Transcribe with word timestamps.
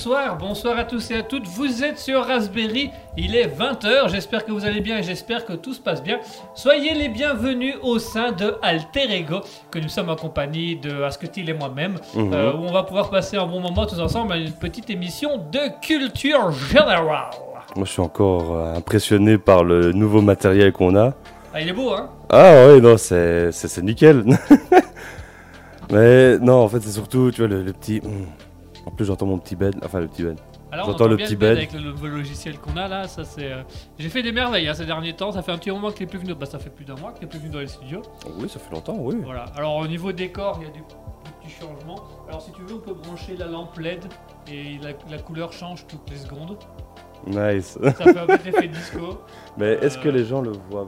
Bonsoir, 0.00 0.38
bonsoir 0.38 0.78
à 0.78 0.84
tous 0.84 1.10
et 1.10 1.16
à 1.16 1.22
toutes. 1.24 1.48
Vous 1.48 1.82
êtes 1.82 1.98
sur 1.98 2.24
Raspberry, 2.24 2.92
il 3.16 3.34
est 3.34 3.48
20h. 3.48 4.08
J'espère 4.08 4.44
que 4.44 4.52
vous 4.52 4.64
allez 4.64 4.80
bien 4.80 4.98
et 4.98 5.02
j'espère 5.02 5.44
que 5.44 5.54
tout 5.54 5.72
se 5.74 5.80
passe 5.80 6.04
bien. 6.04 6.20
Soyez 6.54 6.94
les 6.94 7.08
bienvenus 7.08 7.74
au 7.82 7.98
sein 7.98 8.30
de 8.30 8.54
Alter 8.62 9.10
Ego, 9.12 9.40
que 9.72 9.80
nous 9.80 9.88
sommes 9.88 10.08
en 10.08 10.14
compagnie 10.14 10.76
de 10.76 11.02
Asketil 11.02 11.50
et 11.50 11.52
moi-même, 11.52 11.96
Mhm. 12.14 12.32
euh, 12.32 12.52
où 12.52 12.58
on 12.68 12.72
va 12.72 12.84
pouvoir 12.84 13.10
passer 13.10 13.38
un 13.38 13.46
bon 13.46 13.58
moment 13.58 13.86
tous 13.86 13.98
ensemble 13.98 14.34
à 14.34 14.36
une 14.36 14.52
petite 14.52 14.88
émission 14.88 15.36
de 15.36 15.58
culture 15.84 16.52
générale. 16.52 17.00
Moi, 17.74 17.84
je 17.84 17.90
suis 17.90 18.00
encore 18.00 18.54
euh, 18.56 18.74
impressionné 18.76 19.36
par 19.36 19.64
le 19.64 19.90
nouveau 19.92 20.22
matériel 20.22 20.70
qu'on 20.72 20.94
a. 20.94 21.12
Ah, 21.52 21.60
il 21.60 21.68
est 21.70 21.72
beau, 21.72 21.90
hein? 21.90 22.08
Ah 22.30 22.68
oui, 22.72 22.80
non, 22.80 22.96
c'est 22.96 23.50
nickel. 23.82 24.22
Mais 25.90 26.38
non, 26.38 26.62
en 26.62 26.68
fait, 26.68 26.82
c'est 26.82 26.92
surtout, 26.92 27.32
tu 27.32 27.40
vois, 27.40 27.48
le, 27.48 27.64
le 27.64 27.72
petit... 27.72 28.00
hmm. 28.00 28.26
En 28.88 28.90
plus, 28.90 29.04
j'entends 29.04 29.26
mon 29.26 29.38
petit 29.38 29.54
bed, 29.54 29.76
enfin 29.84 30.00
le 30.00 30.08
petit 30.08 30.22
bed. 30.22 30.38
J'entends 30.72 30.90
entend 30.92 31.06
le 31.08 31.16
bien 31.16 31.26
petit 31.26 31.36
bed 31.36 31.56
avec 31.58 31.72
le 31.74 32.08
logiciel 32.08 32.58
qu'on 32.58 32.76
a 32.78 32.88
là. 32.88 33.06
Ça, 33.06 33.22
c'est. 33.24 33.52
euh, 33.52 33.62
J'ai 33.98 34.08
fait 34.08 34.22
des 34.22 34.32
merveilles 34.32 34.66
hein, 34.66 34.72
ces 34.74 34.86
derniers 34.86 35.14
temps. 35.14 35.30
Ça 35.30 35.42
fait 35.42 35.52
un 35.52 35.58
petit 35.58 35.70
moment 35.70 35.90
que 35.90 35.96
tu 35.96 36.04
n'es 36.04 36.08
plus 36.08 36.18
venu. 36.18 36.34
Bah, 36.34 36.46
ça 36.46 36.58
fait 36.58 36.70
plus 36.70 36.84
d'un 36.86 36.94
mois 36.96 37.12
que 37.12 37.18
tu 37.18 37.24
n'es 37.24 37.28
plus 37.30 37.38
venu 37.38 37.50
dans 37.50 37.60
les 37.60 37.66
studios. 37.66 38.00
Oui, 38.38 38.48
ça 38.48 38.58
fait 38.58 38.72
longtemps, 38.74 38.96
oui. 38.98 39.16
Voilà. 39.22 39.44
Alors 39.56 39.76
au 39.76 39.86
niveau 39.86 40.10
décor, 40.12 40.58
il 40.62 40.66
y 40.66 40.70
a 40.70 40.72
des, 40.72 40.80
petits 40.80 41.54
changements. 41.60 42.02
Alors 42.28 42.40
si 42.40 42.50
tu 42.52 42.62
veux, 42.62 42.74
on 42.76 42.78
peut 42.80 42.94
brancher 42.94 43.36
la 43.36 43.46
lampe 43.46 43.76
LED 43.78 44.04
et 44.50 44.78
la, 44.82 44.90
la 45.10 45.18
couleur 45.22 45.52
change 45.52 45.86
toutes 45.86 46.08
les 46.10 46.16
secondes. 46.16 46.56
Nice. 47.26 47.78
Ça 47.82 47.92
fait 47.92 48.18
un 48.18 48.26
petit 48.26 48.48
effet 48.48 48.68
disco. 48.68 49.18
Mais 49.58 49.72
est-ce 49.82 49.98
que 49.98 50.08
Euh. 50.08 50.12
les 50.12 50.24
gens 50.24 50.40
le 50.40 50.52
voient? 50.70 50.86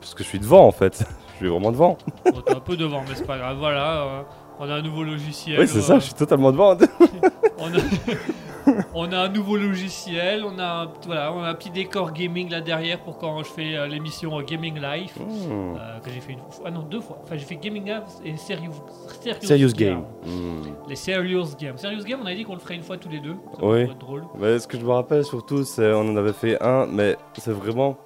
Parce 0.00 0.12
que 0.14 0.22
je 0.22 0.28
suis 0.28 0.38
devant, 0.38 0.66
en 0.66 0.72
fait. 0.72 1.02
Je 1.40 1.44
suis 1.44 1.48
vraiment 1.52 1.70
devant. 1.70 1.96
Bon, 2.24 2.40
t'es 2.40 2.52
un 2.56 2.58
peu 2.58 2.76
devant, 2.76 3.02
mais 3.08 3.14
c'est 3.14 3.24
pas 3.24 3.38
grave. 3.38 3.58
Voilà. 3.58 4.02
euh, 4.02 4.22
on 4.58 4.68
a 4.68 4.74
un 4.74 4.82
nouveau 4.82 5.04
logiciel. 5.04 5.60
Oui, 5.60 5.68
c'est 5.68 5.78
euh, 5.78 5.82
ça, 5.82 5.98
je 5.98 6.04
suis 6.06 6.14
totalement 6.14 6.52
devant. 6.52 6.76
On 7.60 7.74
a, 7.74 7.80
on 8.94 9.12
a 9.12 9.18
un 9.18 9.28
nouveau 9.28 9.56
logiciel. 9.56 10.44
On 10.44 10.58
a, 10.58 10.84
un, 10.84 10.88
voilà, 11.06 11.32
on 11.32 11.42
a 11.42 11.48
un 11.48 11.54
petit 11.54 11.70
décor 11.70 12.12
gaming 12.12 12.50
là 12.50 12.60
derrière 12.60 13.00
pour 13.00 13.18
quand 13.18 13.42
je 13.42 13.48
fais 13.48 13.76
euh, 13.76 13.86
l'émission 13.86 14.38
euh, 14.38 14.42
Gaming 14.42 14.80
Life. 14.80 15.18
Euh, 15.20 15.98
que 16.00 16.10
j'ai 16.10 16.20
fait 16.20 16.32
une 16.32 16.38
fois. 16.38 16.64
Ah 16.66 16.70
non, 16.70 16.82
deux 16.82 17.00
fois. 17.00 17.18
Enfin, 17.24 17.36
j'ai 17.36 17.44
fait 17.44 17.56
Gaming 17.56 17.84
Life 17.86 18.02
et 18.24 18.36
Serious, 18.36 18.74
Serious, 19.20 19.42
Serious 19.42 19.72
game. 19.72 20.04
Hmm. 20.24 20.62
Les 20.88 20.96
Serious 20.96 21.48
Games. 21.58 21.78
Serious 21.78 22.04
Game, 22.04 22.20
on 22.22 22.26
a 22.26 22.34
dit 22.34 22.44
qu'on 22.44 22.54
le 22.54 22.60
ferait 22.60 22.76
une 22.76 22.82
fois 22.82 22.96
tous 22.96 23.08
les 23.08 23.20
deux. 23.20 23.36
Ça 23.58 23.64
Oui. 23.64 23.80
être 23.80 23.98
drôle. 23.98 24.24
Mais 24.38 24.58
ce 24.58 24.66
que 24.66 24.78
je 24.78 24.84
me 24.84 24.92
rappelle 24.92 25.24
surtout, 25.24 25.64
c'est 25.64 25.92
on 25.92 26.08
en 26.08 26.16
avait 26.16 26.32
fait 26.32 26.62
un, 26.62 26.86
mais 26.86 27.16
c'est 27.36 27.52
vraiment... 27.52 27.96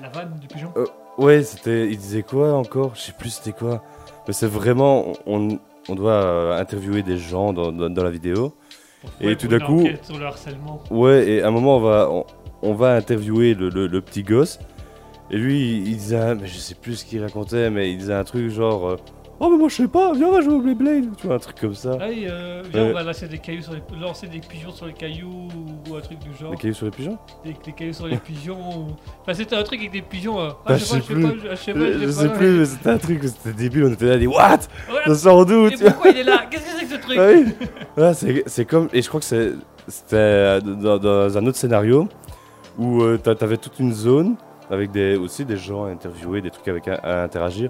La 0.00 0.08
vanne 0.08 0.38
du 0.40 0.48
pigeon. 0.48 0.72
Ouais, 1.18 1.42
c'était. 1.44 1.88
Il 1.88 1.96
disait 1.96 2.24
quoi 2.24 2.54
encore? 2.54 2.96
Je 2.96 3.02
sais 3.02 3.12
plus 3.12 3.30
c'était 3.30 3.52
quoi. 3.56 3.80
Mais 4.26 4.32
c'est 4.32 4.48
vraiment. 4.48 5.12
On, 5.26 5.60
on 5.88 5.94
doit 5.94 6.12
euh, 6.12 6.58
interviewer 6.60 7.02
des 7.02 7.16
gens 7.18 7.52
dans, 7.52 7.72
dans, 7.72 7.90
dans 7.90 8.04
la 8.04 8.10
vidéo. 8.10 8.54
et 9.20 9.26
Ouais, 9.28 9.36
tout 9.36 9.48
d'un 9.48 9.58
coup- 9.60 9.84
Sur 10.02 10.18
le 10.18 10.26
harcèlement. 10.26 10.82
Ouais, 10.90 11.28
et 11.28 11.42
à 11.42 11.48
un 11.48 11.50
moment, 11.50 11.76
on 11.76 11.80
va, 11.80 12.08
on, 12.10 12.24
on 12.62 12.74
va 12.74 12.94
interviewer 12.94 13.54
le, 13.54 13.68
le- 13.68 13.86
le 13.86 14.00
petit 14.00 14.22
gosse. 14.22 14.58
Et 15.30 15.36
lui, 15.36 15.78
il, 15.78 15.88
il 15.88 15.96
disait. 15.96 16.16
un- 16.16 16.34
Mais 16.34 16.46
je 16.46 16.56
sais 16.58 16.74
plus 16.74 16.96
ce 16.96 17.04
qu'il 17.04 17.22
racontait, 17.22 17.70
mais 17.70 17.90
il 17.90 17.98
disait 17.98 18.14
un 18.14 18.24
truc 18.24 18.48
genre. 18.50 18.96
Oh, 19.40 19.50
mais 19.50 19.56
moi 19.58 19.68
je 19.68 19.74
sais 19.74 19.88
pas, 19.88 20.12
viens, 20.14 20.28
on 20.28 20.32
va 20.32 20.40
jouer 20.40 20.54
au 20.54 20.60
Beyblade. 20.60 21.16
Tu 21.16 21.26
vois, 21.26 21.36
un 21.36 21.38
truc 21.38 21.60
comme 21.60 21.74
ça. 21.74 21.96
Ah 22.00 22.04
euh, 22.04 22.62
viens, 22.72 22.82
Ouais. 22.84 22.90
on 22.90 22.94
va 22.94 23.02
lancer 23.02 23.26
des, 23.28 23.38
cailloux 23.38 23.62
sur 23.62 23.72
les, 23.72 23.82
lancer 24.00 24.26
des 24.26 24.38
pigeons 24.40 24.70
sur 24.72 24.86
les 24.86 24.92
cailloux 24.92 25.48
ou 25.90 25.94
un 25.96 26.00
truc 26.00 26.18
du 26.18 26.30
genre. 26.38 26.50
Les 26.52 26.56
cailloux 26.56 26.74
sur 26.74 26.86
les 26.86 26.90
pigeons 26.92 27.18
Des, 27.44 27.56
des 27.64 27.72
cailloux 27.72 27.92
sur 27.92 28.06
les 28.06 28.16
pigeons. 28.16 28.58
Ou... 28.58 28.86
Enfin, 29.22 29.34
c'était 29.34 29.56
un 29.56 29.62
truc 29.62 29.80
avec 29.80 29.92
des 29.92 30.02
pigeons. 30.02 30.40
euh, 30.40 30.50
Bah, 30.66 30.76
je 30.76 30.84
sais 30.84 30.98
pas, 31.00 31.04
je 31.08 31.14
sais 31.14 31.14
je 31.14 31.24
sais 31.24 31.34
pas, 31.34 31.50
je 31.50 31.56
sais 31.56 31.72
pas, 31.72 31.78
Je, 31.80 31.92
je 31.92 31.98
je 32.06 32.06
sais 32.10 32.20
sais 32.22 32.28
pas. 32.28 32.34
plus, 32.34 32.58
mais 32.58 32.64
c'était 32.66 32.90
un 32.90 32.98
truc, 32.98 33.20
c'était 33.24 33.52
débile. 33.52 33.84
On 33.84 33.92
était 33.92 34.06
là, 34.06 34.18
dit 34.18 34.26
What? 34.26 34.58
Voilà. 34.88 35.06
Ça 35.06 35.14
sort 35.14 35.46
d'où 35.46 35.66
Et 35.66 35.70
tu 35.72 35.76
vois 35.82 35.90
pourquoi 35.92 36.10
il 36.10 36.18
est 36.18 36.22
là? 36.24 36.44
Qu'est-ce 36.50 36.64
que 36.64 36.70
c'est 36.80 36.86
que 36.86 36.92
ce 36.92 37.00
truc? 37.00 37.18
Ah 37.18 37.28
oui 37.30 38.14
c'est 38.14 38.42
c'est 38.46 38.64
comme. 38.64 38.88
Et 38.92 39.02
je 39.02 39.08
crois 39.08 39.20
que 39.20 39.26
c'est- 39.26 39.52
c'était 39.86 40.16
euh, 40.16 40.60
dans, 40.60 40.98
dans 40.98 41.36
un 41.38 41.46
autre 41.46 41.58
scénario 41.58 42.08
où 42.78 43.02
euh, 43.02 43.18
t'a- 43.18 43.34
t'avais 43.34 43.56
toute 43.58 43.78
une 43.78 43.92
zone 43.92 44.34
avec 44.70 44.90
des, 44.90 45.14
aussi 45.16 45.44
des 45.44 45.56
gens 45.58 45.84
à 45.84 45.90
interviewer, 45.90 46.40
des 46.40 46.50
trucs 46.50 46.66
avec 46.68 46.88
à, 46.88 46.94
à 46.94 47.22
interagir. 47.22 47.66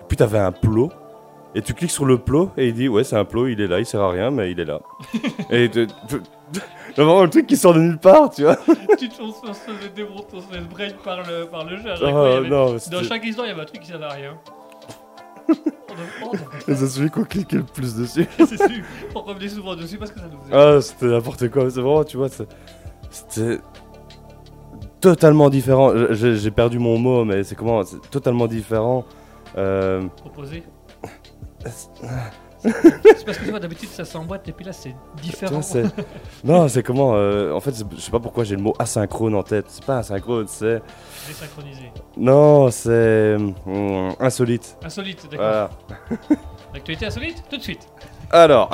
Et 0.00 0.04
puis 0.08 0.16
t'avais 0.16 0.38
un 0.38 0.52
plot. 0.52 0.90
Et 1.56 1.62
tu 1.62 1.72
cliques 1.72 1.90
sur 1.90 2.04
le 2.04 2.18
plot 2.18 2.50
et 2.58 2.68
il 2.68 2.74
dit 2.74 2.86
ouais 2.86 3.02
c'est 3.02 3.16
un 3.16 3.24
plot, 3.24 3.46
il 3.48 3.60
est 3.62 3.66
là, 3.66 3.78
il 3.80 3.86
sert 3.86 4.00
à 4.02 4.10
rien 4.10 4.30
mais 4.30 4.50
il 4.52 4.60
est 4.60 4.64
là. 4.66 4.78
et 5.50 5.70
tu- 5.70 5.86
tu- 6.06 6.20
vraiment 6.94 7.22
le 7.22 7.30
truc 7.30 7.46
qui 7.46 7.56
sort 7.56 7.72
de 7.72 7.80
nulle 7.80 7.96
part, 7.98 8.28
tu 8.28 8.42
vois. 8.42 8.56
tu 8.98 9.08
te 9.08 9.14
se 9.14 9.22
on 9.22 9.32
se 9.32 9.60
faisait 9.60 9.88
démonter, 9.94 10.26
on 10.34 10.40
se 10.42 10.46
faisait 10.48 10.60
brain 10.60 10.88
par 11.02 11.18
le, 11.26 11.46
par 11.46 11.64
le 11.64 11.78
jeu. 11.78 11.90
À 11.90 11.96
chaque 11.96 12.04
Oh, 12.08 12.10
fois, 12.12 12.36
avait- 12.36 12.48
non, 12.50 12.76
Dans 12.92 13.02
chaque 13.02 13.24
histoire, 13.24 13.46
il 13.46 13.50
y 13.50 13.52
avait 13.52 13.62
un 13.62 13.64
truc 13.64 13.80
qui 13.80 13.88
servait 13.88 14.04
à 14.04 14.08
rien. 14.10 14.38
Devait 15.48 16.76
c'est 16.76 16.86
celui 16.88 17.08
qu'on 17.08 17.24
cliquait 17.24 17.56
le 17.56 17.62
plus 17.62 17.94
dessus. 17.96 18.26
c'est 18.38 18.56
sûr. 18.58 18.68
On 19.14 19.20
revenait 19.22 19.48
souvent 19.48 19.74
dessus 19.74 19.96
parce 19.96 20.10
que 20.10 20.20
ça 20.20 20.26
nous 20.30 20.38
faisait. 20.42 20.54
Ah, 20.54 20.80
c'était 20.82 21.06
n'importe 21.06 21.48
quoi. 21.48 21.70
C'est 21.70 21.80
vraiment, 21.80 22.04
tu 22.04 22.16
vois, 22.18 22.28
c'était 23.10 23.60
totalement 25.00 25.48
différent. 25.48 25.92
J'ai 26.10 26.50
perdu 26.50 26.78
mon 26.78 26.98
mot, 26.98 27.24
mais 27.24 27.44
c'est 27.44 27.54
comment 27.54 27.82
C'est 27.84 28.00
totalement 28.10 28.46
différent. 28.46 29.04
Euh, 29.56 30.02
Proposé. 30.16 30.62
C'est 31.68 33.24
parce 33.24 33.38
que 33.38 33.44
tu 33.44 33.50
vois, 33.50 33.60
d'habitude 33.60 33.88
ça 33.88 34.04
s'emboîte 34.04 34.48
et 34.48 34.52
puis 34.52 34.64
là 34.64 34.72
c'est 34.72 34.94
différent. 35.22 35.60
non, 36.44 36.68
c'est 36.68 36.82
comment 36.82 37.14
euh, 37.14 37.52
En 37.52 37.60
fait, 37.60 37.74
je 37.94 38.00
sais 38.00 38.10
pas 38.10 38.20
pourquoi 38.20 38.44
j'ai 38.44 38.56
le 38.56 38.62
mot 38.62 38.74
asynchrone 38.78 39.34
en 39.34 39.42
tête. 39.42 39.66
C'est 39.68 39.84
pas 39.84 39.98
asynchrone, 39.98 40.46
c'est. 40.48 40.82
Désynchronisé. 41.28 41.92
Non, 42.16 42.70
c'est. 42.70 43.36
hum, 43.36 44.14
insolite. 44.18 44.78
Insolite, 44.84 45.28
d'accord. 45.30 45.70
Voilà. 45.88 46.00
L'actualité 46.74 47.06
insolite, 47.06 47.42
tout 47.48 47.56
de 47.56 47.62
suite. 47.62 47.86
Alors. 48.30 48.70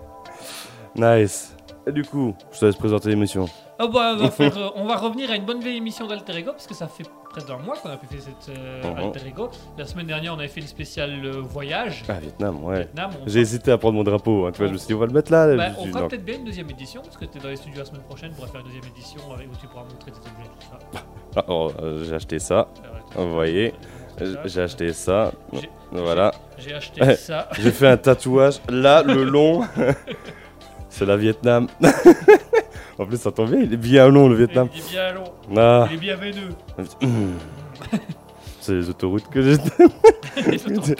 nice. 0.96 1.54
Et 1.86 1.92
du 1.92 2.04
coup, 2.04 2.34
je 2.52 2.60
te 2.60 2.64
laisse 2.66 2.76
présenter 2.76 3.08
l'émission. 3.08 3.46
Oh 3.82 3.88
bah, 3.88 4.14
on, 4.14 4.22
va 4.22 4.30
faire, 4.30 4.56
euh, 4.56 4.68
on 4.76 4.84
va 4.86 4.96
revenir 4.96 5.30
à 5.32 5.36
une 5.36 5.44
bonne 5.44 5.60
vieille 5.60 5.78
émission 5.78 6.06
d'Alter 6.06 6.36
Ego 6.36 6.52
parce 6.52 6.68
que 6.68 6.74
ça 6.74 6.86
fait 6.86 7.04
près 7.28 7.42
d'un 7.42 7.56
mois 7.56 7.76
qu'on 7.76 7.88
a 7.90 7.96
pu 7.96 8.06
faire 8.06 8.20
cette 8.20 8.56
euh. 8.56 8.94
Alter 8.96 9.26
Ego. 9.26 9.50
La 9.76 9.86
semaine 9.86 10.06
dernière, 10.06 10.34
on 10.34 10.38
avait 10.38 10.46
fait 10.46 10.60
une 10.60 10.68
spéciale 10.68 11.20
euh, 11.24 11.40
voyage. 11.40 12.04
Ah, 12.08 12.14
Vietnam, 12.20 12.62
ouais. 12.64 12.88
J'ai 13.26 13.40
hésité 13.40 13.72
à 13.72 13.78
prendre 13.78 13.96
mon 13.96 14.04
drapeau. 14.04 14.46
hein, 14.46 14.52
tu 14.52 14.58
vois, 14.58 14.68
je 14.68 14.72
me 14.72 14.78
suis 14.78 14.86
dit, 14.86 14.94
on 14.94 14.98
va 14.98 15.06
le 15.06 15.12
mettre 15.12 15.32
là. 15.32 15.56
bah, 15.56 15.70
on 15.78 15.86
fera 15.86 16.06
peut-être 16.06 16.24
bien 16.24 16.36
une 16.36 16.44
deuxième 16.44 16.70
édition 16.70 17.02
parce 17.02 17.16
que 17.16 17.24
tu 17.24 17.38
es 17.38 17.40
dans 17.40 17.48
les 17.48 17.56
studios 17.56 17.80
la 17.80 17.84
semaine 17.84 18.02
prochaine. 18.02 18.30
On 18.32 18.36
pourra 18.36 18.48
faire 18.48 18.60
une 18.60 18.66
deuxième 18.66 18.86
édition 18.94 19.20
avec, 19.34 19.48
où 19.52 19.56
tu 19.60 19.66
pourras 19.66 19.82
montrer 19.82 20.12
tes 20.12 20.18
objets 20.18 20.50
tout 20.60 20.66
ça. 20.70 21.02
Ah, 21.34 21.44
oh, 21.48 21.72
euh, 21.80 22.04
j'ai 22.04 22.14
acheté 22.14 22.38
ça. 22.38 22.68
Alors, 23.14 23.26
Vous 23.26 23.32
voyez, 23.32 23.72
j'ai 24.44 24.60
acheté 24.60 24.92
ça. 24.92 25.32
Voilà. 25.90 26.30
J'ai 26.58 26.74
acheté 26.74 27.16
ça. 27.16 27.48
J'ai 27.58 27.70
fait 27.72 27.88
un 27.88 27.96
tatouage. 27.96 28.60
Là, 28.68 29.02
le 29.02 29.24
long, 29.24 29.62
c'est 30.92 31.06
la 31.06 31.16
Vietnam. 31.16 31.66
en 32.98 33.06
plus, 33.06 33.16
ça 33.16 33.32
tombe 33.32 33.50
bien, 33.50 33.60
il 33.60 33.72
est 33.72 33.76
bien 33.78 34.08
long 34.08 34.28
le 34.28 34.36
Vietnam. 34.36 34.68
Il 34.74 34.80
est 34.80 34.90
bien 34.90 35.12
long. 35.12 35.24
Ah, 35.56 35.88
Il 35.90 35.94
est 35.94 35.98
bien 35.98 36.16
veineux. 36.16 36.50
c'est 38.60 38.74
les 38.74 38.90
autoroutes 38.90 39.28
que 39.28 39.40
j'ai. 39.42 39.56
Photos. 40.58 40.94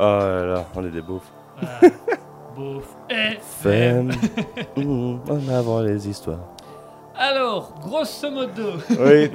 Ah 0.00 0.18
là 0.22 0.46
là, 0.46 0.64
on 0.74 0.84
est 0.84 0.90
des 0.90 1.02
beaufs. 1.02 1.30
Ah. 1.62 1.80
Et 3.10 3.38
Femme, 3.40 4.12
mmh, 4.76 5.16
en 5.28 5.48
avant 5.52 5.80
les 5.82 6.08
histoires. 6.08 6.40
Alors, 7.16 7.74
grosso 7.82 8.30
modo, 8.30 8.72
Oui. 8.90 9.30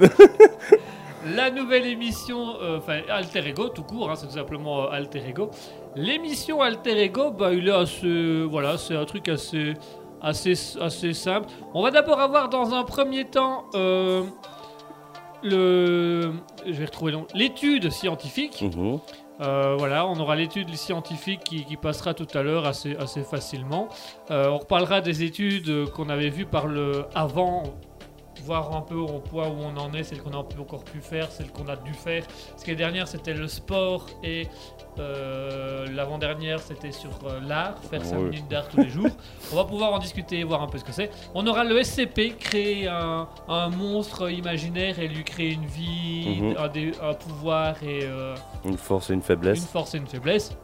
la 1.36 1.50
nouvelle 1.50 1.86
émission, 1.86 2.56
euh, 2.62 2.78
enfin 2.78 3.00
Alter 3.08 3.46
Ego, 3.48 3.68
tout 3.68 3.82
court, 3.82 4.10
hein, 4.10 4.14
c'est 4.16 4.26
tout 4.26 4.32
simplement 4.34 4.84
euh, 4.84 4.90
Alter 4.92 5.22
Ego. 5.28 5.50
L'émission 5.96 6.60
Alter 6.62 6.98
Ego, 7.02 7.30
bah, 7.30 7.52
il 7.52 7.68
est 7.68 7.72
assez, 7.72 8.42
voilà, 8.50 8.76
c'est 8.78 8.96
un 8.96 9.04
truc 9.04 9.28
assez, 9.28 9.74
assez, 10.22 10.54
assez 10.80 11.12
simple. 11.12 11.48
On 11.74 11.82
va 11.82 11.90
d'abord 11.90 12.20
avoir 12.20 12.48
dans 12.48 12.74
un 12.74 12.84
premier 12.84 13.24
temps 13.24 13.64
euh, 13.74 14.22
le, 15.42 16.32
je 16.66 16.72
vais 16.72 16.84
retrouver 16.84 17.14
l'étude 17.34 17.90
scientifique. 17.90 18.62
Mhm. 18.62 19.00
Euh, 19.40 19.74
voilà, 19.78 20.06
on 20.06 20.20
aura 20.20 20.36
l'étude 20.36 20.74
scientifique 20.74 21.40
qui, 21.44 21.64
qui 21.64 21.76
passera 21.78 22.12
tout 22.12 22.26
à 22.34 22.42
l'heure 22.42 22.66
assez, 22.66 22.94
assez 22.96 23.22
facilement. 23.22 23.88
Euh, 24.30 24.48
on 24.50 24.58
reparlera 24.58 25.00
des 25.00 25.22
études 25.22 25.90
qu'on 25.92 26.10
avait 26.10 26.28
vues 26.28 26.44
par 26.44 26.66
le 26.66 27.06
avant, 27.14 27.62
voir 28.44 28.76
un 28.76 28.82
peu 28.82 28.96
au 28.96 29.18
point 29.18 29.48
où 29.48 29.56
on 29.62 29.76
en 29.78 29.92
est, 29.94 30.02
celles 30.02 30.22
qu'on 30.22 30.32
a 30.32 30.36
encore 30.36 30.84
pu 30.84 31.00
faire, 31.00 31.30
celles 31.30 31.50
qu'on 31.50 31.68
a 31.68 31.76
dû 31.76 31.94
faire. 31.94 32.24
Parce 32.50 32.64
que 32.64 32.70
les 32.70 32.76
dernières 32.76 33.08
c'était 33.08 33.32
le 33.32 33.48
sport 33.48 34.06
et 34.22 34.46
euh, 35.00 35.86
l'avant-dernière 35.94 36.60
c'était 36.60 36.92
sur 36.92 37.10
euh, 37.26 37.40
l'art, 37.46 37.74
faire 37.90 38.04
5 38.04 38.16
Oui. 38.18 38.24
minutes 38.30 38.48
d'art 38.48 38.68
tous 38.68 38.78
les 38.78 38.90
jours. 38.90 39.08
On 39.52 39.56
va 39.56 39.64
pouvoir 39.64 39.92
en 39.92 39.98
discuter 39.98 40.38
et 40.40 40.44
voir 40.44 40.62
un 40.62 40.66
peu 40.68 40.78
ce 40.78 40.84
que 40.84 40.92
c'est. 40.92 41.10
On 41.34 41.46
aura 41.46 41.64
le 41.64 41.82
SCP, 41.82 42.36
créer 42.38 42.86
un, 42.88 43.26
un 43.48 43.68
monstre 43.70 44.30
imaginaire 44.30 44.98
et 44.98 45.08
lui 45.08 45.24
créer 45.24 45.52
une 45.52 45.66
vie, 45.66 46.40
Mhm. 46.40 46.56
un, 46.58 46.68
dé- 46.68 46.92
un 47.02 47.14
pouvoir 47.14 47.82
et... 47.82 48.00
euh, 48.04 48.34
Une 48.64 48.76
force 48.78 49.10
et 49.10 49.14
une 49.14 49.20
une 49.20 49.24
faiblesse. 49.24 49.66
force 49.66 49.94
et 49.94 49.98
une 49.98 50.06
faiblesse. 50.06 50.56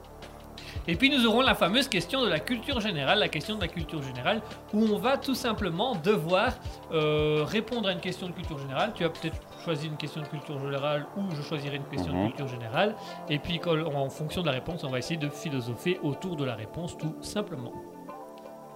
Et 0.88 0.95
puis 0.95 1.11
nous 1.11 1.26
aurons 1.26 1.40
la 1.40 1.55
fameuse 1.55 1.88
question 1.88 2.23
de 2.23 2.28
la 2.28 2.38
culture 2.38 2.81
générale, 2.81 3.19
la 3.19 3.28
question 3.28 3.57
de 3.57 3.61
la 3.61 3.66
culture 3.69 4.02
générale, 4.02 4.40
où 4.73 4.85
on 4.85 4.99
va 4.99 5.16
tout 5.16 5.35
simplement 5.35 5.95
devoir 5.97 6.52
euh, 6.93 7.45
répondre 7.47 7.88
à 7.88 7.93
une 7.93 8.00
question 8.00 8.28
de 8.28 8.33
culture 8.33 8.59
générale. 8.59 8.93
Tu 8.95 9.05
as 9.05 9.09
peut-être 9.09 9.37
choisi 9.66 9.88
une 9.88 9.96
question 9.96 10.23
de 10.23 10.26
culture 10.28 10.58
générale 10.61 11.06
ou 11.16 11.23
je 11.35 11.42
choisirai 11.42 11.76
une 11.76 11.85
question 11.85 12.12
Mhm. 12.14 12.20
de 12.23 12.26
culture 12.28 12.49
générale. 12.49 12.94
Et 13.28 13.38
puis 13.40 13.61
en 13.66 14.08
fonction 14.08 14.40
de 14.42 14.46
la 14.46 14.52
réponse, 14.52 14.85
on 14.85 14.90
va 14.90 14.99
essayer 14.99 15.18
de 15.18 15.28
philosopher 15.28 15.99
autour 16.02 16.37
de 16.37 16.44
la 16.44 16.54
réponse 16.54 16.96
tout 16.96 17.16
simplement. 17.20 17.73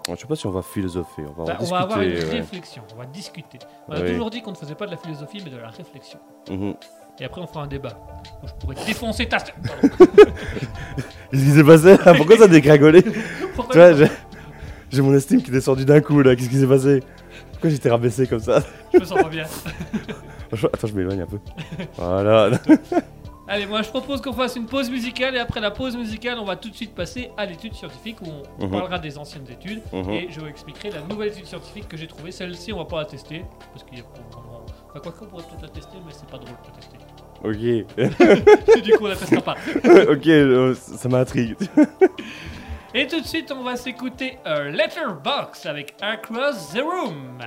Je 0.08 0.16
sais 0.16 0.26
pas 0.26 0.34
si 0.34 0.46
on 0.46 0.50
va 0.50 0.62
philosopher. 0.62 1.22
On 1.28 1.32
va, 1.32 1.42
en 1.42 1.46
Bah, 1.46 1.52
on 1.54 1.58
discuter. 1.60 1.70
va 1.70 1.78
avoir 1.82 2.00
une 2.02 2.12
ouais. 2.14 2.24
réflexion, 2.24 2.82
on 2.92 2.98
va 2.98 3.06
discuter. 3.06 3.58
On 3.86 3.92
a 3.92 4.00
toujours 4.00 4.30
dit 4.30 4.42
qu'on 4.42 4.50
ne 4.50 4.56
faisait 4.56 4.74
pas 4.74 4.86
de 4.86 4.90
la 4.90 4.96
philosophie 4.96 5.40
mais 5.44 5.50
de 5.50 5.56
la 5.58 5.68
réflexion. 5.68 6.18
Mhm. 6.50 6.74
Et 7.20 7.24
après 7.24 7.40
on 7.40 7.46
fera 7.46 7.62
un 7.62 7.66
débat. 7.68 7.96
Je 8.44 8.52
pourrais 8.58 8.74
défoncer 8.84 9.26
ta... 9.28 9.38
Qu'est-ce 11.30 11.44
qui 11.44 11.50
s'est 11.50 11.64
passé? 11.64 11.96
Là 12.04 12.14
Pourquoi 12.16 12.36
ça 12.38 12.44
a 12.44 12.48
dégringolé? 12.48 13.02
Tu 13.02 13.10
vois, 13.74 13.92
j'ai 14.90 15.02
mon 15.02 15.14
estime 15.14 15.40
qui 15.42 15.50
est 15.50 15.52
descendue 15.52 15.84
d'un 15.84 16.00
coup 16.00 16.20
là. 16.22 16.34
Qu'est-ce 16.34 16.48
qui 16.48 16.58
s'est 16.58 16.66
passé? 16.66 17.04
Pourquoi 17.52 17.70
j'étais 17.70 17.90
rabaissé 17.90 18.26
comme 18.26 18.40
ça? 18.40 18.62
Je 18.92 18.98
me 18.98 19.04
sens 19.04 19.22
pas 19.22 19.28
bien. 19.28 19.44
Attends, 20.52 20.86
je 20.88 20.94
m'éloigne 20.94 21.22
un 21.22 21.26
peu. 21.26 21.38
Voilà. 21.96 22.50
Allez, 23.48 23.66
moi 23.66 23.82
je 23.82 23.88
propose 23.88 24.20
qu'on 24.22 24.32
fasse 24.32 24.54
une 24.54 24.66
pause 24.66 24.88
musicale 24.88 25.34
et 25.34 25.40
après 25.40 25.58
la 25.60 25.72
pause 25.72 25.96
musicale, 25.96 26.38
on 26.38 26.44
va 26.44 26.54
tout 26.54 26.70
de 26.70 26.74
suite 26.76 26.94
passer 26.94 27.32
à 27.36 27.46
l'étude 27.46 27.74
scientifique 27.74 28.18
où 28.22 28.26
on 28.60 28.66
Mhm. 28.66 28.70
parlera 28.70 28.98
des 29.00 29.18
anciennes 29.18 29.46
études 29.50 29.82
Mhm. 29.92 30.10
et 30.10 30.28
je 30.30 30.38
vous 30.38 30.46
expliquerai 30.46 30.90
la 30.90 31.00
nouvelle 31.02 31.28
étude 31.32 31.46
scientifique 31.46 31.88
que 31.88 31.96
j'ai 31.96 32.06
trouvée. 32.06 32.30
Celle-ci, 32.30 32.72
on 32.72 32.78
va 32.78 32.84
pas 32.84 32.98
la 32.98 33.06
tester 33.06 33.44
parce 33.72 33.82
qu'il 33.84 33.98
y 33.98 34.00
a 34.00 34.04
pas 34.04 34.20
vraiment. 34.30 34.64
Enfin, 34.88 35.00
quoi 35.00 35.10
qu'on 35.12 35.26
pourrait 35.26 35.42
peut-être 35.44 35.62
la 35.62 35.68
tester, 35.68 35.96
mais 36.06 36.12
c'est 36.12 36.28
pas 36.28 36.38
drôle 36.38 36.54
de 36.64 36.70
tester. 36.76 36.96
Ok. 37.42 38.82
du 38.84 38.92
coup, 38.92 39.04
on 39.04 39.08
la 39.08 39.16
testera 39.16 39.40
pas. 39.42 39.56
ok, 40.12 40.26
euh, 40.28 40.74
ça 40.76 41.08
m'intrigue. 41.08 41.56
Et 42.94 43.06
tout 43.08 43.20
de 43.20 43.26
suite, 43.26 43.50
on 43.56 43.62
va 43.64 43.74
s'écouter 43.76 44.38
a 44.44 44.62
Letterbox 44.64 45.66
avec 45.66 45.94
Across 46.00 46.72
the 46.74 46.82
Room. 46.82 47.38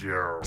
Radio. 0.00 0.40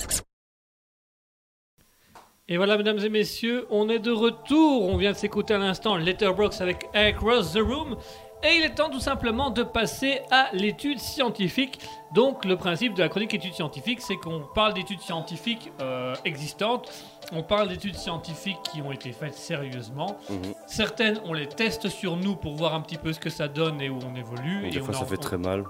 Et 2.47 2.57
voilà, 2.57 2.77
mesdames 2.77 2.99
et 2.99 3.09
messieurs, 3.09 3.65
on 3.69 3.89
est 3.89 3.99
de 3.99 4.11
retour. 4.11 4.83
On 4.89 4.97
vient 4.97 5.11
de 5.11 5.17
s'écouter 5.17 5.53
à 5.53 5.57
l'instant 5.57 5.95
Letterbox 5.97 6.61
avec 6.61 6.85
Across 6.93 7.53
the 7.53 7.59
Room. 7.59 7.97
Et 8.45 8.57
il 8.57 8.63
est 8.63 8.75
temps 8.75 8.89
tout 8.89 8.99
simplement 8.99 9.49
de 9.51 9.63
passer 9.63 10.19
à 10.29 10.49
l'étude 10.51 10.99
scientifique. 10.99 11.79
Donc 12.13 12.43
le 12.43 12.57
principe 12.57 12.93
de 12.93 13.01
la 13.01 13.07
chronique 13.07 13.33
étude 13.33 13.53
scientifique, 13.53 14.01
c'est 14.01 14.17
qu'on 14.17 14.41
parle 14.53 14.73
d'études 14.73 14.99
scientifiques 14.99 15.71
euh, 15.81 16.13
existantes, 16.25 16.91
on 17.31 17.41
parle 17.41 17.69
d'études 17.69 17.95
scientifiques 17.95 18.57
qui 18.73 18.81
ont 18.81 18.91
été 18.91 19.13
faites 19.13 19.33
sérieusement. 19.35 20.17
Mhm. 20.29 20.53
Certaines, 20.67 21.21
on 21.23 21.31
les 21.31 21.47
teste 21.47 21.87
sur 21.87 22.17
nous 22.17 22.35
pour 22.35 22.55
voir 22.55 22.73
un 22.75 22.81
petit 22.81 22.97
peu 22.97 23.13
ce 23.13 23.19
que 23.21 23.29
ça 23.29 23.47
donne 23.47 23.79
et 23.79 23.89
où 23.89 23.99
on 24.05 24.13
évolue. 24.15 24.65
Et 24.65 24.67
et 24.67 24.71
des 24.71 24.81
on 24.81 24.85
fois, 24.85 24.95
en- 24.97 24.99
ça 24.99 25.05
fait 25.05 25.15
très 25.17 25.37
mal. 25.37 25.63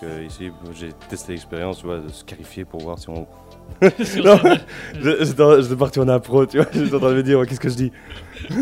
Parce 0.00 0.12
que 0.12 0.22
ici, 0.24 0.50
j'ai 0.74 0.92
testé 1.08 1.32
l'expérience, 1.32 1.78
tu 1.78 1.86
vois, 1.86 1.98
de 1.98 2.08
se 2.08 2.20
scarifier 2.20 2.64
pour 2.64 2.80
voir 2.80 2.98
si 2.98 3.08
on. 3.08 3.26
Non. 3.82 4.38
Je- 5.00 5.60
j'étais 5.62 5.76
parti 5.76 6.00
en 6.00 6.08
impro, 6.08 6.44
tu 6.46 6.58
vois, 6.58 6.66
j'étais 6.72 6.94
en 6.94 6.98
train 6.98 7.10
de 7.10 7.14
me 7.16 7.22
dire, 7.22 7.38
ouais, 7.38 7.46
qu'est-ce 7.46 7.60
que 7.60 7.68
je 7.68 7.74
dis? 7.76 7.92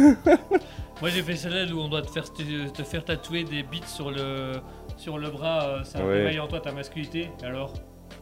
Moi 1.01 1.09
j'ai 1.09 1.23
fait 1.23 1.35
celle 1.37 1.73
où 1.73 1.81
on 1.81 1.89
doit 1.89 2.03
te 2.03 2.11
faire, 2.11 2.31
te, 2.31 2.69
te 2.69 2.83
faire 2.83 3.03
tatouer 3.05 3.45
des 3.45 3.63
bits 3.63 3.81
sur 3.87 4.11
le, 4.11 4.53
sur 4.99 5.17
le 5.19 5.31
bras, 5.31 5.63
euh, 5.65 5.85
ça 5.85 5.99
Ouais. 6.05 6.13
réveille 6.25 6.39
en 6.41 6.47
toi 6.47 6.61
ta 6.61 6.73
masculinité. 6.73 7.31
Alors 7.43 7.73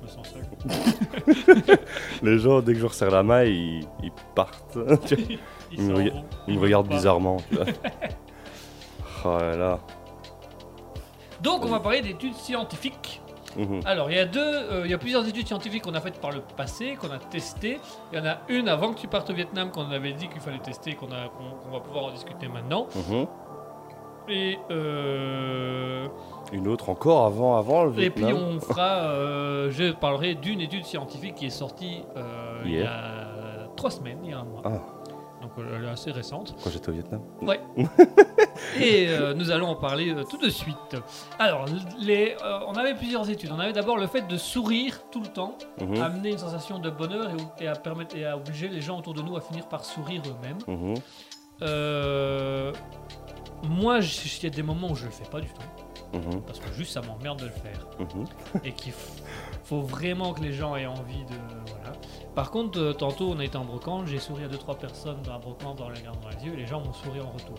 Je 0.01 0.03
me 0.05 0.07
sens 0.07 0.29
seul. 0.33 0.45
Les 2.23 2.39
gens, 2.39 2.61
dès 2.61 2.73
que 2.75 2.79
je 2.79 2.85
leur 2.85 2.95
serre 2.95 3.11
la 3.11 3.25
main, 3.25 3.43
ils, 3.43 3.81
ils 4.05 4.13
partent. 4.37 4.79
Ils 5.11 5.39
Il 5.73 5.83
me 5.83 5.95
rega- 5.95 6.13
ils 6.47 6.55
me 6.55 6.61
regardent 6.61 6.89
bizarrement. 6.89 7.39
Tu 7.51 7.57
vois. 7.57 7.67
oh 9.25 9.39
là 9.41 9.57
là. 9.57 9.79
Donc 11.43 11.65
on 11.65 11.69
va 11.69 11.81
parler 11.81 12.01
d'études 12.03 12.35
scientifiques. 12.35 13.21
Mhm. 13.57 13.81
Alors 13.87 14.11
il 14.11 14.17
y 14.17 14.21
a 14.21 14.27
deux, 14.27 14.41
euh, 14.41 14.83
il 14.85 14.91
y 14.91 14.95
a 14.95 14.99
plusieurs 14.99 15.27
études 15.27 15.47
scientifiques 15.47 15.83
qu'on 15.83 15.95
a 15.95 16.01
faites 16.01 16.21
par 16.21 16.31
le 16.33 16.41
passé, 16.57 16.97
qu'on 17.01 17.11
a 17.11 17.19
testées. 17.19 17.81
Il 18.13 18.19
y 18.19 18.21
en 18.21 18.27
a 18.27 18.39
une 18.49 18.69
avant 18.69 18.93
que 18.93 19.01
tu 19.01 19.09
partes 19.09 19.31
au 19.31 19.35
Vietnam 19.35 19.71
qu'on 19.71 19.91
avait 19.91 20.13
dit 20.13 20.29
qu'il 20.29 20.41
fallait 20.41 20.59
tester, 20.59 20.95
qu'on 20.95 21.07
va 21.07 21.81
pouvoir 21.81 22.05
en 22.05 22.11
discuter 22.11 22.49
maintenant. 22.49 22.87
Mhm. 22.95 23.27
Et 24.31 24.59
euh, 24.71 26.07
Une 26.53 26.69
autre 26.69 26.91
encore 26.91 27.25
avant, 27.25 27.57
avant 27.57 27.85
le 27.85 27.99
Et 27.99 28.11
puis 28.11 28.25
Vietnam. 28.25 28.57
on 28.57 28.61
fera, 28.61 28.97
euh, 29.05 29.71
je 29.71 29.93
parlerai 29.93 30.35
d'une 30.35 30.61
étude 30.61 30.85
scientifique 30.85 31.37
qui 31.37 31.47
est 31.47 31.51
sortie 31.51 32.03
euh, 32.17 32.63
il 32.65 32.73
y 32.73 32.83
a 32.83 33.69
trois 33.77 33.91
semaines, 33.91 34.19
il 34.25 34.31
y 34.31 34.33
a 34.35 34.41
un 34.41 34.45
mois. 34.45 34.63
Ah. 34.65 34.81
Elle 35.77 35.85
est 35.85 35.89
assez 35.89 36.11
récente. 36.11 36.55
Quand 36.63 36.71
j'étais 36.71 36.89
au 36.89 36.93
Vietnam. 36.93 37.21
Et 38.81 39.09
euh, 39.09 39.35
nous 39.35 39.51
allons 39.51 39.69
en 39.69 39.77
parler 39.77 40.13
euh, 40.13 40.25
tout 40.25 40.37
de 40.39 40.49
suite. 40.51 40.97
Alors, 41.39 41.67
les, 42.01 42.37
euh, 42.45 42.59
on 42.67 42.73
avait 42.75 42.95
plusieurs 42.95 43.29
études. 43.31 43.51
On 43.53 43.59
avait 43.61 43.73
d'abord 43.73 43.97
le 43.99 44.07
fait 44.07 44.27
de 44.27 44.37
sourire 44.37 45.01
tout 45.11 45.21
le 45.21 45.29
temps, 45.29 45.57
Mhm. 45.81 46.03
amener 46.03 46.31
une 46.33 46.39
sensation 46.39 46.79
de 46.79 46.91
bonheur 46.91 47.31
et, 47.61 47.65
et 47.65 47.69
à 47.69 47.75
permettre 47.75 48.17
et 48.17 48.25
à 48.25 48.37
obliger 48.37 48.69
les 48.69 48.81
gens 48.81 48.99
autour 48.99 49.15
de 49.15 49.23
nous 49.23 49.37
à 49.37 49.41
finir 49.41 49.69
par 49.69 49.85
sourire 49.85 50.23
eux-mêmes. 50.27 50.59
Mhm. 50.67 50.95
Moi, 53.65 53.99
il 54.01 54.43
y 54.43 54.47
a 54.47 54.51
des 54.51 54.63
moments 54.63 54.91
où 54.91 54.95
je 54.95 55.05
le 55.07 55.11
fais 55.11 55.29
pas 55.29 55.41
du 55.41 55.49
tout, 55.49 56.17
Mhm. 56.19 56.43
parce 56.43 56.59
que 56.61 56.73
juste 56.73 56.93
ça 56.93 57.01
m'emmerde 57.03 57.41
de 57.41 57.47
le 57.47 57.51
faire. 57.51 57.87
Et 58.65 58.73
qu'il 58.73 58.93
f- 58.93 59.21
faut 59.65 59.81
vraiment 59.83 60.33
que 60.33 60.41
les 60.43 60.53
gens 60.53 60.77
aient 60.77 60.87
envie 60.87 61.25
de. 61.25 61.35
Voilà. 61.67 61.97
Par 62.39 62.53
contre, 62.53 62.79
euh, 62.79 62.93
tantôt 62.93 63.33
on 63.35 63.41
a 63.41 63.45
été 63.45 63.57
en 63.57 63.65
brocante, 63.65 64.07
j'ai 64.07 64.21
souri 64.21 64.45
à 64.45 64.47
deux 64.47 64.59
trois 64.59 64.77
personnes 64.77 65.17
dans 65.25 65.33
la 65.33 65.39
brocante 65.39 65.81
en 65.81 65.89
les 65.89 65.99
regardant 65.99 66.21
dans 66.21 66.29
les 66.29 66.47
yeux 66.47 66.53
et 66.55 66.59
les 66.59 66.67
gens 66.69 66.79
m'ont 66.79 66.93
souri 66.93 67.21
en 67.21 67.33
retour. 67.33 67.59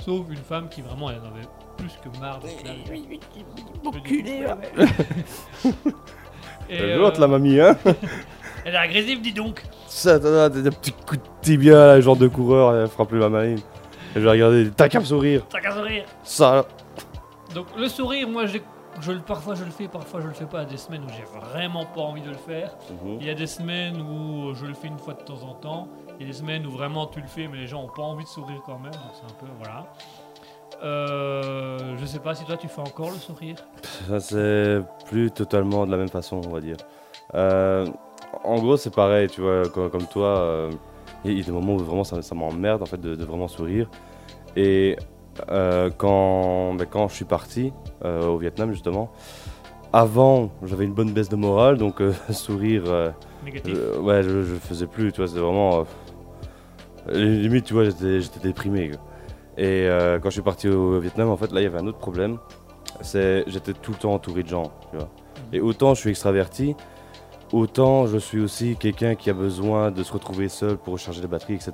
Sauf 0.00 0.26
une 0.28 0.36
femme 0.36 0.68
qui 0.68 0.82
vraiment 0.82 1.08
elle 1.08 1.20
en 1.20 1.34
avait 1.34 1.48
plus 1.78 1.92
que 2.04 2.20
marre 2.20 2.38
là. 2.44 2.72
Enculé, 3.86 4.44
Et, 6.68 6.74
Elle 6.74 6.84
est 6.90 6.92
euh, 6.92 7.06
haute, 7.06 7.16
la 7.16 7.26
mamie, 7.26 7.58
hein 7.58 7.74
elle 8.66 8.74
est 8.74 8.76
agressive, 8.76 9.22
dis 9.22 9.32
donc. 9.32 9.62
Ça, 9.86 10.20
t'as 10.20 10.50
des 10.50 10.72
petits 10.72 10.92
coups 10.92 11.22
de 11.22 11.28
tibia, 11.40 11.86
là, 11.86 12.00
genre 12.02 12.16
de 12.16 12.28
coureur, 12.28 12.76
elle 12.76 12.86
frappe 12.86 13.08
plus 13.08 13.20
ma 13.20 13.30
mamie. 13.30 13.54
Et 13.54 14.16
je 14.16 14.20
vais 14.20 14.30
regarder, 14.30 14.70
t'as 14.76 14.90
qu'à 14.90 15.00
me 15.00 15.06
sourire. 15.06 15.46
T'as 15.48 15.60
qu'à 15.60 15.72
sourire. 15.72 16.04
Ça, 16.22 16.66
Donc 17.54 17.68
le 17.78 17.88
sourire, 17.88 18.28
moi 18.28 18.44
j'ai. 18.44 18.60
Je, 19.00 19.12
parfois 19.12 19.54
je 19.54 19.64
le 19.64 19.70
fais, 19.70 19.88
parfois 19.88 20.20
je 20.20 20.26
le 20.28 20.34
fais 20.34 20.44
pas. 20.46 20.58
Il 20.62 20.64
y 20.64 20.66
a 20.66 20.70
des 20.70 20.76
semaines 20.76 21.04
où 21.04 21.08
j'ai 21.10 21.24
vraiment 21.50 21.84
pas 21.86 22.00
envie 22.02 22.22
de 22.22 22.30
le 22.30 22.36
faire. 22.36 22.74
Mhm. 23.04 23.18
Il 23.20 23.26
y 23.26 23.30
a 23.30 23.34
des 23.34 23.46
semaines 23.46 24.00
où 24.00 24.54
je 24.54 24.66
le 24.66 24.74
fais 24.74 24.88
une 24.88 24.98
fois 24.98 25.14
de 25.14 25.22
temps 25.22 25.42
en 25.42 25.54
temps. 25.54 25.88
Il 26.18 26.22
y 26.26 26.28
a 26.28 26.32
des 26.32 26.38
semaines 26.38 26.66
où 26.66 26.70
vraiment 26.70 27.06
tu 27.06 27.20
le 27.20 27.26
fais, 27.28 27.46
mais 27.48 27.56
les 27.58 27.66
gens 27.66 27.82
ont 27.84 27.88
pas 27.94 28.02
envie 28.02 28.24
de 28.24 28.28
sourire 28.28 28.60
quand 28.66 28.78
même. 28.78 28.92
Donc 28.92 29.12
c'est 29.14 29.24
un 29.24 29.36
peu. 29.38 29.46
Voilà. 29.58 29.86
Euh, 30.82 31.96
je 31.98 32.06
sais 32.06 32.18
pas 32.20 32.34
si 32.34 32.44
toi 32.44 32.56
tu 32.56 32.68
fais 32.68 32.80
encore 32.80 33.10
le 33.10 33.16
sourire. 33.16 33.56
Ça, 34.08 34.20
c'est 34.20 34.80
plus 35.06 35.30
totalement 35.30 35.86
de 35.86 35.90
la 35.90 35.96
même 35.96 36.08
façon, 36.08 36.40
on 36.46 36.50
va 36.50 36.60
dire. 36.60 36.76
Euh, 37.34 37.86
en 38.44 38.58
gros, 38.58 38.76
c'est 38.76 38.94
pareil, 38.94 39.28
tu 39.28 39.40
vois, 39.40 39.68
co- 39.68 39.88
comme, 39.88 40.06
toi, 40.06 40.38
euh, 40.38 40.70
il 41.24 41.36
y 41.38 41.40
a 41.40 41.44
des 41.44 41.50
moments 41.52 41.74
où 41.74 41.78
vraiment 41.78 42.04
ça, 42.04 42.22
ça 42.22 42.34
m'emmerde 42.34 42.82
en 42.82 42.86
fait 42.86 43.00
de, 43.00 43.14
de 43.16 43.24
vraiment 43.24 43.48
sourire. 43.48 43.88
Et 44.56 44.96
euh, 45.50 45.90
quand, 45.96 46.74
ben, 46.74 46.86
quand 46.90 47.08
je 47.08 47.14
suis 47.14 47.24
parti 47.24 47.72
euh, 48.04 48.26
au 48.26 48.38
Vietnam, 48.38 48.72
justement, 48.72 49.10
avant, 49.92 50.50
j'avais 50.64 50.84
une 50.84 50.92
bonne 50.94 51.12
baisse 51.12 51.28
de 51.28 51.36
morale, 51.36 51.76
donc 51.78 52.00
euh, 52.00 52.12
sourire, 52.30 52.84
Négatif. 53.44 53.74
je- 53.74 53.98
ouais, 53.98 54.22
je, 54.22 54.42
je 54.42 54.54
faisais 54.54 54.86
plus, 54.86 55.12
tu 55.12 55.20
vois, 55.20 55.28
c'était 55.28 55.40
vraiment. 55.40 55.84
limite, 57.10 57.64
tu 57.64 57.74
vois, 57.74 57.84
j'étais 57.84 58.20
j'étais 58.20 58.40
déprimé. 58.40 58.90
quoi. 58.90 59.00
Et 59.56 59.88
quand 60.22 60.28
je 60.30 60.34
suis 60.34 60.42
parti 60.42 60.68
au 60.68 61.00
Vietnam, 61.00 61.28
en 61.30 61.36
fait, 61.36 61.50
là, 61.52 61.60
il 61.60 61.64
y 61.64 61.66
avait 61.66 61.78
un 61.78 61.86
autre 61.86 61.98
problème. 61.98 62.38
C'est 63.00 63.44
j'étais 63.48 63.72
tout 63.72 63.92
le 63.92 63.96
temps 63.98 64.14
entouré 64.14 64.42
de 64.42 64.48
gens, 64.48 64.70
tu 64.90 64.96
vois. 64.98 65.08
Et 65.52 65.60
autant 65.60 65.94
je 65.94 66.00
suis 66.00 66.10
extraverti, 66.10 66.74
autant 67.52 68.06
je 68.06 68.18
suis 68.18 68.40
aussi 68.40 68.76
quelqu'un 68.76 69.14
qui 69.14 69.30
a 69.30 69.32
besoin 69.34 69.90
de 69.90 70.02
se 70.02 70.12
retrouver 70.12 70.48
seul 70.48 70.76
pour 70.76 70.92
recharger 70.94 71.20
les 71.20 71.26
batteries, 71.28 71.54
etc. 71.54 71.72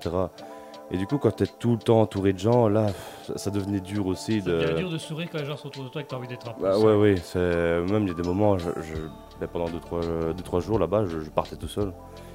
Et 0.91 0.99
du 0.99 1.07
coup, 1.07 1.17
quand 1.19 1.31
tu 1.35 1.45
es 1.45 1.47
tout 1.47 1.73
le 1.73 1.79
temps 1.79 2.03
entouré 2.03 2.33
de 2.35 2.39
gens, 2.39 2.69
là, 2.69 2.89
ça, 3.27 3.39
ça 3.39 3.51
devenait 3.51 3.81
dur 3.81 4.07
aussi 4.07 4.43
devient 4.43 4.75
de. 4.75 4.79
dur 4.79 4.91
de 4.91 4.99
sourire 4.99 5.29
quand 5.33 5.39
les 5.39 5.47
gens 5.47 5.57
sont 5.57 5.69
autour 5.69 5.85
de 5.85 5.89
toi 5.89 6.03
et 6.03 6.05
que 6.05 6.11
t'as 6.11 6.17
envie 6.17 6.29
d'être 6.29 6.47
un 6.49 6.53
peu. 6.53 6.63
Bah 6.63 6.75
seul. 6.75 6.85
ouais, 6.85 6.95
ouais, 6.97 7.17
c'est 7.17 7.81
même 7.91 8.03
il 8.03 8.09
y 8.09 8.13
a 8.13 8.15
des 8.15 8.23
moments, 8.23 8.59
je, 8.59 8.69
je- 8.83 9.09
ben, 9.41 9.49
pendant 9.51 9.65
2-3 9.67 9.71
deux, 9.73 9.81
trois, 9.81 10.01
deux, 10.35 10.43
trois 10.43 10.61
jours 10.61 10.79
là-bas, 10.79 11.07
je, 11.07 11.21
je 11.21 11.31
partais 11.31 11.57
tout 11.57 11.69
seul. 11.69 11.93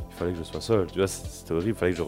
Il 0.09 0.15
fallait 0.15 0.31
que 0.33 0.39
je 0.39 0.43
sois 0.43 0.61
seul, 0.61 0.87
tu 0.91 0.97
vois, 0.97 1.07
c'est- 1.07 1.27
c'était 1.27 1.53
horrible, 1.53 1.69
il 1.69 1.75
fallait 1.75 1.91
que 1.93 1.97
je 1.99 2.03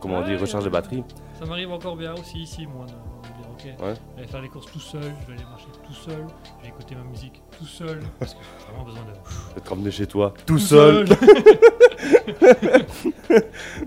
comment 0.00 0.20
Ouais, 0.20 0.36
recharge 0.36 0.64
les 0.64 0.70
batteries. 0.70 1.04
Ça 1.38 1.44
m'arrive 1.44 1.70
encore 1.70 1.96
bien 1.96 2.14
aussi 2.14 2.38
ici, 2.42 2.66
moi, 2.66 2.86
de 2.86 2.90
dire 2.90 3.46
ok, 3.52 3.64
Ouais. 3.86 3.94
je 4.16 4.22
vais 4.22 4.26
faire 4.28 4.42
les 4.42 4.48
courses 4.48 4.66
tout 4.72 4.80
seul, 4.80 5.02
je 5.02 5.26
vais 5.26 5.34
aller 5.38 5.44
marcher 5.50 5.68
tout 5.86 5.92
seul, 5.94 6.26
je 6.58 6.62
vais 6.62 6.68
écouter 6.68 6.94
ma 6.96 7.04
musique 7.04 7.42
tout 7.58 7.66
seul, 7.66 8.00
parce 8.18 8.34
que 8.34 8.40
j'ai 8.58 8.66
vraiment 8.72 8.84
besoin 8.84 9.02
de. 9.04 9.58
Être 9.58 9.68
ramené 9.68 9.90
chez 9.90 10.06
toi 10.06 10.32
tout, 10.46 10.58
seul. 10.58 11.06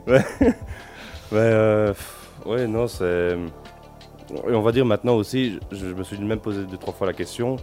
Ouais, 0.07 0.23
euh, 1.33 1.89
pff, 1.89 2.29
ouais, 2.45 2.67
non, 2.67 2.87
c'est. 2.87 3.37
Et 4.47 4.53
on 4.53 4.61
va 4.61 4.71
dire 4.71 4.85
maintenant 4.85 5.15
aussi, 5.15 5.59
je, 5.71 5.77
je 5.77 5.93
me 5.93 6.03
suis 6.03 6.17
même 6.19 6.39
posé 6.39 6.65
deux, 6.65 6.77
trois 6.77 6.93
fois 6.93 7.07
la 7.07 7.13
question 7.13 7.55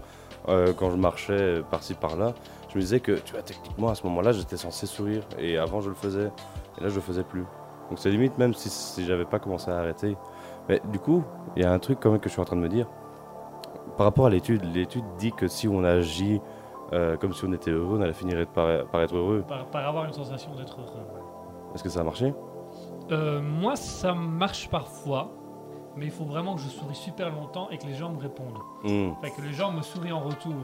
euh, 0.48 0.72
quand 0.72 0.90
je 0.90 0.96
marchais 0.96 1.62
par-ci 1.70 1.94
par-là. 1.94 2.32
Je 2.70 2.76
me 2.76 2.80
disais 2.80 3.00
que, 3.00 3.12
tu 3.12 3.32
vois, 3.34 3.42
techniquement 3.42 3.88
à 3.88 3.94
ce 3.94 4.04
moment-là, 4.06 4.32
j'étais 4.32 4.56
censé 4.56 4.86
sourire 4.86 5.22
et 5.38 5.58
avant 5.58 5.80
je 5.80 5.90
le 5.90 5.94
faisais 5.94 6.30
et 6.78 6.82
là 6.82 6.88
je 6.88 6.94
le 6.94 7.00
faisais 7.00 7.22
plus. 7.22 7.44
Donc 7.90 7.98
c'est 7.98 8.10
limite 8.10 8.36
même 8.38 8.54
si, 8.54 8.70
si 8.70 9.04
j'avais 9.04 9.26
pas 9.26 9.38
commencé 9.38 9.70
à 9.70 9.76
arrêter. 9.78 10.16
Mais 10.68 10.80
du 10.90 10.98
coup, 10.98 11.22
il 11.54 11.62
y 11.62 11.66
a 11.66 11.72
un 11.72 11.78
truc 11.78 11.98
quand 12.00 12.10
même 12.10 12.18
que 12.20 12.28
je 12.28 12.32
suis 12.32 12.40
en 12.40 12.46
train 12.46 12.56
de 12.56 12.62
me 12.62 12.68
dire. 12.68 12.88
Par 13.98 14.06
rapport 14.06 14.26
à 14.26 14.30
l'étude, 14.30 14.64
l'étude 14.74 15.04
dit 15.18 15.32
que 15.32 15.46
si 15.46 15.68
on 15.68 15.84
agit 15.84 16.40
euh, 16.92 17.16
comme 17.16 17.32
si 17.32 17.44
on 17.44 17.52
était 17.52 17.70
heureux, 17.70 17.98
on 17.98 18.02
allait 18.02 18.12
finir 18.14 18.44
par, 18.48 18.86
par 18.86 19.02
être 19.02 19.14
heureux. 19.14 19.44
Par, 19.46 19.66
par 19.66 19.86
avoir 19.86 20.06
une 20.06 20.12
sensation 20.12 20.54
d'être 20.54 20.76
heureux. 20.80 20.98
ouais. 21.14 21.74
Est-ce 21.74 21.82
que 21.82 21.90
ça 21.90 22.00
a 22.00 22.04
marché? 22.04 22.32
Euh, 23.10 23.40
moi, 23.42 23.76
ça 23.76 24.14
marche 24.14 24.68
parfois, 24.68 25.30
mais 25.96 26.06
il 26.06 26.10
faut 26.12 26.24
vraiment 26.24 26.54
que 26.54 26.60
je 26.62 26.68
souris 26.68 26.94
super 26.94 27.30
longtemps 27.30 27.68
et 27.70 27.78
que 27.78 27.86
les 27.86 27.94
gens 27.94 28.10
me 28.10 28.18
répondent. 28.18 28.58
Enfin, 28.84 29.30
que 29.30 29.42
les 29.42 29.52
gens 29.52 29.70
me 29.72 29.82
sourient 29.82 30.12
en 30.12 30.20
retour. 30.20 30.54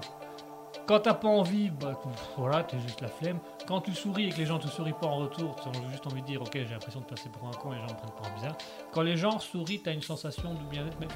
Quand 0.86 1.00
t'as 1.00 1.14
pas 1.14 1.28
envie, 1.28 1.70
bah 1.70 2.00
voilà, 2.36 2.64
t'es 2.64 2.78
juste 2.80 3.00
la 3.00 3.08
flemme. 3.08 3.38
Quand 3.68 3.80
tu 3.80 3.92
souris 3.94 4.26
et 4.26 4.30
que 4.30 4.38
les 4.38 4.46
gens 4.46 4.58
te 4.58 4.66
sourient 4.66 4.94
pas 5.00 5.06
en 5.06 5.18
retour, 5.18 5.54
t'as 5.56 5.70
juste 5.90 6.06
envie 6.06 6.22
de 6.22 6.26
dire, 6.26 6.40
ok, 6.42 6.50
j'ai 6.54 6.64
l'impression 6.64 7.00
de 7.00 7.04
passer 7.04 7.28
pour 7.28 7.46
un 7.46 7.52
con 7.52 7.72
et 7.72 7.76
les 7.76 7.80
gens 7.82 7.92
me 7.94 7.98
prennent 7.98 8.10
pour 8.16 8.26
un 8.26 8.34
bizarre. 8.34 8.56
Quand 8.92 9.02
les 9.02 9.16
gens 9.16 9.38
sourient, 9.38 9.82
t'as 9.82 9.92
une 9.92 10.02
sensation 10.02 10.52
de 10.54 10.58
bien-être, 10.70 10.96
mais 11.00 11.06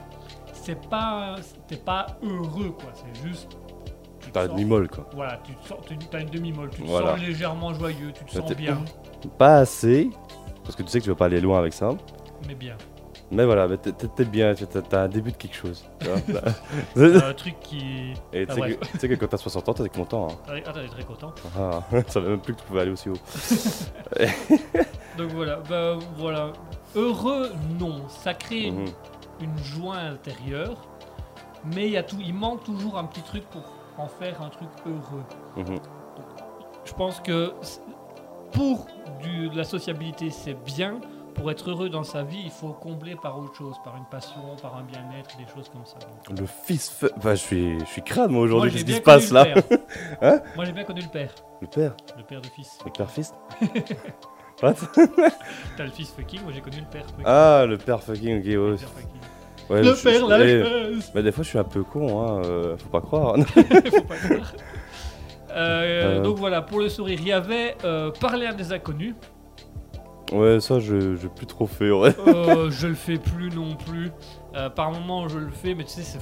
c'est 0.53 0.89
pas, 0.89 1.37
t'es 1.67 1.77
pas 1.77 2.07
heureux, 2.23 2.71
quoi. 2.71 2.91
C'est 2.95 3.23
juste. 3.27 3.57
T'as 4.33 4.47
une 4.47 4.53
demi-molle 4.53 4.89
quoi. 4.89 5.09
Voilà, 5.13 5.39
tu 5.45 5.55
te 5.55 5.69
sens, 5.69 5.79
tu 5.87 6.17
as 6.17 6.21
une 6.21 6.31
demi-molle, 6.31 6.71
tu 6.71 6.83
te 6.83 6.87
Voilà. 6.89 7.13
sens 7.13 7.21
légèrement 7.21 7.75
joyeux, 7.75 8.13
tu 8.13 8.25
te 8.25 8.31
sens 8.33 8.53
bien, 8.53 8.79
Pas 9.39 9.59
assez, 9.59 10.11
parce 10.65 10.75
que 10.77 10.83
tu 10.83 10.89
sais 10.89 10.99
que 10.99 11.05
tu 11.05 11.11
vas 11.11 11.17
pas 11.17 11.27
aller 11.27 11.41
loin 11.41 11.59
avec 11.59 11.73
ça. 11.73 11.91
mais 12.49 12.55
bien. 12.55 12.77
Mais 13.31 13.45
voilà, 13.47 13.67
mais 13.67 13.79
t'es- 13.79 13.93
bien, 14.27 14.55
t'as 14.55 15.03
un 15.05 15.09
début 15.09 15.33
de 15.33 15.37
quelque 15.37 15.57
chose. 15.57 15.85
vois. 16.03 16.41
un 17.29 17.33
truc 17.35 17.59
qui. 17.61 18.13
Et 18.33 18.47
tu 18.47 18.53
Ah, 18.53 18.55
sais 18.99 19.09
que, 19.09 19.15
quand 19.15 19.27
t'as 19.29 19.39
60 19.39 19.69
ans, 19.69 19.73
t'es 19.75 19.89
content. 19.89 20.29
Hein. 20.31 20.37
Ah, 20.67 20.73
t'es 20.73 20.87
très 20.89 21.05
content. 21.05 21.33
Ah, 21.59 21.81
savais 22.13 22.29
même 22.29 22.41
plus 22.41 22.55
que 22.55 22.61
tu 22.61 22.67
pouvais 22.67 22.83
aller 22.83 22.91
aussi 22.91 23.09
haut. 23.09 23.15
Donc 25.17 25.31
voilà, 25.33 25.57
bah 25.69 25.97
voilà. 26.17 26.53
Heureux, 26.95 27.51
non. 27.81 28.09
Ça 28.09 28.35
crée 28.35 28.65
une- 28.65 28.83
Mhm. 28.83 28.89
une 29.41 29.59
joie 29.59 29.97
intérieure, 29.97 30.77
mais 31.75 31.87
il 31.87 31.93
y 31.93 31.97
a 31.97 32.03
tout, 32.03 32.17
il 32.21 32.35
manque 32.35 32.63
toujours 32.65 32.99
un 32.99 33.05
petit 33.05 33.23
truc 33.23 33.45
pour 33.51 33.63
en 33.99 34.07
faire 34.07 34.41
un 34.43 34.49
truc 34.51 34.69
heureux. 34.87 35.25
Mhm. 35.57 35.79
Je 36.85 36.93
pense 36.93 37.21
que 37.21 37.53
pour 38.55 38.87
du- 39.23 39.49
de 39.51 39.57
la 39.57 39.65
sociabilité, 39.65 40.31
c'est 40.31 40.55
bien. 40.65 41.01
Pour 41.35 41.51
être 41.51 41.69
heureux 41.69 41.89
dans 41.89 42.05
sa 42.05 42.23
vie, 42.23 42.43
il 42.45 42.51
faut 42.53 42.69
combler 42.73 43.17
par 43.21 43.37
autre 43.41 43.57
chose, 43.57 43.75
par 43.85 43.97
une 43.97 44.05
passion, 44.05 44.41
par 44.63 44.77
un 44.77 44.85
bien-être, 44.85 45.37
des 45.37 45.47
choses 45.53 45.69
comme 45.69 45.85
ça. 45.85 45.97
Donc, 46.29 46.39
Le 46.39 46.47
fils. 46.47 47.05
Enfin, 47.17 47.31
je 47.35 47.41
suis, 47.41 47.81
je 47.81 47.85
suis 47.87 48.03
moi, 48.29 48.43
aujourd'hui. 48.43 48.71
Qu'est-ce 48.71 48.85
qui 48.85 48.93
se 48.93 49.01
passe 49.01 49.33
là. 49.33 49.45
Hein? 50.23 50.41
Moi, 50.55 50.65
j'ai 50.65 50.71
bien 50.73 50.85
connu 50.85 51.01
le 51.01 51.09
père, 51.09 51.35
Le 51.61 51.67
père? 51.67 51.97
Le 52.17 52.23
père 52.23 52.41
de 52.41 52.47
fils. 52.47 52.79
Le 52.85 52.91
père 52.93 53.11
fils? 53.11 53.35
What? 54.63 54.75
T'as 55.77 55.85
le 55.85 55.91
fils 55.91 56.13
fucking, 56.13 56.43
moi 56.45 56.53
j'ai 56.55 56.61
connu 56.61 56.79
le 56.79 56.87
père 56.87 57.05
fucking. 57.07 57.25
Ah, 57.27 57.65
le 57.67 57.77
père 57.77 58.01
fucking, 58.01 58.39
ok, 58.39 58.45
ouais. 58.47 58.55
Le 58.55 58.77
père 58.77 58.89
fucking. 58.89 59.21
Ouais, 59.71 59.83
le 59.83 59.95
je- 59.95 60.03
père, 60.05 60.21
je- 60.21 60.31
la 60.31 60.45
eh, 60.47 60.63
chose. 60.95 61.11
Mais 61.17 61.23
des 61.25 61.33
fois, 61.33 61.43
je 61.43 61.49
suis 61.49 61.59
un 61.59 61.65
peu 61.65 61.83
con, 61.83 62.23
hein. 62.23 62.43
euh, 62.45 62.77
faut 62.77 62.89
pas 62.91 63.01
croire. 63.01 63.35
Faut 63.47 64.03
pas 64.03 64.17
croire. 64.17 64.53
Euh. 65.55 66.21
Donc 66.23 66.37
voilà, 66.39 66.63
pour 66.63 66.81
le 66.81 66.89
sourire, 66.89 67.19
il 67.21 67.29
y 67.29 67.33
avait 67.33 67.77
euh, 67.85 68.11
parler 68.11 68.47
à 68.47 68.53
des 68.53 68.73
inconnus. 68.73 69.15
ouais, 70.33 70.61
ça, 70.61 70.81
je 70.81 71.15
j'ai 71.17 71.29
plus 71.29 71.47
trop 71.47 71.67
fait, 71.67 71.91
ouais. 71.91 72.15
Euh, 72.27 72.71
je 72.71 72.87
le 72.89 72.95
fais 72.95 73.19
plus 73.19 73.51
non 73.51 73.77
plus. 73.77 74.11
Par 74.77 74.93
moment, 74.93 75.29
je 75.29 75.39
le 75.39 75.51
fais, 75.51 75.75
mais 75.75 75.85
tu 75.85 75.91
sais, 75.91 76.03
c'est, 76.03 76.19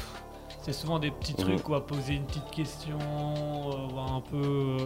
c'est 0.62 0.73
souvent 0.73 0.99
des 0.99 1.11
petits 1.11 1.35
trucs, 1.35 1.55
Mhm. 1.57 1.61
quoi. 1.62 1.87
Poser 1.87 2.14
une 2.14 2.25
petite 2.25 2.51
question, 2.51 2.99
voir 3.92 4.12
un 4.14 4.21
peu. 4.23 4.77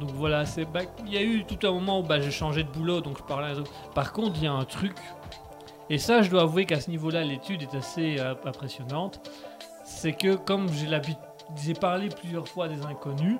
donc 0.00 0.10
voilà, 0.14 0.44
c'est. 0.44 0.64
bah, 0.64 0.80
Il 1.06 1.12
y 1.12 1.16
a 1.18 1.22
eu 1.22 1.44
tout 1.44 1.64
un 1.66 1.72
moment 1.72 2.00
où 2.00 2.02
bah, 2.02 2.20
j'ai 2.20 2.30
changé 2.32 2.62
de 2.64 2.68
boulot, 2.70 3.00
donc 3.00 3.18
je 3.18 3.22
parlais 3.22 3.48
à 3.48 3.54
des 3.54 3.60
autres. 3.60 3.72
Par 3.94 4.12
contre, 4.12 4.32
il 4.38 4.44
y 4.44 4.46
a 4.48 4.52
un 4.52 4.64
truc, 4.64 4.96
et 5.88 5.98
ça, 5.98 6.22
je 6.22 6.30
dois 6.30 6.42
avouer 6.42 6.64
qu'à 6.66 6.80
ce 6.80 6.90
niveau-là, 6.90 7.22
l'étude 7.24 7.62
est 7.62 7.74
assez 7.76 8.16
euh, 8.18 8.34
impressionnante. 8.44 9.20
C'est 9.84 10.12
que, 10.12 10.34
comme 10.36 10.68
j'ai 10.72 10.86
l'habitude. 10.86 11.16
J'ai 11.60 11.74
parlé 11.74 12.08
plusieurs 12.10 12.46
fois 12.46 12.66
à 12.66 12.68
des 12.68 12.84
inconnus. 12.86 13.38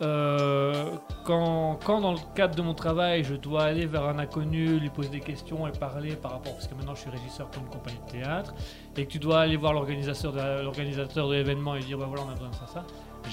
Euh, 0.00 0.90
quand, 1.24 1.78
quand 1.84 2.00
dans 2.00 2.12
le 2.12 2.18
cadre 2.34 2.54
de 2.56 2.62
mon 2.62 2.74
travail, 2.74 3.22
je 3.22 3.34
dois 3.34 3.64
aller 3.64 3.86
vers 3.86 4.04
un 4.04 4.18
inconnu, 4.18 4.78
lui 4.78 4.88
poser 4.88 5.10
des 5.10 5.20
questions 5.20 5.66
et 5.68 5.70
parler 5.70 6.16
par 6.16 6.32
rapport, 6.32 6.54
parce 6.54 6.66
que 6.66 6.74
maintenant 6.74 6.94
je 6.94 7.02
suis 7.02 7.10
régisseur 7.10 7.48
pour 7.48 7.62
une 7.62 7.68
compagnie 7.68 8.00
de 8.06 8.12
théâtre, 8.12 8.54
et 8.96 9.04
que 9.04 9.10
tu 9.10 9.18
dois 9.18 9.40
aller 9.40 9.56
voir 9.56 9.74
l'organisateur 9.74 10.32
de, 10.32 11.32
l'événement 11.32 11.74
et 11.76 11.78
lui 11.78 11.84
dire 11.84 11.98
bah 11.98 12.06
voilà 12.08 12.24
on 12.26 12.30
a 12.30 12.34
besoin 12.34 12.48
de 12.48 12.54
ça, 12.54 12.66
ça, 12.66 12.84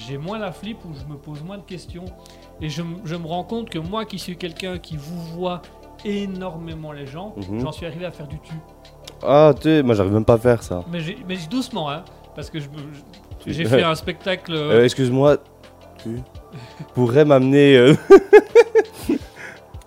j'ai 0.06 0.18
moins 0.18 0.38
la 0.38 0.52
flip 0.52 0.78
où 0.84 0.94
je 0.94 1.12
me 1.12 1.18
pose 1.18 1.42
moins 1.42 1.58
de 1.58 1.62
questions. 1.64 2.04
Et 2.60 2.68
je, 2.68 2.82
me 2.82 3.26
rends 3.26 3.44
compte 3.44 3.70
que 3.70 3.78
moi 3.78 4.04
qui 4.04 4.18
suis 4.18 4.36
quelqu'un 4.36 4.78
qui 4.78 4.96
vous 4.96 5.20
voit 5.34 5.62
énormément 6.04 6.92
les 6.92 7.06
gens, 7.06 7.34
Mhm. 7.36 7.60
j'en 7.60 7.72
suis 7.72 7.86
arrivé 7.86 8.04
à 8.04 8.10
faire 8.10 8.28
du 8.28 8.38
tu. 8.40 8.54
Ah, 9.22 9.52
tu 9.54 9.62
sais, 9.62 9.82
moi, 9.82 9.94
j'arrive 9.94 10.12
même 10.12 10.24
pas 10.24 10.34
à 10.34 10.38
faire 10.38 10.62
ça. 10.62 10.84
Mais, 10.90 11.00
mais 11.28 11.36
doucement, 11.50 11.90
hein, 11.90 12.04
parce 12.34 12.48
que 12.48 12.58
j'ai 13.46 13.64
fait 13.64 13.82
un 13.82 13.94
spectacle. 13.94 14.52
Euh, 14.54 14.84
Excuse-moi, 14.84 15.38
tu 16.02 16.20
pourrais 16.94 17.24
m'amener. 17.24 17.76
euh, 17.76 17.94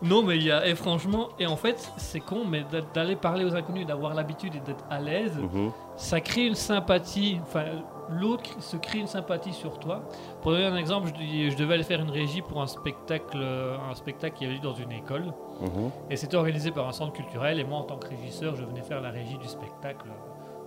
Non, 0.02 0.22
mais 0.22 0.36
il 0.36 0.44
y 0.44 0.52
a. 0.52 0.68
Et 0.68 0.76
franchement, 0.76 1.30
et 1.40 1.48
en 1.48 1.56
fait, 1.56 1.90
c'est 1.96 2.20
con, 2.20 2.42
mais 2.46 2.66
d'a- 2.70 2.82
d'aller 2.94 3.16
parler 3.16 3.46
aux 3.46 3.56
inconnus, 3.56 3.86
d'avoir 3.86 4.14
l'habitude 4.14 4.54
et 4.54 4.60
d'être 4.60 4.84
à 4.90 5.00
l'aise, 5.00 5.38
mhm. 5.38 5.72
ça 5.96 6.20
crée 6.20 6.46
une 6.46 6.56
sympathie. 6.56 7.40
Enfin, 7.42 7.64
l'autre 8.10 8.62
se 8.62 8.76
crée 8.76 9.00
une 9.00 9.08
sympathie 9.08 9.54
sur 9.54 9.80
toi. 9.80 10.02
Pour 10.42 10.52
donner 10.52 10.66
un 10.66 10.76
exemple, 10.76 11.08
je, 11.08 11.14
dis- 11.14 11.52
je 11.52 11.56
devais 11.56 11.76
aller 11.76 11.84
faire 11.84 12.02
une 12.02 12.10
régie 12.12 12.42
pour 12.42 12.62
un 12.62 12.68
spectacle, 12.68 13.38
euh, 13.42 13.78
un 13.90 13.96
spectacle 13.96 14.36
qui 14.38 14.44
avait 14.44 14.56
lieu 14.56 14.60
dans 14.60 14.74
une 14.74 14.92
école. 14.92 15.34
Mhm. 15.62 15.90
Et 16.10 16.18
c'était 16.18 16.36
organisé 16.36 16.72
par 16.72 16.86
un 16.86 16.92
centre 16.92 17.14
culturel. 17.14 17.58
Et 17.62 17.64
moi, 17.64 17.78
en 17.80 17.84
tant 17.84 17.96
que 17.96 18.10
régisseur, 18.10 18.58
je 18.58 18.64
venais 18.66 18.82
faire 18.82 19.00
la 19.00 19.10
régie 19.10 19.38
du 19.38 19.48
spectacle. 19.48 20.10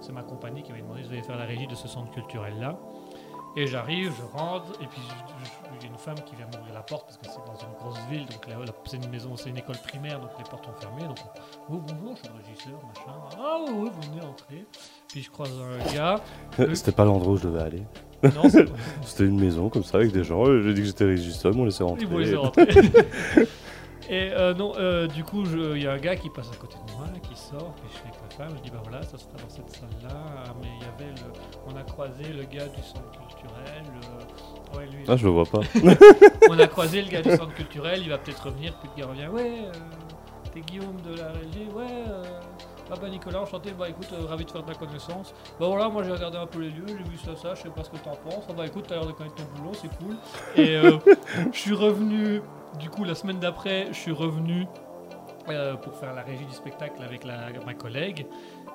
C'est 0.01 0.13
ma 0.13 0.23
compagnie 0.23 0.63
qui 0.63 0.71
m'avait 0.73 0.83
demandé 0.83 1.03
de 1.03 1.09
venir 1.09 1.25
faire 1.27 1.37
la 1.37 1.45
régie 1.45 1.67
de 1.67 1.75
ce 1.75 1.89
centre 1.89 2.11
culturel-là. 2.11 2.79
Et 3.59 3.67
j'arrive, 3.67 4.13
je 4.15 4.39
rentre, 4.39 4.71
et 4.83 4.87
puis 4.87 5.01
il 5.81 5.83
y 5.83 5.89
a 5.89 5.91
une 5.91 5.97
femme 5.97 6.17
qui 6.27 6.37
vient 6.37 6.45
m'ouvrir 6.45 6.75
la 6.75 6.83
porte 6.83 7.07
parce 7.07 7.17
que 7.17 7.27
c'est 7.27 7.51
dans 7.51 7.59
une 7.59 7.75
grosse 7.81 7.99
ville, 8.11 8.27
donc 8.27 8.77
c'est 8.85 8.97
une 8.99 9.09
maison, 9.09 9.35
c'est 9.35 9.49
une 9.49 9.57
école 9.57 9.79
primaire, 9.79 10.21
donc 10.21 10.29
les 10.37 10.45
portes 10.45 10.67
sont 10.67 10.73
fermées. 10.79 11.05
Donc, 11.05 11.19
oh, 11.71 11.81
bonjour, 11.89 12.17
je 12.17 12.21
suis 12.21 12.29
le 12.29 12.45
régisseur, 12.47 12.81
machin. 12.87 13.19
Ah 13.39 13.57
oui, 13.67 13.73
oui, 13.75 13.91
vous 13.91 14.13
venez 14.13 14.27
entrer. 14.27 14.67
Puis 15.09 15.23
je 15.23 15.31
croise 15.31 15.53
un 15.59 15.95
gars. 15.95 16.21
C'était 16.75 16.93
pas 16.93 17.07
l'endroit 17.07 17.33
où 17.33 17.37
je 17.39 17.45
devais 17.45 17.63
aller. 17.63 17.83
Non, 18.23 18.49
c'est 18.51 18.67
C'était 19.07 19.25
une 19.25 19.41
maison 19.41 19.71
comme 19.71 19.85
ça 19.85 19.99
avec 19.99 20.13
des 20.13 20.23
gens. 20.25 20.45
J'ai 20.45 20.75
dit 20.75 20.81
que 20.83 20.87
j'étais 20.89 21.05
régisseur, 21.05 21.53
ils 21.53 21.57
m'ont 21.57 21.65
laissé 21.65 21.83
rentrer. 21.83 22.03
Ils 22.03 22.09
vont 22.09 22.19
laisser 22.19 22.37
rentrer. 22.37 22.67
Et 24.09 24.31
euh, 24.33 24.55
non, 24.55 24.73
euh, 24.77 25.07
du 25.09 25.25
coup, 25.25 25.45
je- 25.45 25.77
il 25.77 25.83
y 25.83 25.87
a 25.87 25.93
un 25.93 25.99
gars 25.99 26.15
qui 26.17 26.31
passe 26.31 26.51
à 26.53 26.57
côté 26.57 26.77
de 26.87 26.93
moi, 26.93 27.07
qui 27.29 27.37
sort, 27.37 27.75
puis 27.77 27.89
je 27.93 27.97
fais 27.99 28.09
avec 28.09 28.21
la 28.23 28.37
femme, 28.37 28.57
je 28.57 28.63
dis 28.63 28.71
bah 28.71 28.81
voilà, 28.85 29.03
ça 29.03 29.19
sera 29.19 29.33
dans 29.43 29.49
cette 29.49 29.69
salle-là. 29.71 30.45
Mais 30.63 30.69
il 30.81 30.87
y 30.87 30.89
avait 31.07 31.13
le, 31.13 31.33
on 31.67 31.77
a 31.77 31.83
croisé 31.83 32.23
le 32.25 32.45
gars 32.45 32.69
du 32.69 32.83
centre 32.83 33.11
culturel. 33.11 33.85
euh, 34.75 34.79
ouais, 34.79 34.87
lui. 34.87 35.05
Ah, 35.09 35.17
je 35.17 35.25
le 35.25 35.31
vois 35.33 35.45
pas. 35.45 35.61
On 36.51 36.59
a 36.59 36.67
croisé 36.69 37.03
le 37.03 37.09
gars 37.09 37.23
du 37.23 37.31
centre 37.31 37.55
culturel, 37.55 38.01
il 38.03 38.09
va 38.11 38.19
peut-être 38.19 38.47
revenir, 38.47 38.77
puis 38.79 38.89
le 38.97 39.03
gars 39.03 39.09
revient. 39.09 39.27
Ouais, 39.27 39.59
euh, 39.67 39.73
t'es 40.55 40.61
Guillaume 40.61 41.01
de 41.03 41.17
la 41.19 41.29
régie, 41.33 41.69
ouais. 41.75 42.23
Ah 42.91 42.95
bah 43.01 43.09
Nicolas, 43.09 43.41
enchanté, 43.43 43.73
bah 43.73 43.89
écoute, 43.89 44.09
euh, 44.13 44.27
ravi 44.27 44.45
de 44.45 44.51
faire 44.51 44.65
ta 44.65 44.75
connaissance. 44.75 45.35
Bah 45.59 45.67
voilà, 45.67 45.89
moi 45.89 46.05
j'ai 46.05 46.13
regardé 46.13 46.39
un 46.39 46.47
peu 46.47 46.61
les 46.61 46.71
lieux, 46.71 46.87
j'ai 46.87 46.95
vu 46.95 47.19
ça, 47.19 47.35
ça, 47.35 47.55
je 47.55 47.63
sais 47.63 47.69
pas 47.69 47.83
ce 47.83 47.91
que 47.91 47.97
t'en 47.97 48.15
penses. 48.15 48.45
Ah 48.49 48.53
bah 48.53 48.65
écoute, 48.67 48.85
t'as 48.89 48.95
l'air 48.95 49.07
de 49.07 49.13
connaître 49.13 49.35
ton 49.35 49.45
boulot, 49.57 49.73
c'est 49.75 49.89
cool. 49.99 50.17
Et 50.57 50.77
euh, 50.77 50.99
je 51.53 51.59
suis 51.59 51.75
revenu, 51.75 52.43
du 52.79 52.89
coup, 52.89 53.05
la 53.05 53.17
semaine 53.17 53.41
d'après, 53.41 53.89
je 53.89 53.99
suis 53.99 54.13
revenu 54.13 54.67
euh, 55.49 55.75
pour 55.77 55.95
faire 55.95 56.13
la 56.15 56.23
régie 56.23 56.45
du 56.45 56.53
spectacle 56.53 57.03
avec 57.03 57.25
la, 57.25 57.51
ma 57.65 57.75
collègue. 57.75 58.27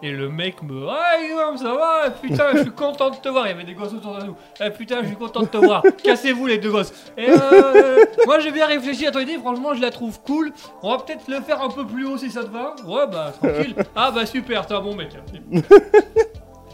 Et 0.03 0.11
le 0.11 0.29
mec 0.29 0.63
me. 0.63 0.87
Ah 0.89 1.17
Guillaume, 1.21 1.57
ça 1.57 1.75
va 1.75 2.09
Putain, 2.09 2.55
je 2.55 2.61
suis 2.63 2.71
content 2.71 3.11
de 3.11 3.17
te 3.17 3.29
voir. 3.29 3.45
Il 3.45 3.49
y 3.49 3.53
avait 3.53 3.63
des 3.63 3.75
gosses 3.75 3.93
autour 3.93 4.17
de 4.17 4.25
nous. 4.25 4.35
Eh 4.59 4.69
putain, 4.71 5.01
je 5.03 5.07
suis 5.07 5.15
content 5.15 5.41
de 5.41 5.47
te 5.47 5.57
voir. 5.57 5.83
Cassez-vous 6.03 6.47
les 6.47 6.57
deux 6.57 6.71
gosses. 6.71 6.91
Et 7.17 7.29
euh, 7.29 8.03
moi 8.25 8.39
j'ai 8.39 8.51
bien 8.51 8.65
réfléchi 8.65 9.05
à 9.05 9.11
ton 9.11 9.19
idée. 9.19 9.37
Franchement, 9.37 9.73
je 9.73 9.81
la 9.81 9.91
trouve 9.91 10.19
cool. 10.21 10.51
On 10.81 10.91
va 10.91 11.03
peut-être 11.03 11.27
le 11.27 11.41
faire 11.41 11.61
un 11.61 11.69
peu 11.69 11.85
plus 11.85 12.05
haut 12.07 12.17
si 12.17 12.31
ça 12.31 12.43
te 12.43 12.49
va. 12.49 12.75
Ouais, 12.85 13.05
bah 13.11 13.31
tranquille. 13.39 13.75
Ah 13.95 14.11
bah 14.11 14.25
super, 14.25 14.65
t'es 14.65 14.73
un 14.73 14.81
bon 14.81 14.95
mec. 14.95 15.09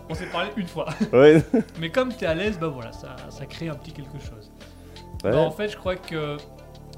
On 0.09 0.15
s'est 0.15 0.27
parlé 0.27 0.49
une 0.55 0.67
fois. 0.67 0.87
Ouais. 1.11 1.43
Mais 1.79 1.89
comme 1.89 2.13
t'es 2.13 2.25
à 2.25 2.33
l'aise, 2.33 2.57
bah 2.57 2.67
voilà, 2.67 2.93
ça, 2.93 3.15
ça 3.29 3.45
crée 3.45 3.67
un 3.67 3.75
petit 3.75 3.91
quelque 3.91 4.19
chose. 4.19 4.51
Ouais. 5.23 5.31
Bah, 5.31 5.39
en 5.39 5.51
fait, 5.51 5.67
je 5.67 5.75
crois 5.75 5.97
que 5.97 6.37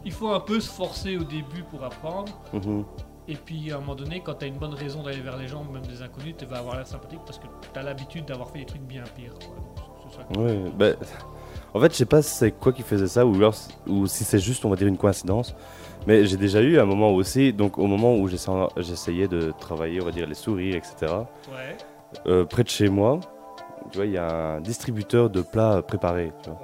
il 0.06 0.12
faut 0.12 0.30
un 0.30 0.39
peu 0.39 0.60
se 0.60 0.70
forcer 0.70 1.18
au 1.18 1.24
début 1.24 1.63
pour 1.70 1.84
apprendre. 1.84 2.32
Mhm. 2.54 2.86
Et 3.32 3.36
puis 3.36 3.72
à 3.72 3.76
un 3.76 3.80
moment 3.80 3.96
donné, 3.96 4.22
quand 4.26 4.34
tu 4.34 4.46
as 4.46 4.48
une 4.48 4.58
bonne 4.58 4.74
raison 4.74 5.04
d'aller 5.04 5.22
vers 5.22 5.38
les 5.38 5.48
gens, 5.48 5.63
même 5.63 5.86
des 5.86 6.02
inconnus, 6.02 6.34
tu 6.38 6.46
vas 6.46 6.58
avoir 6.58 6.76
l'air 6.76 6.88
sympathique 6.88 7.20
parce 7.26 7.38
que 7.38 7.46
tu 7.72 7.80
as 7.80 7.84
l'habitude 7.84 8.26
d'avoir 8.26 8.50
fait 8.50 8.60
des 8.60 8.65
trucs 8.65 8.82
bien 8.82 9.04
pires. 9.15 9.34
Quoi. 9.39 9.56
Donc, 9.56 9.96
c'est 10.10 10.18
ça 10.18 10.24
que- 10.24 10.39
Ouais, 10.39 10.72
bah, 10.76 10.88
en 11.76 11.80
fait, 11.80 11.92
je 11.92 11.98
sais 11.98 12.06
pas 12.06 12.22
si 12.24 12.32
c'est 12.34 12.52
quoi 12.52 12.74
qui 12.74 12.82
faisait 12.82 13.08
ça 13.08 13.26
ou, 13.26 13.36
alors, 13.36 13.54
ou 13.88 14.08
si 14.08 14.24
c'est 14.24 14.39
juste, 14.39 14.65
on 14.65 14.70
va 14.72 14.76
dire, 14.76 14.88
une 14.88 14.98
coïncidence. 14.98 15.56
Mais 16.08 16.26
j'ai 16.26 16.38
déjà 16.38 16.62
eu 16.62 16.80
un 16.80 16.86
moment 16.86 17.12
aussi, 17.12 17.54
donc 17.54 17.78
au 17.78 17.86
moment 17.86 18.15
où 18.15 18.28
j'essa- 18.28 18.70
j'essayais 18.78 19.28
de 19.28 19.54
travailler, 19.60 20.02
on 20.02 20.06
va 20.06 20.12
dire, 20.12 20.26
les 20.28 20.34
sourires, 20.34 20.76
etc. 20.76 20.96
Ouais. 21.52 21.78
euh, 22.26 22.44
près 22.46 22.63
de 22.63 22.70
chez 22.70 22.89
moi, 22.89 23.20
tu 23.92 23.98
vois, 24.00 24.06
il 24.08 24.13
y 24.13 24.18
a 24.18 24.56
un 24.56 24.62
distributeur 24.62 25.30
de 25.30 25.42
plats 25.44 25.84
préparés, 25.84 26.32
tu 26.42 26.50
vois. 26.50 26.60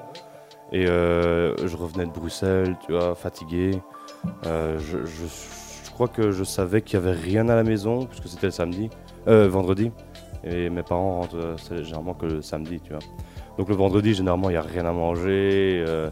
Et 0.71 0.87
euh, 0.87 1.55
je 1.67 1.77
revenais 1.77 2.05
de 2.07 2.11
Bruxelles, 2.11 2.75
tu 2.83 2.93
vois, 2.93 3.13
fatigué. 3.13 3.79
Euh, 4.47 4.79
je- 4.79 5.05
je 5.05 5.25
crois 5.95 6.07
que 6.09 6.31
je 6.31 6.43
savais 6.43 6.81
qu'il 6.81 6.99
n'y 6.99 7.07
avait 7.07 7.17
rien 7.17 7.47
à 7.47 7.55
la 7.55 7.63
maison, 7.63 8.05
puisque 8.05 8.27
c'était 8.27 8.47
le 8.47 8.51
samedi, 8.51 8.89
euh, 9.27 9.47
vendredi. 9.47 9.91
Et 10.43 10.69
mes 10.69 10.83
parents 10.83 11.21
rentrent 11.21 11.37
euh, 11.37 11.83
généralement 11.83 12.13
que 12.13 12.25
le 12.25 12.41
samedi, 12.41 12.79
tu 12.81 12.91
vois. 12.91 12.99
Donc 13.57 13.69
le 13.69 13.75
vendredi, 13.75 14.13
généralement, 14.13 14.49
il 14.49 14.53
n'y 14.53 14.57
a 14.57 14.61
rien 14.61 14.85
à 14.85 14.91
manger. 14.91 15.83
euh, 15.87 16.09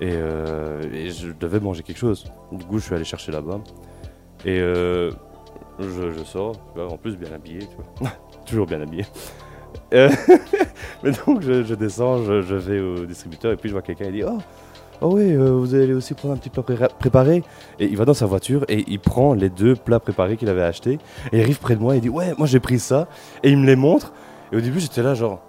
et, 0.00 0.10
euh, 0.14 0.80
et 0.94 1.10
je 1.10 1.30
devais 1.30 1.60
manger 1.60 1.82
quelque 1.82 1.98
chose. 1.98 2.24
Du 2.50 2.64
coup, 2.64 2.78
je 2.78 2.84
suis 2.84 2.94
allé 2.94 3.04
chercher 3.04 3.30
là-bas. 3.32 3.60
Et 4.46 4.58
je, 4.58 5.12
je 5.78 6.24
sors, 6.24 6.52
tu 6.72 6.80
vois, 6.80 6.90
en 6.90 6.96
plus 6.96 7.16
bien 7.16 7.32
habillé, 7.32 7.60
tu 7.60 7.76
vois. 8.00 8.10
Toujours 8.46 8.66
bien 8.66 8.80
habillé. 8.80 9.04
Mais 9.92 11.12
donc 11.26 11.42
je, 11.42 11.62
je 11.62 11.74
descends, 11.74 12.22
je, 12.24 12.40
je 12.40 12.54
vais 12.54 12.80
au 12.80 13.04
distributeur 13.04 13.52
et 13.52 13.56
puis 13.56 13.68
je 13.68 13.74
vois 13.74 13.82
quelqu'un, 13.82 14.06
il 14.06 14.12
dit 14.12 14.24
Oh, 14.24 14.38
oh 15.02 15.14
oui, 15.14 15.32
euh, 15.34 15.50
vous 15.52 15.74
allez 15.74 15.92
aussi 15.92 16.14
prendre 16.14 16.34
un 16.34 16.36
petit 16.36 16.50
plat 16.50 16.62
pré- 16.62 16.88
préparé. 16.98 17.42
Et 17.78 17.86
il 17.86 17.96
va 17.96 18.04
dans 18.04 18.14
sa 18.14 18.26
voiture 18.26 18.64
et 18.68 18.84
il 18.86 18.98
prend 19.00 19.34
les 19.34 19.48
deux 19.50 19.74
plats 19.74 20.00
préparés 20.00 20.36
qu'il 20.36 20.48
avait 20.48 20.62
achetés. 20.62 20.98
Et 21.32 21.38
il 21.38 21.40
arrive 21.42 21.58
près 21.58 21.74
de 21.76 21.80
moi 21.80 21.94
et 21.94 21.98
il 21.98 22.00
dit 22.00 22.08
Ouais, 22.08 22.32
moi 22.38 22.46
j'ai 22.46 22.60
pris 22.60 22.78
ça. 22.78 23.08
Et 23.42 23.50
il 23.50 23.58
me 23.58 23.66
les 23.66 23.76
montre. 23.76 24.12
Et 24.52 24.56
au 24.56 24.60
début 24.60 24.80
j'étais 24.80 25.02
là, 25.02 25.14
genre, 25.14 25.40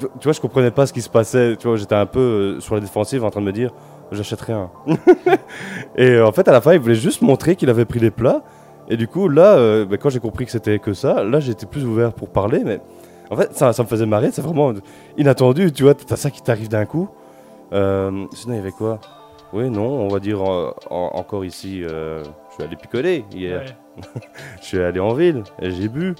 tu 0.00 0.24
vois, 0.24 0.32
je 0.32 0.40
comprenais 0.40 0.70
pas 0.70 0.86
ce 0.86 0.92
qui 0.92 1.02
se 1.02 1.10
passait. 1.10 1.56
Tu 1.56 1.66
vois, 1.68 1.76
j'étais 1.76 1.94
un 1.94 2.06
peu 2.06 2.20
euh, 2.20 2.60
sur 2.60 2.74
la 2.74 2.80
défensive 2.80 3.24
en 3.24 3.30
train 3.30 3.40
de 3.40 3.46
me 3.46 3.52
dire 3.52 3.70
J'achète 4.12 4.40
rien. 4.40 4.70
et 5.96 6.10
euh, 6.10 6.26
en 6.26 6.32
fait, 6.32 6.46
à 6.48 6.52
la 6.52 6.60
fin, 6.60 6.72
il 6.72 6.80
voulait 6.80 6.94
juste 6.94 7.22
montrer 7.22 7.56
qu'il 7.56 7.70
avait 7.70 7.84
pris 7.84 8.00
les 8.00 8.10
plats. 8.10 8.42
Et 8.88 8.96
du 8.96 9.08
coup, 9.08 9.28
là, 9.28 9.84
bah, 9.86 9.96
quand 9.96 10.10
j'ai 10.10 10.20
compris 10.20 10.44
que 10.44 10.50
c'était 10.50 10.78
que 10.78 10.92
ça, 10.92 11.24
là, 11.24 11.40
j'étais 11.40 11.64
plus 11.64 11.86
ouvert 11.86 12.12
pour 12.12 12.28
parler. 12.28 12.62
Mais 12.64 12.80
en 13.30 13.36
fait, 13.36 13.54
ça, 13.56 13.72
ça 13.72 13.82
me 13.82 13.88
faisait 13.88 14.04
marrer. 14.04 14.30
C'est 14.30 14.42
vraiment 14.42 14.72
inattendu. 15.16 15.72
Tu 15.72 15.84
vois, 15.84 15.94
t'as 15.94 16.16
ça 16.16 16.30
qui 16.30 16.42
t'arrive 16.42 16.68
d'un 16.68 16.84
coup. 16.84 17.08
Euh, 17.74 18.26
sinon, 18.32 18.54
il 18.54 18.56
y 18.56 18.60
avait 18.60 18.70
quoi? 18.72 19.00
Oui, 19.52 19.68
non, 19.70 19.86
on 19.86 20.08
va 20.08 20.18
dire 20.20 20.40
euh, 20.42 20.72
en- 20.90 21.10
encore 21.14 21.44
ici. 21.44 21.82
euh, 21.84 22.22
je 22.50 22.54
suis 22.54 22.62
allé 22.64 22.76
picoler 22.76 23.24
hier. 23.32 23.60
Ouais. 23.60 24.02
Je 24.60 24.64
suis 24.66 24.78
allé 24.80 24.98
en 24.98 25.14
ville 25.14 25.44
et 25.62 25.70
j'ai 25.70 25.86
bu. 25.88 26.14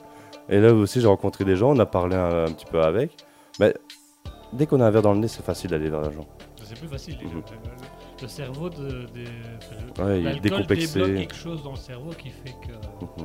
Et 0.49 0.61
là 0.61 0.73
aussi, 0.73 1.01
j'ai 1.01 1.09
rencontré 1.09 1.45
des 1.45 1.57
gens. 1.57 1.71
On 1.75 1.79
a 1.81 1.87
parlé 1.87 2.14
un, 2.14 2.45
un 2.45 2.53
petit 2.53 2.67
peu 2.67 2.81
avec. 2.81 3.11
Mais 3.59 3.75
dès 4.53 4.67
qu'on 4.67 4.81
a 4.81 4.87
un 4.87 4.90
verre 4.90 5.03
dans 5.03 5.12
le 5.12 5.19
nez, 5.19 5.27
c'est 5.27 5.45
facile 5.45 5.71
d'aller 5.71 5.90
vers 5.90 6.03
les 6.03 6.12
gens. 6.12 6.27
C'est 6.62 6.79
plus 6.79 6.87
facile. 6.88 7.17
Mhm. 7.23 7.43
le 8.23 8.29
cerveau 8.29 8.69
de, 8.71 9.07
des. 9.12 9.25
le- 9.25 10.05
Ouais, 10.05 10.21
il 10.21 10.27
est 10.29 10.40
décomplexé. 10.40 10.99
débloque 11.01 11.17
quelque 11.19 11.35
chose 11.35 11.62
dans 11.64 11.73
le 11.73 11.77
cerveau 11.77 12.11
qui 12.11 12.31
fait 12.31 12.55
qu'il 12.62 12.75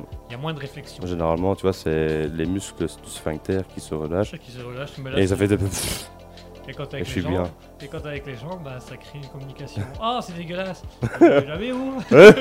Mhm. 0.00 0.04
y 0.30 0.34
a 0.34 0.38
moins 0.38 0.52
de 0.52 0.58
réflexion. 0.60 1.06
Généralement, 1.06 1.54
tu 1.54 1.62
vois, 1.62 1.72
c'est 1.72 2.26
les 2.28 2.46
muscles 2.46 2.86
du 2.86 3.10
sphincter 3.10 3.60
qui 3.72 3.80
se 3.80 3.94
relâchent. 3.94 4.32
Ça 4.32 4.38
qui 4.38 4.50
se 4.50 4.62
relâche, 4.62 4.98
mais 4.98 5.10
là, 5.12 5.18
Et 5.20 5.26
ça 5.28 5.36
fait 5.36 5.46
de... 5.48 5.56
et 6.68 6.74
quand 6.74 6.86
t'es 6.86 6.96
avec 6.96 7.14
les 7.14 7.22
gens, 7.22 7.30
bien. 7.30 7.44
et 7.80 7.88
quand 7.88 8.00
t'es 8.00 8.08
avec 8.08 8.26
les 8.26 8.36
gens, 8.36 8.60
bah 8.62 8.78
ça 8.78 8.96
crée 8.96 9.18
une 9.18 9.26
communication. 9.26 9.82
Ah, 10.00 10.20
c'est 10.22 10.36
dégueulasse. 10.36 10.82
Jamais 11.20 11.72
où 11.72 11.94
Voilà, 12.10 12.32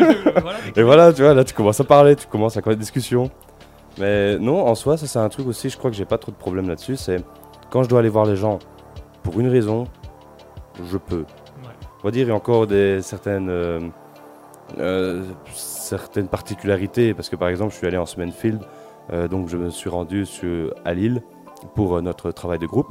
des 0.74 0.82
Et 0.82 0.84
voilà, 0.84 1.14
tu 1.14 1.22
vois, 1.22 1.34
là 1.34 1.44
tu 1.44 1.54
commences 1.54 1.80
à 1.80 1.84
parler, 1.84 2.16
tu 2.16 2.28
commences 2.28 2.58
à 2.58 2.60
avoir 2.60 2.74
une 2.74 2.80
discussion. 2.80 3.32
Mais 3.98 4.38
non, 4.38 4.66
en 4.68 4.76
soi, 4.76 4.98
ça 4.98 5.08
c'est 5.08 5.20
un 5.20 5.30
truc 5.30 5.48
aussi, 5.48 5.70
je 5.70 5.78
crois 5.78 5.90
que 5.90 5.98
j'ai 5.98 6.06
pas 6.06 6.18
trop 6.18 6.32
de 6.32 6.38
problème 6.38 6.68
là-dessus. 6.70 6.96
C'est 6.96 7.24
quand 7.70 7.84
je 7.84 7.90
dois 7.90 8.00
aller 8.00 8.10
voir 8.10 8.26
les 8.26 8.36
gens 8.36 8.60
pour 9.24 9.40
une 9.40 9.48
raison, 9.48 9.86
je 10.84 10.98
peux. 10.98 11.20
Ouais. 11.20 11.74
On 12.02 12.08
va 12.08 12.12
dire, 12.12 12.26
il 12.26 12.30
y 12.30 12.32
a 12.32 12.36
encore 12.36 12.68
des 12.68 13.02
certaines, 13.02 13.50
euh, 13.50 13.80
euh, 14.80 15.24
certaines 15.54 16.28
particularités. 16.28 17.14
Parce 17.14 17.30
que 17.30 17.36
par 17.36 17.50
exemple, 17.50 17.74
je 17.74 17.78
suis 17.78 17.88
allé 17.88 17.98
en 17.98 18.06
semaine 18.06 18.32
field, 18.32 18.62
euh, 19.12 19.28
donc 19.28 19.50
je 19.50 19.58
me 19.58 19.70
suis 19.70 19.90
rendu 19.90 20.26
sur, 20.26 20.74
à 20.86 20.94
Lille 20.94 21.22
pour 21.76 22.02
notre 22.02 22.32
travail 22.32 22.60
de 22.60 22.68
groupe. 22.68 22.88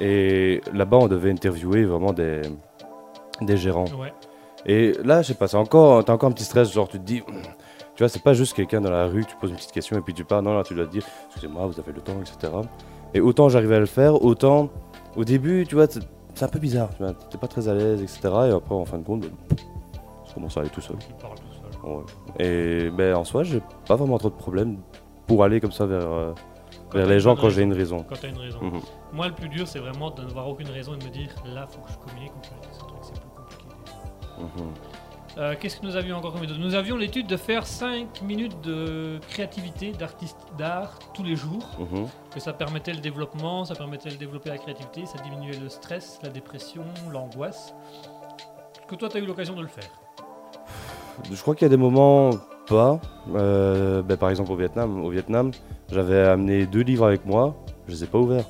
Et 0.00 0.60
là-bas, 0.72 0.96
on 0.98 1.08
devait 1.08 1.30
interviewer 1.30 1.84
vraiment 1.84 2.12
des, 2.12 2.42
des 3.40 3.56
gérants. 3.56 3.86
Ouais. 3.98 4.12
Et 4.64 4.92
là, 5.04 5.22
je 5.22 5.28
sais 5.28 5.34
pas, 5.34 5.48
c'est 5.48 5.56
encore, 5.56 6.04
t'as 6.04 6.12
encore 6.12 6.30
un 6.30 6.32
petit 6.32 6.44
stress, 6.44 6.72
genre 6.72 6.88
tu 6.88 6.98
te 6.98 7.04
dis, 7.04 7.22
tu 7.22 7.98
vois, 7.98 8.08
c'est 8.08 8.22
pas 8.22 8.32
juste 8.32 8.54
quelqu'un 8.54 8.80
dans 8.80 8.90
la 8.90 9.06
rue, 9.06 9.24
tu 9.24 9.34
poses 9.36 9.50
une 9.50 9.56
petite 9.56 9.72
question 9.72 9.98
et 9.98 10.00
puis 10.00 10.14
tu 10.14 10.24
pars, 10.24 10.40
non, 10.42 10.54
là 10.54 10.62
tu 10.62 10.74
dois 10.74 10.86
te 10.86 10.92
dire, 10.92 11.04
excusez-moi, 11.26 11.66
vous 11.66 11.78
avez 11.80 11.92
le 11.92 12.00
temps, 12.00 12.20
etc. 12.20 12.52
Et 13.12 13.20
autant 13.20 13.48
j'arrivais 13.48 13.76
à 13.76 13.80
le 13.80 13.86
faire, 13.86 14.24
autant 14.24 14.70
au 15.16 15.24
début, 15.24 15.66
tu 15.66 15.74
vois, 15.74 15.86
c'est 15.88 16.44
un 16.44 16.48
peu 16.48 16.60
bizarre, 16.60 16.90
tu 16.96 17.02
vois, 17.02 17.12
t'es 17.12 17.38
pas 17.38 17.48
très 17.48 17.68
à 17.68 17.74
l'aise, 17.74 18.02
etc. 18.02 18.20
Et 18.22 18.50
après, 18.50 18.74
en 18.74 18.84
fin 18.84 18.98
de 18.98 19.04
compte, 19.04 19.22
ben, 19.22 19.30
ça 20.26 20.34
commence 20.34 20.56
à 20.56 20.60
aller 20.60 20.70
tout 20.70 20.80
seul. 20.80 20.96
Qui 20.96 21.12
parle 21.20 21.34
tout 21.34 21.80
seul. 21.82 21.90
Ouais. 21.90 22.04
Et 22.38 22.90
ben 22.90 23.16
en 23.16 23.24
soi, 23.24 23.42
j'ai 23.42 23.60
pas 23.88 23.96
vraiment 23.96 24.18
trop 24.18 24.30
de 24.30 24.36
problèmes 24.36 24.78
pour 25.26 25.42
aller 25.42 25.60
comme 25.60 25.72
ça 25.72 25.86
vers, 25.86 26.10
euh, 26.10 26.32
vers 26.92 27.06
les 27.06 27.20
gens 27.20 27.36
quand 27.36 27.50
j'ai 27.50 27.62
une 27.62 27.72
raison. 27.72 28.04
Quand 28.08 28.16
t'as 28.20 28.28
une 28.28 28.38
raison. 28.38 28.60
Mhm. 28.62 28.80
Moi, 29.12 29.28
le 29.28 29.34
plus 29.34 29.48
dur, 29.48 29.66
c'est 29.66 29.78
vraiment 29.78 30.10
de 30.10 30.22
n'avoir 30.22 30.48
aucune 30.48 30.68
raison 30.70 30.94
et 30.94 30.98
de 30.98 31.04
me 31.04 31.10
dire 31.10 31.28
là, 31.46 31.66
faut 31.66 31.80
que 31.80 31.92
je 31.92 31.98
communique. 31.98 32.32
ou 32.36 32.40
que 32.40 32.46
ce 32.46 32.78
truc, 32.80 32.96
c'est 33.02 33.20
plus 33.20 33.30
compliqué. 33.30 33.64
Mhm. 34.38 34.72
Euh, 35.38 35.54
Qu'est-ce 35.58 35.80
que 35.80 35.86
nous 35.86 35.96
avions 35.96 36.16
encore 36.16 36.34
comme 36.34 36.44
Nous 36.44 36.74
avions 36.74 36.96
l'étude 36.96 37.26
de 37.26 37.38
faire 37.38 37.66
5 37.66 38.20
minutes 38.22 38.60
de 38.60 39.18
créativité, 39.30 39.92
d'art 40.58 40.98
tous 41.14 41.22
les 41.22 41.36
jours. 41.36 41.66
Mhm. 41.78 42.06
Que 42.34 42.40
ça 42.40 42.52
permettait 42.52 42.92
le 42.92 43.00
développement, 43.00 43.64
ça 43.64 43.74
permettait 43.74 44.10
de 44.10 44.16
développer 44.16 44.50
la 44.50 44.58
créativité, 44.58 45.06
ça 45.06 45.18
diminuait 45.22 45.58
le 45.58 45.68
stress, 45.68 46.18
la 46.22 46.28
dépression, 46.28 46.84
l'angoisse. 47.10 47.74
Que 48.88 48.94
toi, 48.94 49.08
tu 49.08 49.16
as 49.16 49.20
eu 49.20 49.26
l'occasion 49.26 49.54
de 49.54 49.62
le 49.62 49.68
faire? 49.68 49.90
Je 51.30 51.40
crois 51.40 51.54
qu'il 51.54 51.64
y 51.64 51.66
a 51.66 51.70
des 51.70 51.76
moments 51.76 52.30
pas. 52.68 53.00
Euh, 53.34 54.02
ben, 54.02 54.16
par 54.16 54.30
exemple 54.30 54.52
au 54.52 54.56
Vietnam. 54.56 55.02
Au 55.04 55.10
Vietnam, 55.10 55.50
j'avais 55.92 56.20
amené 56.20 56.66
deux 56.66 56.80
livres 56.80 57.06
avec 57.06 57.26
moi. 57.26 57.54
Je 57.86 57.92
les 57.92 58.04
ai 58.04 58.06
pas 58.06 58.18
ouverts. 58.18 58.46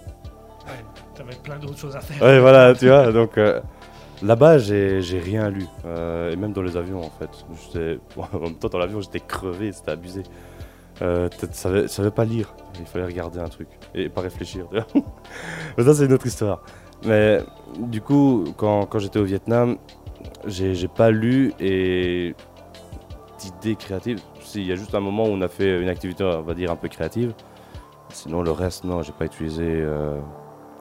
Tu 1.14 1.22
avais 1.22 1.34
plein 1.34 1.58
d'autres 1.58 1.78
choses 1.78 1.96
à 1.96 2.00
faire. 2.00 2.22
Ouais, 2.22 2.38
voilà, 2.38 2.72
tu 2.74 2.86
vois. 2.86 3.10
Donc 3.10 3.36
euh, 3.36 3.60
là-bas, 4.22 4.58
j'ai 4.58 5.00
rien 5.22 5.50
lu. 5.50 5.66
Euh, 5.84 6.32
et 6.32 6.36
même 6.36 6.52
dans 6.52 6.62
les 6.62 6.76
avions, 6.76 7.00
en 7.00 7.10
fait. 7.10 7.98
Bon, 8.16 8.24
en 8.32 8.38
même 8.38 8.54
temps, 8.54 8.68
dans 8.68 8.78
l'avion, 8.78 9.00
j'étais 9.00 9.20
crevé, 9.20 9.72
c'était 9.72 9.90
abusé. 9.90 10.22
Euh, 11.02 11.28
savais, 11.50 11.88
savais 11.88 12.12
pas 12.12 12.24
lire. 12.24 12.54
Il 12.78 12.86
fallait 12.86 13.06
regarder 13.06 13.40
un 13.40 13.48
truc 13.48 13.68
et 13.94 14.08
pas 14.08 14.20
réfléchir. 14.20 14.66
Mais 15.76 15.84
ça, 15.84 15.94
c'est 15.94 16.04
une 16.04 16.12
autre 16.12 16.26
histoire. 16.26 16.62
Mais 17.04 17.40
du 17.78 18.00
coup, 18.00 18.44
quand, 18.56 18.86
quand 18.86 19.00
j'étais 19.00 19.18
au 19.18 19.24
Vietnam, 19.24 19.78
j'ai 20.46 20.76
j'ai 20.76 20.88
pas 20.88 21.10
lu 21.10 21.52
et 21.58 22.36
d'idées 23.40 23.74
créatives. 23.74 24.20
Il 24.54 24.66
y 24.66 24.72
a 24.72 24.76
juste 24.76 24.94
un 24.94 25.00
moment 25.00 25.24
où 25.24 25.28
on 25.28 25.40
a 25.40 25.48
fait 25.48 25.80
une 25.80 25.88
activité, 25.88 26.24
on 26.24 26.42
va 26.42 26.54
dire, 26.54 26.70
un 26.70 26.76
peu 26.76 26.88
créative. 26.88 27.34
Sinon, 28.10 28.42
le 28.42 28.50
reste, 28.50 28.84
non, 28.84 29.02
j'ai 29.02 29.12
pas 29.12 29.24
utilisé. 29.24 29.64
euh, 29.66 30.18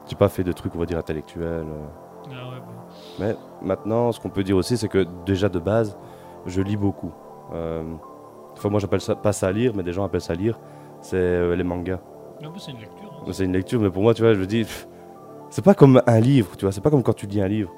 j'ai 0.08 0.16
pas 0.16 0.28
fait 0.28 0.44
de 0.44 0.52
trucs, 0.52 0.74
on 0.74 0.78
va 0.78 0.86
dire, 0.86 0.98
intellectuels. 0.98 1.44
euh. 1.66 1.86
Ah 2.30 2.50
ouais. 2.50 2.56
Mais 3.18 3.36
maintenant, 3.62 4.12
ce 4.12 4.20
qu'on 4.20 4.28
peut 4.30 4.42
dire 4.44 4.56
aussi, 4.56 4.76
c'est 4.76 4.88
que 4.88 5.06
déjà 5.24 5.48
de 5.48 5.58
base, 5.58 5.96
je 6.46 6.60
lis 6.60 6.76
beaucoup. 6.76 7.12
Euh, 7.54 7.82
enfin, 8.56 8.68
moi, 8.68 8.80
j'appelle 8.80 9.00
ça 9.00 9.14
pas 9.14 9.32
ça 9.32 9.50
lire, 9.52 9.72
mais 9.74 9.82
des 9.82 9.92
gens 9.92 10.04
appellent 10.04 10.20
ça 10.20 10.34
lire. 10.34 10.58
C'est 11.00 11.16
euh, 11.16 11.54
les 11.56 11.64
mangas. 11.64 12.00
Ah, 12.42 12.46
bah, 12.48 12.50
c'est 12.58 12.72
une 12.72 12.78
lecture. 12.78 13.12
hein. 13.26 13.30
C'est 13.32 13.44
une 13.44 13.52
lecture, 13.52 13.80
mais 13.80 13.90
pour 13.90 14.02
moi, 14.02 14.14
tu 14.14 14.22
vois, 14.22 14.34
je 14.34 14.40
me 14.40 14.46
dis, 14.46 14.66
c'est 15.50 15.64
pas 15.64 15.74
comme 15.74 16.02
un 16.06 16.20
livre, 16.20 16.56
tu 16.56 16.64
vois, 16.64 16.72
c'est 16.72 16.80
pas 16.80 16.90
comme 16.90 17.02
quand 17.02 17.12
tu 17.14 17.26
lis 17.26 17.40
un 17.40 17.48
livre. 17.48 17.70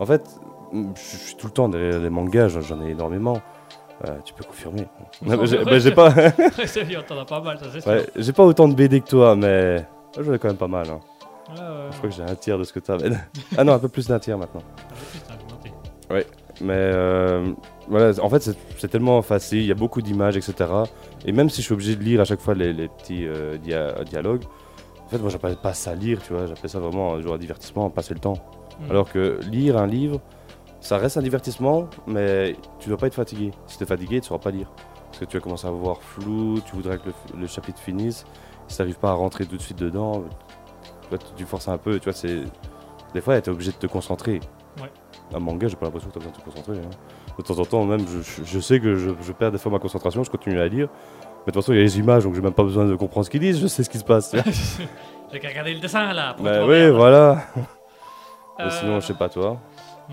En 0.00 0.06
fait, 0.06 0.38
je 0.72 1.00
suis 1.00 1.36
tout 1.36 1.46
le 1.46 1.52
temps 1.52 1.68
derrière 1.68 2.00
les 2.00 2.10
mangas, 2.10 2.48
j'en 2.48 2.80
ai 2.82 2.90
énormément. 2.90 3.38
Euh, 4.06 4.18
tu 4.24 4.32
peux 4.34 4.44
confirmer. 4.44 4.86
Non, 5.22 5.36
mais 5.38 5.46
j'ai 5.46 5.58
c'est- 5.80 5.90
pas, 5.92 6.10
mal, 6.10 6.32
ouais, 7.86 8.06
j'ai 8.16 8.32
pas 8.32 8.44
autant 8.44 8.68
de 8.68 8.74
BD 8.74 9.00
que 9.00 9.08
toi, 9.08 9.34
mais 9.34 9.84
j'en 10.20 10.32
ai 10.34 10.38
quand 10.38 10.48
même 10.48 10.56
pas 10.56 10.68
mal. 10.68 10.86
hein. 10.88 11.00
Ouais, 11.50 11.56
Je 11.92 11.96
crois 11.96 12.10
que 12.10 12.14
j'ai 12.14 12.22
un 12.22 12.34
tiers 12.34 12.58
de 12.58 12.64
ce 12.64 12.72
que 12.72 12.78
tu 12.80 12.90
as. 12.92 12.98
ah 13.56 13.64
non, 13.64 13.72
un 13.72 13.78
peu 13.78 13.88
plus 13.88 14.06
d'un 14.06 14.18
tiers 14.18 14.38
maintenant. 14.38 14.62
ouais. 16.10 16.26
Mais 16.60 16.74
euh, 16.74 17.52
voilà, 17.88 18.12
en 18.22 18.28
fait, 18.28 18.40
c'est- 18.42 18.88
tellement 18.88 19.22
facile, 19.22 19.60
il 19.60 19.66
y 19.66 19.70
a 19.70 19.76
beaucoup 19.76 20.02
d'images, 20.02 20.36
etc. 20.36 20.54
Et 21.24 21.30
même 21.32 21.48
si 21.50 21.60
je 21.60 21.66
suis 21.66 21.72
obligé 21.74 21.94
de 21.94 22.02
lire 22.02 22.20
à 22.20 22.24
chaque 22.24 22.40
fois 22.40 22.54
les, 22.54 22.72
les 22.72 22.88
petits 22.88 23.26
euh, 23.26 23.56
dia- 23.58 24.02
dialogues, 24.04 24.42
en 25.04 25.08
fait, 25.08 25.18
moi, 25.18 25.30
j'appelle 25.30 25.56
pas 25.56 25.72
ça 25.72 25.94
lire, 25.94 26.20
tu 26.26 26.32
vois, 26.32 26.46
j'appelle 26.46 26.68
ça 26.68 26.80
vraiment 26.80 27.14
un 27.14 27.20
jour 27.22 27.34
un 27.34 27.38
divertissement, 27.38 27.88
passer 27.90 28.12
le 28.14 28.20
temps. 28.20 28.34
Mm. 28.80 28.90
Alors 28.90 29.10
que 29.10 29.38
lire 29.50 29.78
un 29.78 29.86
livre, 29.86 30.20
ça 30.80 30.96
reste 30.98 31.16
un 31.16 31.22
divertissement, 31.22 31.88
mais 32.06 32.56
tu 32.78 32.88
dois 32.88 32.98
pas 32.98 33.06
être 33.08 33.14
fatigué. 33.14 33.52
Si 33.66 33.76
tu 33.78 33.84
es 33.84 33.86
fatigué, 33.86 34.20
tu 34.20 34.28
sauras 34.28 34.40
pas 34.40 34.50
lire. 34.50 34.70
Parce 35.06 35.18
que 35.20 35.24
tu 35.24 35.36
vas 35.36 35.40
commencer 35.42 35.66
à 35.66 35.70
voir 35.70 35.98
flou, 36.02 36.60
tu 36.64 36.74
voudrais 36.76 36.98
que 36.98 37.06
le, 37.06 37.40
le 37.40 37.46
chapitre 37.46 37.80
finisse, 37.80 38.24
si 38.68 38.76
tu 38.76 38.82
n'arrives 38.82 38.98
pas 38.98 39.10
à 39.10 39.14
rentrer 39.14 39.46
tout 39.46 39.56
de 39.56 39.62
suite 39.62 39.78
dedans, 39.78 40.22
tu, 41.02 41.08
vois, 41.08 41.18
tu- 41.18 41.24
tu 41.36 41.44
forces 41.46 41.68
un 41.68 41.78
peu, 41.78 41.98
tu 41.98 42.04
vois, 42.04 42.12
c'est... 42.12 42.42
Des 43.14 43.20
fois, 43.22 43.40
tu 43.40 43.48
es 43.48 43.52
obligé 43.52 43.70
de 43.72 43.76
te 43.76 43.86
concentrer. 43.86 44.40
Ouais. 44.80 44.90
Un 45.34 45.38
manga, 45.40 45.66
j'ai 45.66 45.76
pas 45.76 45.86
l'impression 45.86 46.10
que 46.10 46.18
tu 46.18 46.18
as 46.18 46.28
besoin 46.28 46.32
de 46.32 46.38
te 46.38 46.44
concentrer. 46.50 46.76
hein. 46.78 46.90
De 47.38 47.42
temps 47.42 47.58
en 47.58 47.64
temps, 47.64 47.84
même, 47.84 48.04
je, 48.44 48.58
sais 48.60 48.80
que 48.80 48.96
je, 48.96 49.10
je 49.20 49.32
perds 49.32 49.52
des 49.52 49.58
fois 49.58 49.72
ma 49.72 49.78
concentration, 49.78 50.22
je 50.24 50.30
continue 50.30 50.60
à 50.60 50.68
lire. 50.68 50.88
Mais 51.46 51.46
de 51.46 51.52
toute 51.52 51.54
façon, 51.62 51.72
il 51.72 51.76
y 51.76 51.80
a 51.80 51.82
les 51.84 51.98
images, 51.98 52.24
donc 52.24 52.34
j'ai 52.34 52.40
même 52.42 52.52
pas 52.52 52.64
besoin 52.64 52.84
de 52.84 52.94
comprendre 52.96 53.24
ce 53.24 53.30
qu'ils 53.30 53.40
disent, 53.40 53.58
je 53.60 53.66
sais 53.66 53.82
ce 53.82 53.88
qui 53.90 53.98
se 53.98 54.04
passe. 54.04 54.34
J'ai 55.32 55.40
qu'à 55.40 55.48
regarder 55.48 55.74
le 55.74 55.80
dessin 55.80 56.12
là. 56.14 56.32
pour 56.34 56.44
bah 56.44 56.60
oui, 56.62 56.66
moderne. 56.66 56.96
voilà. 56.96 57.42
Euh, 58.60 58.70
sinon, 58.70 58.98
je 58.98 59.06
sais 59.06 59.14
pas 59.14 59.28
toi. 59.28 59.60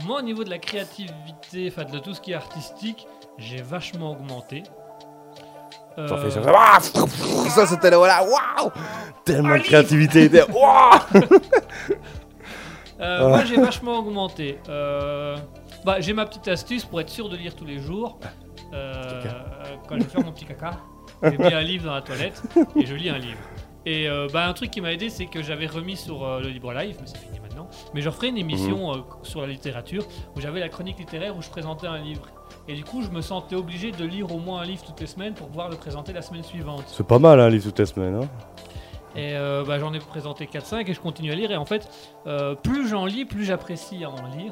Moi, 0.03 0.19
au 0.19 0.21
niveau 0.21 0.43
de 0.43 0.49
la 0.49 0.57
créativité, 0.57 1.71
enfin 1.71 1.85
de 1.85 1.99
tout 1.99 2.13
ce 2.13 2.21
qui 2.21 2.31
est 2.31 2.35
artistique, 2.35 3.07
j'ai 3.37 3.61
vachement 3.61 4.11
augmenté. 4.11 4.63
Euh, 5.97 6.07
ça. 6.07 6.89
Ça 7.49 7.65
c'était 7.65 7.89
là, 7.89 7.97
voilà, 7.97 8.21
waouh 8.23 8.71
Tellement 9.23 9.55
de 9.55 9.61
créativité, 9.61 10.29
waouh 10.53 10.99
euh. 12.99 13.29
Moi, 13.29 13.45
j'ai 13.45 13.55
vachement 13.55 13.99
augmenté. 13.99 14.59
Euh, 14.67 15.37
bah, 15.85 16.01
j'ai 16.01 16.11
ma 16.13 16.25
petite 16.25 16.47
astuce 16.49 16.83
pour 16.83 16.99
être 16.99 17.09
sûr 17.09 17.29
de 17.29 17.37
lire 17.37 17.55
tous 17.55 17.65
les 17.65 17.79
jours. 17.79 18.19
Euh, 18.73 19.21
quand 19.87 19.95
je 19.95 20.03
vais 20.03 20.09
faire 20.09 20.23
mon 20.23 20.33
petit 20.33 20.45
caca, 20.45 20.71
j'ai 21.23 21.37
mis 21.37 21.53
un 21.53 21.61
livre 21.61 21.85
dans 21.85 21.93
la 21.93 22.01
toilette 22.01 22.41
et 22.75 22.85
je 22.85 22.93
lis 22.95 23.09
un 23.09 23.17
livre. 23.17 23.39
Et 23.85 24.09
euh, 24.09 24.27
bah, 24.31 24.47
un 24.47 24.53
truc 24.53 24.71
qui 24.71 24.81
m'a 24.81 24.91
aidé, 24.93 25.09
c'est 25.09 25.27
que 25.27 25.43
j'avais 25.43 25.67
remis 25.67 25.95
sur 25.95 26.23
euh, 26.23 26.41
le 26.41 26.49
Libre 26.49 26.73
Live, 26.73 26.97
mais 26.99 27.07
c'est 27.07 27.17
fini 27.19 27.39
maintenant. 27.39 27.67
Mais 27.93 28.01
je 28.01 28.09
referai 28.09 28.29
une 28.29 28.37
émission 28.37 28.93
euh, 28.93 28.97
sur 29.23 29.41
la 29.41 29.47
littérature 29.47 30.05
où 30.35 30.41
j'avais 30.41 30.59
la 30.59 30.69
chronique 30.69 30.97
littéraire 30.97 31.37
où 31.37 31.41
je 31.41 31.49
présentais 31.49 31.87
un 31.87 31.99
livre. 31.99 32.27
Et 32.67 32.73
du 32.73 32.83
coup, 32.83 33.03
je 33.03 33.09
me 33.09 33.21
sentais 33.21 33.55
obligé 33.55 33.91
de 33.91 34.05
lire 34.05 34.33
au 34.33 34.39
moins 34.39 34.61
un 34.61 34.65
livre 34.65 34.83
toutes 34.83 34.99
les 34.99 35.07
semaines 35.07 35.33
pour 35.33 35.47
pouvoir 35.47 35.69
le 35.69 35.75
présenter 35.75 36.13
la 36.13 36.21
semaine 36.21 36.43
suivante. 36.43 36.83
C'est 36.87 37.05
pas 37.05 37.19
mal 37.19 37.39
un 37.39 37.49
livre 37.49 37.65
toutes 37.65 37.79
les 37.79 37.85
semaines, 37.85 38.15
hein 38.15 38.27
Et 39.15 39.35
euh, 39.35 39.63
bah, 39.63 39.77
j'en 39.77 39.93
ai 39.93 39.99
présenté 39.99 40.45
4-5 40.45 40.89
et 40.89 40.93
je 40.93 40.99
continue 40.99 41.31
à 41.31 41.35
lire. 41.35 41.51
Et 41.51 41.57
en 41.57 41.65
fait, 41.65 41.87
euh, 42.25 42.55
plus 42.55 42.87
j'en 42.87 43.05
lis, 43.05 43.25
plus 43.25 43.45
j'apprécie 43.45 44.03
à 44.03 44.09
en 44.09 44.25
lire. 44.35 44.51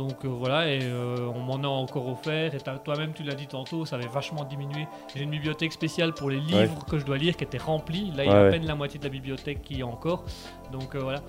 Donc 0.00 0.24
euh, 0.24 0.28
voilà, 0.28 0.66
et 0.66 0.78
euh, 0.82 1.30
on 1.34 1.40
m'en 1.40 1.56
a 1.56 1.68
encore 1.68 2.08
offert. 2.08 2.54
Et 2.54 2.58
toi-même, 2.82 3.12
tu 3.12 3.22
l'as 3.22 3.34
dit 3.34 3.46
tantôt, 3.46 3.84
ça 3.84 3.96
avait 3.96 4.06
vachement 4.08 4.44
diminué. 4.44 4.86
J'ai 5.14 5.24
une 5.24 5.30
bibliothèque 5.30 5.74
spéciale 5.74 6.14
pour 6.14 6.30
les 6.30 6.40
livres 6.40 6.86
que 6.86 6.98
je 6.98 7.04
dois 7.04 7.18
lire 7.18 7.36
qui 7.36 7.44
était 7.44 7.58
remplie. 7.58 8.10
Là, 8.16 8.24
il 8.24 8.30
y 8.30 8.32
a 8.32 8.46
à 8.46 8.50
peine 8.50 8.64
la 8.64 8.74
moitié 8.74 8.98
de 8.98 9.04
la 9.04 9.10
bibliothèque 9.10 9.60
qui 9.60 9.80
est 9.80 9.82
encore. 9.82 10.24
Donc 10.72 10.94
euh, 10.94 11.00
voilà. 11.00 11.20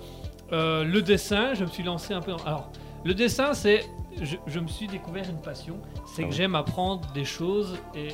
Le 0.50 1.00
dessin, 1.00 1.52
je 1.52 1.64
me 1.64 1.68
suis 1.68 1.82
lancé 1.82 2.14
un 2.14 2.22
peu 2.22 2.30
dans... 2.30 2.42
Alors, 2.44 2.70
le 3.04 3.12
dessin, 3.12 3.52
c'est... 3.52 3.84
Je, 4.22 4.36
je 4.46 4.58
me 4.58 4.68
suis 4.68 4.86
découvert 4.86 5.28
une 5.28 5.42
passion. 5.42 5.76
C'est 6.06 6.22
Ah 6.22 6.24
que 6.24 6.30
oui. 6.30 6.36
j'aime 6.36 6.54
apprendre 6.54 7.12
des 7.12 7.26
choses 7.26 7.78
et... 7.94 8.08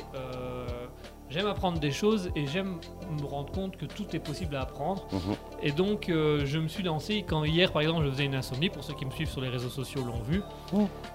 J'aime 1.29 1.45
apprendre 1.45 1.79
des 1.79 1.91
choses 1.91 2.31
et 2.35 2.47
j'aime 2.47 2.77
me 3.21 3.25
rendre 3.25 3.51
compte 3.51 3.77
que 3.77 3.85
tout 3.85 4.05
est 4.13 4.19
possible 4.19 4.55
à 4.55 4.61
apprendre. 4.61 5.05
Mhm. 5.11 5.35
Et 5.61 5.71
donc, 5.71 6.09
euh, 6.09 6.41
je 6.45 6.57
me 6.57 6.67
suis 6.67 6.81
lancé 6.83 7.23
quand 7.27 7.43
hier, 7.43 7.71
par 7.71 7.83
exemple, 7.83 8.03
je 8.05 8.09
faisais 8.09 8.25
une 8.25 8.33
insomnie. 8.35 8.69
Pour 8.69 8.83
ceux 8.83 8.93
qui 8.95 9.05
me 9.05 9.11
suivent 9.11 9.29
sur 9.29 9.41
les 9.41 9.49
réseaux 9.49 9.69
sociaux 9.69 10.01
l'ont 10.03 10.21
vu. 10.27 10.41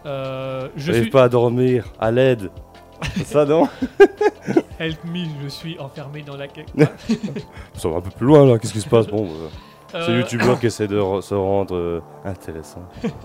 Euh, 0.06 0.68
je 0.76 0.82
J'arrive 0.86 1.02
suis 1.02 1.10
pas 1.10 1.24
à 1.24 1.28
dormir, 1.28 1.86
à 1.98 2.10
l'aide. 2.12 2.50
C'est 3.16 3.24
ça, 3.26 3.44
non? 3.44 3.68
Help 4.78 5.04
me, 5.04 5.24
je 5.42 5.48
suis 5.48 5.78
enfermé 5.80 6.22
dans 6.22 6.36
la. 6.36 6.46
Ça 7.74 7.88
va 7.88 7.96
un 7.96 8.00
peu 8.00 8.10
plus 8.10 8.26
loin, 8.26 8.46
là, 8.46 8.58
qu'est-ce 8.58 8.72
qui 8.72 8.80
se 8.80 8.88
passe? 8.88 9.08
Bon, 9.08 9.24
euh, 9.26 9.48
c'est 9.90 9.96
Euh, 9.96 10.08
le 10.14 10.18
youtubeur 10.20 10.60
qui 10.60 10.66
essaie 10.66 10.86
de 10.88 10.98
re- 10.98 11.22
se 11.22 11.34
rendre 11.34 12.02
intéressant. 12.24 12.82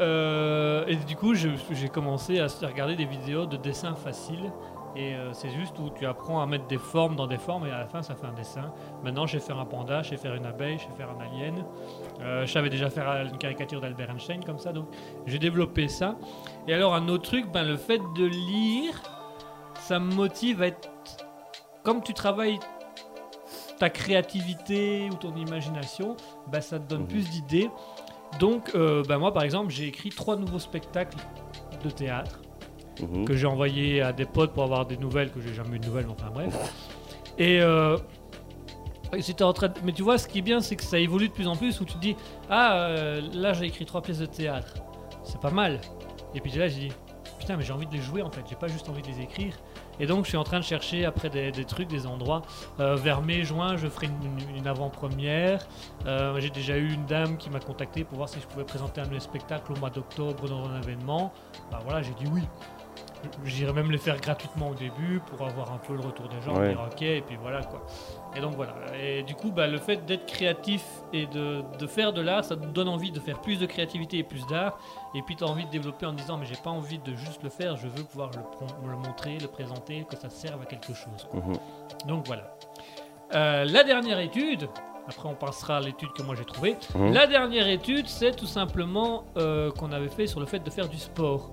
Euh, 0.00 0.86
et 0.86 0.96
du 0.96 1.16
coup, 1.16 1.34
j'ai 1.34 1.88
commencé 1.92 2.40
à 2.40 2.46
regarder 2.66 2.96
des 2.96 3.04
vidéos 3.04 3.44
de 3.46 3.56
dessins 3.58 3.94
faciles. 3.94 4.50
Et 4.94 5.14
euh, 5.14 5.32
c'est 5.32 5.48
juste 5.50 5.78
où 5.78 5.88
tu 5.90 6.04
apprends 6.04 6.42
à 6.42 6.46
mettre 6.46 6.66
des 6.66 6.76
formes 6.78 7.16
dans 7.16 7.26
des 7.26 7.38
formes 7.38 7.66
et 7.66 7.70
à 7.70 7.78
la 7.78 7.86
fin 7.86 8.02
ça 8.02 8.14
fait 8.14 8.26
un 8.26 8.32
dessin. 8.34 8.72
Maintenant, 9.02 9.26
je 9.26 9.38
sais 9.38 9.46
faire 9.46 9.58
un 9.58 9.64
panda, 9.64 10.02
je 10.02 10.10
sais 10.10 10.16
faire 10.18 10.34
une 10.34 10.44
abeille, 10.44 10.76
je 10.78 10.82
sais 10.84 10.96
faire 10.96 11.08
un 11.10 11.20
alien. 11.20 11.64
Euh, 12.20 12.44
je 12.44 12.52
savais 12.52 12.68
déjà 12.68 12.90
faire 12.90 13.08
une 13.26 13.38
caricature 13.38 13.80
d'Albert 13.80 14.10
Einstein 14.10 14.44
comme 14.44 14.58
ça, 14.58 14.72
donc 14.72 14.86
j'ai 15.26 15.38
développé 15.38 15.88
ça. 15.88 16.16
Et 16.68 16.74
alors, 16.74 16.94
un 16.94 17.08
autre 17.08 17.24
truc, 17.24 17.50
ben, 17.50 17.64
le 17.66 17.76
fait 17.78 18.00
de 18.16 18.24
lire, 18.26 19.00
ça 19.76 19.98
me 19.98 20.12
motive 20.14 20.60
à 20.62 20.66
être. 20.66 20.90
Comme 21.82 22.02
tu 22.02 22.12
travailles 22.14 22.60
ta 23.78 23.88
créativité 23.90 25.08
ou 25.10 25.14
ton 25.14 25.34
imagination, 25.34 26.16
ben, 26.48 26.60
ça 26.60 26.78
te 26.78 26.84
donne 26.88 27.00
Mhm. 27.02 27.08
plus 27.08 27.30
d'idées. 27.30 27.70
Donc, 28.38 28.70
euh, 28.74 29.02
ben, 29.08 29.18
moi 29.18 29.32
par 29.32 29.42
exemple, 29.42 29.70
j'ai 29.70 29.86
écrit 29.88 30.10
trois 30.10 30.36
nouveaux 30.36 30.58
spectacles 30.58 31.16
de 31.82 31.90
théâtre 31.90 32.40
Mhm. 33.00 33.24
que 33.24 33.34
j'ai 33.34 33.46
envoyé 33.46 34.02
à 34.02 34.12
des 34.12 34.26
potes 34.26 34.52
pour 34.52 34.64
avoir 34.64 34.86
des 34.86 34.96
nouvelles, 34.96 35.30
que 35.30 35.40
j'ai 35.40 35.54
jamais 35.54 35.76
eu 35.76 35.78
de 35.78 35.86
nouvelles, 35.86 36.06
enfin 36.10 36.30
bref. 36.32 36.54
Et 37.38 37.60
euh, 37.62 37.96
c'était 39.20 39.44
en 39.44 39.52
train 39.52 39.72
Mais 39.84 39.92
tu 39.92 40.02
vois, 40.02 40.18
ce 40.18 40.28
qui 40.28 40.38
est 40.38 40.42
bien, 40.42 40.60
c'est 40.60 40.76
que 40.76 40.84
ça 40.84 40.98
évolue 40.98 41.28
de 41.28 41.32
plus 41.32 41.48
en 41.48 41.56
plus, 41.56 41.80
où 41.80 41.84
tu 41.84 41.94
te 41.94 41.98
dis, 41.98 42.16
ah, 42.50 42.76
euh, 42.76 43.20
là 43.32 43.52
j'ai 43.52 43.66
écrit 43.66 43.86
trois 43.86 44.02
pièces 44.02 44.18
de 44.18 44.26
théâtre, 44.26 44.74
c'est 45.24 45.40
pas 45.40 45.50
mal. 45.50 45.80
Et 46.34 46.40
puis 46.40 46.50
là, 46.52 46.68
j'ai 46.68 46.88
dit, 46.88 46.92
putain, 47.38 47.56
mais 47.56 47.64
j'ai 47.64 47.72
envie 47.72 47.86
de 47.86 47.92
les 47.92 48.00
jouer 48.00 48.22
en 48.22 48.30
fait, 48.30 48.42
j'ai 48.48 48.56
pas 48.56 48.68
juste 48.68 48.88
envie 48.88 49.02
de 49.02 49.08
les 49.08 49.20
écrire. 49.20 49.54
Et 50.00 50.06
donc, 50.06 50.24
je 50.24 50.30
suis 50.30 50.38
en 50.38 50.44
train 50.44 50.58
de 50.58 50.64
chercher 50.64 51.04
après 51.04 51.28
des, 51.28 51.52
trucs, 51.64 51.88
des 51.88 52.06
endroits. 52.06 52.42
Euh, 52.80 52.96
vers 52.96 53.20
mai, 53.22 53.44
juin, 53.44 53.76
je 53.76 53.88
ferai 53.88 54.08
une, 54.56 54.66
avant-première. 54.66 55.66
Euh, 56.06 56.40
j'ai 56.40 56.50
déjà 56.50 56.76
eu 56.76 56.92
une 56.92 57.04
dame 57.04 57.36
qui 57.36 57.50
m'a 57.50 57.60
contacté 57.60 58.04
pour 58.04 58.16
voir 58.16 58.28
si 58.28 58.40
je 58.40 58.46
pouvais 58.46 58.64
présenter 58.64 59.00
un 59.00 59.06
de 59.06 59.12
mes 59.12 59.20
spectacles 59.20 59.72
au 59.72 59.76
mois 59.76 59.90
d'octobre 59.90 60.48
dans 60.48 60.68
un 60.68 60.80
événement. 60.80 61.32
Bah 61.70 61.80
voilà, 61.84 62.02
j'ai 62.02 62.14
dit 62.14 62.24
oui. 62.32 62.42
J'irai 63.44 63.72
même 63.72 63.90
les 63.90 63.98
faire 63.98 64.16
gratuitement 64.20 64.70
au 64.70 64.74
début 64.74 65.20
pour 65.26 65.46
avoir 65.46 65.72
un 65.72 65.78
peu 65.78 65.94
le 65.94 66.00
retour 66.00 66.28
des 66.28 66.40
gens, 66.42 66.56
Ouais. 66.58 66.70
dire 66.70 66.80
ok, 66.90 67.02
et 67.02 67.20
puis 67.20 67.36
voilà 67.40 67.62
quoi. 67.62 67.84
Et 68.36 68.40
donc 68.40 68.54
voilà. 68.54 68.74
Et 69.00 69.22
du 69.22 69.34
coup, 69.34 69.50
bah, 69.50 69.66
le 69.66 69.78
fait 69.78 70.04
d'être 70.06 70.26
créatif 70.26 70.84
et 71.12 71.26
de, 71.26 71.62
de 71.78 71.86
faire 71.86 72.12
de 72.12 72.20
l'art, 72.20 72.44
ça 72.44 72.56
te 72.56 72.64
donne 72.66 72.88
envie 72.88 73.10
de 73.10 73.20
faire 73.20 73.40
plus 73.40 73.58
de 73.58 73.66
créativité 73.66 74.18
et 74.18 74.22
plus 74.22 74.46
d'art. 74.46 74.78
Et 75.14 75.22
puis 75.22 75.36
tu 75.36 75.44
as 75.44 75.46
envie 75.46 75.64
de 75.66 75.70
développer 75.70 76.06
en 76.06 76.12
disant, 76.12 76.38
mais 76.38 76.46
j'ai 76.46 76.56
pas 76.56 76.70
envie 76.70 76.98
de 76.98 77.14
juste 77.14 77.42
le 77.42 77.50
faire, 77.50 77.76
je 77.76 77.86
veux 77.88 78.04
pouvoir 78.04 78.30
le, 78.84 78.96
montrer, 78.96 79.38
le 79.38 79.48
présenter, 79.48 80.06
que 80.08 80.16
ça 80.16 80.30
serve 80.30 80.62
à 80.62 80.64
quelque 80.66 80.94
chose. 80.94 81.28
Mhm. 81.34 81.52
Donc 82.08 82.26
voilà. 82.26 82.54
Euh, 83.34 83.64
la 83.64 83.84
dernière 83.84 84.18
étude, 84.20 84.68
après 85.08 85.28
on 85.28 85.34
passera 85.34 85.78
à 85.78 85.80
l'étude 85.80 86.12
que 86.12 86.22
moi 86.22 86.34
j'ai 86.34 86.44
trouvée. 86.44 86.76
Mhm. 86.94 87.12
La 87.12 87.26
dernière 87.26 87.68
étude, 87.68 88.06
c'est 88.08 88.34
tout 88.36 88.46
simplement 88.46 89.24
euh, 89.36 89.70
qu'on 89.72 89.92
avait 89.92 90.08
fait 90.08 90.26
sur 90.26 90.40
le 90.40 90.46
fait 90.46 90.58
de 90.60 90.70
faire 90.70 90.88
du 90.88 90.98
sport. 90.98 91.50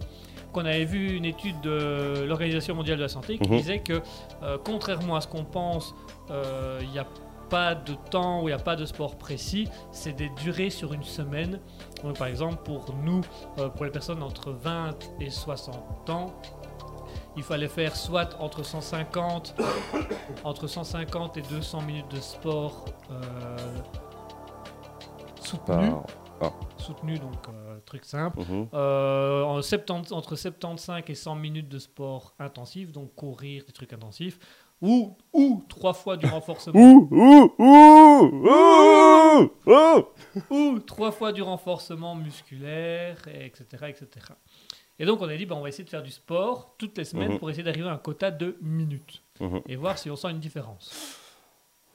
Qu'on 0.54 0.66
avait 0.66 0.86
vu 0.86 1.16
une 1.16 1.26
étude 1.26 1.60
de 1.62 2.24
l'Organisation 2.28 2.74
mondiale 2.76 2.98
de 2.98 3.04
la 3.04 3.10
santé 3.10 3.38
qui 3.38 3.50
Mhm. 3.50 3.58
disait 3.58 3.80
que, 3.80 4.02
euh, 4.44 4.58
contrairement 4.64 5.16
à 5.16 5.22
ce 5.22 5.28
qu'on 5.28 5.44
pense, 5.46 5.94
euh, 6.32 6.80
il 6.82 6.90
n'y 6.90 7.00
a 7.00 7.06
pas 7.50 7.74
de 7.76 7.94
temps 8.12 8.40
où 8.40 8.44
il 8.44 8.52
n'y 8.52 8.60
a 8.60 8.64
pas 8.64 8.76
de 8.76 8.86
sport 8.86 9.16
précis, 9.16 9.68
c'est 9.92 10.14
des 10.14 10.30
durées 10.44 10.70
sur 10.70 10.94
une 10.94 11.04
semaine. 11.04 11.60
Donc, 12.04 12.18
par 12.18 12.28
exemple, 12.28 12.58
pour 12.64 12.94
nous, 13.04 13.22
euh, 13.60 13.70
pour 13.70 13.86
les 13.86 13.92
personnes 13.92 14.22
entre 14.24 14.52
20 14.52 14.98
et 15.20 15.30
60 15.30 16.10
ans, 16.10 16.28
il 17.38 17.44
fallait 17.44 17.68
faire 17.68 17.96
soit 17.96 18.36
entre 18.40 18.64
150, 18.64 19.56
entre 20.44 20.68
150 20.68 21.38
et 21.38 21.42
200 21.44 21.82
minutes 21.82 22.10
de 22.12 22.20
sport 22.20 22.86
soutenu, 25.42 25.92
Par- 26.40 26.54
soutenu 26.78 27.18
donc 27.20 27.34
truc 27.90 28.06
simple. 28.06 28.40
Mhm. 28.40 28.68
Euh, 28.74 29.44
en 29.44 29.62
70 29.62 30.12
entre 30.14 30.36
75 30.36 31.04
et 31.08 31.16
100 31.16 31.36
minutes 31.36 31.68
de 31.70 31.80
sport 31.80 32.34
intensif, 32.40 32.92
donc 32.92 33.14
courir, 33.16 33.64
des 33.66 33.74
trucs 33.74 33.92
intensifs, 33.94 34.40
ou, 34.82 35.18
ou 35.34 35.64
trois 35.68 35.94
fois 35.94 36.16
du 36.16 36.26
renforcement, 36.26 36.80
ouh, 36.80 37.10
ouh, 37.12 37.52
ouh. 39.66 40.04
ou 40.50 40.80
trois 40.80 41.12
fois 41.12 41.32
du 41.34 41.42
renforcement 41.42 42.16
musculaire, 42.16 43.18
et 43.28 43.46
etc., 43.46 43.66
etc. 43.90 44.08
Et 45.00 45.06
donc 45.06 45.22
on 45.22 45.28
a 45.30 45.36
dit, 45.36 45.46
bah, 45.46 45.56
on 45.56 45.62
va 45.62 45.70
essayer 45.70 45.84
de 45.84 45.90
faire 45.90 46.04
du 46.04 46.12
sport 46.12 46.76
toutes 46.78 46.98
les 46.98 47.06
semaines 47.06 47.34
Mhm. 47.34 47.40
pour 47.40 47.50
essayer 47.50 47.64
d'arriver 47.64 47.88
à 47.88 47.94
un 47.94 47.98
quota 47.98 48.32
de 48.32 48.58
minutes 48.62 49.22
Mhm. 49.40 49.62
et 49.68 49.76
voir 49.76 49.98
si 49.98 50.10
on 50.10 50.16
sent 50.16 50.30
une 50.32 50.40
différence. 50.40 51.16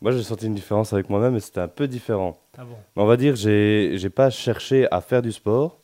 Moi, 0.00 0.12
j'ai 0.12 0.22
senti 0.22 0.46
une 0.46 0.54
différence 0.54 0.92
avec 0.92 1.08
moi-même, 1.08 1.32
mais 1.32 1.40
c'était 1.40 1.60
un 1.60 1.68
peu 1.68 1.88
différent. 1.88 2.36
Ah 2.58 2.64
bon? 2.64 2.76
On 2.96 3.06
va 3.06 3.16
dire, 3.16 3.36
j'ai 3.36 3.92
j'ai 3.96 4.10
pas 4.10 4.28
cherché 4.28 4.86
à 4.90 5.00
faire 5.00 5.22
du 5.22 5.32
sport, 5.32 5.78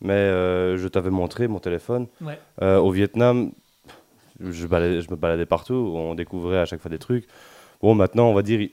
mais 0.00 0.12
euh, 0.14 0.76
je 0.76 0.88
t'avais 0.88 1.10
montré 1.10 1.48
mon 1.48 1.58
téléphone. 1.58 2.06
Ouais. 2.22 2.38
Euh, 2.62 2.78
au 2.78 2.90
Vietnam, 2.90 3.52
je, 4.40 4.66
baladais- 4.66 5.02
je 5.02 5.10
me 5.10 5.16
baladais 5.16 5.46
partout, 5.46 5.74
on 5.94 6.14
découvrait 6.14 6.58
à 6.58 6.64
chaque 6.64 6.80
fois 6.80 6.90
des 6.90 6.98
trucs. 6.98 7.26
Bon, 7.82 7.94
maintenant, 7.94 8.28
on 8.28 8.34
va 8.34 8.42
dire, 8.42 8.68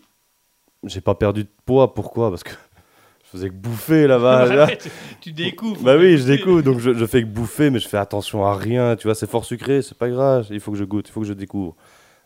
j'ai 0.84 1.02
pas 1.02 1.16
perdu 1.16 1.44
de 1.44 1.50
poids. 1.66 1.94
Pourquoi? 1.94 2.30
Parce 2.30 2.44
que 2.44 2.52
je 3.26 3.30
faisais 3.30 3.50
que 3.50 3.54
bouffer 3.56 4.08
là-bas. 4.08 4.46
là. 4.56 4.68
Tu, 4.68 4.90
tu 5.22 5.32
découvres. 5.32 5.82
Bah 5.82 5.98
oui, 5.98 6.18
je 6.18 6.26
découvre, 6.28 6.62
donc 6.62 6.80
je, 6.80 6.94
je 6.94 7.06
fais 7.06 7.22
que 7.22 7.28
bouffer, 7.28 7.70
mais 7.70 7.80
je 7.80 7.88
fais 7.88 7.98
attention 7.98 8.46
à 8.46 8.56
rien, 8.56 8.96
tu 8.96 9.08
vois, 9.08 9.16
c'est 9.16 9.30
fort 9.30 9.46
sucré, 9.46 9.82
c'est 9.82 9.98
pas 9.98 10.10
grave, 10.10 10.48
il 10.50 10.60
faut 10.60 10.72
que 10.72 10.78
je 10.78 10.84
goûte, 10.86 11.08
il 11.10 11.12
faut 11.12 11.22
que 11.22 11.28
je 11.28 11.34
découvre. 11.34 11.76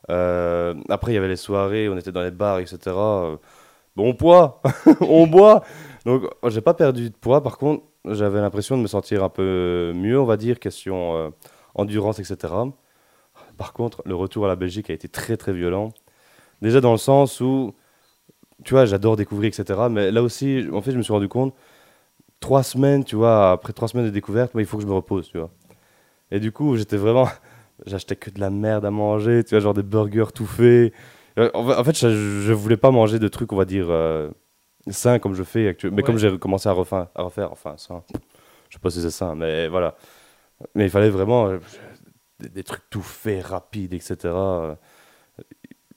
Euh, 0.09 0.73
après, 0.89 1.11
il 1.11 1.15
y 1.15 1.17
avait 1.17 1.27
les 1.27 1.35
soirées, 1.35 1.87
on 1.89 1.97
était 1.97 2.11
dans 2.11 2.23
les 2.23 2.31
bars, 2.31 2.59
etc. 2.59 2.77
Bon 3.95 4.13
poids, 4.13 4.61
on 5.01 5.27
boit. 5.27 5.63
Donc, 6.05 6.23
j'ai 6.47 6.61
pas 6.61 6.73
perdu 6.73 7.09
de 7.09 7.15
poids, 7.15 7.43
par 7.43 7.57
contre, 7.57 7.83
j'avais 8.05 8.41
l'impression 8.41 8.77
de 8.77 8.81
me 8.81 8.87
sentir 8.87 9.23
un 9.23 9.29
peu 9.29 9.93
mieux, 9.95 10.19
on 10.19 10.25
va 10.25 10.37
dire, 10.37 10.59
question 10.59 11.15
euh, 11.15 11.29
endurance, 11.75 12.19
etc. 12.19 12.53
Par 13.57 13.73
contre, 13.73 14.01
le 14.05 14.15
retour 14.15 14.45
à 14.45 14.47
la 14.47 14.55
Belgique 14.55 14.89
a 14.89 14.93
été 14.93 15.07
très 15.07 15.37
très 15.37 15.53
violent. 15.53 15.89
Déjà 16.61 16.81
dans 16.81 16.91
le 16.93 16.97
sens 16.99 17.41
où, 17.41 17.73
tu 18.63 18.73
vois, 18.73 18.85
j'adore 18.85 19.15
découvrir, 19.17 19.49
etc. 19.49 19.81
Mais 19.91 20.11
là 20.11 20.23
aussi, 20.23 20.67
en 20.73 20.81
fait, 20.81 20.91
je 20.91 20.97
me 20.97 21.03
suis 21.03 21.13
rendu 21.13 21.27
compte, 21.29 21.53
trois 22.39 22.63
semaines, 22.63 23.03
tu 23.05 23.15
vois, 23.15 23.51
après 23.51 23.73
trois 23.73 23.87
semaines 23.87 24.05
de 24.05 24.11
découverte, 24.11 24.53
moi, 24.53 24.63
il 24.63 24.65
faut 24.65 24.77
que 24.77 24.83
je 24.83 24.87
me 24.89 24.93
repose, 24.93 25.29
tu 25.29 25.37
vois. 25.39 25.51
Et 26.31 26.39
du 26.39 26.51
coup, 26.51 26.77
j'étais 26.77 26.97
vraiment, 26.97 27.27
j'achetais 27.85 28.15
que 28.15 28.29
de 28.29 28.39
la 28.39 28.49
merde 28.49 28.85
à 28.85 28.91
manger, 28.91 29.43
tu 29.43 29.51
vois, 29.55 29.59
genre 29.61 29.73
des 29.73 29.83
burgers 29.83 30.31
tout 30.33 30.45
faits. 30.45 30.93
Euh, 31.39 31.49
En 31.53 31.83
fait, 31.83 31.97
je, 31.97 32.09
je 32.09 32.53
voulais 32.53 32.77
pas 32.77 32.91
manger 32.91 33.19
de 33.19 33.27
trucs, 33.27 33.53
on 33.53 33.57
va 33.57 33.65
dire, 33.65 33.87
euh, 33.89 34.29
sains 34.89 35.19
comme 35.19 35.33
je 35.35 35.43
fais 35.43 35.67
actuellement. 35.67 35.95
Mais 35.97 36.01
Ouais. 36.03 36.05
comme 36.07 36.17
j'ai 36.17 36.37
commencé 36.39 36.67
à 36.69 36.71
refaire, 36.73 37.07
à 37.15 37.23
refaire, 37.23 37.51
enfin, 37.51 37.75
sain, 37.77 38.03
je 38.69 38.75
sais 38.75 38.79
pas 38.79 38.89
si 38.89 39.01
c'est 39.01 39.11
sain, 39.11 39.35
mais 39.35 39.67
voilà. 39.67 39.95
Mais 40.75 40.85
il 40.85 40.89
fallait 40.89 41.09
vraiment 41.09 41.47
euh, 41.47 41.59
des, 42.39 42.49
des 42.49 42.63
trucs 42.63 42.89
tout 42.89 43.01
faits, 43.01 43.45
rapides, 43.45 43.93
etc. 43.93 44.17
Euh, 44.25 44.75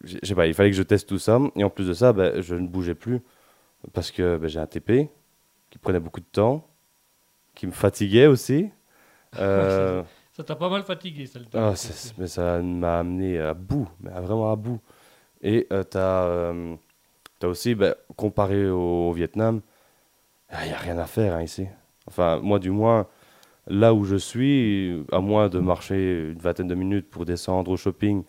Je 0.05 0.19
sais 0.23 0.35
pas, 0.35 0.47
il 0.47 0.55
fallait 0.55 0.71
que 0.71 0.77
je 0.77 0.83
teste 0.83 1.09
tout 1.09 1.19
ça. 1.19 1.41
Et 1.57 1.65
en 1.65 1.71
plus 1.71 1.87
de 1.89 1.95
ça, 1.95 2.13
ben, 2.13 2.41
je 2.43 2.55
ne 2.55 2.67
bougeais 2.67 2.95
plus 2.95 3.21
parce 3.93 4.11
que 4.11 4.37
ben, 4.37 4.49
j'ai 4.49 4.59
un 4.61 4.67
TP 4.67 5.09
qui 5.71 5.79
prenait 5.79 6.01
beaucoup 6.01 6.21
de 6.21 6.27
temps, 6.31 6.67
qui 7.55 7.67
me 7.67 7.73
fatiguait 7.73 8.27
aussi. 8.27 8.71
Euh, 9.41 10.03
Ça 10.31 10.45
t'a 10.45 10.55
pas 10.55 10.69
mal 10.69 10.85
fatigué, 10.85 11.27
ça 11.27 11.41
le 11.41 11.47
ah, 11.55 11.71
temps. 11.71 11.75
c'est- 11.75 12.17
mais 12.19 12.29
ça 12.29 12.61
m'a 12.63 13.01
amené 13.01 13.41
à 13.41 13.53
bout, 13.53 13.89
mais 14.01 14.13
à 14.13 14.21
vraiment 14.21 14.53
à 14.53 14.57
bout. 14.57 14.81
Et 15.43 15.67
tu 15.69 15.99
as, 15.99 16.53
aussi, 17.49 17.75
ben, 17.75 17.95
comparé 18.17 18.69
au, 18.69 19.09
au 19.09 19.13
Vietnam, 19.13 19.61
il 20.63 20.69
n'y 20.69 20.75
a 20.75 20.79
rien 20.79 20.99
à 20.99 21.07
faire 21.07 21.35
hein, 21.35 21.43
ici. 21.43 21.67
Enfin, 22.07 22.39
moi 22.43 22.59
du 22.59 22.71
moins, 22.71 23.07
là 23.67 23.95
où 23.95 24.05
je 24.05 24.17
suis, 24.17 25.05
à 25.13 25.21
moins 25.21 25.49
de 25.49 25.59
marcher 25.59 26.31
une 26.31 26.39
vingtaine 26.39 26.69
de 26.69 26.75
minutes 26.75 27.09
pour 27.09 27.25
descendre 27.25 27.71
au 27.71 27.77
shopping, 27.77 28.25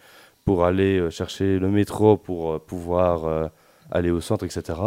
pour 0.45 0.63
aller 0.63 0.99
euh, 0.99 1.10
chercher 1.10 1.60
le 1.60 1.69
métro, 1.69 2.17
pour 2.17 2.54
euh, 2.54 2.60
pouvoir 2.60 3.25
euh, 3.25 3.47
aller 3.91 4.12
au 4.12 4.21
centre, 4.21 4.45
etc., 4.45 4.80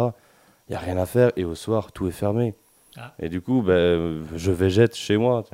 il 0.67 0.71
n'y 0.71 0.75
a 0.75 0.79
rien 0.79 0.97
à 0.97 1.05
faire. 1.05 1.31
Et 1.35 1.45
au 1.45 1.55
soir, 1.55 1.91
tout 1.91 2.07
est 2.07 2.11
fermé. 2.11 2.55
Ah. 2.97 3.13
Et 3.19 3.29
du 3.29 3.41
coup, 3.41 3.61
ben, 3.61 4.23
je 4.35 4.51
végète 4.51 4.95
chez 4.95 5.17
moi. 5.17 5.43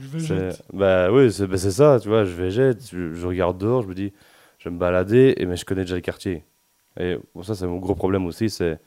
Je 0.00 0.18
jeter. 0.18 0.62
Bah 0.72 1.12
oui, 1.12 1.30
c'est 1.30 1.46
bah, 1.46 1.56
c'est 1.56 1.70
ça, 1.70 2.00
tu 2.02 2.08
vois, 2.08 2.24
je 2.24 2.32
végète, 2.32 2.84
je, 2.90 3.14
je 3.14 3.26
regarde 3.28 3.58
dehors, 3.58 3.82
je 3.82 3.86
me 3.86 3.94
dis, 3.94 4.12
je 4.58 4.68
vais 4.68 4.74
me 4.74 4.80
balader, 4.80 5.34
et 5.36 5.46
mais 5.46 5.54
je 5.54 5.64
connais 5.64 5.82
déjà 5.82 5.94
les 5.94 6.02
quartiers. 6.02 6.42
Et 6.98 7.16
ça, 7.42 7.54
c'est 7.54 7.66
mon 7.66 7.78
gros 7.78 7.94
problème 7.94 8.26
aussi, 8.26 8.50
c'est 8.50 8.78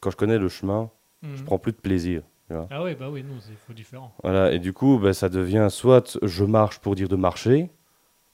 quand 0.00 0.10
je 0.10 0.16
connais 0.16 0.38
le 0.38 0.48
chemin, 0.48 0.90
je 1.22 1.28
Mhm. 1.40 1.44
prends 1.44 1.58
plus 1.58 1.72
de 1.72 1.78
plaisir. 1.78 2.22
Ah 2.70 2.84
oui, 2.84 2.94
bah 2.94 3.10
oui, 3.10 3.24
non, 3.24 3.40
c'est 3.40 3.56
faut 3.56 3.72
différent. 3.72 4.14
Voilà, 4.22 4.52
et 4.52 4.60
du 4.60 4.72
coup, 4.72 4.98
bah, 5.02 5.12
ça 5.12 5.28
devient 5.28 5.66
soit 5.68 6.16
je 6.22 6.44
marche 6.44 6.78
pour 6.78 6.94
dire 6.94 7.08
de 7.08 7.16
marcher, 7.16 7.70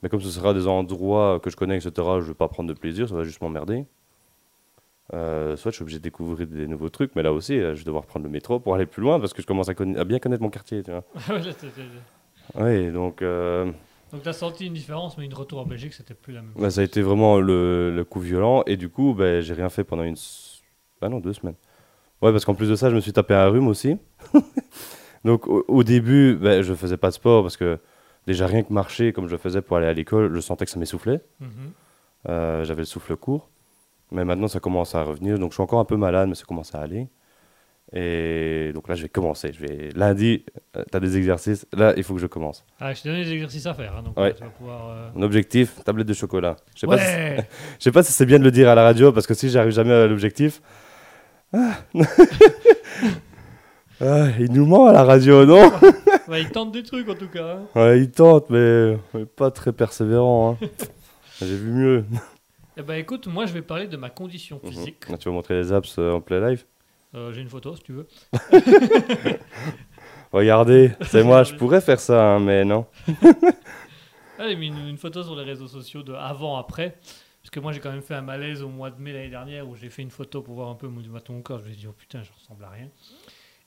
mais 0.02 0.10
comme 0.10 0.20
ce 0.20 0.28
sera 0.30 0.52
des 0.52 0.66
endroits 0.66 1.40
que 1.40 1.48
je 1.48 1.56
connais, 1.56 1.76
etc., 1.78 2.20
je 2.20 2.26
vais 2.26 2.34
pas 2.34 2.48
prendre 2.48 2.68
de 2.68 2.78
plaisir, 2.78 3.08
ça 3.08 3.14
va 3.14 3.24
juste 3.24 3.40
m'emmerder. 3.40 3.86
Euh, 5.14 5.56
soit 5.56 5.70
je 5.70 5.76
suis 5.76 5.82
obligé 5.82 5.98
de 5.98 6.02
découvrir 6.04 6.46
des 6.46 6.66
nouveaux 6.66 6.88
trucs, 6.88 7.14
mais 7.16 7.22
là 7.22 7.32
aussi, 7.32 7.58
euh, 7.58 7.74
je 7.74 7.80
vais 7.80 7.84
devoir 7.84 8.06
prendre 8.06 8.24
le 8.24 8.30
métro 8.30 8.60
pour 8.60 8.74
aller 8.74 8.86
plus 8.86 9.02
loin 9.02 9.20
parce 9.20 9.32
que 9.32 9.42
je 9.42 9.46
commence 9.46 9.68
à, 9.68 9.74
bien 10.04 10.18
connaître 10.18 10.42
mon 10.42 10.50
quartier, 10.50 10.82
tu 10.82 10.90
vois. 10.90 11.04
Ouais, 12.54 12.90
donc 12.90 13.22
euh, 13.22 13.70
Donc 14.12 14.22
t'as 14.22 14.32
senti 14.32 14.66
une 14.66 14.74
différence, 14.74 15.16
mais 15.16 15.24
une 15.24 15.34
retour 15.34 15.60
en 15.60 15.64
Belgique, 15.66 15.94
c'était 15.94 16.14
plus 16.14 16.32
la 16.34 16.42
même 16.42 16.52
bah, 16.56 16.70
ça 16.70 16.82
a 16.82 16.84
été 16.84 17.00
vraiment 17.00 17.38
le, 17.40 17.90
le 17.94 18.04
coup 18.04 18.20
violent, 18.20 18.62
et 18.66 18.76
du 18.76 18.88
coup, 18.88 19.14
bah, 19.14 19.40
j'ai 19.40 19.54
rien 19.54 19.70
fait 19.70 19.84
pendant 19.84 20.02
une. 20.02 20.16
Ah 21.00 21.08
non, 21.08 21.18
deux 21.18 21.32
semaines. 21.32 21.54
Ouais, 22.20 22.30
parce 22.30 22.44
qu'en 22.44 22.54
plus 22.54 22.68
de 22.68 22.76
ça, 22.76 22.90
je 22.90 22.94
me 22.94 23.00
suis 23.00 23.12
tapé 23.12 23.34
un 23.34 23.48
rhume 23.48 23.68
aussi. 23.68 23.96
Donc 25.24 25.46
au, 25.48 25.64
au 25.68 25.82
début, 25.82 26.36
ben, 26.36 26.62
je 26.62 26.74
faisais 26.74 26.96
pas 26.96 27.08
de 27.08 27.14
sport 27.14 27.42
parce 27.42 27.56
que 27.56 27.78
déjà 28.26 28.46
rien 28.46 28.62
que 28.62 28.72
marcher 28.72 29.12
comme 29.12 29.28
je 29.28 29.36
faisais 29.36 29.62
pour 29.62 29.76
aller 29.76 29.86
à 29.86 29.92
l'école, 29.92 30.32
je 30.34 30.40
sentais 30.40 30.64
que 30.64 30.70
ça 30.70 30.78
m'essoufflait. 30.78 31.20
Mhm. 31.40 31.48
Euh, 32.28 32.64
J'avais 32.64 32.82
le 32.82 32.86
souffle 32.86 33.16
court. 33.16 33.48
Mais 34.10 34.24
maintenant, 34.24 34.46
ça 34.46 34.60
commence 34.60 34.94
à 34.94 35.02
revenir. 35.02 35.38
Donc 35.38 35.52
je 35.52 35.54
suis 35.54 35.62
encore 35.62 35.80
un 35.80 35.84
peu 35.84 35.96
malade, 35.96 36.28
mais 36.28 36.34
ça 36.34 36.44
commence 36.44 36.74
à 36.74 36.80
aller. 36.80 37.08
Et 37.94 38.70
donc 38.74 38.88
là, 38.88 38.94
je 38.94 39.02
vais 39.02 39.08
commencer. 39.08 39.52
Je 39.52 39.60
vais... 39.66 39.90
Lundi, 39.94 40.44
tu 40.72 40.80
as 40.96 41.00
des 41.00 41.16
exercices. 41.18 41.66
Là, 41.76 41.92
il 41.96 42.02
faut 42.04 42.14
que 42.14 42.20
je 42.20 42.26
commence. 42.26 42.64
Ah, 42.80 42.94
je 42.94 43.02
t'ai 43.02 43.08
donné 43.10 43.24
des 43.24 43.32
exercices 43.32 43.66
à 43.66 43.74
faire, 43.74 43.94
hein, 43.96 44.02
donc 44.02 44.16
Ouais. 44.18 44.30
euh, 44.30 44.32
tu 44.32 44.42
vas 44.44 44.48
pouvoir. 44.50 44.88
euh, 44.90 45.10
Mon 45.14 45.22
objectif, 45.22 45.82
tablette 45.84 46.06
de 46.06 46.14
chocolat. 46.14 46.56
Je 46.74 46.80
sais 46.80 46.86
pas 46.86 46.96
si- 46.98 47.04
Ouais 47.04 47.36
je 47.78 47.84
sais 47.84 47.92
pas 47.92 48.02
si 48.02 48.12
c'est 48.12 48.24
bien 48.26 48.38
de 48.38 48.44
le 48.44 48.50
dire 48.50 48.68
à 48.70 48.74
la 48.74 48.82
radio, 48.82 49.12
parce 49.12 49.26
que 49.26 49.34
si 49.34 49.50
j'arrive 49.50 49.72
jamais 49.72 49.92
à 49.92 50.06
l'objectif... 50.06 50.62
Ah. 51.52 51.74
Ah, 54.00 54.28
il 54.40 54.50
nous 54.52 54.66
ment 54.66 54.86
à 54.86 54.92
la 54.92 55.04
radio, 55.04 55.44
non? 55.46 55.70
Il 56.32 56.50
tente 56.50 56.72
des 56.72 56.82
trucs 56.82 57.08
en 57.08 57.14
tout 57.14 57.28
cas. 57.28 57.56
hein. 57.56 57.60
Ouais, 57.80 58.00
il 58.00 58.10
tente, 58.10 58.48
mais, 58.48 58.96
mais 59.12 59.26
pas 59.26 59.50
très 59.50 59.72
persévérant. 59.72 60.56
hein. 60.62 60.66
J'ai 61.40 61.56
vu 61.56 61.70
mieux. 61.70 62.04
Eh 62.78 62.82
ben 62.82 62.94
écoute, 62.94 63.26
moi 63.26 63.44
je 63.44 63.52
vais 63.52 63.60
parler 63.60 63.86
de 63.86 63.96
ma 63.98 64.08
condition 64.08 64.58
physique. 64.64 65.08
Là, 65.10 65.18
tu 65.18 65.28
vas 65.28 65.34
montrer 65.34 65.54
les 65.54 65.72
apps 65.72 65.96
euh, 65.98 66.12
en 66.12 66.20
play 66.22 66.40
live? 66.40 66.64
Euh, 67.14 67.32
J'ai 67.32 67.40
une 67.42 67.48
photo 67.48 67.76
si 67.76 67.82
tu 67.82 67.92
veux. 67.92 68.06
Regardez, 70.32 70.92
c'est 71.02 71.22
moi, 71.24 71.42
je 71.42 71.54
pourrais 71.54 71.80
faire 71.80 72.00
ça, 72.00 72.34
hein, 72.34 72.38
mais 72.40 72.64
non. 72.64 72.86
J'ai 74.38 74.56
mis 74.56 74.68
une, 74.68 74.88
une 74.88 74.96
photo 74.96 75.22
sur 75.22 75.36
les 75.36 75.44
réseaux 75.44 75.68
sociaux 75.68 76.02
de 76.02 76.14
avant-après. 76.14 76.96
Parce 77.42 77.50
que 77.50 77.60
moi 77.60 77.72
j'ai 77.72 77.80
quand 77.80 77.90
même 77.90 78.02
fait 78.02 78.14
un 78.14 78.22
malaise 78.22 78.62
au 78.62 78.68
mois 78.68 78.90
de 78.90 79.00
mai 79.00 79.12
l'année 79.12 79.28
dernière 79.28 79.68
où 79.68 79.74
j'ai 79.76 79.90
fait 79.90 80.02
une 80.02 80.10
photo 80.10 80.42
pour 80.42 80.54
voir 80.54 80.68
un 80.68 80.74
peu 80.74 80.86
mon, 80.88 81.02
mon 81.28 81.42
corps. 81.42 81.58
Je 81.58 81.64
me 81.64 81.70
suis 81.70 81.80
dit, 81.80 81.86
oh 81.88 81.92
putain, 81.96 82.22
je 82.22 82.30
ressemble 82.32 82.64
à 82.64 82.70
rien. 82.70 82.88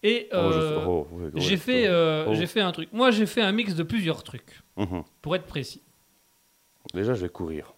Et 0.02 0.28
Oh, 0.32 0.36
euh, 0.38 0.84
oh, 0.88 1.08
j'ai 1.36 1.58
fait, 1.58 1.88
euh, 1.88 2.26
Oh. 2.28 2.46
fait 2.48 2.62
un 2.62 2.72
truc. 2.72 2.90
Moi 2.94 3.12
j'ai 3.12 3.26
fait 3.26 3.42
un 3.42 3.52
mix 3.52 3.76
de 3.76 3.84
plusieurs 3.84 4.24
trucs, 4.24 4.62
Mhm. 4.78 5.04
pour 5.22 5.36
être 5.36 5.46
précis. 5.46 5.82
Déjà, 6.94 7.14
je 7.14 7.22
vais 7.24 7.30
courir. 7.30 7.74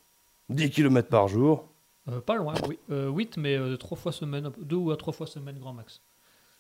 10 0.50 0.70
km 0.70 1.08
par 1.10 1.28
jour. 1.28 1.68
Euh, 2.10 2.22
pas 2.22 2.36
loin, 2.36 2.54
oui. 2.68 2.78
8, 2.90 3.38
mais 3.38 3.56
euh, 3.58 3.78
fois 3.96 4.12
semaine, 4.12 4.52
deux 4.60 4.76
ou 4.78 4.92
à 4.92 4.98
trois 4.98 5.14
fois 5.14 5.28
semaine 5.28 5.60
grand 5.60 5.74
max. 5.74 6.02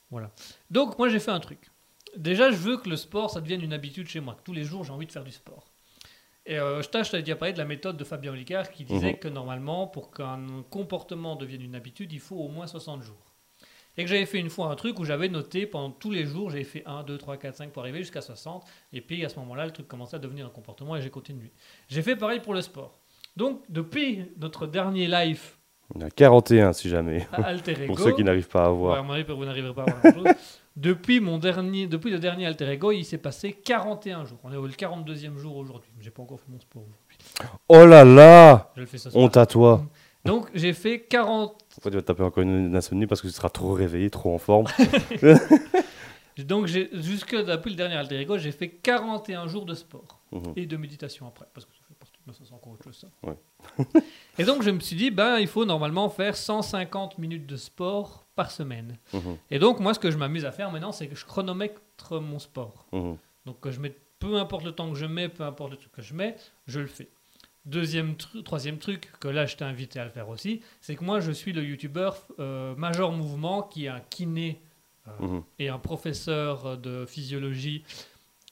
Voilà. 0.09 0.31
Donc 0.71 0.97
moi 0.97 1.09
j'ai 1.09 1.19
fait 1.19 1.31
un 1.31 1.39
truc. 1.39 1.69
Déjà, 2.15 2.51
je 2.51 2.57
veux 2.57 2.77
que 2.77 2.89
le 2.89 2.95
sport, 2.95 3.29
ça 3.29 3.41
devienne 3.41 3.61
une 3.61 3.73
habitude 3.73 4.07
chez 4.07 4.19
moi. 4.19 4.35
que 4.35 4.41
Tous 4.43 4.53
les 4.53 4.63
jours, 4.63 4.83
j'ai 4.83 4.91
envie 4.93 5.05
de 5.05 5.11
faire 5.11 5.23
du 5.25 5.31
sport. 5.31 5.65
Et 6.45 6.57
euh, 6.57 6.81
je 6.81 6.87
tâche, 6.89 7.11
t'avais 7.11 7.23
déjà 7.23 7.35
parlé 7.35 7.51
de 7.53 7.57
la 7.57 7.65
méthode 7.65 7.97
de 7.97 8.03
Fabien 8.05 8.31
Olicard 8.31 8.71
qui 8.71 8.85
disait 8.85 9.11
Mhm. 9.13 9.19
que 9.19 9.27
normalement, 9.27 9.85
pour 9.87 10.11
qu'un 10.11 10.63
comportement 10.69 11.35
devienne 11.35 11.61
une 11.61 11.75
habitude, 11.75 12.11
il 12.13 12.21
faut 12.21 12.37
au 12.37 12.47
moins 12.47 12.67
60 12.67 13.03
jours. 13.03 13.33
Et 13.97 14.03
que 14.03 14.09
j'avais 14.09 14.25
fait 14.25 14.39
une 14.39 14.49
fois 14.49 14.67
un 14.71 14.75
truc 14.75 14.97
où 14.99 15.03
j'avais 15.05 15.27
noté 15.27 15.65
pendant 15.65 15.91
tous 15.91 16.11
les 16.11 16.25
jours, 16.25 16.49
j'avais 16.51 16.63
fait 16.63 16.83
1, 16.85 17.03
2, 17.03 17.17
3, 17.17 17.35
4, 17.37 17.55
5 17.55 17.71
pour 17.71 17.81
arriver 17.81 17.99
jusqu'à 17.99 18.21
60. 18.21 18.63
Et 18.93 19.01
puis 19.01 19.25
à 19.25 19.29
ce 19.29 19.37
moment-là, 19.39 19.65
le 19.65 19.71
truc 19.71 19.87
commençait 19.87 20.15
à 20.15 20.19
devenir 20.19 20.45
un 20.45 20.49
comportement 20.49 20.95
et 20.95 21.01
j'ai 21.01 21.09
continué. 21.09 21.51
J'ai 21.89 22.01
fait 22.01 22.15
pareil 22.15 22.39
pour 22.39 22.53
le 22.53 22.61
sport. 22.61 22.97
Donc, 23.37 23.61
depuis 23.69 24.25
notre 24.39 24.65
dernier 24.67 25.07
live 25.07 25.41
Il 25.95 26.01
y 26.01 26.03
en 26.03 26.07
a 26.07 26.09
41 26.09 26.73
si 26.73 26.89
jamais. 26.89 27.27
à 27.31 27.45
Alter 27.45 27.71
Ego, 27.83 27.85
Pour 27.93 27.99
ceux 27.99 28.13
qui 28.13 28.23
n'arrent 28.23 28.43
pas 28.51 28.65
à 28.65 28.69
voir. 28.69 29.03
vous 29.03 29.45
n'arriverez 29.45 29.73
pas 29.75 29.83
à 29.83 30.11
voir 30.11 30.33
depuis, 30.75 31.19
mon 31.19 31.37
dernier, 31.37 31.85
depuis 31.87 32.09
le 32.11 32.17
dernier 32.19 32.47
Alter 32.47 32.67
Ego, 32.71 32.91
il 32.91 33.05
s'est 33.05 33.19
passé 33.19 33.53
41 33.53 34.25
jours. 34.25 34.39
On 34.43 34.51
est 34.51 34.55
au 34.57 34.67
42e 34.67 35.37
jour 35.37 35.55
aujourd'hui. 35.55 35.91
J'ai 35.99 36.09
pas 36.09 36.23
encore 36.23 36.39
fait 36.39 36.51
mon 36.51 36.59
sport 36.59 36.81
aujourd'hui. 36.81 37.17
Oh 37.69 37.85
là 37.85 38.03
là 38.03 38.71
Je 38.75 38.81
le 38.81 38.87
fais 38.87 38.97
ce 38.97 39.11
soir. 39.11 39.23
Honte 39.23 39.37
à 39.37 39.45
toi. 39.45 39.85
Donc, 40.25 40.47
j'ai 40.55 40.73
fait 40.73 41.01
40. 41.01 41.55
Pourquoi 41.75 41.91
tu 41.91 41.95
vas 41.97 42.01
taper 42.03 42.23
encore 42.23 42.41
une 42.43 42.75
insomnie 42.75 43.05
parce 43.07 43.21
que 43.21 43.27
tu 43.27 43.33
seras 43.33 43.49
trop 43.49 43.73
réveillé, 43.73 44.09
trop 44.09 44.33
en 44.33 44.39
forme. 44.39 44.65
Donc, 46.39 46.67
jusque 46.67 47.35
depuis 47.35 47.71
le 47.71 47.75
dernier 47.75 47.95
Alter 47.95 48.19
Ego, 48.21 48.37
j'ai 48.37 48.51
fait 48.51 48.69
41 48.69 49.47
jours 49.47 49.65
de 49.65 49.73
sport 49.73 50.19
Mhm. 50.31 50.53
et 50.57 50.65
de 50.65 50.75
méditation 50.75 51.25
après, 51.27 51.45
parce 51.53 51.65
que 51.65 51.71
de 52.27 52.33
ça, 52.33 52.43
c'est 52.45 52.53
encore 52.53 52.73
autre 52.73 52.83
chose. 52.83 52.97
Ça. 52.97 53.07
Ouais. 53.27 53.37
et 54.37 54.43
donc, 54.43 54.61
je 54.63 54.69
me 54.69 54.79
suis 54.79 54.95
dit, 54.95 55.11
ben, 55.11 55.37
il 55.39 55.47
faut 55.47 55.65
normalement 55.65 56.09
faire 56.09 56.35
150 56.35 57.17
minutes 57.17 57.45
de 57.45 57.55
sport 57.57 58.25
par 58.35 58.51
semaine. 58.51 58.97
Mhm. 59.13 59.37
Et 59.51 59.59
donc, 59.59 59.79
moi, 59.79 59.93
ce 59.93 59.99
que 59.99 60.11
je 60.11 60.17
m'amuse 60.17 60.45
à 60.45 60.51
faire 60.51 60.71
maintenant, 60.71 60.91
c'est 60.91 61.07
que 61.07 61.15
je 61.15 61.25
chronomètre 61.25 62.19
mon 62.21 62.39
sport. 62.39 62.85
Mhm. 62.91 63.17
Donc, 63.45 63.59
que 63.59 63.71
je 63.71 63.79
mets, 63.79 63.95
peu 64.19 64.35
importe 64.37 64.63
le 64.65 64.71
temps 64.71 64.89
que 64.89 64.97
je 64.97 65.05
mets, 65.05 65.29
peu 65.29 65.43
importe 65.43 65.71
le 65.71 65.77
truc 65.77 65.91
que 65.91 66.01
je 66.01 66.13
mets, 66.13 66.35
je 66.67 66.79
le 66.79 66.87
fais. 66.87 67.09
Deuxième 67.65 68.15
truc, 68.15 68.43
troisième 68.45 68.77
truc, 68.77 69.11
que 69.19 69.27
là, 69.27 69.45
je 69.45 69.57
t'ai 69.57 69.65
invité 69.65 69.99
à 69.99 70.05
le 70.05 70.11
faire 70.11 70.29
aussi, 70.29 70.61
c'est 70.79 70.95
que 70.95 71.03
moi, 71.03 71.19
je 71.19 71.31
suis 71.31 71.51
le 71.51 71.63
youtubeur 71.63 72.25
euh, 72.39 72.73
Major 72.75 73.11
Mouvement, 73.11 73.61
qui 73.63 73.85
est 73.85 73.89
un 73.89 73.99
kiné 73.99 74.61
euh, 75.07 75.11
Mhm. 75.25 75.43
et 75.59 75.69
un 75.69 75.79
professeur 75.79 76.77
de 76.77 77.05
physiologie 77.05 77.83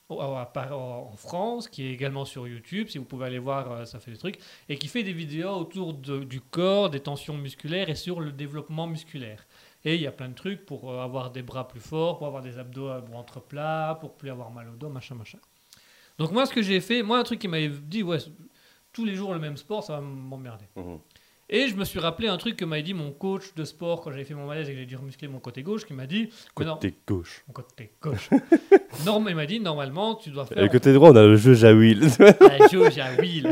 en 0.10 1.16
France, 1.16 1.68
qui 1.68 1.84
est 1.84 1.92
également 1.92 2.26
sur 2.26 2.48
YouTube, 2.48 2.88
si 2.90 2.98
vous 2.98 3.06
pouvez 3.06 3.26
aller 3.26 3.40
voir, 3.40 3.72
euh, 3.72 3.86
ça 3.86 4.00
fait 4.00 4.12
des 4.12 4.18
trucs, 4.18 4.40
et 4.70 4.78
qui 4.78 4.88
fait 4.88 5.04
des 5.04 5.14
vidéos 5.14 5.52
autour 5.52 5.94
du 5.94 6.42
corps, 6.42 6.90
des 6.90 7.00
tensions 7.00 7.36
musculaires 7.36 7.90
et 7.90 7.96
sur 7.96 8.20
le 8.20 8.32
développement 8.32 8.88
musculaire. 8.88 9.46
Et 9.84 9.96
il 9.96 10.02
y 10.02 10.08
a 10.08 10.12
plein 10.12 10.30
de 10.30 10.36
trucs 10.36 10.66
pour 10.66 10.92
euh, 10.92 11.04
avoir 11.04 11.32
des 11.32 11.42
bras 11.42 11.68
plus 11.68 11.80
forts, 11.80 12.18
pour 12.18 12.28
avoir 12.28 12.42
des 12.42 12.58
abdos 12.58 12.90
à 12.90 13.00
ventre 13.00 13.40
plat, 13.40 13.98
pour 14.00 14.16
plus 14.16 14.30
avoir 14.30 14.52
mal 14.52 14.70
au 14.70 14.76
dos, 14.76 14.90
machin, 14.90 15.16
machin. 15.16 15.40
Donc 16.18 16.32
moi, 16.32 16.46
ce 16.46 16.54
que 16.54 16.62
j'ai 16.62 16.82
fait, 16.82 17.04
moi, 17.04 17.20
un 17.20 17.24
truc 17.24 17.40
qui 17.40 17.48
m'avait 17.48 17.70
dit, 17.70 18.04
ouais, 18.04 18.20
tous 18.94 19.06
les 19.06 19.16
jours 19.16 19.34
le 19.34 19.40
même 19.40 19.58
sport, 19.58 19.84
ça 19.84 19.94
va 19.94 20.02
m'emmerder. 20.02 20.66
Mhm. 20.76 21.00
Et 21.48 21.68
je 21.68 21.76
me 21.76 21.86
suis 21.86 22.00
rappelé 22.00 22.28
un 22.28 22.38
truc 22.38 22.56
que 22.58 22.66
m'avait 22.66 22.82
dit 22.82 22.96
mon 22.96 23.12
coach 23.12 23.54
de 23.56 23.66
sport 23.66 24.02
quand 24.02 24.10
j'avais 24.12 24.26
fait 24.26 24.34
mon 24.34 24.48
malaise 24.48 24.68
et 24.68 24.74
que 24.74 24.80
j'ai 24.80 24.86
dû 24.88 24.96
remuscler 24.96 25.28
mon 25.28 25.40
côté 25.40 25.62
gauche, 25.62 25.86
qui 25.86 25.94
m'a 25.94 26.08
dit, 26.08 26.30
non, 26.60 26.74
Côté 26.76 26.96
gauche. 27.08 27.44
mon 27.48 27.54
côté 27.54 27.92
gauche. 28.02 28.30
Norm, 29.06 29.28
il 29.30 29.36
m'a 29.36 29.46
dit, 29.46 29.60
normalement, 29.60 30.16
tu 30.16 30.32
dois 30.32 30.46
Et 30.46 30.54
faire 30.56 30.64
le 30.64 30.70
côté 30.70 30.92
droit, 30.92 31.12
on 31.12 31.16
a 31.16 31.22
le 31.22 31.36
jeu 31.36 31.54
Jawil. 31.54 32.00
la 32.20 32.68
jauge 32.68 32.98
à 32.98 33.14
wheel. 33.16 33.52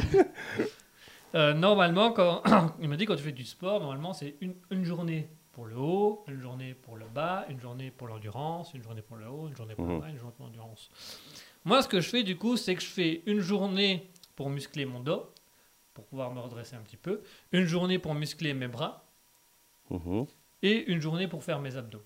Euh, 1.36 1.54
normalement, 1.54 2.12
quand 2.12 2.42
il 2.82 2.90
m'a 2.90 2.96
dit 2.96 3.06
quand 3.06 3.16
tu 3.16 3.24
fais 3.24 3.32
du 3.32 3.46
sport, 3.46 3.80
normalement 3.80 4.14
c'est 4.14 4.36
une, 4.42 4.54
une 4.72 4.84
journée 4.86 5.28
pour 5.52 5.66
le 5.66 5.76
haut, 5.78 6.24
une 6.28 6.40
journée 6.42 6.76
pour 6.76 6.96
le 6.98 7.06
bas, 7.14 7.46
une 7.50 7.60
journée 7.60 7.92
pour 7.92 8.08
l'endurance, 8.08 8.74
une 8.74 8.84
journée 8.84 9.02
pour 9.02 9.18
le 9.18 9.28
haut, 9.28 9.48
une 9.48 9.56
journée 9.56 9.74
pour 9.76 9.86
le 9.86 9.94
Mhm. 9.96 10.00
bas, 10.00 10.10
une 10.10 10.18
journée 10.18 10.34
pour 10.38 10.46
l'endurance. 10.46 10.90
Moi, 11.66 11.82
ce 11.82 11.88
que 11.88 12.02
je 12.02 12.10
fais 12.10 12.24
du 12.24 12.38
coup, 12.38 12.56
c'est 12.58 12.76
que 12.76 12.82
je 12.82 12.88
fais 12.88 13.22
une 13.26 13.40
journée 13.40 14.10
pour 14.36 14.50
muscler 14.50 14.86
mon 14.86 15.00
dos, 15.00 15.26
pour 15.94 16.06
pouvoir 16.06 16.32
me 16.34 16.40
redresser 16.40 16.76
un 16.76 16.82
petit 16.82 16.98
peu, 16.98 17.22
une 17.52 17.66
journée 17.66 18.00
pour 18.00 18.14
muscler 18.16 18.54
mes 18.54 18.68
bras 18.68 19.06
Mhm. 19.90 20.26
et 20.62 20.86
une 20.92 21.02
journée 21.02 21.28
pour 21.28 21.44
faire 21.44 21.60
mes 21.60 21.76
abdos. 21.76 22.02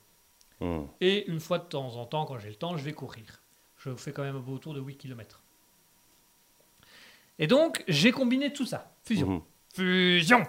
Mhm. 0.59 0.87
Et 1.01 1.27
une 1.29 1.39
fois 1.39 1.59
de 1.59 1.65
temps 1.65 1.95
en 1.95 2.05
temps, 2.05 2.25
quand 2.25 2.39
j'ai 2.39 2.49
le 2.49 2.55
temps, 2.55 2.75
je 2.77 2.83
vais 2.83 2.93
courir. 2.93 3.41
Je 3.77 3.93
fais 3.95 4.11
quand 4.11 4.23
même 4.23 4.35
un 4.35 4.39
beau 4.39 4.53
autour 4.53 4.73
de 4.73 4.81
8 4.81 4.97
km. 4.97 5.41
Et 7.39 7.45
donc, 7.47 7.83
j'ai 7.87 8.11
combiné 8.11 8.51
tout 8.51 8.65
ça. 8.65 8.91
Fusion. 9.05 9.27
Mhm. 9.29 9.41
Fusion 9.75 10.43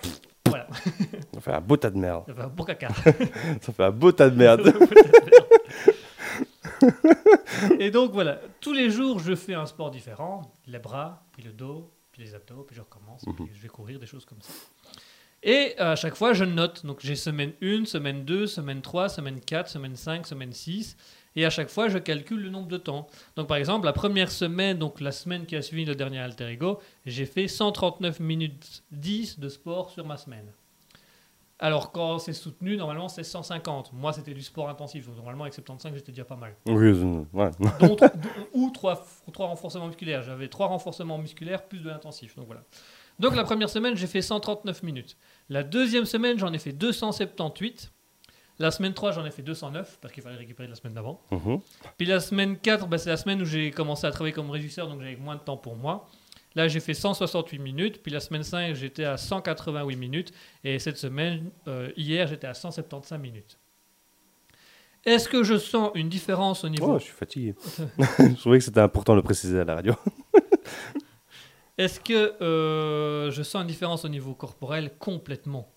Voilà, 0.46 0.66
Ça 1.34 1.40
fait 1.42 1.52
un 1.52 1.60
beau 1.60 1.76
tas 1.76 1.90
de 1.90 1.98
merde. 1.98 2.24
ça 2.26 2.34
fait 2.34 2.40
un 2.42 2.48
beau 2.48 2.64
caca. 2.64 2.88
Ça 3.60 3.72
fait 3.72 3.84
un 3.84 3.90
beau 3.90 4.10
tas 4.12 4.30
de 4.30 4.36
merde. 4.36 4.62
Et 7.78 7.90
donc, 7.90 8.12
voilà, 8.12 8.40
tous 8.60 8.72
les 8.72 8.90
jours, 8.90 9.18
je 9.18 9.34
fais 9.34 9.54
un 9.54 9.66
sport 9.66 9.90
différent. 9.90 10.42
Les 10.66 10.78
bras, 10.78 11.22
puis 11.32 11.42
le 11.42 11.52
dos, 11.52 11.90
puis 12.18 12.26
les 12.26 12.34
abdos, 12.34 12.64
puis 12.64 12.74
je 12.74 12.80
recommence, 12.80 13.22
puis 13.22 13.54
je 13.54 13.60
vais 13.60 13.68
courir, 13.68 14.00
des 14.00 14.06
choses 14.06 14.24
comme 14.24 14.42
ça. 14.42 14.52
Et 15.44 15.78
à 15.78 15.94
chaque 15.94 16.16
fois, 16.16 16.32
je 16.32 16.44
note. 16.44 16.84
Donc, 16.84 16.98
j'ai 17.00 17.14
semaine 17.14 17.52
1, 17.62 17.84
semaine 17.84 18.24
2, 18.24 18.48
semaine 18.48 18.82
3, 18.82 19.08
semaine 19.08 19.40
4, 19.40 19.68
semaine 19.68 19.94
5, 19.94 20.26
semaine 20.26 20.52
6. 20.52 20.96
Et 21.36 21.46
à 21.46 21.50
chaque 21.50 21.68
fois, 21.68 21.88
je 21.88 21.98
calcule 21.98 22.42
le 22.42 22.50
nombre 22.50 22.66
de 22.66 22.76
temps. 22.76 23.06
Donc, 23.36 23.46
par 23.46 23.56
exemple, 23.56 23.86
la 23.86 23.92
première 23.92 24.32
semaine, 24.32 24.78
donc 24.78 25.00
la 25.00 25.12
semaine 25.12 25.46
qui 25.46 25.54
a 25.54 25.62
suivi 25.62 25.84
le 25.84 25.94
dernier 25.94 26.18
Alter 26.18 26.48
Ego, 26.48 26.80
j'ai 27.06 27.24
fait 27.24 27.46
139 27.46 28.18
minutes 28.18 28.82
10 28.90 29.38
de 29.38 29.48
sport 29.48 29.90
sur 29.90 30.04
ma 30.04 30.16
semaine. 30.16 30.52
Alors, 31.60 31.90
quand 31.90 32.20
c'est 32.20 32.32
soutenu, 32.32 32.76
normalement, 32.76 33.08
c'est 33.08 33.24
150. 33.24 33.92
Moi, 33.92 34.12
c'était 34.12 34.32
du 34.32 34.42
sport 34.42 34.68
intensif. 34.68 35.06
Donc, 35.06 35.16
normalement, 35.16 35.42
avec 35.42 35.54
75, 35.54 35.92
j'étais 35.94 36.12
déjà 36.12 36.24
pas 36.24 36.36
mal. 36.36 36.54
Oui, 36.66 36.86
euh, 36.86 37.24
ouais. 37.32 37.50
Ou 38.54 38.70
trois, 38.70 39.04
trois 39.32 39.46
renforcements 39.46 39.88
musculaires. 39.88 40.22
J'avais 40.22 40.48
trois 40.48 40.68
renforcements 40.68 41.18
musculaires 41.18 41.62
plus 41.64 41.80
de 41.80 41.88
l'intensif. 41.88 42.36
Donc 42.36 42.46
voilà. 42.46 42.62
Donc 43.18 43.34
la 43.34 43.42
première 43.42 43.68
semaine, 43.68 43.96
j'ai 43.96 44.06
fait 44.06 44.22
139 44.22 44.84
minutes. 44.84 45.16
La 45.48 45.64
deuxième 45.64 46.04
semaine, 46.04 46.38
j'en 46.38 46.52
ai 46.52 46.58
fait 46.58 46.72
278. 46.72 47.90
La 48.60 48.70
semaine 48.70 48.94
3, 48.94 49.12
j'en 49.12 49.24
ai 49.24 49.30
fait 49.30 49.42
209 49.42 49.98
parce 50.00 50.12
qu'il 50.12 50.22
fallait 50.22 50.36
récupérer 50.36 50.66
de 50.66 50.72
la 50.72 50.76
semaine 50.76 50.94
d'avant. 50.94 51.20
Mhm. 51.30 51.60
Puis 51.96 52.06
la 52.06 52.20
semaine 52.20 52.56
4, 52.56 52.86
bah, 52.86 52.98
c'est 52.98 53.10
la 53.10 53.16
semaine 53.16 53.40
où 53.42 53.44
j'ai 53.44 53.70
commencé 53.70 54.06
à 54.06 54.10
travailler 54.10 54.32
comme 54.32 54.50
régisseur, 54.50 54.88
donc 54.88 55.00
j'avais 55.00 55.16
moins 55.16 55.36
de 55.36 55.40
temps 55.40 55.56
pour 55.56 55.76
moi. 55.76 56.08
Là, 56.54 56.68
j'ai 56.68 56.80
fait 56.80 56.94
168 56.94 57.58
minutes. 57.58 58.02
Puis 58.02 58.12
la 58.12 58.20
semaine 58.20 58.42
5, 58.42 58.74
j'étais 58.74 59.04
à 59.04 59.16
188 59.16 59.96
minutes. 59.96 60.32
Et 60.64 60.78
cette 60.78 60.96
semaine, 60.96 61.50
euh, 61.66 61.90
hier, 61.96 62.26
j'étais 62.26 62.46
à 62.46 62.54
175 62.54 63.20
minutes. 63.20 63.58
Est-ce 65.04 65.28
que 65.28 65.42
je 65.42 65.56
sens 65.56 65.90
une 65.94 66.08
différence 66.08 66.64
au 66.64 66.68
niveau 66.68 66.94
Oh, 66.94 66.98
je 66.98 67.04
suis 67.04 67.12
fatigué. 67.12 67.54
je 67.98 68.40
trouvais 68.40 68.58
que 68.58 68.64
c'était 68.64 68.80
important 68.80 69.12
de 69.12 69.18
le 69.18 69.22
préciser 69.22 69.60
à 69.60 69.64
la 69.64 69.76
radio. 69.76 69.94
Est-ce 71.78 72.00
que 72.00 72.34
euh, 72.42 73.30
je 73.30 73.42
sens 73.42 73.62
une 73.62 73.68
différence 73.68 74.04
au 74.04 74.08
niveau 74.08 74.34
corporel 74.34 74.92
complètement? 74.98 75.70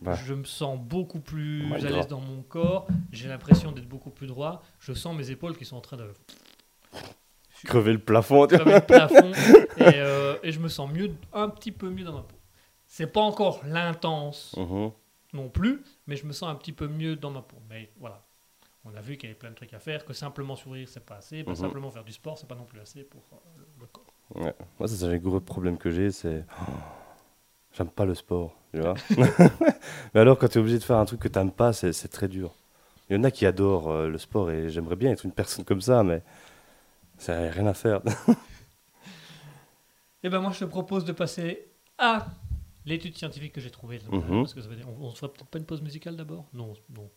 Bah. 0.00 0.14
Je 0.24 0.32
me 0.32 0.44
sens 0.44 0.78
beaucoup 0.78 1.18
plus 1.18 1.64
Oh 1.64 1.74
my 1.74 1.84
à 1.84 1.90
l'aise 1.90 2.06
dans 2.06 2.20
mon 2.20 2.42
corps. 2.42 2.86
J'ai 3.10 3.28
l'impression 3.28 3.72
d'être 3.72 3.88
beaucoup 3.88 4.10
plus 4.10 4.28
droit. 4.28 4.62
Je 4.78 4.92
sens 4.92 5.16
mes 5.16 5.32
épaules 5.32 5.56
qui 5.56 5.64
sont 5.64 5.76
en 5.76 5.80
train 5.80 5.96
de 5.96 6.12
Crever 7.64 7.92
le 7.92 7.98
plafond. 7.98 8.46
crever 8.46 8.74
le 8.74 8.80
plafond. 8.80 9.32
Et, 9.78 9.82
euh, 10.00 10.36
et 10.42 10.50
je 10.52 10.60
me 10.60 10.68
sens 10.68 10.90
mieux, 10.92 11.10
un 11.32 11.48
petit 11.48 11.72
peu 11.72 11.88
mieux 11.90 12.04
dans 12.04 12.12
ma 12.14 12.22
peau. 12.22 12.36
C'est 12.86 13.06
pas 13.12 13.20
encore 13.20 13.60
l'intense 13.66 14.54
Mhm. 14.56 14.90
non 15.34 15.48
plus, 15.48 15.82
mais 16.06 16.16
je 16.16 16.26
me 16.26 16.32
sens 16.32 16.48
un 16.50 16.54
petit 16.56 16.72
peu 16.72 16.88
mieux 16.88 17.16
dans 17.16 17.30
ma 17.30 17.42
peau. 17.42 17.56
Mais 17.70 17.90
voilà. 18.00 18.24
On 18.84 18.94
a 18.96 19.00
vu 19.00 19.16
qu'il 19.16 19.28
y 19.28 19.32
avait 19.32 19.38
plein 19.38 19.50
de 19.50 19.54
trucs 19.54 19.74
à 19.74 19.78
faire, 19.78 20.04
que 20.04 20.12
simplement 20.14 20.56
sourire, 20.56 20.88
c'est 20.90 21.04
pas 21.04 21.16
assez. 21.16 21.44
Pas 21.44 21.50
Mhm. 21.50 21.56
simplement 21.56 21.90
faire 21.90 22.04
du 22.04 22.12
sport, 22.12 22.38
c'est 22.38 22.48
pas 22.48 22.54
non 22.54 22.64
plus 22.64 22.80
assez 22.80 23.02
pour 23.04 23.22
euh, 23.32 23.60
le, 23.80 23.86
corps. 23.86 24.04
Ouais. 24.34 24.54
Moi, 24.78 24.88
c'est 24.88 25.04
un 25.04 25.16
gros 25.18 25.40
problème 25.40 25.76
que 25.78 25.90
j'ai, 25.90 26.10
c'est. 26.10 26.44
oh, 26.60 26.72
J'aime 27.72 27.90
pas 27.90 28.04
le 28.06 28.14
sport, 28.14 28.56
tu 28.72 28.80
vois. 28.80 28.94
Mais 30.14 30.20
alors, 30.20 30.38
quand 30.38 30.48
tu 30.48 30.58
es 30.58 30.60
obligé 30.60 30.78
de 30.78 30.84
faire 30.84 30.96
un 30.96 31.04
truc 31.04 31.20
que 31.20 31.28
t'aimes 31.28 31.52
pas, 31.52 31.72
c'est 31.72 31.92
c'est 31.92 32.08
très 32.08 32.26
dur. 32.28 32.54
Il 33.10 33.16
y 33.16 33.20
en 33.20 33.24
a 33.24 33.30
qui 33.30 33.46
adorent 33.46 33.90
euh, 33.90 34.08
le 34.08 34.18
sport 34.18 34.50
et 34.50 34.68
j'aimerais 34.70 34.96
bien 34.96 35.10
être 35.12 35.24
une 35.24 35.32
personne 35.32 35.64
comme 35.64 35.80
ça, 35.80 36.02
mais 36.02 36.22
ça 37.18 37.38
n'a 37.38 37.50
rien 37.50 37.66
à 37.66 37.74
faire. 37.74 38.00
Et 40.22 40.28
ben 40.28 40.40
moi, 40.40 40.50
je 40.52 40.60
te 40.60 40.64
propose 40.64 41.04
de 41.04 41.12
passer 41.12 41.68
à 41.98 42.26
l'étude 42.84 43.16
scientifique 43.16 43.52
que 43.52 43.60
j'ai 43.60 43.70
trouvée. 43.70 44.00
Mhm. 44.10 44.40
Parce 44.42 44.54
que 44.54 44.60
ça 44.60 44.68
veut 44.68 44.76
dire- 44.76 44.86
on, 44.88 45.06
on 45.06 45.10
se 45.10 45.18
fera 45.18 45.32
peut-être 45.32 45.48
pas 45.50 45.58
une 45.58 45.64
pause 45.64 45.82
musicale 45.82 46.16
d'abord? 46.16 46.46
Non, 46.52 46.72
non. 46.96 47.08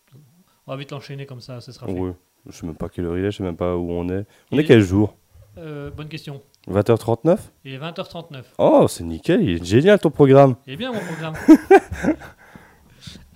On 0.67 0.71
va 0.71 0.77
vite 0.77 0.91
l'enchaîner 0.91 1.25
comme 1.25 1.41
ça, 1.41 1.59
ce 1.61 1.71
sera 1.71 1.87
fait. 1.87 1.93
Ouais. 1.93 2.13
Je 2.47 2.51
sais 2.51 2.65
même 2.65 2.75
pas 2.75 2.89
quelle 2.89 3.05
heure 3.05 3.17
il 3.17 3.25
est, 3.25 3.31
je 3.31 3.37
sais 3.37 3.43
même 3.43 3.57
pas 3.57 3.75
où 3.75 3.91
on 3.91 4.07
est. 4.09 4.25
On 4.51 4.55
Il 4.55 4.59
est 4.59 4.63
est- 4.63 4.67
quel 4.67 4.81
jour? 4.81 5.15
Euh, 5.57 5.89
bonne 5.91 6.07
question. 6.07 6.41
20h39 6.69 7.37
Il 7.65 7.73
est 7.73 7.77
20h39. 7.79 8.43
Oh, 8.57 8.85
c'est 8.87 9.03
nickel, 9.03 9.41
il 9.43 9.49
est 9.61 9.65
génial 9.65 9.99
ton 9.99 10.09
programme. 10.11 10.55
Eh 10.67 10.77
bien, 10.77 10.91
mon 10.93 10.99
programme. 10.99 11.33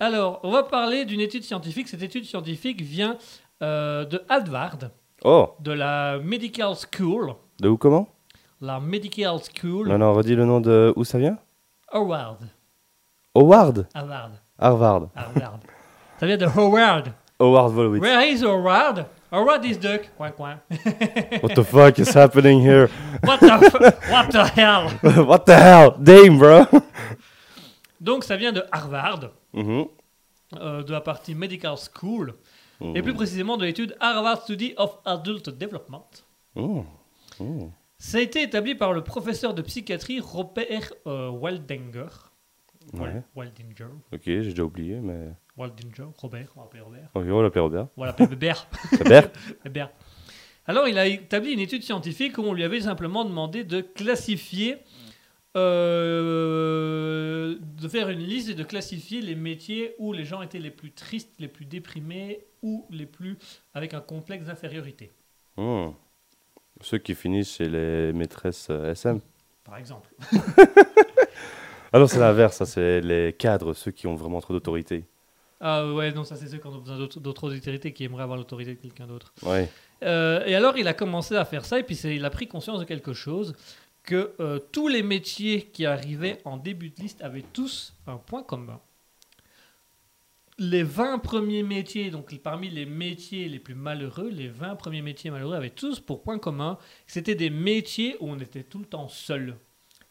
Alors, 0.00 0.40
on 0.42 0.50
va 0.50 0.62
parler 0.62 1.04
d'une 1.04 1.20
étude 1.20 1.42
scientifique. 1.42 1.88
Cette 1.88 2.02
étude 2.02 2.24
scientifique 2.24 2.82
vient 2.82 3.18
euh, 3.62 4.04
de 4.04 4.22
Harvard, 4.28 4.78
Oh, 5.28 5.54
de 5.58 5.72
la 5.72 6.18
Medical 6.22 6.74
School. 6.76 7.34
de 7.58 7.68
où 7.68 7.76
comment? 7.76 8.06
La 8.60 8.78
Medical 8.78 9.38
School. 9.42 9.88
Non, 9.88 9.98
non, 9.98 10.12
redis 10.14 10.36
le 10.36 10.44
nom 10.44 10.60
de 10.60 10.92
où 10.94 11.02
ça 11.04 11.18
vient? 11.18 11.36
Howard. 11.92 12.38
Howard? 13.34 13.88
Harvard. 13.92 14.30
Harvard. 14.58 15.08
Harvard. 15.16 15.58
Ça 16.20 16.26
vient 16.26 16.36
de 16.36 16.46
Howard. 16.46 17.08
Howard 17.40 17.72
Wolowitz. 17.74 18.00
Where 18.02 18.22
is 18.32 18.42
Howard? 18.44 19.06
Howard 19.32 19.64
is 19.64 19.76
duck. 19.78 20.02
Coin, 20.16 20.30
coin. 20.30 20.58
What 21.42 21.54
the 21.56 21.64
fuck 21.64 21.98
is 21.98 22.14
happening 22.14 22.60
here? 22.60 22.88
What 23.24 23.40
the, 23.40 23.90
what 24.10 24.30
the 24.30 24.44
hell? 24.44 24.88
What 25.26 25.44
the 25.44 25.56
hell? 25.56 25.96
Damn, 25.98 26.38
bro 26.38 26.64
Donc, 28.00 28.22
ça 28.24 28.36
vient 28.36 28.52
de 28.52 28.62
Harvard, 28.70 29.30
Mhm. 29.52 29.86
euh, 30.60 30.82
de 30.84 30.92
la 30.92 31.00
partie 31.00 31.34
Medical 31.34 31.74
School, 31.76 32.34
et 32.94 33.02
plus 33.02 33.14
précisément 33.14 33.56
de 33.56 33.64
l'étude 33.64 33.96
Harvard 34.00 34.42
Study 34.42 34.74
of 34.76 34.98
Adult 35.04 35.48
Development. 35.50 36.06
Mhm. 36.54 36.84
Mhm. 37.40 37.70
Ça 37.98 38.18
a 38.18 38.20
été 38.20 38.42
établi 38.42 38.74
par 38.74 38.92
le 38.92 39.02
professeur 39.02 39.54
de 39.54 39.62
psychiatrie 39.62 40.20
Robert 40.20 40.92
euh, 41.06 41.28
Waldinger. 41.30 42.06
Wal- 42.92 43.14
Ouais. 43.14 43.22
Waldinger. 43.34 43.88
Ok, 44.12 44.20
j'ai 44.24 44.42
déjà 44.44 44.62
oublié, 44.62 45.00
mais. 45.00 45.28
Waldinger. 45.56 46.04
Robert, 46.18 46.48
on 46.54 46.60
va 46.60 46.64
l'appeler 46.66 46.82
Robert. 46.82 47.08
Ok, 47.14 47.24
on 47.26 47.36
va 47.36 47.42
l'appeler 47.42 47.60
Robert. 47.62 47.86
On 47.96 48.00
va 48.02 48.06
l'appeler 48.08 48.28
Bébert. 48.28 48.68
Robert 48.98 49.30
Bébert. 49.64 49.90
Alors, 50.66 50.86
il 50.88 50.98
a 50.98 51.06
établi 51.06 51.52
une 51.52 51.60
étude 51.60 51.82
scientifique 51.82 52.38
où 52.38 52.42
on 52.42 52.52
lui 52.52 52.64
avait 52.64 52.80
simplement 52.82 53.24
demandé 53.24 53.64
de 53.64 53.80
classifier, 53.80 54.76
euh, 56.36 57.56
de 57.60 57.88
faire 57.88 58.08
une 58.08 58.20
liste 58.20 58.48
et 58.50 58.54
de 58.54 58.62
classifier 58.62 59.20
les 59.22 59.34
métiers 59.34 59.94
où 59.98 60.12
les 60.12 60.24
gens 60.24 60.42
étaient 60.42 60.58
les 60.58 60.70
plus 60.70 60.92
tristes, 60.92 61.32
les 61.38 61.48
plus 61.48 61.64
déprimés 61.64 62.44
ou 62.66 62.84
les 62.90 63.06
plus 63.06 63.38
avec 63.74 63.94
un 63.94 64.00
complexe 64.00 64.46
d'infériorité, 64.46 65.12
Mhm. 65.56 65.94
Ceux 66.82 66.98
qui 66.98 67.14
finissent 67.14 67.54
chez 67.56 67.68
les 67.70 68.12
maîtresses 68.12 68.66
euh, 68.68 68.90
SM. 68.92 69.20
par 69.64 69.76
exemple. 69.78 70.10
Ah 71.92 71.98
non, 72.00 72.06
c'est 72.08 72.18
l'inverse, 72.18 72.56
ça, 72.56 72.66
c'est 72.66 73.00
les 73.00 73.32
cadres, 73.32 73.72
ceux 73.72 73.92
qui 73.92 74.06
ont 74.06 74.16
vraiment 74.16 74.40
trop 74.40 74.52
d'autorité. 74.52 75.04
Ah 75.60 75.90
ouais, 75.94 76.12
non, 76.12 76.24
ça 76.24 76.36
c'est 76.36 76.48
ceux 76.48 76.58
qui 76.58 76.66
ont 76.66 76.76
besoin 76.78 76.98
d'autres 76.98 77.56
autorités, 77.56 77.92
qui 77.92 78.04
aimeraient 78.04 78.24
avoir 78.24 78.36
l'autorité 78.36 78.74
de 78.74 78.80
quelqu'un 78.80 79.06
d'autre. 79.06 79.32
Ouais. 79.42 79.70
Euh, 80.02 80.44
et 80.44 80.54
alors, 80.54 80.76
il 80.76 80.88
a 80.88 80.94
commencé 80.94 81.36
à 81.36 81.44
faire 81.46 81.64
ça, 81.64 81.78
et 81.78 81.84
puis 81.84 81.94
il 82.04 82.24
a 82.24 82.30
pris 82.30 82.48
conscience 82.48 82.80
de 82.80 82.84
quelque 82.84 83.14
chose, 83.14 83.54
que 84.02 84.34
euh, 84.40 84.58
tous 84.72 84.88
les 84.88 85.02
métiers 85.02 85.62
qui 85.62 85.86
arrivaient 85.86 86.38
en 86.44 86.56
début 86.58 86.90
de 86.90 87.00
liste 87.00 87.22
avaient 87.22 87.44
tous 87.52 87.94
un 88.06 88.16
point 88.16 88.42
commun. 88.42 88.80
Les 90.58 90.82
20 90.82 91.18
premiers 91.18 91.62
métiers, 91.62 92.10
donc 92.10 92.34
parmi 92.38 92.70
les 92.70 92.86
métiers 92.86 93.46
les 93.46 93.58
plus 93.58 93.74
malheureux, 93.74 94.30
les 94.30 94.48
20 94.48 94.76
premiers 94.76 95.02
métiers 95.02 95.30
malheureux 95.30 95.54
avaient 95.54 95.68
tous 95.68 96.00
pour 96.00 96.22
point 96.22 96.38
commun 96.38 96.78
que 97.06 97.12
c'était 97.12 97.34
des 97.34 97.50
métiers 97.50 98.16
où 98.20 98.30
on 98.30 98.38
était 98.38 98.62
tout 98.62 98.78
le 98.78 98.86
temps 98.86 99.08
seul. 99.08 99.58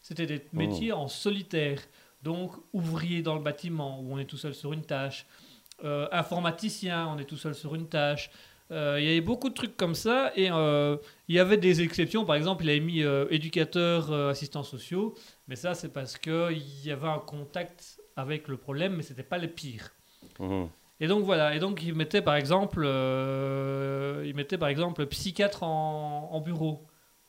C'était 0.02 0.28
des 0.28 0.46
métiers 0.54 0.92
en 0.92 1.08
solitaire. 1.08 1.80
Donc, 2.22 2.52
ouvrier 2.74 3.24
dans 3.24 3.34
le 3.34 3.42
bâtiment, 3.42 4.00
où 4.02 4.14
on 4.14 4.20
est 4.20 4.26
tout 4.26 4.38
seul 4.38 4.54
sur 4.54 4.72
une 4.72 4.84
tâche. 4.84 5.26
Euh, 5.84 6.08
informaticien, 6.12 7.08
on 7.08 7.18
est 7.18 7.26
tout 7.26 7.38
seul 7.38 7.56
sur 7.56 7.74
une 7.74 7.88
tâche. 7.88 8.30
Euh, 8.70 8.98
il 9.00 9.06
y 9.06 9.10
avait 9.10 9.22
beaucoup 9.22 9.50
de 9.50 9.56
trucs 9.56 9.76
comme 9.76 9.96
ça 9.96 10.32
et 10.36 10.50
euh, 10.52 10.98
il 11.28 11.36
y 11.36 11.40
avait 11.40 11.58
des 11.58 11.82
exceptions. 11.82 12.24
Par 12.24 12.36
exemple, 12.36 12.66
il 12.66 12.70
avait 12.70 12.80
mis 12.80 13.02
éducateur, 13.32 14.14
assistants 14.14 14.64
sociaux, 14.64 15.16
mais 15.48 15.56
ça 15.56 15.74
c'est 15.74 15.90
parce 15.90 16.20
qu'il 16.20 16.64
y 16.84 16.92
avait 16.92 17.08
un 17.08 17.20
contact 17.20 18.00
avec 18.16 18.48
le 18.48 18.58
problème, 18.58 18.96
mais 18.96 19.04
c'était 19.04 19.24
pas 19.24 19.40
les 19.40 19.48
pires. 19.48 19.92
Mhm. 20.40 20.70
Et 21.00 21.08
donc 21.08 21.24
voilà. 21.24 21.56
Et 21.56 21.60
donc 21.60 21.84
il 21.84 21.94
mettait 21.94 22.22
par 22.22 22.36
exemple, 22.36 22.84
euh, 22.86 24.24
il 24.26 24.58
par 24.58 24.70
exemple 24.70 25.06
psychiatre 25.08 25.64
en, 25.64 26.42
bureau. 26.42 26.86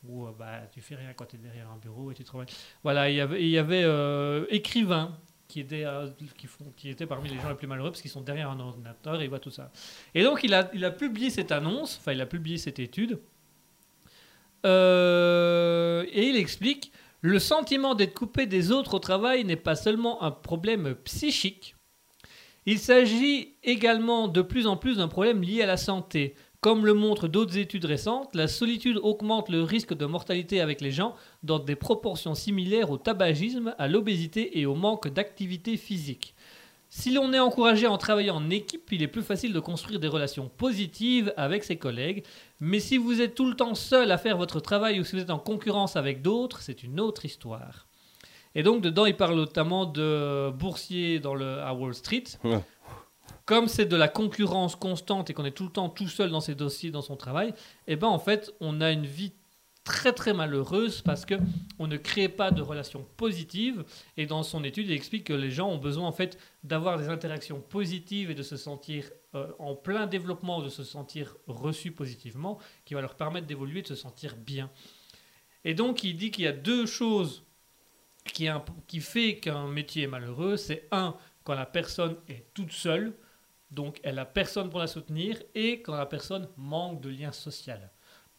Où 0.09 0.27
euh, 0.27 0.33
bah, 0.39 0.61
tu 0.73 0.81
fais 0.81 0.95
rien 0.95 1.13
quand 1.15 1.25
tu 1.25 1.37
es 1.37 1.39
derrière 1.39 1.69
un 1.71 1.79
bureau 1.79 2.11
et 2.11 2.15
tu 2.15 2.23
travailles. 2.23 2.47
Voilà, 2.85 3.11
il 3.11 3.17
y 3.17 3.21
avait, 3.21 3.43
il 3.43 3.49
y 3.49 3.59
avait 3.59 3.83
euh, 3.83 4.47
écrivain 4.51 5.17
qui 5.49 5.61
était, 5.61 5.85
euh, 5.85 6.09
parmi 7.09 7.29
les 7.29 7.37
gens 7.37 7.49
les 7.49 7.55
plus 7.55 7.67
malheureux 7.67 7.91
parce 7.91 8.03
qu'ils 8.03 8.11
sont 8.11 8.21
derrière 8.21 8.51
un 8.51 8.59
ordinateur 8.59 9.21
et 9.21 9.25
ils 9.25 9.29
voient 9.29 9.41
tout 9.41 9.51
ça. 9.51 9.71
Et 10.15 10.23
donc 10.23 10.41
il 10.43 10.55
a, 10.55 10.71
il 10.75 10.85
a 10.85 10.91
publié 10.91 11.31
cette 11.31 11.53
annonce, 11.53 11.99
enfin 12.01 12.13
il 12.13 12.21
a 12.21 12.27
publié 12.27 12.59
cette 12.59 12.79
étude. 12.79 13.21
Euh, 14.65 16.05
et 16.11 16.27
il 16.29 16.37
explique 16.37 16.93
le 17.21 17.39
sentiment 17.39 17.95
d'être 17.95 18.15
coupé 18.15 18.47
des 18.47 18.73
autres 18.73 18.95
au 18.95 18.99
travail 18.99 19.45
n'est 19.45 19.57
pas 19.57 19.77
seulement 19.77 20.23
un 20.23 20.31
problème 20.31 20.95
psychique. 21.05 21.76
Il 22.69 22.81
s'agit 22.81 23.55
également 23.62 24.27
de 24.27 24.43
plus 24.43 24.67
en 24.67 24.77
plus 24.77 24.97
d'un 24.97 25.07
problème 25.07 25.41
lié 25.41 25.62
à 25.62 25.67
la 25.67 25.77
santé. 25.77 26.35
Comme 26.61 26.85
le 26.85 26.95
montrent 26.95 27.29
d'autres 27.29 27.59
études 27.59 27.85
récentes, 27.85 28.35
la 28.35 28.49
solitude 28.49 28.99
augmente 29.01 29.51
le 29.51 29.62
risque 29.62 29.95
de 29.95 30.05
mortalité 30.05 30.61
avec 30.61 30.81
les 30.81 30.91
gens 30.91 31.14
dans 31.45 31.61
des 31.61 31.77
proportions 31.77 32.35
similaires 32.35 32.91
au 32.91 32.97
tabagisme, 32.99 33.73
à 33.79 33.87
l'obésité 33.87 34.59
et 34.59 34.67
au 34.67 34.75
manque 34.75 35.07
d'activité 35.07 35.77
physique. 35.77 36.35
Si 36.89 37.12
l'on 37.12 37.33
est 37.33 37.39
encouragé 37.39 37.87
en 37.87 37.99
travaillant 37.99 38.39
en 38.39 38.51
équipe, 38.51 38.91
il 38.91 39.03
est 39.03 39.07
plus 39.07 39.23
facile 39.23 39.53
de 39.53 39.61
construire 39.61 40.01
des 40.01 40.09
relations 40.09 40.49
positives 40.49 41.33
avec 41.37 41.62
ses 41.62 41.77
collègues. 41.77 42.25
Mais 42.59 42.81
si 42.81 42.97
vous 42.97 43.21
êtes 43.21 43.37
tout 43.37 43.49
le 43.49 43.55
temps 43.55 43.77
seul 43.77 44.11
à 44.11 44.19
faire 44.19 44.39
votre 44.39 44.59
travail 44.59 44.99
ou 44.99 45.05
si 45.05 45.14
vous 45.14 45.23
êtes 45.23 45.31
en 45.31 45.39
concurrence 45.39 45.95
avec 45.95 46.21
d'autres, 46.21 46.62
c'est 46.62 46.83
une 46.83 46.99
autre 46.99 47.25
histoire. 47.25 47.86
Et 48.57 48.63
donc 48.63 48.81
dedans, 48.81 49.05
il 49.05 49.15
parle 49.15 49.37
notamment 49.37 49.85
de 49.85 50.51
boursiers 50.51 51.21
dans 51.21 51.35
le, 51.35 51.61
à 51.61 51.75
Wall 51.75 51.95
Street. 51.95 52.25
Ouais. 52.43 52.59
Comme 53.45 53.69
c'est 53.69 53.85
de 53.85 53.97
la 53.97 54.09
concurrence 54.09 54.75
constante 54.75 55.29
et 55.29 55.35
qu'on 55.35 55.45
est 55.45 55.53
tout 55.53 55.65
le 55.65 55.71
temps 55.71 55.91
tout 55.91 56.09
seul 56.09 56.31
dans 56.31 56.41
ses 56.41 56.55
dossiers, 56.55 56.91
dans 56.91 57.03
son 57.03 57.17
travail, 57.17 57.53
et 57.87 57.97
ben 57.97 58.09
en 58.09 58.19
fait, 58.19 58.51
on 58.61 58.81
a 58.81 58.91
une 58.91 59.05
vie 59.05 59.35
très 59.85 60.13
très 60.15 60.33
malheureuse 60.33 61.03
parce 61.03 61.27
que 61.27 61.35
on 61.79 61.87
ne 61.87 61.99
crée 61.99 62.31
pas 62.31 62.51
de 62.51 62.63
relations 62.63 63.07
positives. 63.19 63.85
Et 64.17 64.25
dans 64.25 64.43
son 64.43 64.65
étude, 64.65 64.89
il 64.89 64.93
explique 64.93 65.25
que 65.25 65.35
les 65.35 65.51
gens 65.51 65.69
ont 65.69 65.79
besoin 65.79 66.09
en 66.09 66.13
fait 66.13 66.39
d'avoir 66.65 66.99
des 66.99 67.11
interactions 67.11 67.61
positives 67.61 68.31
et 68.31 68.35
de 68.35 68.43
se 68.43 68.57
sentir 68.57 69.11
euh, 69.35 69.47
en 69.59 69.75
plein 69.77 70.07
développement, 70.07 70.63
de 70.63 70.71
se 70.71 70.83
sentir 70.83 71.37
reçus 71.47 71.93
positivement, 71.93 72.59
qui 72.87 72.95
va 72.95 73.03
leur 73.03 73.17
permettre 73.17 73.47
d'évoluer, 73.47 73.83
de 73.83 73.89
se 73.89 73.95
sentir 73.95 74.35
bien. 74.35 74.71
Et 75.65 75.75
donc, 75.75 76.05
il 76.05 76.17
dit 76.17 76.31
qu'il 76.31 76.45
y 76.45 76.49
a 76.49 76.53
deux 76.53 76.87
choses 76.87 77.46
qui, 78.33 79.01
fait 79.01 79.37
qu'un 79.37 79.66
métier 79.68 80.05
est 80.05 80.09
malheureux. 80.09 80.57
C'est 80.57 80.89
un, 80.91 81.16
quand 81.45 81.55
la 81.55 81.66
personne 81.66 82.16
est 82.29 82.45
toute 82.55 82.72
seule, 82.72 83.14
donc 83.70 84.01
elle 84.03 84.18
a 84.18 84.24
personne 84.24 84.70
pour 84.70 84.81
la 84.81 84.87
soutenir, 84.87 85.41
et 85.55 85.83
quand 85.83 85.97
la 85.97 86.07
personne 86.07 86.49
manque 86.57 87.01
de 87.01 87.09
lien 87.09 87.33
social. 87.33 87.91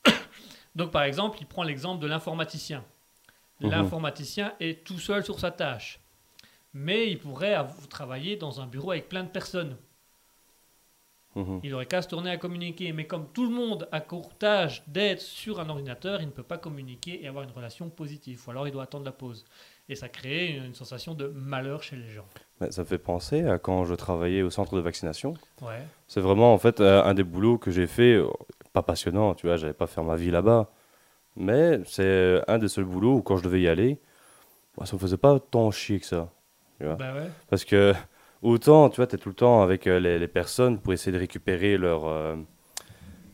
donc, 0.76 0.92
par 0.92 1.04
exemple, 1.04 1.38
il 1.42 1.48
prend 1.48 1.64
l'exemple 1.64 2.02
de 2.02 2.08
l'informaticien. 2.08 2.84
Mhm. 3.60 3.72
L'informaticien 3.72 4.54
est 4.60 4.84
tout 4.84 5.00
seul 5.00 5.24
sur 5.24 5.40
sa 5.40 5.52
tâche, 5.52 6.00
mais 6.74 7.10
il 7.10 7.20
pourrait 7.20 7.56
av- 7.56 7.88
travailler 7.88 8.36
dans 8.36 8.62
un 8.62 8.68
bureau 8.68 8.92
avec 8.92 9.10
plein 9.10 9.24
de 9.24 9.30
personnes. 9.30 9.78
Mhm. 11.36 11.60
Il 11.64 11.74
aurait 11.76 11.86
qu'à 11.86 12.02
se 12.02 12.08
tourner 12.08 12.32
à 12.32 12.38
communiquer. 12.38 12.92
Mais 12.94 13.06
comme 13.06 13.28
tout 13.32 13.44
le 13.44 13.56
monde 13.56 13.88
a 13.92 14.02
courtage 14.02 14.84
d'être 14.88 15.22
sur 15.22 15.60
un 15.60 15.70
ordinateur, 15.70 16.22
il 16.22 16.28
ne 16.28 16.32
peut 16.32 16.44
pas 16.44 16.58
communiquer 16.58 17.24
et 17.24 17.28
avoir 17.28 17.44
une 17.44 17.52
relation 17.52 17.90
positive. 17.90 18.42
Ou 18.48 18.52
alors 18.52 18.68
il 18.68 18.72
doit 18.72 18.84
attendre 18.84 19.06
la 19.06 19.12
pause. 19.12 19.46
Et 19.90 19.96
ça 19.96 20.10
crée 20.10 20.48
une, 20.52 20.66
une 20.66 20.74
sensation 20.76 21.14
de 21.14 21.28
malheur 21.28 21.84
chez 21.84 21.96
les 21.96 22.10
gens. 22.10 22.26
Mais 22.60 22.72
ça 22.72 22.82
me 22.82 22.88
fait 22.88 22.98
penser 22.98 23.46
à 23.46 23.58
quand 23.58 23.86
je 23.86 23.94
travaillais 23.96 24.42
au 24.42 24.50
centre 24.50 24.76
de 24.76 24.82
vaccination. 24.82 25.34
Ouais. 25.62 25.82
C'est 26.08 26.22
vraiment 26.22 26.54
en 26.54 26.58
fait 26.58 26.80
euh, 26.82 27.04
un 27.04 27.14
des 27.14 27.24
boulots 27.24 27.58
que 27.58 27.72
j'ai 27.72 27.88
fait, 27.88 28.16
euh, 28.16 28.28
pas 28.74 28.82
passionnant, 28.84 29.34
tu 29.34 29.48
vois, 29.48 29.58
j'allais 29.58 29.74
pas 29.74 29.88
faire 29.88 30.04
ma 30.04 30.16
vie 30.16 30.32
là-bas. 30.32 30.70
Mais 31.36 31.80
c'est 31.86 32.04
euh, 32.04 32.42
un 32.48 32.58
des 32.58 32.68
seuls 32.68 32.86
boulots 32.86 33.18
où 33.18 33.22
quand 33.22 33.38
je 33.38 33.44
devais 33.44 33.62
y 33.62 33.68
aller, 33.68 34.00
bah, 34.78 34.86
ça 34.86 34.96
me 34.96 35.00
faisait 35.00 35.18
pas 35.18 35.40
tant 35.40 35.72
chier 35.72 36.00
que 36.00 36.06
ça. 36.06 36.32
Bah 36.80 36.96
ouais. 37.00 37.28
Parce 37.50 37.64
que 37.66 37.94
autant, 38.42 38.90
tu 38.90 38.98
vois, 38.98 39.08
tu 39.08 39.16
es 39.16 39.18
tout 39.18 39.30
le 39.30 39.36
temps 39.36 39.62
avec 39.62 39.86
les, 39.86 40.20
les 40.20 40.28
personnes 40.28 40.80
pour 40.80 40.94
essayer 40.94 41.12
de 41.12 41.18
récupérer 41.20 41.78
leur, 41.78 42.06
euh, 42.06 42.36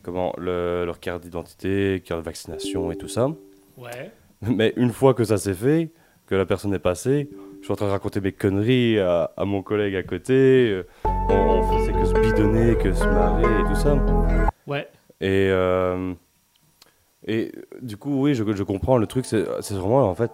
comment, 0.02 0.32
le- 0.38 0.84
leur 0.84 1.00
carte 1.00 1.22
d'identité, 1.22 2.02
carte 2.04 2.20
de 2.20 2.24
vaccination 2.24 2.90
et 2.92 2.96
tout 2.96 3.08
ça. 3.08 3.28
Ouais. 3.76 4.12
Mais 4.42 4.72
une 4.76 4.92
fois 4.92 5.14
que 5.14 5.24
ça 5.24 5.36
s'est 5.38 5.54
fait, 5.54 5.90
que 6.26 6.34
la 6.34 6.46
personne 6.46 6.72
est 6.74 6.78
passée, 6.78 7.28
je 7.60 7.64
suis 7.64 7.72
en 7.72 7.76
train 7.76 7.86
de 7.86 7.90
raconter 7.92 8.20
mes 8.20 8.32
conneries 8.32 8.98
à, 8.98 9.30
à 9.36 9.44
mon 9.44 9.62
collègue 9.62 9.94
à 9.96 10.02
côté. 10.02 10.82
On, 11.04 11.34
on 11.34 11.62
faisait 11.78 11.92
que 11.92 12.04
se 12.04 12.14
bidonner, 12.14 12.76
que 12.76 12.92
se 12.92 13.04
marrer 13.04 13.42
et 13.42 13.64
tout 13.64 13.74
ça. 13.74 13.96
Ouais. 14.66 14.88
Et, 15.20 15.48
euh, 15.50 16.12
et 17.26 17.52
du 17.80 17.96
coup, 17.96 18.22
oui, 18.22 18.34
je, 18.34 18.44
je 18.54 18.62
comprends. 18.62 18.98
Le 18.98 19.06
truc, 19.06 19.24
c'est 19.26 19.44
vraiment 19.72 20.08
en 20.08 20.14
fait 20.14 20.30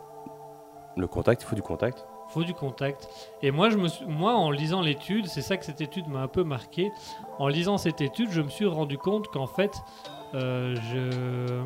le 0.97 1.07
contact. 1.07 1.43
Il 1.43 1.47
faut 1.47 1.57
du 1.57 1.62
contact. 1.62 2.05
faut 2.28 2.45
du 2.45 2.55
contact. 2.55 3.09
Et 3.43 3.51
moi, 3.51 3.70
je 3.70 3.76
me 3.76 3.88
suis, 3.88 4.07
moi, 4.07 4.34
en 4.34 4.51
lisant 4.51 4.80
l'étude, 4.82 5.26
c'est 5.26 5.43
ça 5.43 5.57
que 5.57 5.64
cette 5.64 5.80
étude 5.80 6.09
m'a 6.09 6.20
un 6.20 6.28
peu 6.28 6.45
marqué. 6.45 6.91
En 7.38 7.49
lisant 7.49 7.78
cette 7.78 8.01
étude, 8.01 8.30
je 8.30 8.41
me 8.43 8.49
suis 8.49 8.66
rendu 8.66 8.99
compte 8.99 9.28
qu'en 9.28 9.47
fait, 9.47 9.72
euh, 10.34 10.74
je 10.93 11.62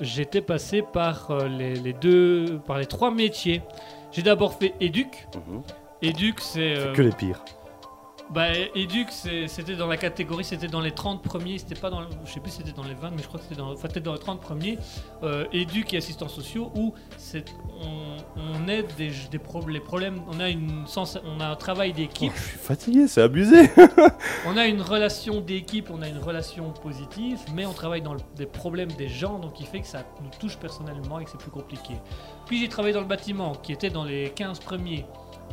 j'étais 0.00 0.40
passé 0.40 0.82
par 0.82 1.30
euh, 1.30 1.48
les, 1.48 1.74
les 1.74 1.92
deux, 1.92 2.60
par 2.66 2.78
les 2.78 2.86
trois 2.86 3.10
métiers. 3.10 3.62
J'ai 4.12 4.22
d'abord 4.22 4.54
fait 4.54 4.74
éduc. 4.80 5.26
Mhm. 5.34 5.62
Éduc, 6.02 6.40
c'est 6.40 6.76
euh, 6.76 6.92
Que 6.92 7.02
les 7.02 7.12
pires. 7.12 7.44
Bah, 8.30 8.48
c'est- 9.10 9.48
c'était 9.48 9.76
dans 9.76 9.86
la 9.86 9.96
catégorie, 9.96 10.44
c'était 10.44 10.66
dans 10.68 10.80
les 10.80 10.92
30 10.92 11.22
premiers, 11.22 11.58
c'était 11.58 11.74
pas 11.74 11.90
dans, 11.90 12.00
le- 12.00 12.06
je 12.24 12.32
sais 12.32 12.40
plus 12.40 12.50
c'était 12.50 12.72
dans 12.72 12.82
les 12.84 12.94
20, 12.94 13.10
mais 13.10 13.22
je 13.22 13.28
crois 13.28 13.38
que 13.40 13.46
c'était 13.48 13.60
dans, 13.60 13.72
enfin, 13.72 13.88
dans 14.02 14.12
les 14.12 14.18
30 14.18 14.40
premiers, 14.40 14.78
euh, 15.22 15.44
éduc 15.52 15.94
et 15.94 15.96
assistants 15.98 16.28
sociaux, 16.28 16.70
où 16.74 16.94
c'est, 17.16 17.44
on, 17.82 18.16
on 18.64 18.68
aide 18.68 18.86
des, 18.96 19.10
des 19.30 19.38
pro- 19.38 19.66
les 19.68 19.80
problèmes, 19.80 20.20
on 20.28 20.40
a, 20.40 20.48
une 20.50 20.86
sens, 20.86 21.18
on 21.24 21.40
a 21.40 21.46
un 21.48 21.56
travail 21.56 21.92
Oh, 21.94 21.96
d'équipe, 21.96 22.32
je 22.36 22.42
suis 22.42 22.58
fatigué, 22.58 23.08
c'est 23.08 23.22
abusé. 23.22 23.70
on 24.46 24.56
a 24.56 24.66
une 24.66 24.82
relation 24.82 25.40
d'équipe, 25.40 25.90
on 25.90 26.02
a 26.02 26.08
une 26.08 26.18
relation 26.18 26.70
positive, 26.72 27.38
mais 27.54 27.64
on 27.66 27.72
travaille 27.72 28.02
dans 28.02 28.14
le- 28.14 28.20
des 28.36 28.46
problèmes 28.46 28.92
des 28.92 29.08
gens, 29.08 29.38
donc 29.38 29.54
qui 29.54 29.64
fait 29.64 29.80
que 29.80 29.86
ça 29.86 30.04
nous 30.22 30.30
touche 30.38 30.56
personnellement 30.58 31.18
et 31.20 31.24
que 31.24 31.30
c'est 31.30 31.38
plus 31.40 31.50
compliqué. 31.50 31.94
Puis 32.46 32.60
j'ai 32.60 32.68
travaillé 32.68 32.92
dans 32.94 33.00
le 33.00 33.06
bâtiment, 33.06 33.52
qui 33.54 33.72
était 33.72 33.90
dans 33.90 34.04
les 34.04 34.30
15 34.30 34.58
premiers. 34.60 35.06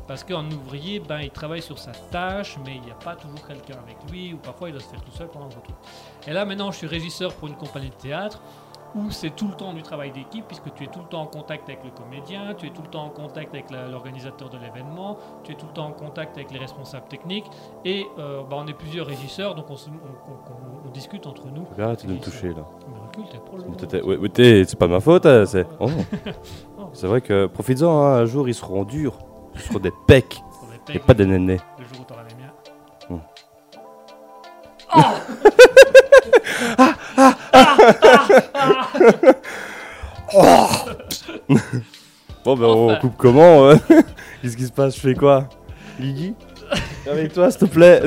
Parce 0.07 0.23
qu'un 0.23 0.45
ouvrier, 0.51 0.99
ben, 0.99 1.19
il 1.21 1.31
travaille 1.31 1.61
sur 1.61 1.79
sa 1.79 1.91
tâche, 1.91 2.57
mais 2.65 2.75
il 2.75 2.81
n'y 2.81 2.91
a 2.91 2.95
pas 2.95 3.15
toujours 3.15 3.45
quelqu'un 3.47 3.77
avec 3.83 3.97
lui, 4.11 4.33
ou 4.33 4.37
parfois 4.37 4.69
il 4.69 4.73
doit 4.73 4.81
se 4.81 4.87
faire 4.89 5.01
tout 5.03 5.11
seul 5.11 5.27
pendant 5.27 5.45
le 5.45 5.51
truc. 5.51 5.65
Et 6.27 6.31
là, 6.33 6.45
maintenant, 6.45 6.71
je 6.71 6.77
suis 6.77 6.87
régisseur 6.87 7.33
pour 7.33 7.47
une 7.47 7.55
compagnie 7.55 7.89
de 7.89 7.95
théâtre, 7.95 8.41
où 8.93 9.11
c'est 9.11 9.31
tout 9.31 9.47
le 9.49 9.55
temps 9.55 9.73
du 9.73 9.81
travail 9.81 10.11
d'équipe, 10.11 10.45
puisque 10.47 10.73
tu 10.73 10.85
es 10.85 10.87
tout 10.87 10.99
le 10.99 11.05
temps 11.07 11.23
en 11.23 11.25
contact 11.25 11.67
avec 11.67 11.83
le 11.83 11.89
comédien, 11.89 12.53
tu 12.57 12.67
es 12.67 12.69
tout 12.69 12.81
le 12.81 12.87
temps 12.87 13.03
en 13.05 13.09
contact 13.09 13.53
avec 13.53 13.65
l'organisateur 13.71 14.49
de 14.49 14.57
l'événement, 14.57 15.17
tu 15.43 15.51
es 15.51 15.55
tout 15.55 15.65
le 15.65 15.73
temps 15.73 15.87
en 15.87 15.91
contact 15.91 16.37
avec 16.37 16.49
les 16.51 16.59
responsables 16.59 17.07
techniques, 17.09 17.45
et 17.83 18.05
euh, 18.19 18.41
ben, 18.49 18.57
on 18.59 18.67
est 18.67 18.73
plusieurs 18.73 19.05
régisseurs, 19.07 19.53
donc 19.55 19.65
on, 19.69 19.75
se- 19.75 19.89
on- 19.89 19.91
on- 19.91 20.53
on- 20.53 20.87
on 20.87 20.91
discute 20.91 21.27
entre 21.27 21.47
nous. 21.47 21.65
Arrête 21.83 22.05
de 22.05 22.13
me 22.13 22.19
toucher 22.19 22.53
là. 22.53 22.63
Mais 24.37 24.63
c'est 24.65 24.79
pas 24.79 24.87
ma 24.87 24.99
faute, 25.01 25.25
hein, 25.25 25.45
c'est. 25.45 25.67
Oh. 25.79 25.87
Oh. 26.77 26.83
C'est 26.93 27.07
vrai 27.07 27.19
que 27.19 27.47
profites-en, 27.47 28.01
hein, 28.01 28.15
un 28.19 28.25
jour 28.25 28.47
ils 28.47 28.53
seront 28.53 28.85
durs. 28.85 29.17
Seront 29.57 29.79
des 29.79 29.91
pecs 30.07 30.41
et 30.89 30.99
pas 30.99 31.13
des 31.13 31.25
nénés. 31.25 31.59
Le 31.79 31.85
jour 31.85 32.01
où 32.01 32.03
t'auras 32.03 32.23
les 32.27 32.35
miens. 32.35 32.53
Hmm. 33.09 33.19
Bon, 42.43 42.55
ben 42.55 42.65
Enfin. 42.65 42.93
on 42.95 42.99
coupe 42.99 43.17
comment 43.17 43.65
euh 43.69 43.75
Qu'est-ce 44.41 44.57
qui 44.57 44.65
se 44.65 44.71
passe? 44.71 44.95
Je 44.95 44.99
fais 45.01 45.15
quoi? 45.15 45.49
Guigui 45.99 46.35
Avec 47.09 47.33
toi, 47.33 47.49
s'il 47.51 47.61
te 47.61 47.65
plaît 47.65 48.01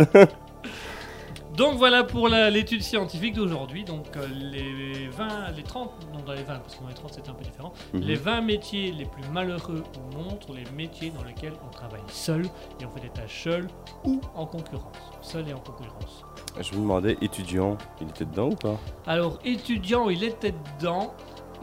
Donc 1.59 1.75
voilà 1.77 2.05
pour 2.05 2.29
l'étude 2.29 2.83
scientifique 2.83 3.35
d'aujourd'hui. 3.35 3.83
Donc 3.83 4.17
euh, 4.17 4.25
les 4.33 5.09
20, 5.09 5.51
les 5.57 5.65
30, 5.65 5.91
non 6.15 6.21
dans 6.25 6.33
les 6.33 6.45
20, 6.45 6.55
parce 6.61 6.77
que 6.77 6.83
dans 6.83 6.89
les 6.89 6.95
30 6.95 7.15
c'était 7.15 7.31
un 7.31 7.35
peu 7.35 7.43
différent. 7.43 7.73
Mhm. 7.93 8.01
Les 8.01 8.15
20 8.15 8.41
métiers 8.43 8.93
les 8.93 9.05
plus 9.05 9.29
malheureux 9.33 9.83
montrent 10.15 10.53
les 10.55 10.65
métiers 10.77 11.11
dans 11.11 11.25
lesquels 11.25 11.55
on 11.67 11.71
travaille 11.71 12.01
seul 12.07 12.45
et 12.81 12.87
on 12.87 12.91
fait 12.91 13.01
des 13.01 13.09
tâches 13.09 13.43
seul 13.43 13.67
ou 14.05 14.21
en 14.37 14.47
concurrence. 14.47 14.97
Seul 15.21 15.49
et 15.49 15.53
en 15.53 15.59
concurrence. 15.59 16.25
Je 16.61 16.73
me 16.75 16.81
demandais, 16.81 17.19
étudiant, 17.21 17.77
il 18.01 18.09
était 18.09 18.25
dedans 18.25 18.51
ou 18.51 18.55
pas? 18.55 18.79
Alors 19.09 19.41
étudiant, 19.45 20.09
il 20.11 20.23
était 20.23 20.55
dedans. 20.79 21.13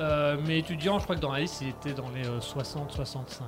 euh, 0.01 0.35
mais 0.45 0.59
étudiant, 0.59 0.99
je 0.99 1.05
crois 1.05 1.15
que 1.15 1.21
dans 1.21 1.31
la 1.31 1.39
liste, 1.39 1.61
il 1.61 1.69
était 1.69 1.93
dans 1.93 2.09
les 2.09 2.27
euh, 2.27 2.39
60-65. 2.41 3.43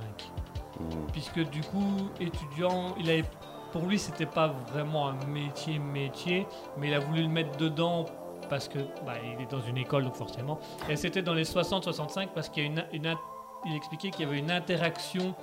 Hmm. 0.80 1.10
puisque 1.12 1.40
du 1.50 1.60
coup 1.62 2.08
étudiant 2.20 2.94
il 3.00 3.10
avait 3.10 3.24
pour 3.72 3.82
lui 3.86 3.98
c'était 3.98 4.26
pas 4.26 4.48
vraiment 4.72 5.08
un 5.08 5.16
métier 5.26 5.78
métier 5.78 6.46
mais 6.76 6.88
il 6.88 6.94
a 6.94 6.98
voulu 7.00 7.22
le 7.22 7.28
mettre 7.28 7.56
dedans 7.56 8.06
parce 8.48 8.68
que 8.68 8.78
bah, 9.04 9.14
il 9.22 9.42
est 9.42 9.50
dans 9.50 9.60
une 9.60 9.76
école 9.78 10.04
donc 10.04 10.14
forcément 10.14 10.58
et 10.88 10.96
c'était 10.96 11.22
dans 11.22 11.34
les 11.34 11.44
60 11.44 11.84
65 11.84 12.30
parce 12.34 12.48
qu'il 12.48 12.62
y 12.64 12.66
a 12.66 12.70
une, 12.70 12.84
une 12.92 13.06
in- 13.06 13.18
il 13.66 13.74
expliquait 13.76 14.10
qu'il 14.10 14.24
y 14.26 14.28
avait 14.28 14.38
une 14.38 14.50
interaction 14.50 15.34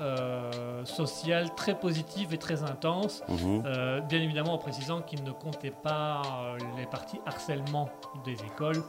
euh, 0.00 0.84
sociale 0.84 1.52
très 1.56 1.74
positive 1.78 2.32
et 2.32 2.38
très 2.38 2.62
intense 2.62 3.22
Mhm. 3.28 3.62
euh, 3.66 4.00
bien 4.02 4.20
évidemment 4.20 4.54
en 4.54 4.58
précisant 4.58 5.00
qu'il 5.02 5.24
ne 5.24 5.32
comptait 5.32 5.72
pas 5.72 6.22
euh, 6.54 6.58
les 6.76 6.86
parties 6.86 7.20
harcèlement 7.26 7.88
des 8.24 8.34
écoles, 8.44 8.80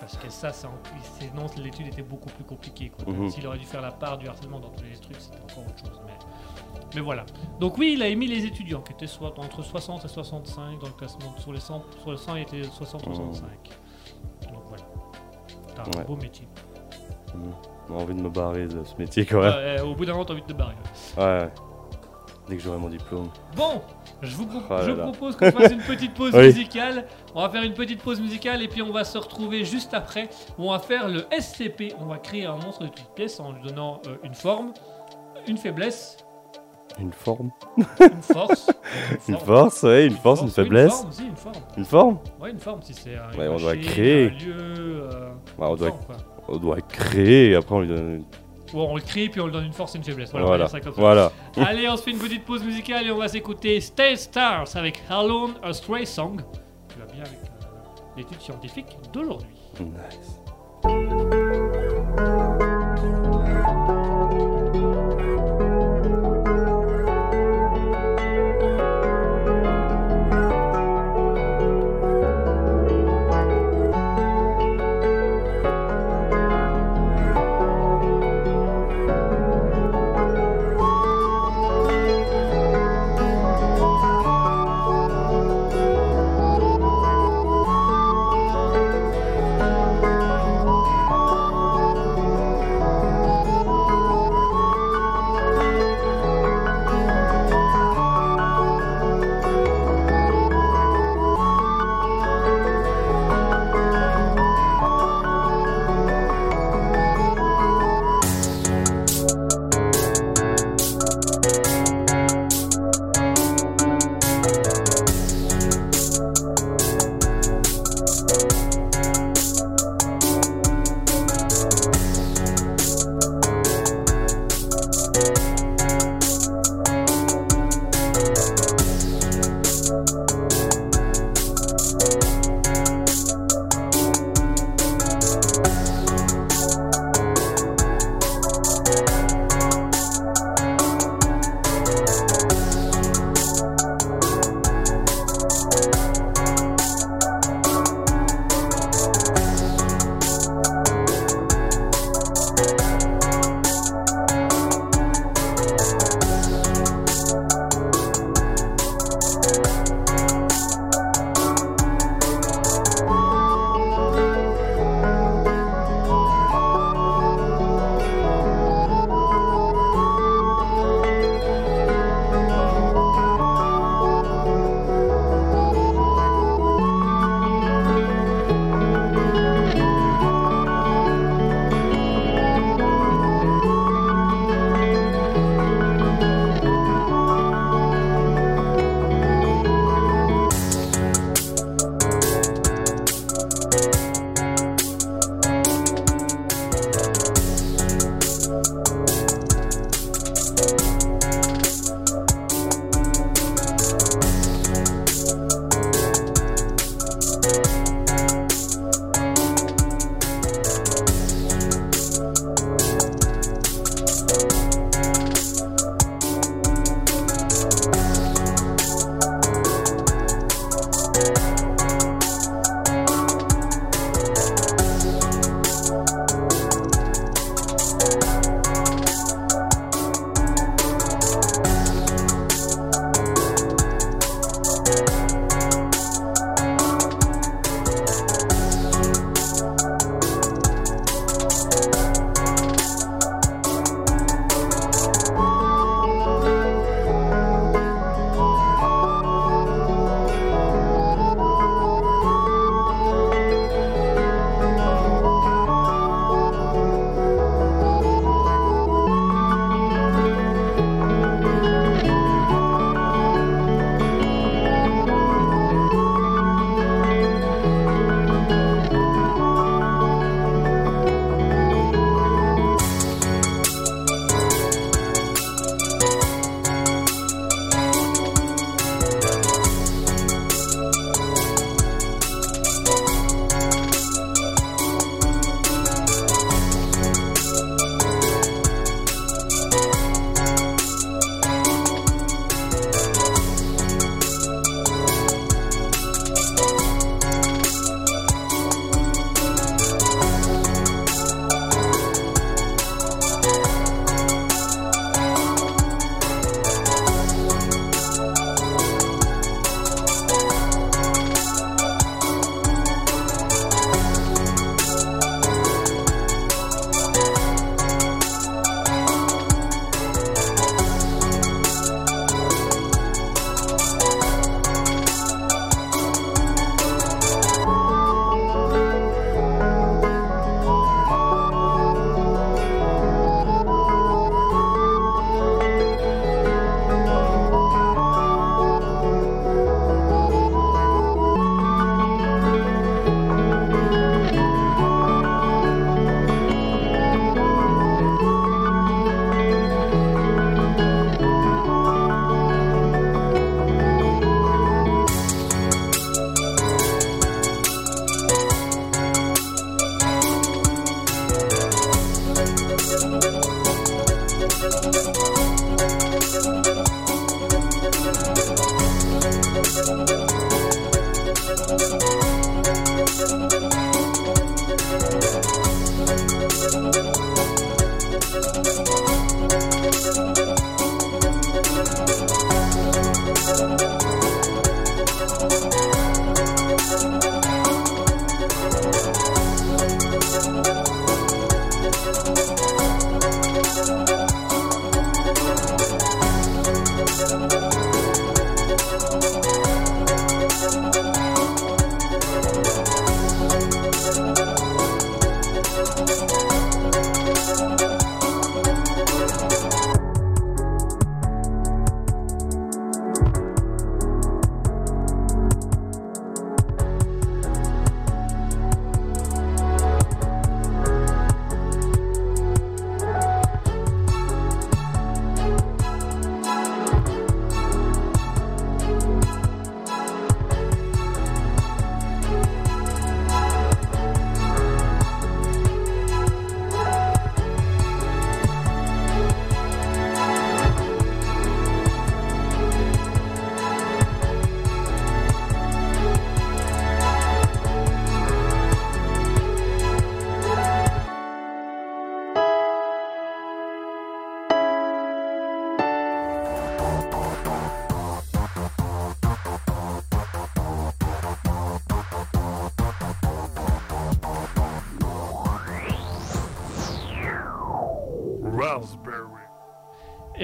parce 0.00 0.16
que 0.16 0.28
ça, 0.28 0.52
c'est 0.52 0.66
en- 0.66 0.72
sinon 1.20 1.46
l'étude 1.56 1.86
était 1.88 2.02
beaucoup 2.02 2.30
plus 2.30 2.42
compliquée. 2.44 2.90
quoi. 2.90 3.12
Mhm. 3.12 3.30
S'il 3.30 3.46
aurait 3.46 3.58
dû 3.58 3.64
faire 3.64 3.80
la 3.80 3.92
part 3.92 4.18
du 4.18 4.26
harcèlement 4.26 4.58
dans 4.58 4.70
tous 4.70 4.82
les 4.82 4.96
trucs, 4.96 5.20
c'était 5.20 5.38
encore 5.42 5.64
autre 5.68 5.78
chose. 5.88 6.00
Mais, 6.04 6.12
mais 6.94 7.00
voilà. 7.00 7.24
Donc 7.60 7.76
oui, 7.78 7.92
il 7.96 8.02
a 8.02 8.08
émis 8.08 8.26
les 8.26 8.44
étudiants, 8.46 8.80
qui 8.80 8.92
étaient 8.92 9.06
soit 9.06 9.38
entre 9.38 9.62
60 9.62 10.04
et 10.04 10.08
65 10.08 10.78
dans 10.80 10.86
le 10.86 10.92
classement. 10.92 11.34
Sur 11.38 11.52
les 11.52 11.60
100, 11.60 11.82
sur 12.02 12.10
les 12.12 12.16
100 12.18 12.36
il 12.36 12.42
était 12.42 12.62
60-65. 12.62 13.42
Donc 14.52 14.62
voilà. 14.68 14.84
T'as 15.74 15.82
un 15.82 15.98
Ouais. 16.00 16.04
beau 16.06 16.16
métier. 16.16 16.46
Mhm. 17.34 17.52
J'ai 17.88 17.94
envie 17.94 18.14
de 18.14 18.20
me 18.22 18.30
barrer 18.30 18.66
de 18.66 18.82
ce 18.84 18.94
métier 18.98 19.24
quand 19.26 19.40
même. 19.40 19.52
euh, 19.54 19.84
au 19.84 19.94
bout 19.94 20.04
d'un 20.04 20.12
moment, 20.12 20.24
t'as 20.24 20.32
envie 20.32 20.42
de 20.42 20.46
te 20.46 20.52
barrer. 20.52 20.74
Ouais. 21.16 21.24
ouais. 21.24 21.50
Dès 22.48 22.56
que 22.56 22.62
j'aurai 22.62 22.78
mon 22.78 22.88
diplôme. 22.88 23.28
Bon, 23.56 23.82
je 24.22 24.36
vous 24.36 24.46
pro- 24.46 24.60
Oh 24.70 24.76
je 24.80 24.92
propose 24.92 25.36
qu'on 25.36 25.50
fasse 25.50 25.72
une 25.72 25.80
petite 25.82 26.14
pause 26.14 26.32
Oui. 26.34 26.46
musicale. 26.46 27.06
On 27.34 27.42
va 27.42 27.48
faire 27.50 27.64
une 27.64 27.74
petite 27.74 28.00
pause 28.00 28.20
musicale 28.20 28.62
et 28.62 28.68
puis 28.68 28.82
on 28.82 28.92
va 28.92 29.02
se 29.02 29.18
retrouver 29.18 29.64
juste 29.64 29.94
après. 29.94 30.28
où 30.56 30.68
On 30.68 30.70
va 30.70 30.78
faire 30.78 31.08
le 31.08 31.26
SCP. 31.36 31.94
On 32.00 32.06
va 32.06 32.18
créer 32.18 32.46
un 32.46 32.54
monstre 32.56 32.82
de 32.84 32.88
toutes 32.88 33.12
pièces 33.16 33.40
en 33.40 33.50
lui 33.50 33.62
donnant 33.62 34.00
euh, 34.06 34.16
une 34.22 34.34
forme, 34.34 34.72
une 35.48 35.56
faiblesse, 35.56 36.18
Une 36.98 37.12
forme 37.12 37.50
une 38.00 38.22
force. 38.22 38.70
Une 39.28 39.36
force, 39.38 39.82
ouais, 39.82 40.06
une 40.06 40.16
force, 40.16 40.40
une 40.42 40.48
faiblesse. 40.48 41.04
Une 41.04 41.12
forme 41.12 41.26
une 41.28 41.36
forme. 41.36 41.54
Une 41.76 41.84
forme 41.84 42.18
Ouais, 42.40 42.50
une 42.52 42.58
forme 42.58 42.82
si 42.82 42.94
c'est 42.94 43.14
un. 43.16 43.36
Ouais, 43.38 43.46
une 43.46 43.52
on 43.52 43.56
doit 43.58 43.74
machine, 43.74 43.90
créer. 43.90 44.26
Un 44.26 44.30
lieu. 44.30 44.54
euh, 45.12 45.30
Bah, 45.58 45.66
on, 45.68 45.76
doit, 45.76 45.88
forme, 45.88 46.04
quoi. 46.06 46.16
on 46.48 46.56
doit 46.56 46.80
créer 46.80 47.50
et 47.50 47.54
après 47.54 47.74
on 47.74 47.80
lui 47.80 47.88
donne. 47.88 48.24
Ou 48.74 48.80
on 48.80 48.96
le 48.96 49.02
crée 49.02 49.28
puis 49.28 49.40
on 49.40 49.46
lui 49.46 49.52
donne 49.52 49.66
une 49.66 49.72
force 49.74 49.94
et 49.94 49.98
une 49.98 50.04
faiblesse. 50.04 50.30
Voilà, 50.30 50.46
on 50.46 50.48
Voilà. 50.48 50.64
va 50.64 50.70
dire 50.70 50.78
ça 50.78 50.80
comme 50.80 50.94
ça. 50.94 51.00
Voilà. 51.00 51.32
Allez, 51.68 51.88
on 51.88 51.96
se 51.98 52.02
fait 52.02 52.12
une 52.12 52.18
petite 52.18 52.44
pause 52.46 52.64
musicale 52.64 53.06
et 53.06 53.10
on 53.10 53.18
va 53.18 53.28
s'écouter 53.28 53.78
Stay 53.80 54.16
Stars 54.16 54.74
avec 54.74 55.02
Alone 55.10 55.52
a 55.62 55.72
Stray 55.74 56.06
Song. 56.06 56.40
Qui 56.88 56.98
va 56.98 57.04
bien 57.12 57.22
avec 57.24 57.38
euh, 57.44 58.16
l'étude 58.16 58.40
scientifique 58.40 58.96
d'aujourd'hui. 59.12 59.48
Nice. 59.80 60.40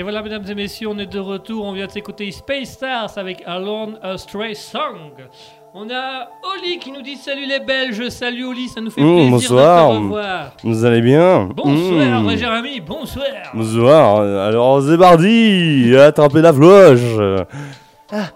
Et 0.02 0.04
voilà, 0.04 0.20
mesdames 0.20 0.42
et 0.48 0.54
messieurs, 0.56 0.88
on 0.88 0.98
est 0.98 1.06
de 1.06 1.20
retour. 1.20 1.64
On 1.64 1.70
vient 1.74 1.86
de 1.86 1.92
s'écouter 1.92 2.28
Space 2.32 2.70
Stars 2.70 3.12
avec 3.18 3.40
Alone 3.46 4.00
a 4.02 4.18
Stray 4.18 4.56
Song. 4.56 5.12
On 5.74 5.88
a 5.90 6.28
Oli 6.56 6.80
qui 6.80 6.90
nous 6.90 7.02
dit 7.02 7.14
Salut 7.14 7.46
les 7.46 7.60
Belges, 7.60 8.08
salut 8.08 8.46
Oli, 8.46 8.66
ça 8.66 8.80
nous 8.80 8.90
fait 8.90 9.00
Mmh, 9.00 9.14
plaisir 9.14 9.30
bonsoir. 9.30 9.90
de 9.90 9.94
te 9.94 10.02
revoir. 10.02 10.50
Vous 10.64 10.84
allez 10.84 11.02
bien 11.02 11.48
Bonsoir, 11.54 12.20
Mmh. 12.20 12.36
Jérémy, 12.36 12.80
bonsoir. 12.80 13.26
Bonsoir. 13.54 14.16
Alors, 14.48 14.82
c'est 14.82 14.98
parti 14.98 15.94
Attrapez 15.96 16.40
la 16.42 16.52
floche 16.52 16.98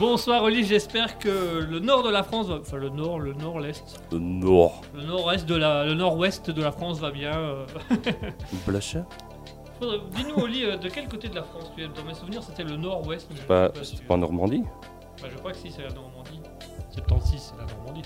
Bonsoir 0.00 0.42
Oli, 0.44 0.64
j'espère 0.64 1.18
que 1.18 1.60
le 1.62 1.78
nord 1.78 2.02
de 2.02 2.08
la 2.10 2.22
France, 2.22 2.46
va- 2.48 2.58
enfin 2.60 2.78
le 2.78 2.88
nord, 2.88 3.18
le 3.20 3.34
nord, 3.34 3.60
l'est, 3.60 4.00
Le 4.10 4.18
Nord. 4.18 4.80
le 4.94 5.02
nord-est 5.04 5.46
de 5.46 5.54
la, 5.54 5.84
le 5.84 5.92
nord-ouest 5.94 6.50
de 6.50 6.62
la 6.62 6.72
France 6.72 6.98
va 6.98 7.10
bien. 7.10 7.36
euh. 7.36 7.66
Blachat 8.66 9.04
Faudrait- 9.78 10.00
Dis-nous 10.16 10.42
Oli, 10.42 10.64
euh, 10.64 10.76
de 10.78 10.88
quel 10.88 11.06
côté 11.06 11.28
de 11.28 11.34
la 11.34 11.42
France 11.42 11.70
tu 11.76 11.82
es? 11.84 11.88
Dans 11.88 12.04
mes 12.04 12.14
souvenirs, 12.14 12.42
c'était 12.42 12.64
le 12.64 12.76
nord-ouest. 12.76 13.28
mais 13.30 13.36
je 13.36 13.42
ne 13.42 13.46
Pas- 13.46 13.84
si 13.84 13.96
tu- 13.98 14.04
pas 14.04 14.14
en 14.14 14.18
Normandie 14.18 14.64
Bah, 15.20 15.28
je 15.30 15.36
crois 15.36 15.52
que 15.52 15.58
si, 15.58 15.70
c'est 15.70 15.82
la 15.82 15.92
Normandie. 15.92 16.40
76, 16.90 17.52
c'est 17.54 17.60
la 17.60 17.70
Normandie. 17.74 18.02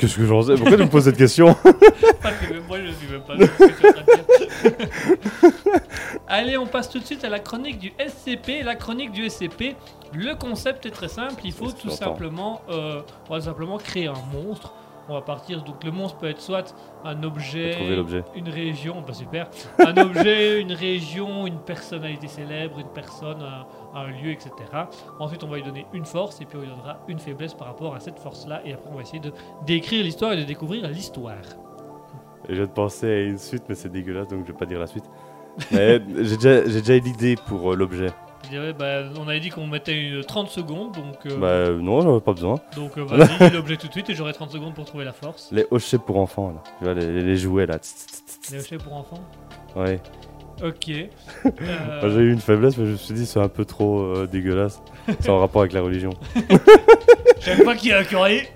Qu'est-ce 0.00 0.16
que 0.16 0.24
j'en 0.24 0.40
sais 0.40 0.54
Pourquoi 0.54 0.78
tu 0.78 0.82
me 0.82 0.88
poses 0.88 1.04
cette 1.04 1.18
question? 1.18 1.48
Moi 2.68 2.78
je 2.80 2.90
suis 2.92 3.06
même 3.06 3.20
pas. 3.20 3.34
Allez, 6.26 6.56
on 6.56 6.66
passe 6.66 6.88
tout 6.88 6.98
de 6.98 7.04
suite 7.04 7.22
à 7.22 7.28
la 7.28 7.38
chronique 7.38 7.78
du 7.78 7.92
SCP. 7.98 8.62
La 8.64 8.76
chronique 8.76 9.12
du 9.12 9.28
SCP, 9.28 9.76
le 10.14 10.34
concept 10.36 10.86
est 10.86 10.90
très 10.90 11.08
simple. 11.08 11.42
Il 11.44 11.52
faut 11.52 11.70
tout 11.70 11.90
simplement, 11.90 12.62
euh, 12.70 13.02
on 13.28 13.34
va 13.34 13.42
simplement 13.42 13.76
créer 13.76 14.06
un 14.06 14.22
monstre. 14.32 14.72
On 15.10 15.14
va 15.14 15.22
partir. 15.22 15.64
Donc 15.64 15.82
le 15.82 15.90
monstre 15.90 16.18
peut 16.18 16.28
être 16.28 16.40
soit 16.40 16.74
un 17.04 17.22
objet, 17.24 17.76
une 18.36 18.48
région, 18.48 19.02
bah 19.04 19.12
super, 19.12 19.50
un 19.80 19.96
objet, 19.96 20.60
une 20.60 20.72
région, 20.72 21.48
une 21.48 21.58
personnalité 21.58 22.28
célèbre, 22.28 22.78
une 22.78 22.88
personne, 22.88 23.42
un, 23.42 23.66
un 23.98 24.06
lieu, 24.06 24.30
etc. 24.30 24.52
Ensuite, 25.18 25.42
on 25.42 25.48
va 25.48 25.56
lui 25.56 25.64
donner 25.64 25.84
une 25.92 26.04
force 26.04 26.40
et 26.40 26.44
puis 26.44 26.58
on 26.58 26.60
lui 26.60 26.68
donnera 26.68 27.00
une 27.08 27.18
faiblesse 27.18 27.54
par 27.54 27.66
rapport 27.66 27.94
à 27.96 27.98
cette 27.98 28.20
force-là. 28.20 28.62
Et 28.64 28.72
après, 28.72 28.88
on 28.92 28.94
va 28.94 29.02
essayer 29.02 29.18
de 29.18 29.32
d'écrire 29.66 30.04
l'histoire 30.04 30.32
et 30.32 30.36
de 30.36 30.44
découvrir 30.44 30.86
l'histoire. 30.88 31.42
Je 32.48 32.54
viens 32.54 32.66
de 32.66 32.70
penser 32.70 33.06
à 33.06 33.20
une 33.22 33.38
suite, 33.38 33.64
mais 33.68 33.74
c'est 33.74 33.90
dégueulasse, 33.90 34.28
donc 34.28 34.46
je 34.46 34.52
vais 34.52 34.58
pas 34.58 34.66
dire 34.66 34.78
la 34.78 34.86
suite. 34.86 35.04
J'ai 35.72 35.98
déjà, 36.36 36.60
déjà 36.62 36.98
l'idée 36.98 37.34
pour 37.48 37.72
euh, 37.72 37.76
l'objet. 37.76 38.10
Bah, 38.78 39.02
on 39.18 39.28
avait 39.28 39.40
dit 39.40 39.50
qu'on 39.50 39.66
mettait 39.66 39.98
une 40.00 40.24
30 40.24 40.48
secondes, 40.50 40.92
donc, 40.92 41.16
euh, 41.26 41.36
Bah 41.36 41.70
non, 41.82 42.00
j'en 42.00 42.18
ai 42.18 42.20
pas 42.20 42.32
besoin. 42.32 42.56
donc 42.76 42.96
euh, 42.98 43.04
vas-y, 43.04 43.48
dis 43.50 43.56
l'objet 43.56 43.76
tout 43.76 43.86
de 43.88 43.92
suite 43.92 44.10
et 44.10 44.14
j'aurai 44.14 44.32
30 44.32 44.50
secondes 44.50 44.74
pour 44.74 44.84
trouver 44.84 45.04
la 45.04 45.12
force. 45.12 45.48
Les 45.52 45.66
hochets 45.70 45.98
pour 45.98 46.16
enfants, 46.18 46.50
là. 46.54 46.62
Tu 46.78 46.84
vois, 46.84 46.94
les, 46.94 47.22
les 47.22 47.36
jouets, 47.36 47.66
là. 47.66 47.78
Tss, 47.78 48.06
tss, 48.06 48.24
tss, 48.24 48.40
tss. 48.40 48.52
Les 48.52 48.60
hochets 48.60 48.78
pour 48.78 48.94
enfants 48.94 49.20
Ouais. 49.76 50.00
Ok. 50.62 50.90
Euh, 51.62 52.10
j'ai 52.14 52.20
eu 52.20 52.32
une 52.32 52.40
faiblesse, 52.40 52.76
mais 52.76 52.86
je 52.86 52.92
me 52.92 52.96
suis 52.96 53.14
dit, 53.14 53.24
c'est 53.26 53.40
un 53.40 53.48
peu 53.48 53.64
trop 53.64 54.00
euh, 54.00 54.26
dégueulasse. 54.30 54.82
C'est 55.20 55.30
en 55.30 55.38
rapport 55.38 55.62
avec 55.62 55.72
la 55.72 55.80
religion. 55.80 56.10
chaque 57.40 57.62
fois 57.62 57.74
qu'il 57.74 57.90
y 57.90 57.92
a 57.92 57.98
un 58.00 58.04
curé. 58.04 58.48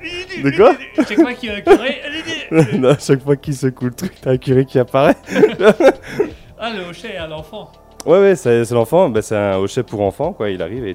De 0.43 0.51
quoi 0.57 0.75
Chaque 0.97 1.21
fois 1.21 1.33
qu'il 1.35 1.49
y 1.49 1.53
a 1.53 1.57
un 1.57 1.61
curé. 1.61 2.01
Non, 2.79 2.91
à 2.91 2.99
chaque 2.99 3.23
fois 3.23 3.37
qu'il 3.37 3.55
secoue 3.55 3.87
le 3.87 3.95
truc, 3.95 4.13
t'as 4.21 4.33
un 4.33 4.37
curé 4.39 4.65
qui 4.67 4.79
apparaît. 4.79 5.17
Ah, 6.59 6.71
le 6.75 6.89
hochet 6.91 7.17
à 7.17 7.27
l'enfant. 7.27 7.71
Ouais, 8.07 8.19
ouais, 8.19 8.37
c'est 8.37 8.71
l'enfant. 8.73 9.09
Bah, 9.09 9.23
c'est 9.23 9.37
un 9.37 9.57
hochet 9.57 9.83
pour 9.83 10.01
enfants, 10.03 10.33
quoi. 10.33 10.51
Il 10.51 10.61
arrive 10.63 10.87
et, 10.87 10.95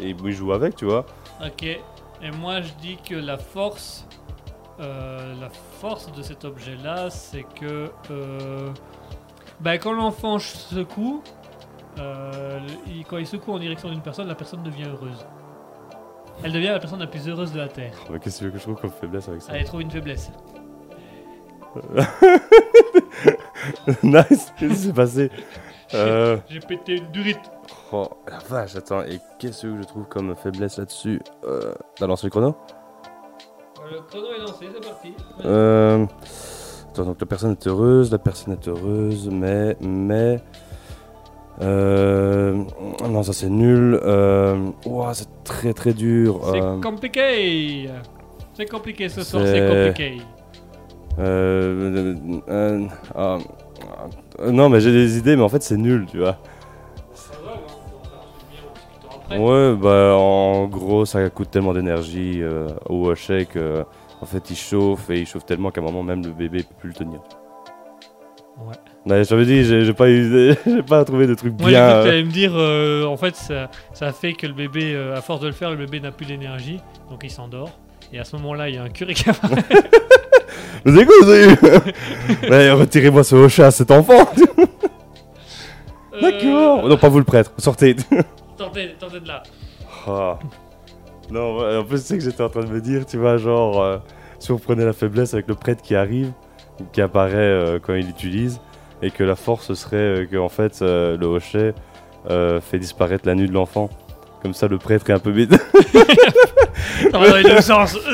et 0.00 0.10
il 0.24 0.32
joue 0.32 0.52
avec, 0.52 0.74
tu 0.76 0.84
vois. 0.86 1.04
Ok. 1.44 1.62
Et 1.64 2.30
moi, 2.40 2.60
je 2.62 2.72
dis 2.80 2.96
que 2.96 3.14
la 3.14 3.36
force. 3.38 4.06
euh, 4.80 5.34
la 5.40 5.48
force 5.80 6.10
de 6.12 6.22
cet 6.22 6.44
objet-là, 6.44 7.10
c'est 7.10 7.44
que. 7.58 7.90
euh, 8.10 8.68
bah, 9.60 9.76
quand 9.78 9.92
l'enfant 9.92 10.38
secoue. 10.38 11.22
euh, 11.98 12.58
il- 12.86 13.04
quand 13.06 13.16
il 13.18 13.26
secoue 13.26 13.52
en 13.52 13.58
direction 13.58 13.88
d'une 13.90 14.02
personne, 14.02 14.28
la 14.28 14.34
personne 14.34 14.62
devient 14.62 14.84
heureuse. 14.84 15.26
Elle 16.44 16.52
devient 16.52 16.66
la 16.68 16.78
personne 16.78 17.00
la 17.00 17.06
plus 17.06 17.26
heureuse 17.28 17.52
de 17.52 17.58
la 17.58 17.68
Terre. 17.68 17.92
Mais 18.10 18.18
qu'est-ce 18.18 18.36
que 18.36 18.38
tu 18.40 18.44
veux 18.44 18.50
que 18.50 18.58
je 18.58 18.62
trouve 18.64 18.76
comme 18.76 18.90
faiblesse 18.90 19.28
avec 19.28 19.40
ça 19.40 19.52
Allez, 19.52 19.64
trouve 19.64 19.80
une 19.80 19.90
faiblesse. 19.90 20.30
Nice 24.02 24.52
Qu'est-ce 24.58 24.68
qui 24.68 24.74
s'est 24.76 24.92
passé? 24.92 25.30
Euh... 25.94 26.36
J'ai 26.48 26.60
pété 26.60 26.96
une 26.96 27.10
durite. 27.12 27.40
Oh, 27.92 28.08
la 28.28 28.38
vache, 28.38 28.76
attends. 28.76 29.02
Et 29.02 29.20
qu'est-ce 29.38 29.62
que 29.62 29.76
je 29.78 29.82
trouve 29.84 30.04
comme 30.04 30.34
faiblesse 30.36 30.78
là-dessus 30.78 31.20
euh... 31.44 31.72
T'as 31.96 32.06
lancé 32.06 32.26
le 32.26 32.30
chrono? 32.30 32.56
Le 33.90 34.00
chrono 34.00 34.26
est 34.36 34.40
lancé, 34.40 34.66
c'est 34.74 34.84
parti. 34.86 35.14
Euh... 35.44 36.06
Attends, 36.90 37.04
donc 37.04 37.20
la 37.20 37.26
personne 37.26 37.52
est 37.52 37.66
heureuse, 37.66 38.10
la 38.10 38.18
personne 38.18 38.54
est 38.54 38.68
heureuse, 38.68 39.28
mais... 39.30 39.76
Mais... 39.80 40.40
Euh... 41.62 42.64
Non, 43.08 43.22
ça 43.22 43.32
c'est 43.32 43.48
nul. 43.48 43.98
Euh... 44.02 44.70
ouah, 44.84 45.14
c'est 45.14 45.28
très 45.44 45.72
très 45.72 45.92
dur. 45.94 46.40
C'est 46.52 46.60
Euh... 46.60 46.80
compliqué. 46.80 47.88
C'est 48.54 48.66
compliqué 48.66 49.08
ce 49.08 49.22
soir, 49.22 49.42
c'est 49.46 49.66
compliqué. 49.66 50.20
Euh, 51.18 52.14
euh, 52.16 52.40
euh, 52.48 52.86
ah, 53.14 53.38
non, 54.50 54.68
mais 54.68 54.80
j'ai 54.80 54.92
des 54.92 55.18
idées, 55.18 55.36
mais 55.36 55.42
en 55.42 55.48
fait, 55.48 55.62
c'est 55.62 55.76
nul, 55.76 56.06
tu 56.10 56.18
vois. 56.18 56.38
Après, 59.24 59.38
Ouais, 59.38 59.74
bah, 59.74 60.14
en 60.16 60.66
gros, 60.66 61.04
ça 61.04 61.28
coûte 61.30 61.50
tellement 61.50 61.72
d'énergie 61.72 62.40
euh, 62.42 62.68
au 62.88 63.08
hochet 63.10 63.46
que, 63.46 63.84
en 64.20 64.26
fait, 64.26 64.50
il 64.50 64.56
chauffe 64.56 65.10
et 65.10 65.20
il 65.20 65.26
chauffe 65.26 65.44
tellement 65.46 65.70
qu'à 65.70 65.80
un 65.80 65.84
moment, 65.84 66.02
même 66.02 66.24
le 66.24 66.30
bébé 66.32 66.62
peut 66.62 66.74
plus 66.78 66.88
le 66.90 66.94
tenir. 66.94 67.20
Ouais. 68.58 68.74
Ouais, 69.12 69.24
j'avais 69.24 69.44
dit, 69.44 69.64
j'ai 69.64 69.84
j'ai 69.84 69.92
pas 69.92 70.08
eu, 70.08 70.54
j'ai 70.66 70.82
pas 70.82 71.04
trouvé 71.04 71.26
de 71.26 71.34
trucs 71.34 71.52
Moi, 71.60 71.70
j'ai 71.70 71.76
bien. 71.76 71.86
cru 71.88 72.02
que 72.02 72.06
euh, 72.06 72.10
allais 72.10 72.24
me 72.24 72.30
dire, 72.30 72.52
euh, 72.54 73.04
en 73.04 73.16
fait, 73.16 73.36
ça, 73.36 73.70
ça 73.92 74.12
fait 74.12 74.32
que 74.32 74.46
le 74.46 74.52
bébé, 74.52 74.94
euh, 74.94 75.16
à 75.16 75.20
force 75.20 75.40
de 75.40 75.46
le 75.46 75.52
faire, 75.52 75.70
le 75.70 75.76
bébé 75.76 76.00
n'a 76.00 76.10
plus 76.12 76.26
d'énergie, 76.26 76.80
donc 77.10 77.20
il 77.24 77.30
s'endort. 77.30 77.70
Et 78.12 78.18
à 78.18 78.24
ce 78.24 78.36
moment-là, 78.36 78.68
il 78.68 78.76
y 78.76 78.78
a 78.78 78.82
un 78.84 78.88
curé 78.88 79.14
qui 79.14 79.28
apparaît. 79.28 79.62
Vous 80.84 80.96
avez 80.96 81.06
quoi, 81.06 82.74
retirez-moi 82.76 83.24
ce 83.24 83.34
hochet 83.34 83.64
à 83.64 83.70
cet 83.70 83.90
enfant. 83.90 84.28
D'accord. 86.20 86.84
Euh, 86.84 86.88
Non, 86.88 86.96
pas 86.96 87.08
vous 87.08 87.18
le 87.18 87.24
prêtre. 87.24 87.52
Sortez. 87.58 87.96
Tentez, 88.56 88.94
tentez 88.98 89.20
de 89.20 89.28
là. 89.28 89.42
Ah. 90.06 90.38
Non, 91.30 91.78
en 91.80 91.84
plus, 91.84 92.02
c'est 92.02 92.16
que 92.16 92.22
j'étais 92.22 92.42
en 92.42 92.48
train 92.48 92.62
de 92.62 92.70
me 92.70 92.80
dire, 92.80 93.04
tu 93.04 93.18
vois, 93.18 93.36
genre, 93.36 93.82
euh, 93.82 93.98
si 94.38 94.52
on 94.52 94.58
prenait 94.58 94.84
la 94.84 94.92
faiblesse 94.92 95.34
avec 95.34 95.48
le 95.48 95.54
prêtre 95.54 95.82
qui 95.82 95.96
arrive, 95.96 96.30
qui 96.92 97.00
apparaît 97.00 97.34
euh, 97.34 97.78
quand 97.82 97.94
il 97.94 98.06
l'utilise, 98.06 98.60
et 99.02 99.10
que 99.10 99.24
la 99.24 99.34
force 99.34 99.74
serait 99.74 99.96
euh, 99.96 100.26
que, 100.26 100.36
en 100.36 100.48
fait, 100.48 100.80
le 100.80 101.24
hochet 101.26 101.74
fait 102.60 102.78
disparaître 102.78 103.26
la 103.26 103.34
nuit 103.34 103.48
de 103.48 103.52
l'enfant. 103.54 103.90
Comme 104.42 104.54
ça, 104.54 104.68
le 104.68 104.78
prêtre 104.78 105.10
est 105.10 105.12
un 105.12 105.18
peu 105.18 105.32
bête. 105.32 105.50
Ça 107.10 107.18
va 107.18 107.28
dans 107.28 107.36
les 107.36 107.42
deux 107.42 107.60
sens. 107.60 107.96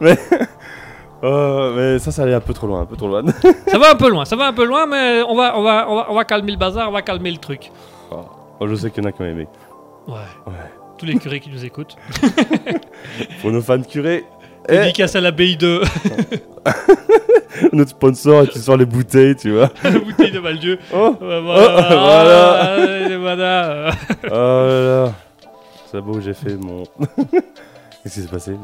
Deux, 0.00 0.14
euh, 1.24 1.74
mais 1.94 1.98
ça, 1.98 2.10
ça 2.12 2.22
allait 2.22 2.34
un 2.34 2.40
peu 2.40 2.52
trop 2.54 2.66
loin, 2.66 2.80
un 2.82 2.86
peu 2.86 2.96
trop 2.96 3.08
loin. 3.08 3.22
Ça 3.68 3.78
va 3.78 3.90
un 3.92 3.94
peu 3.96 4.08
loin, 4.10 4.24
ça 4.24 4.36
va 4.36 4.46
un 4.48 4.52
peu 4.52 4.64
loin, 4.64 4.86
mais 4.86 5.22
on 5.28 5.34
va, 5.34 5.58
on 5.58 5.62
va, 5.62 5.86
on 5.88 5.96
va, 5.96 6.06
on 6.10 6.14
va 6.14 6.24
calmer 6.24 6.52
le 6.52 6.58
bazar, 6.58 6.88
on 6.88 6.92
va 6.92 7.02
calmer 7.02 7.30
le 7.30 7.38
truc. 7.38 7.70
Oh, 8.10 8.66
je 8.66 8.74
sais 8.74 8.90
qu'il 8.90 9.02
y 9.02 9.06
en 9.06 9.08
a 9.08 9.12
qui 9.12 9.22
ont 9.22 9.26
aimé. 9.26 9.46
Ouais. 10.08 10.14
Ouais. 10.46 10.52
Tous 10.98 11.04
les 11.06 11.16
curés 11.18 11.40
qui 11.40 11.50
nous 11.50 11.64
écoutent. 11.64 11.96
Pour 13.42 13.50
nos 13.50 13.60
fans 13.60 13.82
curés, 13.82 14.24
et 14.68 14.78
Dédicace 14.78 15.14
à 15.14 15.20
l'abbaye 15.20 15.56
de 15.56 15.80
notre 17.72 17.90
sponsor 17.90 18.48
qui 18.48 18.58
sort 18.58 18.76
les 18.76 18.86
bouteilles, 18.86 19.36
tu 19.36 19.52
vois. 19.52 19.70
la 19.84 19.90
bouteille 19.98 20.32
de 20.32 20.40
Maldieu. 20.40 20.78
Oh, 20.92 21.14
Oh, 21.14 21.16
voilà. 21.20 21.40
voilà. 21.40 22.52
Ah, 22.60 22.72
allez, 22.74 23.16
voilà. 23.16 23.64
euh. 23.68 23.90
oh 24.24 24.30
là 24.30 25.04
là. 25.06 25.12
C'est 25.90 26.00
beau, 26.00 26.20
j'ai 26.20 26.34
fait 26.34 26.56
mon. 26.56 26.82
Qu'est-ce 28.06 28.14
qui 28.14 28.20
s'est 28.22 28.28
passé 28.28 28.56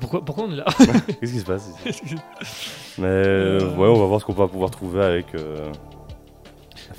Pourquoi, 0.00 0.24
pourquoi 0.24 0.44
on 0.44 0.52
est 0.52 0.56
là 0.56 0.64
Qu'est-ce 1.20 1.32
qui 1.32 1.40
se 1.40 1.44
passe 1.44 1.68
ici 1.88 2.14
Mais 2.98 3.06
euh, 3.06 3.58
Euh. 3.60 3.76
ouais, 3.76 3.88
on 3.88 3.98
va 3.98 4.06
voir 4.06 4.20
ce 4.20 4.24
qu'on 4.26 4.32
va 4.32 4.46
pouvoir 4.46 4.70
trouver 4.70 5.02
avec. 5.02 5.34
euh, 5.34 5.72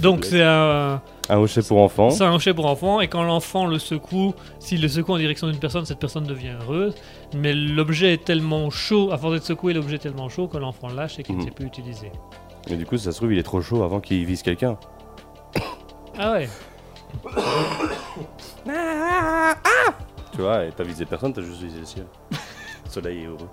Donc 0.02 0.26
c'est 0.26 0.44
un, 0.44 1.02
un 1.30 1.38
hochet 1.38 1.62
pour 1.62 1.78
enfants. 1.82 2.10
c'est 2.10 2.26
un 2.26 2.34
hochet 2.34 2.54
pour 2.54 2.66
enfant 2.66 3.00
et 3.00 3.08
quand 3.08 3.24
l'enfant 3.24 3.68
le 3.68 3.80
secoue, 3.80 4.34
s'il 4.60 4.82
le 4.82 4.90
secoue 4.90 5.14
en 5.14 5.18
direction 5.18 5.48
d'une 5.48 5.60
personne, 5.60 5.86
cette 5.86 6.00
personne 6.00 6.26
devient 6.26 6.56
heureuse. 6.62 6.94
Mais 7.34 7.54
l'objet 7.54 8.14
est 8.16 8.26
tellement 8.26 8.70
chaud, 8.70 9.12
à 9.14 9.18
force 9.18 9.36
d'être 9.36 9.46
secoué, 9.46 9.72
l'objet 9.72 9.96
est 9.96 10.00
tellement 10.00 10.28
chaud 10.28 10.48
que 10.50 10.58
l'enfant 10.58 10.90
lâche 10.90 11.20
et 11.20 11.24
qu'il 11.24 11.36
ne 11.36 11.40
Mhm. 11.40 11.46
sait 11.46 11.52
plus 11.54 11.68
utiliser. 11.68 12.12
Mais 12.70 12.76
du 12.76 12.86
coup, 12.86 12.98
ça 12.98 13.14
se 13.14 13.18
trouve, 13.18 13.32
il 13.32 13.40
est 13.40 13.44
trop 13.44 13.62
chaud 13.62 13.82
avant 13.84 14.02
qu'il 14.02 14.26
vise 14.26 14.42
quelqu'un. 14.42 14.78
Ah 16.20 16.34
ouais. 16.34 16.50
Tu 20.36 20.42
vois, 20.42 20.66
et 20.66 20.70
t'as 20.76 20.84
visé 20.84 21.06
personne, 21.06 21.34
t'as 21.34 21.42
juste 21.42 21.62
visé 21.62 21.80
le 21.80 21.86
ciel. 21.86 22.06
Le 22.32 22.38
soleil 22.90 23.24
est 23.24 23.28
heureux. 23.28 23.50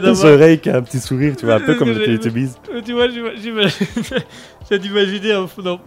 D'avoir- 0.00 0.16
soleil 0.16 0.58
qui 0.58 0.68
a 0.70 0.76
un 0.76 0.82
petit 0.82 0.98
sourire, 1.00 1.34
tu 1.36 1.46
vois, 1.46 1.54
un 1.54 1.60
peu 1.60 1.74
comme 1.76 1.88
le 1.90 2.02
Teletubbies. 2.04 2.50
Tu 2.84 2.92
vois, 2.92 3.06
j'ai 3.08 4.78
d'imaginer 4.78 5.32
un, 5.32 5.46
non, 5.62 5.78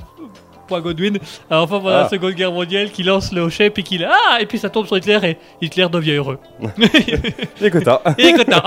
point 0.68 0.80
Godwin, 0.82 1.18
un 1.50 1.58
enfant 1.60 1.80
pendant 1.80 1.90
la 1.92 2.06
Ah. 2.06 2.10
Seconde 2.10 2.32
Guerre 2.34 2.52
mondiale 2.52 2.90
qui 2.92 3.04
lance 3.04 3.32
le 3.34 3.42
hochet 3.42 3.70
puis 3.70 3.84
qui 3.84 4.04
ah 4.04 4.38
et 4.40 4.46
puis 4.46 4.58
ça 4.58 4.70
tombe 4.70 4.88
sur 4.88 4.98
Hitler 4.98 5.20
et 5.24 5.38
Hitler 5.66 5.88
devient 5.92 6.14
heureux. 6.14 6.40
Il 7.60 7.66
est 7.66 7.72
content. 7.72 8.00
il 8.18 8.26
est 8.28 8.34
content, 8.34 8.64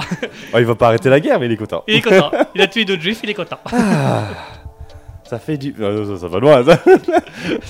Oh, 0.53 0.59
il 0.59 0.65
va 0.65 0.75
pas 0.75 0.89
arrêter 0.89 1.09
la 1.09 1.19
guerre, 1.21 1.41
mais 1.41 1.47
il 1.47 1.53
est 1.53 1.57
content. 1.57 1.83
il 1.89 1.97
est 1.97 2.03
content. 2.03 2.31
Il 2.55 2.61
a 2.61 2.67
tué 2.67 2.85
d'autres 2.85 3.03
juifs, 3.03 3.21
il 3.25 3.31
est 3.31 3.35
content. 3.35 3.59
Ça 5.25 5.39
fait 5.39 5.57
du. 5.59 5.75
Non, 5.79 6.05
ça, 6.15 6.21
ça 6.23 6.29
va 6.29 6.39
loin, 6.39 6.65
ça. 6.65 6.79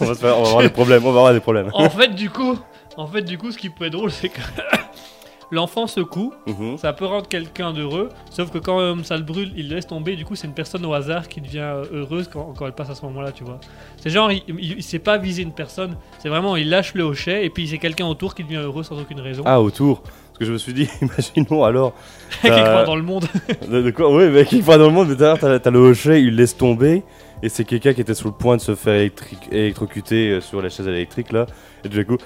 on, 0.00 0.04
va 0.04 0.14
se 0.14 0.20
faire- 0.20 0.38
on 0.38 0.42
va 0.42 0.48
avoir 0.48 0.62
des 0.62 0.68
problèmes, 0.68 1.02
on 1.04 1.10
va 1.12 1.18
avoir 1.18 1.32
des 1.32 1.40
problèmes. 1.40 1.70
En 1.72 1.90
fait, 1.90 2.14
du 2.14 2.30
coup, 2.30 2.56
en 2.98 3.06
fait, 3.06 3.22
du 3.22 3.38
coup, 3.38 3.50
ce 3.50 3.56
qui 3.58 3.70
peut 3.70 3.86
être 3.86 3.92
drôle, 3.92 4.10
c'est 4.10 4.28
que 4.28 4.40
l'enfant 5.50 5.86
secoue, 5.86 6.34
Mhm. 6.46 6.76
ça 6.76 6.92
peut 6.92 7.06
rendre 7.06 7.26
quelqu'un 7.26 7.72
d'heureux, 7.72 8.10
sauf 8.30 8.50
que 8.50 8.58
quand 8.58 8.80
euh, 8.80 8.94
ça 9.02 9.16
le 9.16 9.22
brûle, 9.22 9.50
il 9.56 9.68
le 9.70 9.76
laisse 9.76 9.86
tomber. 9.86 10.14
Du 10.16 10.24
coup, 10.26 10.34
c'est 10.34 10.46
une 10.46 10.52
personne 10.52 10.84
au 10.84 10.92
hasard 10.92 11.26
qui 11.28 11.40
devient 11.40 11.60
euh, 11.60 11.84
heureuse 11.92 12.28
quand, 12.30 12.52
quand 12.56 12.66
elle 12.66 12.72
passe 12.72 12.90
à 12.90 12.94
ce 12.94 13.04
moment-là, 13.06 13.32
tu 13.32 13.44
vois. 13.44 13.58
C'est 13.96 14.10
genre, 14.10 14.30
il, 14.30 14.42
il, 14.48 14.72
il 14.78 14.82
sait 14.82 14.98
pas 14.98 15.16
viser 15.16 15.42
une 15.42 15.52
personne. 15.52 15.96
C'est 16.18 16.28
vraiment, 16.28 16.56
il 16.56 16.68
lâche 16.68 16.92
le 16.94 17.04
hochet 17.04 17.44
et 17.46 17.50
puis 17.50 17.66
c'est 17.66 17.78
quelqu'un 17.78 18.06
autour 18.06 18.34
qui 18.34 18.44
devient 18.44 18.56
heureux 18.56 18.82
sans 18.82 18.98
aucune 19.00 19.20
raison. 19.20 19.42
Ah, 19.46 19.60
autour. 19.60 20.02
Parce 20.02 20.40
que 20.40 20.44
je 20.44 20.52
me 20.52 20.58
suis 20.58 20.74
dit, 20.74 20.86
imaginons 21.02 21.64
alors. 21.64 21.94
T'as- 22.42 22.62
part 22.64 22.84
dans 22.84 22.96
le 22.96 23.02
monde. 23.02 23.24
De, 23.70 23.80
de 23.82 23.90
quoi? 23.90 24.14
Oui, 24.14 24.28
mais 24.30 24.44
quelque 24.44 24.66
part 24.66 24.78
dans 24.78 24.86
le 24.88 24.92
monde, 24.92 25.08
mais 25.08 25.16
d'ailleurs, 25.16 25.38
t'as 25.38 25.58
t'as 25.58 25.70
le 25.70 25.78
hochet, 25.78 26.22
il 26.22 26.36
laisse 26.36 26.56
tomber. 26.56 27.02
Et 27.42 27.48
c'est 27.48 27.64
quelqu'un 27.64 27.94
qui 27.94 28.00
était 28.00 28.14
sur 28.14 28.26
le 28.28 28.34
point 28.34 28.56
de 28.56 28.60
se 28.60 28.74
faire 28.74 29.08
électrocuter 29.52 30.30
euh, 30.32 30.40
sur 30.40 30.60
la 30.60 30.68
chaise 30.68 30.88
électrique 30.88 31.30
là. 31.32 31.46
Et 31.84 31.88
du 31.88 32.04
coup, 32.04 32.16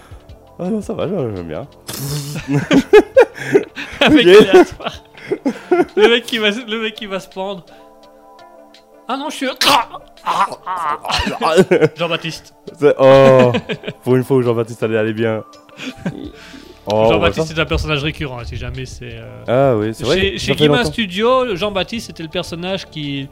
ah 0.58 0.70
non, 0.70 0.80
ça 0.80 0.94
va, 0.94 1.06
j'aime 1.08 1.48
bien. 1.48 1.66
Avec 4.00 4.26
aléatoire. 4.26 5.02
le 5.96 6.08
mec 6.08 6.24
qui 6.24 6.38
va, 6.38 6.52
se- 6.52 6.66
le 6.68 6.82
mec 6.82 6.94
qui 6.94 7.06
va 7.06 7.20
se 7.20 7.28
pendre. 7.28 7.64
Ah 9.08 9.16
non, 9.16 9.30
je 9.30 9.36
suis. 9.36 9.46
Jean-Baptiste. 11.96 12.54
Oh, 12.98 13.52
pour 14.04 14.16
une 14.16 14.24
fois 14.24 14.36
où 14.36 14.42
Jean-Baptiste 14.42 14.82
allait 14.82 14.98
aller 14.98 15.12
bien. 15.12 15.44
Oh, 16.86 17.06
Jean-Baptiste 17.10 17.50
on 17.50 17.54
c'est 17.54 17.60
un 17.60 17.66
personnage 17.66 18.02
récurrent, 18.02 18.40
hein, 18.40 18.44
si 18.44 18.56
jamais 18.56 18.86
c'est. 18.86 19.14
euh. 19.14 19.44
Ah 19.46 19.76
oui, 19.76 19.92
c'est 19.94 20.04
vrai. 20.04 20.38
Chez, 20.38 20.54
chez. 20.56 20.84
Studio, 20.84 21.54
Jean-Baptiste 21.56 22.08
c'était 22.08 22.22
le 22.22 22.28
personnage 22.28 22.88
qui. 22.90 23.28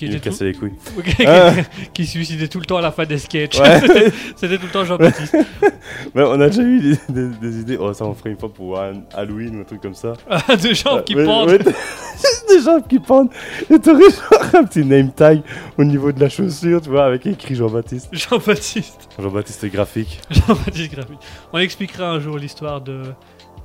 Qui, 0.00 0.06
Il 0.06 0.12
me 0.12 0.16
était 0.16 0.30
tout- 0.30 0.34
cassait 0.34 0.44
les 0.46 0.54
couilles. 0.54 0.72
qui- 1.04 1.26
Ah. 1.26 1.52
qui 1.92 2.06
se 2.06 2.12
suicidait 2.12 2.48
tout 2.48 2.58
le 2.58 2.64
temps 2.64 2.78
à 2.78 2.80
la 2.80 2.90
fin 2.90 3.04
des 3.04 3.18
sketchs. 3.18 3.60
Ouais. 3.60 3.80
C'était- 4.36 4.56
tout 4.56 4.64
le 4.64 4.72
temps 4.72 4.82
Jean-Baptiste. 4.86 5.36
Mais 6.14 6.22
on 6.22 6.40
a 6.40 6.46
déjà 6.48 6.62
eu 6.62 6.80
des, 6.80 6.96
des- 7.10 7.28
des 7.36 7.60
idées. 7.60 7.76
Oh, 7.78 7.92
ça 7.92 8.06
on 8.06 8.14
ferait 8.14 8.30
une 8.30 8.38
fois 8.38 8.48
pour 8.50 8.80
un 8.80 9.02
Halloween 9.12 9.58
ou 9.58 9.60
un 9.60 9.64
truc 9.64 9.82
comme 9.82 9.94
ça. 9.94 10.14
Ah, 10.30 10.56
Deux 10.56 10.72
jambes 10.72 11.04
qui 11.04 11.14
Ouais, 11.14 11.26
pendent. 11.26 11.50
des 11.50 12.60
jambes 12.64 12.86
qui 12.88 12.98
pendent. 12.98 13.28
Et 13.68 13.78
t'aurais 13.78 14.04
genre 14.10 14.54
un 14.54 14.64
petit 14.64 14.84
name 14.86 15.10
tag 15.12 15.42
au 15.76 15.84
niveau 15.84 16.12
de 16.12 16.20
la 16.20 16.30
chaussure, 16.30 16.80
tu 16.80 16.88
vois, 16.88 17.04
avec 17.04 17.26
écrit 17.26 17.54
Jean-Baptiste. 17.54 18.08
Jean-Baptiste. 18.12 19.08
Jean-Baptiste 19.18 19.66
graphique. 19.66 20.18
Jean-Baptiste 20.30 20.92
graphique. 20.94 21.18
On 21.52 21.58
expliquera 21.58 22.08
un 22.10 22.20
jour 22.20 22.38
l'histoire 22.38 22.80
de, 22.80 23.02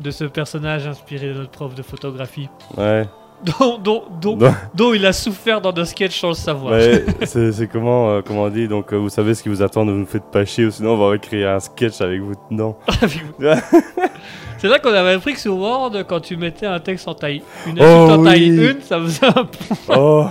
de 0.02 0.12
ce 0.12 0.26
personnage 0.26 0.86
inspiré 0.86 1.30
de 1.30 1.34
notre 1.36 1.52
prof 1.52 1.74
de 1.76 1.82
photographie. 1.82 2.50
Ouais. 2.76 3.06
Dont, 3.44 3.78
dont, 3.78 4.04
dont, 4.22 4.38
dont 4.74 4.94
il 4.94 5.06
a 5.06 5.14
souffert 5.14 5.62
dans 5.62 5.72
nos 5.72 5.86
sketchs 5.86 6.20
sans 6.20 6.30
le 6.30 6.34
savoir. 6.34 6.80
c'est 7.26 7.68
comment, 7.72 8.10
euh, 8.10 8.22
comment 8.26 8.44
on 8.44 8.50
dit 8.50 8.68
Donc, 8.68 8.92
euh, 8.92 8.96
vous 8.98 9.10
savez 9.10 9.36
ce 9.36 9.44
qui 9.44 9.50
vous 9.50 9.62
attend, 9.62 9.86
ne 9.86 9.92
vous 9.92 10.06
faites 10.06 10.24
pas 10.32 10.46
chier, 10.46 10.66
ou 10.66 10.72
sinon 10.72 10.94
on 10.94 11.10
va 11.10 11.18
créer 11.18 11.46
un 11.46 11.60
sketch 11.60 12.02
avec 12.02 12.22
vous 12.22 12.34
dedans. 12.50 12.78
C'est 14.58 14.68
là 14.70 14.80
qu'on 14.80 14.94
avait 14.94 15.14
appris 15.14 15.34
que 15.34 15.40
sur 15.40 15.58
Word, 15.58 15.92
quand 16.08 16.22
tu 16.22 16.38
mettais 16.38 16.66
un 16.66 16.80
texte 16.80 17.08
en 17.08 17.14
taille, 17.14 17.44
une 17.68 17.78
Oh 17.80 17.84
insulte 17.84 18.20
en 18.20 18.24
taille 18.24 18.52
oui. 18.60 18.68
1, 18.70 18.82
ça 18.82 19.00
faisait 19.00 19.26
un 19.28 19.48
Oh, 19.96 20.26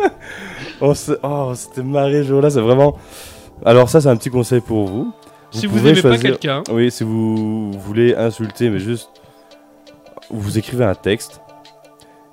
on 0.80 0.92
oh, 0.92 1.16
on 1.22 1.54
s'était 1.54 1.82
marré 1.82 2.22
ce 2.22 2.28
jour-là, 2.28 2.50
c'est 2.50 2.60
vraiment. 2.60 2.96
Alors, 3.64 3.88
ça, 3.88 4.00
c'est 4.00 4.08
un 4.08 4.16
petit 4.16 4.30
conseil 4.30 4.60
pour 4.60 4.86
vous. 4.86 5.12
Si 5.50 5.66
vous 5.66 5.76
pouvez 5.76 5.90
aimez 5.90 6.02
pas 6.02 6.08
choisir- 6.08 6.22
quelqu'un, 6.38 6.62
Oui, 6.72 6.90
si 6.90 7.04
vous 7.04 7.72
voulez 7.72 8.14
insulter, 8.14 8.70
mais 8.70 8.78
juste. 8.78 9.10
Vous 10.30 10.58
écrivez 10.58 10.84
un 10.84 10.94
texte, 10.94 11.40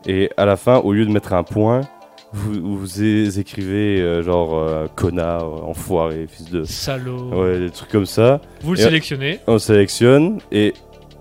et 0.07 0.29
à 0.37 0.45
la 0.45 0.55
fin, 0.57 0.77
au 0.77 0.93
lieu 0.93 1.05
de 1.05 1.11
mettre 1.11 1.33
un 1.33 1.43
point, 1.43 1.81
vous, 2.33 3.39
écrivez 3.39 4.01
euh, 4.01 4.21
genre 4.23 4.55
euh, 4.57 4.87
connard, 4.95 5.45
enfoiré, 5.67 6.27
fils 6.29 6.49
de. 6.49 6.63
salaud, 6.63 7.29
Ouais, 7.33 7.59
des 7.59 7.69
trucs 7.69 7.89
comme 7.89 8.05
ça. 8.05 8.41
vous 8.61 8.73
le 8.73 8.79
Et- 8.79 8.83
sélectionnez. 8.83 9.39
On 9.47 9.57
sélectionne, 9.59 10.39
et 10.51 10.73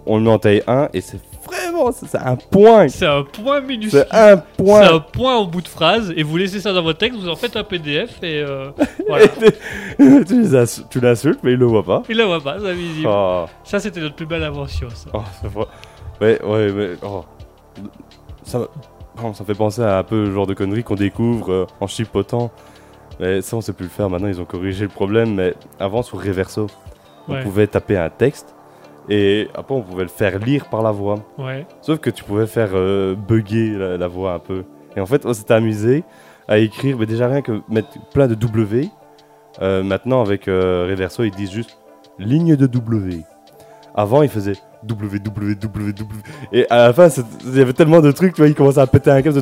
on 0.05 0.19
le 0.19 0.25
met 0.25 0.31
en 0.31 0.39
taille 0.39 0.63
1, 0.67 0.89
et 0.95 1.01
c'est 1.01 1.19
vraiment. 1.47 1.93
C'est 1.93 2.07
c'est 2.07 2.19
un 2.19 2.35
point 2.37 2.89
C'est 2.89 3.07
un 3.07 3.23
point 3.23 3.61
minuscule. 3.61 4.05
C'est 4.11 4.17
un 4.17 4.37
C'est 4.37 4.65
point 4.65 4.93
un 4.95 4.99
point 4.99 5.37
au 5.37 5.47
bout 5.47 5.61
de 5.63 5.69
phrase 5.69 6.13
et 6.17 6.23
vous 6.25 6.37
laissez 6.39 6.59
ça 6.61 6.73
dans 6.73 6.83
votre 6.83 6.99
texte, 6.99 7.19
vous 7.21 7.29
en 7.29 7.37
faites 7.37 7.55
un 7.57 7.65
PDF 7.65 8.21
et 8.23 8.41
euh, 8.41 8.71
voilà. 9.09 9.27
tu 10.91 11.01
l'insultes, 11.01 11.41
mais 11.45 11.53
il 11.53 11.59
le 11.59 11.67
voit 11.67 11.85
pas. 11.85 12.03
Il 12.09 12.17
la 12.17 12.27
voit 12.27 12.41
pas, 12.41 12.57
c'est 12.61 12.71
invisible. 12.71 13.09
Oh, 13.11 13.45
Ça 13.63 13.79
c'était 13.79 14.01
notre 14.01 14.17
plus 14.17 14.27
belle 14.27 14.43
invention 14.43 14.89
ça. 14.95 15.11
oh, 15.13 15.23
c'est. 15.41 15.57
Ouais, 16.25 16.43
ouais, 16.43 16.73
mais. 16.73 16.89
Oh. 17.05 17.25
Ça, 18.47 18.69
ça 19.17 19.27
me 19.27 19.33
fait 19.33 19.55
penser 19.55 19.83
à 19.83 19.99
un 19.99 20.03
peu 20.05 20.25
le 20.25 20.33
genre 20.33 20.47
de 20.47 20.55
conneries 20.55 20.85
qu'on 20.85 20.95
découvre 20.95 21.53
euh, 21.53 21.67
en 21.81 21.87
chipotant. 21.87 22.51
Mais 23.19 23.41
ça, 23.43 23.57
on 23.57 23.61
sait 23.61 23.73
plus 23.73 23.85
le 23.85 23.91
faire. 23.91 24.09
Maintenant, 24.09 24.29
ils 24.29 24.41
ont 24.41 24.45
corrigé 24.45 24.85
le 24.85 24.91
problème. 24.91 25.35
Mais 25.35 25.55
avant, 25.81 26.03
sur 26.03 26.23
Reverso, 26.23 26.69
on 27.29 27.43
pouvait 27.43 27.67
taper 27.67 27.97
un 27.97 28.11
texte. 28.11 28.55
Et 29.09 29.49
après, 29.55 29.75
on 29.75 29.83
pouvait 29.83 30.03
le 30.03 30.09
faire 30.09 30.39
lire 30.39 30.67
par 30.67 30.83
la 30.83 30.91
voix. 30.91 31.17
Ouais. 31.39 31.67
Sauf 31.81 31.99
que 31.99 32.11
tu 32.11 32.25
pouvais 32.25 32.47
faire 32.47 32.71
euh, 32.75 33.15
bugger 33.15 33.71
la, 33.71 33.97
la 33.97 34.09
voix 34.09 34.35
un 34.35 34.39
peu. 34.39 34.65
Et 34.97 35.01
en 35.01 35.07
fait, 35.07 35.27
on 35.27 35.33
s'était 35.33 35.55
amusé 35.55 36.05
à 36.49 36.59
écrire, 36.59 36.97
mais 36.99 37.07
déjà 37.07 37.27
rien 37.27 37.43
que 37.43 37.61
mettre 37.69 37.89
plein 38.13 38.29
de 38.29 38.35
W. 38.35 38.89
Euh, 39.63 39.83
maintenant, 39.83 40.23
avec 40.23 40.49
euh, 40.49 40.87
Reverso, 40.89 41.25
ils 41.25 41.31
disent 41.31 41.53
juste 41.53 41.79
ligne 42.19 42.57
de 42.57 42.67
W. 42.67 43.23
Avant, 43.95 44.23
ils 44.23 44.29
faisaient 44.29 44.57
W, 44.87 45.19
W, 45.19 45.55
W, 45.55 45.93
W. 45.93 46.21
Et 46.53 46.67
à 46.71 46.87
la 46.89 46.93
fin, 46.93 47.09
il 47.45 47.59
y 47.59 47.61
avait 47.61 47.73
tellement 47.73 48.01
de 48.01 48.11
trucs, 48.13 48.35
tu 48.35 48.41
vois, 48.41 48.49
ils 48.49 48.55
commençaient 48.55 48.81
à 48.81 48.87
péter 48.87 49.11
un 49.11 49.23
câble. 49.23 49.39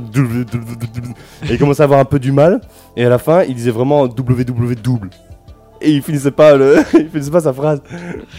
Et 1.49 1.53
ils 1.53 1.59
commençaient 1.59 1.83
à 1.83 1.85
avoir 1.85 2.01
un 2.01 2.05
peu 2.05 2.19
du 2.19 2.33
mal. 2.33 2.61
Et 2.97 3.05
à 3.05 3.09
la 3.09 3.19
fin, 3.19 3.43
ils 3.43 3.55
disaient 3.55 3.71
vraiment 3.71 4.07
W, 4.07 4.45
W, 4.45 4.75
double. 4.77 5.11
Et 5.81 5.91
il 5.91 6.03
finissait 6.03 6.31
pas 6.31 6.57
il 6.95 7.09
finissait 7.11 7.31
pas 7.31 7.41
sa 7.41 7.53
phrase. 7.53 7.83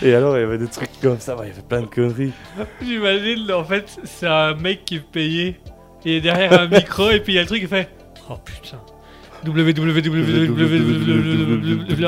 Et 0.01 0.14
alors, 0.16 0.36
il 0.38 0.41
y 0.41 0.43
avait 0.43 0.58
des 0.58 0.68
trucs 0.68 0.89
comme 1.01 1.20
ça, 1.20 1.36
il 1.43 1.49
y 1.49 1.51
avait 1.51 1.62
plein 1.62 1.82
de 1.82 1.88
conneries. 1.88 2.34
J'imagine 2.82 3.51
en 3.51 3.64
fait 3.64 3.97
c'est 4.03 4.28
un 4.28 4.56
mec 4.56 4.84
qui 4.86 4.95
est 4.95 4.99
payé 4.99 5.60
et 6.06 6.22
derrière 6.22 6.60
un 6.60 6.68
micro 6.68 7.10
et 7.10 7.20
puis 7.20 7.34
il 7.34 7.36
y 7.36 7.39
a 7.39 7.41
le 7.41 7.47
truc 7.47 7.62
qui 7.62 7.68
fait 7.68 7.89
Oh 8.30 8.38
putain. 8.43 8.78
Www. 9.45 11.05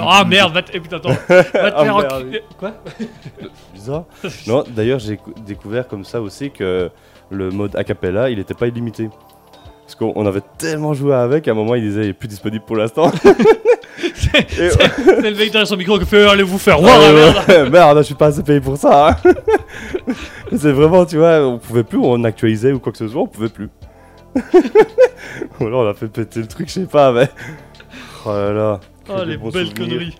Ah 0.02 0.24
merde, 0.26 0.54
va 0.54 0.62
te. 0.62 0.72
eh, 0.74 0.80
putain, 0.80 0.98
attends. 0.98 1.16
Ah. 1.54 2.20
Quoi 2.60 2.74
Bizarre. 3.74 4.04
Non, 4.48 4.64
d'ailleurs, 4.68 5.00
j'ai 5.00 5.18
cou- 5.18 5.34
découvert 5.46 5.88
comme 5.88 6.04
ça 6.04 6.22
aussi 6.22 6.52
que 6.52 6.90
le 7.30 7.50
mode 7.52 7.76
a 7.76 7.84
cappella, 7.84 8.30
il 8.30 8.40
était 8.40 8.54
pas 8.54 8.68
illimité. 8.68 9.10
Parce 9.86 9.96
qu'on 9.96 10.12
on 10.16 10.26
avait 10.26 10.42
tellement 10.58 10.94
joué 10.94 11.14
avec, 11.16 11.48
à 11.48 11.52
un 11.52 11.54
moment, 11.54 11.76
il 11.76 11.82
disait 11.84 12.04
il 12.04 12.10
est 12.10 12.14
plus 12.14 12.28
disponible 12.28 12.66
pour 12.66 12.76
l'instant. 12.76 13.12
C'est 14.18 15.22
le 15.22 15.36
mec 15.36 15.52
derrière 15.52 15.68
son 15.68 15.78
micro 15.78 15.98
qui 15.98 16.06
fait 16.06 16.28
Allez 16.28 16.44
vous 16.44 16.58
faire 16.58 16.76
Ah, 16.78 16.82
voir 16.82 17.70
merde. 17.72 17.98
je 18.00 18.04
suis 18.04 18.16
pas 18.16 18.28
assez 18.28 18.44
payé 18.44 18.60
pour 18.60 18.78
ça. 18.78 19.10
hein. 19.10 19.16
C'est 20.56 20.72
vraiment, 20.72 21.06
tu 21.06 21.18
vois, 21.18 21.40
on 21.48 21.58
pouvait 21.58 21.84
plus, 21.84 21.98
on 22.02 22.24
actualisait 22.26 22.74
ou 22.74 22.80
quoi 22.80 22.92
que 22.92 22.98
ce 22.98 23.08
soit, 23.08 23.22
on 23.22 23.28
pouvait 23.28 23.50
plus. 23.50 23.70
Ou 25.60 25.66
alors 25.66 25.82
on 25.86 25.90
a 25.90 25.94
fait 25.94 26.08
péter 26.08 26.40
le 26.42 26.48
truc, 26.48 26.68
je 26.68 26.74
sais 26.74 26.86
pas, 26.86 27.12
mais. 27.12 27.30
Oh 28.26 28.30
là 28.30 28.52
là. 28.54 28.80
Oh 29.10 29.24
les 29.26 29.38
belles 29.38 29.74
conneries. 29.74 30.16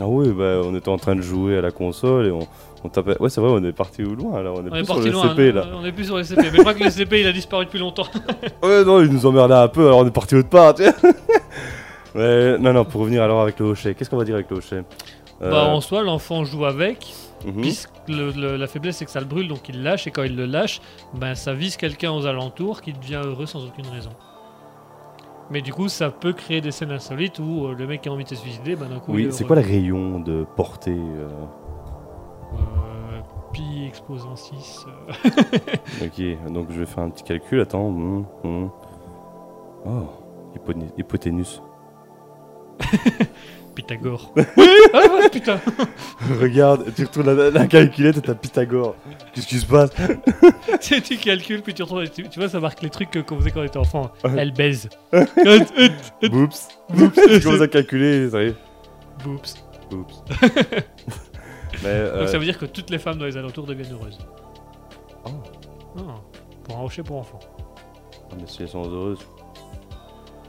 Ah 0.00 0.06
oui, 0.06 0.30
bah, 0.30 0.60
on 0.64 0.74
était 0.74 0.88
en 0.88 0.96
train 0.96 1.14
de 1.14 1.20
jouer 1.22 1.58
à 1.58 1.60
la 1.60 1.70
console 1.70 2.26
et 2.26 2.30
on, 2.30 2.46
on 2.82 2.88
tapait. 2.88 3.16
Ouais, 3.20 3.28
c'est 3.28 3.40
vrai, 3.40 3.50
on 3.52 3.62
est 3.62 3.72
parti 3.72 4.02
au 4.02 4.14
loin 4.14 4.42
là, 4.42 4.50
on 4.54 4.64
est 4.66 4.68
On 4.68 4.70
plus 4.70 4.80
est 4.80 4.84
sur 4.84 4.94
parti 4.94 5.06
le 5.08 5.12
loin. 5.12 5.28
CP 5.30 5.52
là. 5.52 5.66
On 5.74 5.84
est 5.84 5.92
plus 5.92 6.04
sur 6.06 6.16
le 6.16 6.24
CP. 6.24 6.40
Mais 6.42 6.50
je 6.50 6.56
crois 6.62 6.74
que 6.74 6.82
le 6.84 6.90
CP 6.90 7.20
il 7.20 7.26
a 7.26 7.32
disparu 7.32 7.66
depuis 7.66 7.78
longtemps. 7.78 8.06
Ouais, 8.62 8.84
non, 8.84 9.00
il 9.02 9.08
nous 9.12 9.26
emmerdait 9.26 9.54
un 9.54 9.68
peu, 9.68 9.86
alors 9.86 9.98
on 9.98 10.06
est 10.06 10.10
parti 10.10 10.34
autre 10.34 10.48
part, 10.48 10.74
tu 10.74 10.84
sais. 10.84 10.94
Mais 12.14 12.58
non, 12.58 12.72
non, 12.72 12.84
pour 12.84 13.00
revenir 13.02 13.22
alors 13.22 13.40
avec 13.42 13.58
le 13.58 13.66
hochet, 13.66 13.94
qu'est-ce 13.94 14.10
qu'on 14.10 14.16
va 14.18 14.24
dire 14.24 14.34
avec 14.34 14.50
le 14.50 14.56
hochet? 14.58 14.82
Euh, 15.42 15.50
Bah 15.50 15.64
en 15.64 15.80
soi 15.80 16.02
l'enfant 16.02 16.44
joue 16.44 16.64
avec. 16.64 17.12
Mhm. 17.46 17.60
Puisque 17.60 17.90
le- 18.08 18.30
le- 18.30 18.56
la 18.56 18.66
faiblesse 18.66 18.96
c'est 18.98 19.04
que 19.04 19.10
ça 19.10 19.20
le 19.20 19.26
brûle 19.26 19.48
donc 19.48 19.68
il 19.68 19.82
lâche 19.82 20.06
et 20.06 20.10
quand 20.10 20.22
il 20.22 20.36
le 20.36 20.46
lâche, 20.46 20.80
ben 21.14 21.34
ça 21.34 21.52
vise 21.54 21.76
quelqu'un 21.76 22.12
aux 22.12 22.26
alentours 22.26 22.80
qui 22.82 22.92
devient 22.92 23.20
heureux 23.24 23.46
sans 23.46 23.64
aucune 23.64 23.86
raison. 23.88 24.10
Mais 25.50 25.60
du 25.60 25.72
coup 25.72 25.88
ça 25.88 26.10
peut 26.10 26.32
créer 26.32 26.60
des 26.60 26.70
scènes 26.70 26.92
insolites 26.92 27.38
où 27.38 27.66
euh, 27.66 27.74
le 27.74 27.86
mec 27.86 28.00
qui 28.02 28.08
a 28.08 28.12
envie 28.12 28.24
de 28.24 28.28
se 28.30 28.36
suicider, 28.36 28.74
ben 28.76 28.88
d'un 28.88 29.00
coup 29.00 29.12
Oui, 29.12 29.26
est 29.26 29.30
c'est 29.32 29.44
quoi 29.44 29.56
les 29.56 29.62
rayons 29.62 30.20
de 30.20 30.44
portée 30.56 30.90
euh, 30.96 31.28
Euh, 32.54 33.20
Pi 33.52 33.84
exposant 33.86 34.34
6. 34.36 34.86
euh, 34.88 35.28
Ok, 36.06 36.52
donc 36.52 36.68
je 36.70 36.78
vais 36.80 36.86
faire 36.86 37.04
un 37.04 37.10
petit 37.10 37.22
calcul, 37.24 37.60
attends. 37.60 37.86
hum, 37.88 38.24
hum. 38.44 38.70
Oh, 39.84 40.08
hypoténuse. 40.96 41.60
Pythagore. 43.74 44.32
oui 44.56 44.66
Ah 44.92 45.02
ouais, 45.14 45.28
putain 45.30 45.60
Regarde, 46.40 46.92
tu 46.94 47.04
retournes 47.04 47.34
la, 47.34 47.50
la 47.50 47.66
calculette 47.66 48.18
et 48.18 48.20
t'as 48.20 48.34
Pythagore. 48.34 48.94
Qu'est-ce 49.34 49.46
qui 49.46 49.58
se 49.58 49.66
passe? 49.66 49.90
Tu, 50.80 51.00
tu 51.00 51.16
calcules 51.16 51.62
puis 51.62 51.74
tu 51.74 51.82
retrouves. 51.82 52.08
Tu, 52.10 52.28
tu 52.28 52.38
vois 52.40 52.48
ça 52.48 52.58
marque 52.60 52.82
les 52.82 52.90
trucs 52.90 53.24
qu'on 53.24 53.38
faisait 53.38 53.50
quand 53.50 53.60
on 53.60 53.64
était 53.64 53.78
enfant. 53.78 54.10
Elle 54.36 54.52
baise. 54.52 54.88
Boups. 56.30 56.68
tu 56.96 57.40
commences 57.42 57.60
à 57.60 57.68
calculer, 57.68 58.30
ça 58.30 58.42
y 58.42 58.46
est. 58.48 58.56
Boops. 59.24 59.54
Mais 61.82 61.88
euh, 61.88 62.20
Donc 62.20 62.28
ça 62.28 62.38
veut 62.38 62.44
dire 62.44 62.58
que 62.58 62.66
toutes 62.66 62.90
les 62.90 62.98
femmes 62.98 63.18
dans 63.18 63.24
les 63.26 63.36
alentours 63.36 63.66
deviennent 63.66 63.92
heureuses. 63.92 64.18
Oh. 65.26 65.30
Ah, 65.98 66.00
pour 66.64 66.76
un 66.76 66.80
rocher 66.80 67.02
pour 67.02 67.18
enfants. 67.18 67.40
ah, 68.30 68.34
mais 68.40 68.46
si 68.46 68.62
elles 68.62 68.68
sont 68.68 68.82
heureuses. 68.90 69.20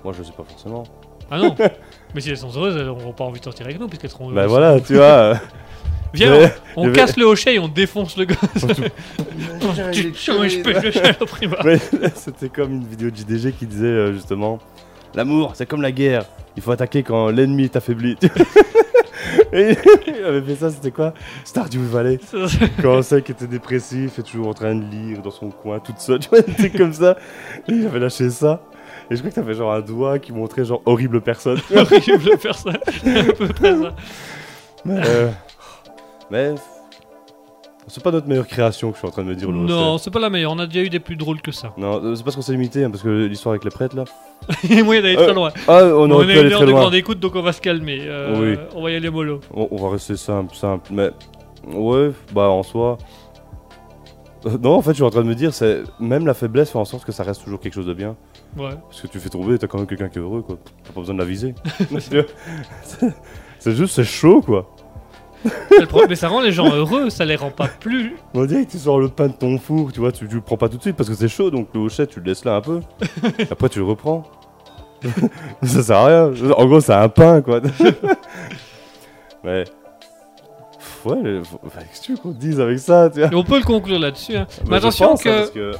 Moi, 0.03 0.13
je 0.17 0.24
sais 0.24 0.32
pas 0.34 0.43
forcément. 0.43 0.84
Ah 1.32 1.38
non 1.39 1.55
Mais 2.15 2.21
si 2.21 2.30
elles 2.30 2.38
sont 2.38 2.51
heureuses, 2.55 2.76
elles 2.78 2.86
n'auront 2.86 3.11
pas 3.13 3.24
envie 3.24 3.39
de 3.39 3.43
sortir 3.45 3.65
avec 3.65 3.80
nous 3.80 3.88
puisqu'elles 3.88 4.11
seront 4.11 4.26
heureuses. 4.26 4.36
Bah 4.36 4.47
voilà, 4.47 4.80
tu 4.80 4.95
vois. 4.95 5.39
Viens, 6.13 6.30
Mais- 6.32 6.53
on, 6.76 6.82
on 6.82 6.86
je 6.86 6.89
vais- 6.91 6.95
casse 6.95 7.17
le 7.17 7.26
hochet 7.26 7.55
et 7.55 7.59
on 7.59 7.67
défonce 7.67 8.15
le 8.17 8.26
gosse. 8.26 8.38
tu 9.91 10.13
changes, 10.15 10.61
pêche 10.61 10.84
le 10.84 10.91
chat 10.91 11.19
au 11.21 11.26
c'était 12.15 12.49
comme 12.49 12.71
une 12.74 12.86
vidéo 12.86 13.09
de 13.09 13.15
JDG 13.15 13.53
qui 13.53 13.65
disait 13.65 13.88
euh, 13.88 14.13
justement 14.13 14.59
L'amour, 15.15 15.53
c'est 15.55 15.65
comme 15.67 15.82
la 15.82 15.91
guerre. 15.91 16.26
Il 16.55 16.61
faut 16.61 16.71
attaquer 16.71 17.01
quand 17.03 17.30
l'ennemi 17.30 17.63
est 17.65 17.76
affaibli. 17.76 18.15
Et 19.53 19.76
il 20.07 20.24
avait 20.26 20.41
fait 20.41 20.55
ça, 20.55 20.69
c'était 20.71 20.91
quoi? 20.91 21.13
Stardew 21.43 21.80
Valley. 21.84 22.19
Quand 22.82 22.97
on 22.97 23.01
sait 23.01 23.21
qu'il 23.21 23.34
était 23.36 23.47
dépressif 23.47 24.17
et 24.19 24.24
toujours 24.24 24.47
en 24.49 24.53
train 24.53 24.74
de 24.76 24.84
lire 24.84 25.21
dans 25.21 25.32
son 25.32 25.49
coin 25.49 25.80
toute 25.80 25.99
seule, 25.99 26.19
tu 26.19 26.30
vois, 26.30 26.41
des 26.41 26.53
trucs 26.53 26.76
comme 26.78 26.93
ça. 26.93 27.15
Et 27.67 27.74
il 27.74 27.86
avait 27.86 27.99
lâché 27.99 28.30
ça. 28.30 28.61
Et 29.12 29.16
je 29.16 29.20
crois 29.20 29.30
que 29.32 29.36
t'avais 29.36 29.54
genre 29.54 29.74
un 29.74 29.82
doigt 29.82 30.20
qui 30.20 30.32
montrait 30.32 30.66
genre 30.66 30.82
horrible 30.86 31.22
personne. 31.22 31.60
Horrible 31.76 32.38
personne. 32.41 32.76
à 32.78 33.34
peu 33.34 33.47
près 33.47 33.76
ça. 33.76 33.95
Mais, 34.86 35.01
euh, 35.06 35.30
mais 36.32 36.56
c'est 37.88 38.01
pas 38.01 38.12
notre 38.12 38.28
meilleure 38.28 38.47
création 38.47 38.89
que 38.91 38.95
je 38.95 38.99
suis 38.99 39.08
en 39.08 39.12
train 39.12 39.24
de 39.24 39.28
me 39.30 39.36
dire. 39.36 39.51
le 39.51 39.58
Non, 39.58 39.97
c'est 39.97 40.10
pas 40.12 40.20
la 40.20 40.30
meilleure. 40.30 40.51
On 40.54 40.60
a 40.60 40.66
déjà 40.68 40.82
eu 40.86 40.89
des 40.89 40.99
plus 40.99 41.16
drôles 41.16 41.41
que 41.41 41.51
ça. 41.51 41.74
Non, 41.78 42.01
euh, 42.04 42.16
c'est 42.16 42.24
parce 42.24 42.36
qu'on 42.36 42.41
s'est 42.41 42.54
limité, 42.54 42.84
hein, 42.84 42.89
parce 42.91 43.04
que 43.04 43.26
l'histoire 43.26 43.51
avec 43.54 43.64
les 43.66 43.72
prêtres 43.72 43.95
là. 43.95 44.06
Il 44.64 44.76
y 44.76 44.80
a 44.80 44.84
moyen 44.84 45.01
d'aller 45.01 45.18
Euh, 45.18 45.26
très 45.26 45.34
loin. 45.34 45.51
Ah, 45.68 45.82
on 45.86 46.10
On, 46.10 46.20
pu 46.26 46.32
une 46.39 46.51
heure 46.51 46.66
de 46.66 46.72
grande 46.72 46.95
écoute, 46.95 47.20
donc 47.20 47.36
on 47.36 47.41
va 47.41 47.51
se 47.54 47.62
calmer. 47.62 47.99
Euh, 48.01 48.56
Oui. 48.56 48.58
On 48.76 48.84
va 48.84 48.91
y 48.91 48.95
aller 48.95 49.10
mollo. 49.10 49.39
On, 49.54 49.68
on 49.72 49.78
va 49.84 49.89
rester 49.91 50.16
simple, 50.18 50.56
simple. 50.56 50.89
Mais 50.91 51.12
ouais, 51.74 52.12
bah 52.34 52.49
en 52.49 52.64
soi. 52.64 52.97
Euh, 54.45 54.58
Non, 54.62 54.76
en 54.76 54.82
fait, 54.82 54.91
je 54.91 54.95
suis 54.95 55.04
en 55.04 55.10
train 55.10 55.22
de 55.24 55.28
me 55.28 55.36
dire, 55.36 55.54
c'est 55.54 55.84
même 55.99 56.26
la 56.26 56.34
faiblesse 56.34 56.72
fait 56.72 56.78
en 56.80 56.86
sorte 56.86 57.06
que 57.06 57.12
ça 57.12 57.24
reste 57.24 57.43
toujours 57.43 57.60
quelque 57.60 57.74
chose 57.76 57.86
de 57.88 57.93
bien. 57.93 58.16
Ouais. 58.58 58.76
Parce 58.89 59.01
que 59.01 59.08
tu 59.08 59.20
fais 59.20 59.30
tomber, 59.30 59.58
t'as 59.58 59.68
quand 59.68 59.78
même 59.80 59.88
quelqu'un 59.88 60.10
qui 60.10 60.20
est 60.20 60.22
heureux, 60.22 60.41
quoi. 60.41 60.58
T'as 60.84 60.91
pas 60.93 60.99
besoin 60.99 61.16
de 61.16 61.20
la 61.20 61.26
viser. 61.26 61.56
C'est- 63.60 63.72
juste, 63.76 63.95
c'est 63.95 64.04
chaud, 64.04 64.41
quoi. 64.41 64.70
Le 65.80 65.86
problème, 65.86 66.10
mais 66.10 66.16
ça 66.16 66.28
rend 66.30 66.41
les 66.41 66.51
gens 66.51 66.70
heureux, 66.74 67.10
ça 67.10 67.26
les 67.26 67.36
rend 67.36 67.49
pas 67.51 67.68
plus. 67.68 68.16
On 68.34 68.45
dirait 68.45 68.66
que 68.66 68.72
tu 68.72 68.78
sors 68.78 68.99
le 68.99 69.10
pain 69.10 69.28
de 69.28 69.34
ton 69.34 69.58
four, 69.58 69.91
tu 69.91 69.99
vois, 69.99 70.12
tu, 70.12 70.28
tu 70.28 70.36
le 70.36 70.41
prends 70.41 70.56
pas 70.58 70.70
tout 70.70 70.78
de 70.78 70.82
suite 70.82 70.95
parce 70.95 71.10
que 71.10 71.16
c'est 71.16 71.28
chaud, 71.28 71.49
donc 71.51 71.68
le 71.74 71.82
hochet, 71.82 72.08
tu 72.08 72.20
le 72.20 72.26
laisses 72.28 72.45
là 72.45 72.56
un 72.56 72.62
peu. 72.62 72.80
Après, 73.51 73.68
tu 73.70 73.80
le 73.80 73.86
reprends. 73.86 74.24
ça 75.64 75.84
sert 75.84 75.97
à 75.97 76.06
rien. 76.08 76.32
En 76.58 76.66
gros, 76.66 76.80
c'est 76.80 76.93
un 76.93 77.10
pain, 77.10 77.41
quoi. 77.41 77.60
Ouais, 79.43 79.66
enfin, 81.06 81.82
qu'est-ce 81.89 81.99
que 82.01 82.06
tu 82.06 82.12
veux 82.14 82.18
qu'on 82.18 82.32
dise 82.32 82.60
avec 82.62 82.80
ça, 82.80 83.10
tu 83.10 83.20
vois 83.20 83.30
on 83.34 83.43
peut 83.43 83.58
le 83.58 83.66
conclure 83.66 83.99
là-dessus. 83.99 84.38
hein. 84.38 84.47
Bah, 84.60 84.68
Mais 84.70 84.78
attention 84.78 85.08
pense, 85.10 85.26
hein, 85.26 85.36
parce 85.39 85.49
que- 85.51 85.74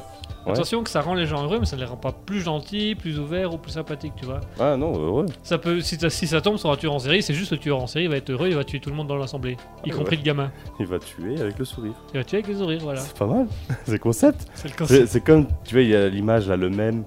Ouais. 0.46 0.52
attention 0.52 0.82
que 0.82 0.90
ça 0.90 1.00
rend 1.00 1.14
les 1.14 1.26
gens 1.26 1.42
heureux, 1.44 1.58
mais 1.58 1.66
ça 1.66 1.76
ne 1.76 1.80
les 1.80 1.86
rend 1.86 1.96
pas 1.96 2.12
plus 2.12 2.40
gentils, 2.40 2.94
plus 2.94 3.18
ouverts 3.18 3.54
ou 3.54 3.58
plus 3.58 3.72
sympathiques, 3.72 4.12
tu 4.16 4.26
vois. 4.26 4.40
Ah 4.60 4.76
non, 4.76 4.92
heureux. 4.98 5.26
Ça 5.42 5.58
peut, 5.58 5.80
si, 5.80 5.96
ça- 5.96 6.10
si 6.10 6.26
ça 6.26 6.40
tombe 6.40 6.56
sur 6.58 6.70
un 6.70 6.76
tueur 6.76 6.92
en 6.92 6.98
série, 6.98 7.22
c'est 7.22 7.34
juste 7.34 7.52
le 7.52 7.58
tueur 7.58 7.80
en 7.80 7.86
série, 7.86 8.04
il 8.04 8.10
va 8.10 8.16
être 8.16 8.30
heureux, 8.30 8.48
il 8.48 8.54
va 8.56 8.64
tuer 8.64 8.80
tout 8.80 8.90
le 8.90 8.96
monde 8.96 9.06
dans 9.08 9.16
l'assemblée, 9.16 9.56
y 9.84 9.90
Ah, 9.90 9.94
compris 9.96 10.16
ouais. 10.16 10.22
le 10.22 10.26
gamin. 10.26 10.52
Il 10.80 10.86
va 10.86 10.98
tuer 10.98 11.40
avec 11.40 11.58
le 11.58 11.64
sourire. 11.64 11.94
Il 12.12 12.18
va 12.18 12.24
tuer 12.24 12.36
avec 12.38 12.48
les 12.48 12.56
sourires, 12.56 12.80
voilà. 12.82 13.00
C'est 13.00 13.16
pas 13.16 13.26
mal. 13.26 13.46
c'est 13.84 13.98
concept. 13.98 14.46
C'est 14.54 14.64
le 14.64 14.70
C'est 14.70 14.76
concept. 14.78 15.06
c'est 15.08 15.20
comme, 15.24 15.46
tu 15.64 15.74
vois, 15.74 15.82
il 15.82 15.88
y 15.90 15.96
a 15.96 16.08
l'image 16.08 16.48
là, 16.48 16.56
le 16.56 16.68
même, 16.70 17.04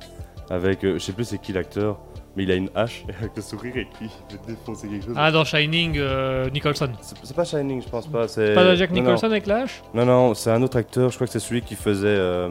avec, 0.49 0.83
euh, 0.83 0.93
je 0.93 0.99
sais 0.99 1.11
plus 1.13 1.25
c'est 1.25 1.38
qui 1.39 1.53
l'acteur, 1.53 1.99
mais 2.35 2.43
il 2.43 2.51
a 2.51 2.55
une 2.55 2.69
hache 2.75 3.03
avec 3.19 3.35
le 3.35 3.41
sourire 3.41 3.75
et 3.77 3.88
qui 3.97 4.05
veut 4.05 4.39
défoncer 4.47 4.88
quelque 4.88 5.05
chose. 5.05 5.15
Ah, 5.17 5.31
dans 5.31 5.43
Shining, 5.43 5.95
euh, 5.97 6.49
Nicholson. 6.51 6.89
C'est 7.01 7.35
pas 7.35 7.43
Shining, 7.43 7.81
je 7.81 7.89
pense 7.89 8.07
pas. 8.07 8.27
C'est 8.27 8.53
Pas 8.53 8.75
Jack 8.75 8.91
non, 8.91 8.97
non. 8.97 9.01
Nicholson 9.03 9.25
avec 9.25 9.45
la 9.47 9.63
hache? 9.63 9.81
Non, 9.93 10.05
non, 10.05 10.33
c'est 10.33 10.51
un 10.51 10.61
autre 10.61 10.77
acteur. 10.77 11.09
Je 11.09 11.15
crois 11.15 11.27
que 11.27 11.33
c'est 11.33 11.39
celui 11.39 11.61
qui 11.61 11.75
faisait. 11.75 12.07
euh, 12.07 12.49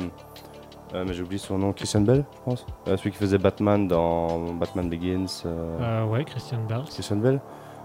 euh, 0.95 1.05
mais 1.07 1.13
j'ai 1.15 1.23
oublié 1.23 1.39
son 1.39 1.59
nom. 1.59 1.73
Christian 1.73 2.01
Bell, 2.03 2.25
je 2.33 2.39
pense. 2.45 2.67
Euh, 2.89 2.97
celui 2.97 3.11
qui 3.13 3.19
faisait 3.19 3.39
Batman 3.39 3.87
dans 3.89 4.39
Batman 4.55 4.89
Begins. 4.89 5.27
euh, 5.45 5.79
Euh, 5.81 6.05
ouais, 6.07 6.25
Christian 6.25 6.59
Bale. 6.69 6.85
Christian 6.91 7.17
Bell. 7.17 7.41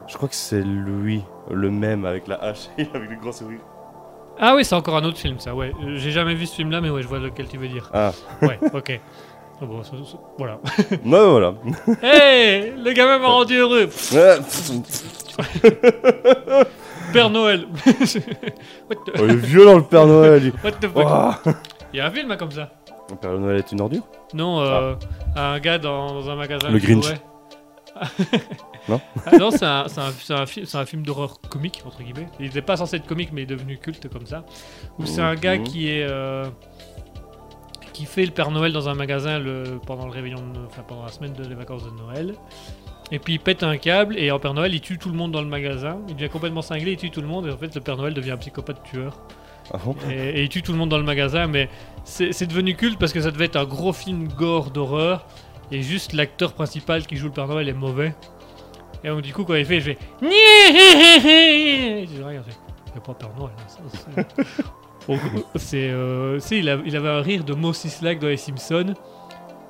Je 0.08 0.16
crois 0.18 0.28
que 0.30 0.36
c'est 0.36 0.62
lui, 0.62 1.24
le 1.49 1.70
même 1.72 2.06
avec 2.06 2.28
la 2.28 2.36
hache 2.43 2.68
et 2.78 2.88
avec 2.93 3.10
le 3.10 3.16
grand 3.18 3.32
sourire. 3.32 3.60
Ah 4.39 4.56
oui, 4.56 4.66
c'est 4.66 4.76
encore 4.76 4.95
un 4.97 5.04
autre 5.04 5.18
film, 5.18 5.39
ça, 5.39 5.54
ouais. 5.54 5.72
Euh, 5.84 5.95
J'ai 5.97 6.12
jamais 6.12 6.34
vu 6.36 6.45
ce 6.45 6.56
film-là, 6.56 6.82
mais 6.82 6.89
ouais, 6.89 7.02
je 7.02 7.08
vois 7.08 7.20
lequel 7.20 7.47
tu 7.47 7.58
veux 7.58 7.68
dire. 7.68 7.89
Ah, 7.93 8.12
Ouais, 8.41 8.58
ok. 8.74 8.99
Oh, 9.62 9.68
bon, 9.68 9.84
ça- 9.84 9.91
ça- 10.04 10.18
voilà. 10.39 10.60
non, 11.06 11.32
voilà. 11.32 11.54
Hey 12.02 12.74
Le 12.78 12.93
gamin 12.93 13.20
m'a 13.20 13.28
rendu 13.28 13.56
heureux 13.58 13.88
Père 17.14 17.30
Noël 17.30 17.68
What 17.86 18.95
the, 19.06 19.12
oh, 19.20 19.24
il 19.26 19.32
est 19.32 19.36
violent 19.36 19.76
le 19.78 19.84
Père 19.84 20.08
Noël. 20.08 20.52
what 20.64 20.72
the 20.74 20.88
fuck? 20.88 21.56
Il 21.94 21.98
y 21.98 22.00
a 22.00 22.06
un 22.08 22.12
film 22.12 22.32
hein, 22.32 22.38
comme 22.38 22.52
ça 22.52 22.72
Père 23.22 23.32
Noël 23.38 23.58
est 23.58 23.72
une 23.72 23.82
ordure 23.82 24.04
Non, 24.34 24.62
euh, 24.62 24.96
un 25.36 25.60
gars 25.60 25.78
dans, 25.78 26.14
dans 26.14 26.30
un 26.30 26.36
magasin. 26.36 26.70
Le 26.70 26.80
Grinch. 26.80 27.04
jouait. 27.06 27.22
Non 28.89 29.00
Ah 29.28 29.38
non, 29.38 29.52
c'est 29.52 29.66
un, 29.66 29.88
c'est 29.88 30.00
un- 30.02 30.12
c'est 30.12 30.34
un 30.34 30.46
fi- 30.48 30.66
c'est 30.66 30.78
un 30.78 30.86
film 30.86 31.04
d'horreur 31.06 31.39
comique, 31.42 31.84
entre 31.86 32.02
guillemets. 32.02 32.28
Il 32.39 32.46
n'était 32.46 32.64
pas 32.64 32.78
censé 32.78 32.96
être 32.96 33.06
comique, 33.06 33.30
mais 33.32 33.42
il 33.42 33.44
est 33.44 33.48
devenu 33.56 33.78
culte 33.78 34.08
comme 34.10 34.26
ça. 34.26 34.44
Où 34.98 35.06
c'est 35.06 35.22
un 35.22 35.36
gars 35.36 35.58
Mhm. 35.58 35.64
qui 35.64 35.89
est. 35.89 36.04
euh, 36.10 36.46
qui 37.94 38.06
fait 38.06 38.26
le 38.26 38.32
Père 38.32 38.50
Noël 38.50 38.72
dans 38.74 38.89
un 38.89 38.96
magasin 38.96 39.38
le, 39.38 39.80
pendant 39.86 40.06
le 40.06 40.12
réveillon, 40.12 40.38
de- 40.54 40.66
enfin 40.66 40.82
pendant 40.88 41.04
la 41.04 41.12
semaine 41.12 41.34
de 41.34 41.44
les 41.46 41.54
vacances 41.54 41.84
de 41.84 41.92
Noël. 41.92 42.34
Et 43.12 43.20
puis 43.20 43.34
il 43.34 43.39
pète 43.39 43.62
un 43.64 43.76
câble 43.78 44.18
et 44.18 44.32
en 44.32 44.39
Père 44.39 44.54
Noël 44.54 44.74
il 44.74 44.80
tue 44.82 44.98
tout 44.98 45.10
le 45.10 45.16
monde 45.18 45.32
dans 45.34 45.42
le 45.42 45.48
magasin. 45.48 46.00
Il 46.08 46.16
devient 46.16 46.30
complètement 46.30 46.62
cinglé, 46.62 46.92
il 46.94 46.98
tue 46.98 47.12
tout 47.12 47.22
le 47.22 47.28
monde 47.28 47.46
et 47.48 47.52
en 47.52 47.58
fait 47.58 47.76
le 47.76 47.82
Père 47.82 47.98
Noël 47.98 48.14
devient 48.14 48.32
un 48.32 48.38
psychopathe 48.38 48.82
tueur. 48.84 49.20
Ah 49.74 49.78
bon 49.84 49.95
Et, 50.09 50.39
et 50.39 50.43
il 50.43 50.49
tue 50.49 50.62
tout 50.62 50.72
le 50.72 50.78
monde 50.78 50.89
dans 50.89 50.97
le 50.97 51.03
magasin, 51.03 51.47
mais 51.47 51.70
c'est 52.03 52.45
devenu 52.47 52.76
culte 52.76 52.99
parce 52.99 53.14
que 53.14 53.22
ça 53.22 53.32
devait 53.32 53.45
être 53.45 53.55
un 53.57 53.66
gros 53.66 53.93
film 53.93 54.28
gore 54.28 54.72
d'horreur. 54.72 55.26
Et 55.72 55.82
juste 55.82 56.14
l'acteur 56.14 56.53
principal 56.53 57.05
qui 57.07 57.16
joue 57.16 57.28
le 57.28 57.32
Père 57.34 57.47
Noël 57.47 57.70
est 57.70 57.74
mauvais. 57.74 58.14
Et 59.03 59.07
donc 59.07 59.22
du 59.22 59.34
coup 59.34 59.45
quand 59.45 59.55
il 59.55 59.66
fait, 59.66 59.78
il 59.78 59.82
fait... 59.82 59.97
Je 60.22 60.28
regarde, 62.24 62.45
il 62.88 62.91
n'y 62.91 62.97
a 62.97 63.01
pas 63.01 63.14
Père 63.14 63.32
Noël. 63.38 63.51
hein, 63.57 63.68
ça, 63.68 63.80
c'est- 65.55 65.89
euh, 65.89 66.39
il, 66.51 66.70
a- 66.70 66.78
il 66.86 66.95
avait 66.95 67.09
un 67.09 67.22
rire 67.22 67.43
de 67.43 67.53
Moe 67.53 67.74
Sislak 67.74 68.20
dans 68.20 68.28
les 68.28 68.38
Simpsons 68.38 68.93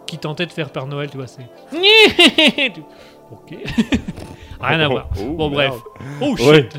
qui 0.07 0.17
tentait 0.17 0.45
de 0.45 0.51
faire 0.51 0.69
Père 0.71 0.87
Noël, 0.87 1.09
tu 1.09 1.17
vois, 1.17 1.27
c'est... 1.27 1.43
Ok. 3.31 3.55
Rien 4.61 4.79
à 4.79 4.87
voir. 4.87 5.07
Oh, 5.19 5.23
Bon 5.33 5.49
merde. 5.49 5.73
bref. 5.73 5.81
Oh 6.21 6.35
shit. 6.37 6.47
Ouais. 6.47 6.69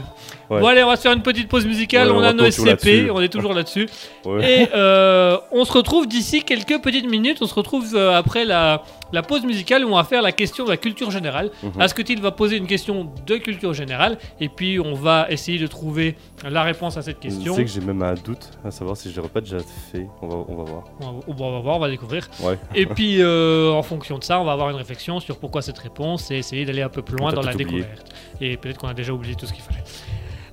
Ouais. 0.50 0.60
Bon 0.60 0.66
allez, 0.66 0.82
on 0.82 0.88
va 0.88 0.96
se 0.96 1.02
faire 1.02 1.12
une 1.12 1.22
petite 1.22 1.48
pause 1.48 1.64
musicale. 1.66 2.08
Ouais, 2.08 2.14
on, 2.14 2.18
on 2.18 2.22
a 2.22 2.32
nos 2.32 2.50
SCP, 2.50 3.10
on 3.10 3.20
est 3.20 3.28
toujours 3.32 3.54
là-dessus. 3.54 3.88
Ouais. 4.24 4.62
Et 4.62 4.68
euh, 4.74 5.38
on 5.50 5.64
se 5.64 5.72
retrouve 5.72 6.06
d'ici 6.06 6.42
quelques 6.42 6.80
petites 6.82 7.08
minutes. 7.08 7.38
On 7.40 7.46
se 7.46 7.54
retrouve 7.54 7.86
euh, 7.94 8.14
après 8.16 8.44
la, 8.44 8.82
la 9.12 9.22
pause 9.22 9.44
musicale 9.44 9.84
où 9.84 9.88
on 9.88 9.96
va 9.96 10.04
faire 10.04 10.22
la 10.22 10.32
question 10.32 10.64
de 10.64 10.70
la 10.70 10.76
culture 10.76 11.10
générale. 11.10 11.50
Mhm. 11.62 11.80
Asketil 11.80 12.20
va 12.20 12.30
poser 12.30 12.56
une 12.56 12.66
question 12.66 13.12
de 13.26 13.36
culture 13.36 13.74
générale 13.74 14.18
et 14.40 14.48
puis 14.48 14.80
on 14.80 14.94
va 14.94 15.26
essayer 15.30 15.58
de 15.58 15.66
trouver 15.66 16.16
la 16.48 16.62
réponse 16.62 16.96
à 16.96 17.02
cette 17.02 17.18
Je 17.22 17.28
question. 17.28 17.54
sais 17.54 17.64
que 17.64 17.70
j'ai 17.70 17.80
même 17.80 18.02
un 18.02 18.14
doute 18.14 18.50
à 18.64 18.70
savoir 18.70 18.96
si 18.96 19.10
je 19.10 19.16
l'aurais 19.16 19.28
pas 19.28 19.40
déjà 19.40 19.58
fait. 19.92 20.06
On 20.20 20.28
va, 20.28 20.36
on 20.48 20.56
va 20.56 20.64
voir. 20.64 20.84
On 21.00 21.04
va, 21.32 21.44
on 21.44 21.52
va 21.52 21.58
voir, 21.60 21.76
on 21.76 21.80
va 21.80 21.90
découvrir. 21.90 22.28
Ouais. 22.40 22.58
Et 22.74 22.86
puis 22.94 23.16
euh, 23.20 23.70
en 23.72 23.82
fonction 23.82 24.18
de 24.18 24.24
ça, 24.24 24.40
on 24.40 24.44
va 24.44 24.52
avoir 24.52 24.70
une 24.70 24.76
réflexion 24.76 25.20
sur 25.20 25.38
pourquoi 25.38 25.62
cette 25.62 25.78
réponse 25.78 26.30
et 26.30 26.36
essayer 26.36 26.64
d'aller 26.64 26.82
un 26.82 26.88
peu 26.88 27.02
plus 27.02 27.16
loin 27.16 27.32
dans 27.32 27.42
la 27.42 27.52
oublié. 27.54 27.64
découverte. 27.64 28.12
Et 28.40 28.56
peut-être 28.56 28.78
qu'on 28.78 28.88
a 28.88 28.94
déjà 28.94 29.12
oublié 29.12 29.34
tout 29.34 29.46
ce 29.46 29.52
qu'il 29.52 29.62
fallait. 29.62 29.82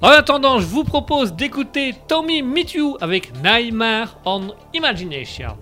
En 0.01 0.07
attendant, 0.09 0.59
je 0.59 0.65
vous 0.65 0.85
propose 0.85 1.33
d'écouter 1.33 1.93
Tommy 2.07 2.41
Meet 2.41 2.73
You 2.73 2.97
avec 3.01 3.33
Nightmare 3.43 4.17
on 4.25 4.53
Imagination. 4.73 5.57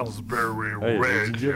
Raspberry. 0.00 0.96
Radio. 1.26 1.52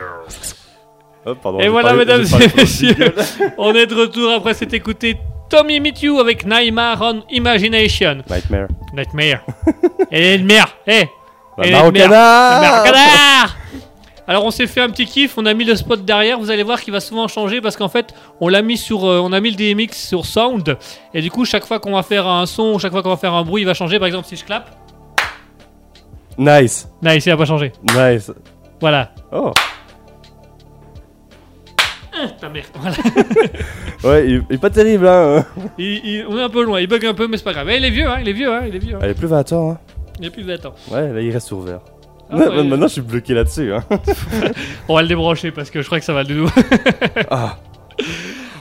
Oh, 1.25 1.35
pardon, 1.37 1.61
Et 1.61 1.69
voilà, 1.69 1.91
parlé- 1.91 2.05
mesdames 2.05 2.25
et 2.41 2.57
messieurs, 2.61 3.15
on 3.59 3.73
est 3.75 3.87
de 3.87 3.95
retour 3.95 4.33
après 4.33 4.55
s'être 4.55 4.75
écouté 4.75 5.17
Tommy 5.49 5.79
Meet 5.79 6.03
You 6.03 6.19
avec 6.19 6.45
Nightmare 6.45 6.99
on 7.01 7.23
Imagination. 7.31 8.23
Nightmare. 8.29 8.69
Nightmare. 8.93 9.45
Et 10.11 10.39
Nightmare. 10.39 10.75
Eh 10.89 11.09
La 11.59 11.67
Et 11.69 11.89
au 11.89 11.93
canard 11.93 13.57
Alors 14.27 14.45
on 14.45 14.51
s'est 14.51 14.67
fait 14.67 14.81
un 14.81 14.89
petit 14.91 15.07
kiff, 15.07 15.37
on 15.39 15.47
a 15.47 15.55
mis 15.55 15.65
le 15.65 15.77
spot 15.77 16.05
derrière, 16.05 16.39
vous 16.39 16.51
allez 16.51 16.63
voir 16.65 16.81
qu'il 16.81 16.93
va 16.93 17.01
souvent 17.01 17.29
changer 17.29 17.61
parce 17.61 17.77
qu'en 17.77 17.89
fait 17.89 18.15
on 18.41 18.49
l'a 18.49 18.63
mis 18.63 18.77
sur, 18.79 19.05
euh, 19.05 19.21
on 19.23 19.33
a 19.33 19.41
mis 19.41 19.51
le 19.51 19.57
DMX 19.57 19.93
sur 19.95 20.25
sound 20.27 20.77
et 21.15 21.21
du 21.21 21.31
coup 21.31 21.45
chaque 21.45 21.65
fois 21.67 21.79
qu'on 21.79 21.93
va 21.93 22.03
faire 22.03 22.27
un 22.27 22.47
son, 22.47 22.79
chaque 22.79 22.93
fois 22.93 23.03
qu'on 23.03 23.11
va 23.11 23.17
faire 23.17 23.35
un 23.35 23.43
bruit, 23.45 23.63
il 23.63 23.67
va 23.67 23.75
changer. 23.75 23.99
Par 23.99 24.07
exemple 24.07 24.27
si 24.27 24.37
je 24.37 24.45
clappe, 24.45 24.71
Nice. 26.39 26.89
nice, 27.03 27.27
il 27.27 27.31
va 27.31 27.37
pas 27.37 27.45
changer. 27.45 27.73
Nice. 27.95 28.31
Voilà. 28.81 29.13
Oh. 29.33 29.53
Ta 32.41 32.49
mère. 32.49 32.65
Voilà. 32.75 32.97
Ouais, 34.05 34.27
il, 34.29 34.43
il 34.51 34.57
est 34.57 34.59
pas 34.59 34.71
terrible, 34.71 35.07
hein. 35.07 35.45
Il- 35.79 36.01
il- 36.05 36.27
on 36.29 36.37
est 36.37 36.43
un 36.43 36.49
peu 36.49 36.65
loin, 36.65 36.81
il 36.81 36.89
bug 36.89 37.07
un 37.07 37.15
peu 37.15 37.29
mais 37.29 37.37
c'est 37.37 37.45
pas 37.45 37.53
grave. 37.53 37.69
Eh, 37.71 37.77
il 37.77 37.85
est 37.85 37.91
vieux, 37.91 38.09
hein, 38.09 38.19
il 38.21 38.29
est 38.29 38.33
vieux, 38.33 38.53
hein, 38.53 38.63
il 38.67 38.75
est 38.75 38.79
vieux. 38.81 38.97
hein. 38.97 39.01
Elle 39.01 39.11
est 39.11 39.15
plus 39.15 39.29
20 39.29 39.53
ans, 39.53 39.71
hein. 39.73 39.79
Il 40.19 40.27
est 40.27 40.31
plus 40.31 40.43
de 40.43 40.49
20 40.49 40.67
ans. 40.67 40.75
Ouais, 40.91 41.13
là, 41.13 41.21
il 41.21 41.31
reste 41.31 41.47
sur 41.47 41.61
vert. 41.61 41.81
Ah, 42.31 42.37
Ouais, 42.37 42.49
ouais. 42.49 42.65
Maintenant, 42.65 42.89
je 42.89 42.95
suis 42.95 43.01
bloqué 43.01 43.33
là-dessus, 43.35 43.73
hein. 43.73 43.85
On 44.89 44.95
va 44.97 45.03
le 45.03 45.09
débrancher 45.09 45.53
parce 45.53 45.71
que 45.71 45.81
je 45.83 45.87
crois 45.87 46.01
que 46.01 46.05
ça 46.05 46.13
va 46.13 46.25
de 46.25 46.35
nouveau. 46.35 46.51
Ah. 47.31 47.59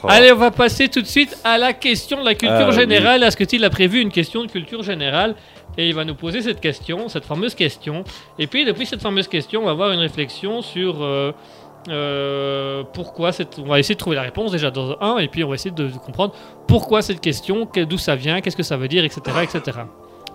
Oh. 0.04 0.08
Allez, 0.10 0.32
on 0.32 0.36
va 0.38 0.52
passer 0.52 0.88
tout 0.90 1.02
de 1.02 1.08
suite 1.08 1.36
à 1.44 1.58
la 1.58 1.74
question 1.74 2.20
de 2.22 2.26
la 2.26 2.36
culture 2.36 2.68
Ah, 2.70 2.72
générale. 2.72 3.24
Est-ce 3.24 3.38
que 3.38 3.44
tu 3.44 3.64
a 3.64 3.70
prévu 3.70 4.00
une 4.02 4.12
question 4.12 4.44
de 4.44 4.52
culture 4.52 4.82
générale? 4.84 5.36
Et 5.78 5.88
il 5.88 5.96
va 5.96 6.04
nous 6.06 6.16
poser 6.16 6.42
cette 6.42 6.60
question, 6.60 7.08
cette 7.10 7.26
fameuse 7.26 7.56
question. 7.56 8.04
Et 8.38 8.48
puis, 8.48 8.66
depuis 8.66 8.86
cette 8.86 9.02
fameuse 9.02 9.28
question, 9.28 9.62
on 9.62 9.66
va 9.66 9.72
avoir 9.72 9.92
une 9.92 10.00
réflexion 10.00 10.62
sur 10.62 11.02
euh, 11.02 11.32
euh, 11.90 12.84
pourquoi 12.94 13.32
cette. 13.32 13.58
On 13.60 13.68
va 13.68 13.80
essayer 13.80 13.96
de 13.96 14.00
trouver 14.00 14.16
la 14.18 14.22
réponse 14.24 14.52
déjà 14.52 14.70
dans 14.70 14.98
un, 15.02 15.18
et 15.18 15.28
puis 15.28 15.44
on 15.44 15.50
va 15.50 15.56
essayer 15.56 15.74
de, 15.74 15.90
comprendre 15.90 16.34
pourquoi 16.68 17.02
cette 17.02 17.22
question, 17.22 17.66
que- 17.66 17.84
d'où 17.84 17.98
ça 17.98 18.16
vient, 18.16 18.42
qu'est-ce 18.42 18.58
que 18.58 18.64
ça 18.64 18.78
veut 18.78 18.88
dire, 18.88 19.04
etc. 19.06 19.22
etc. 19.44 19.80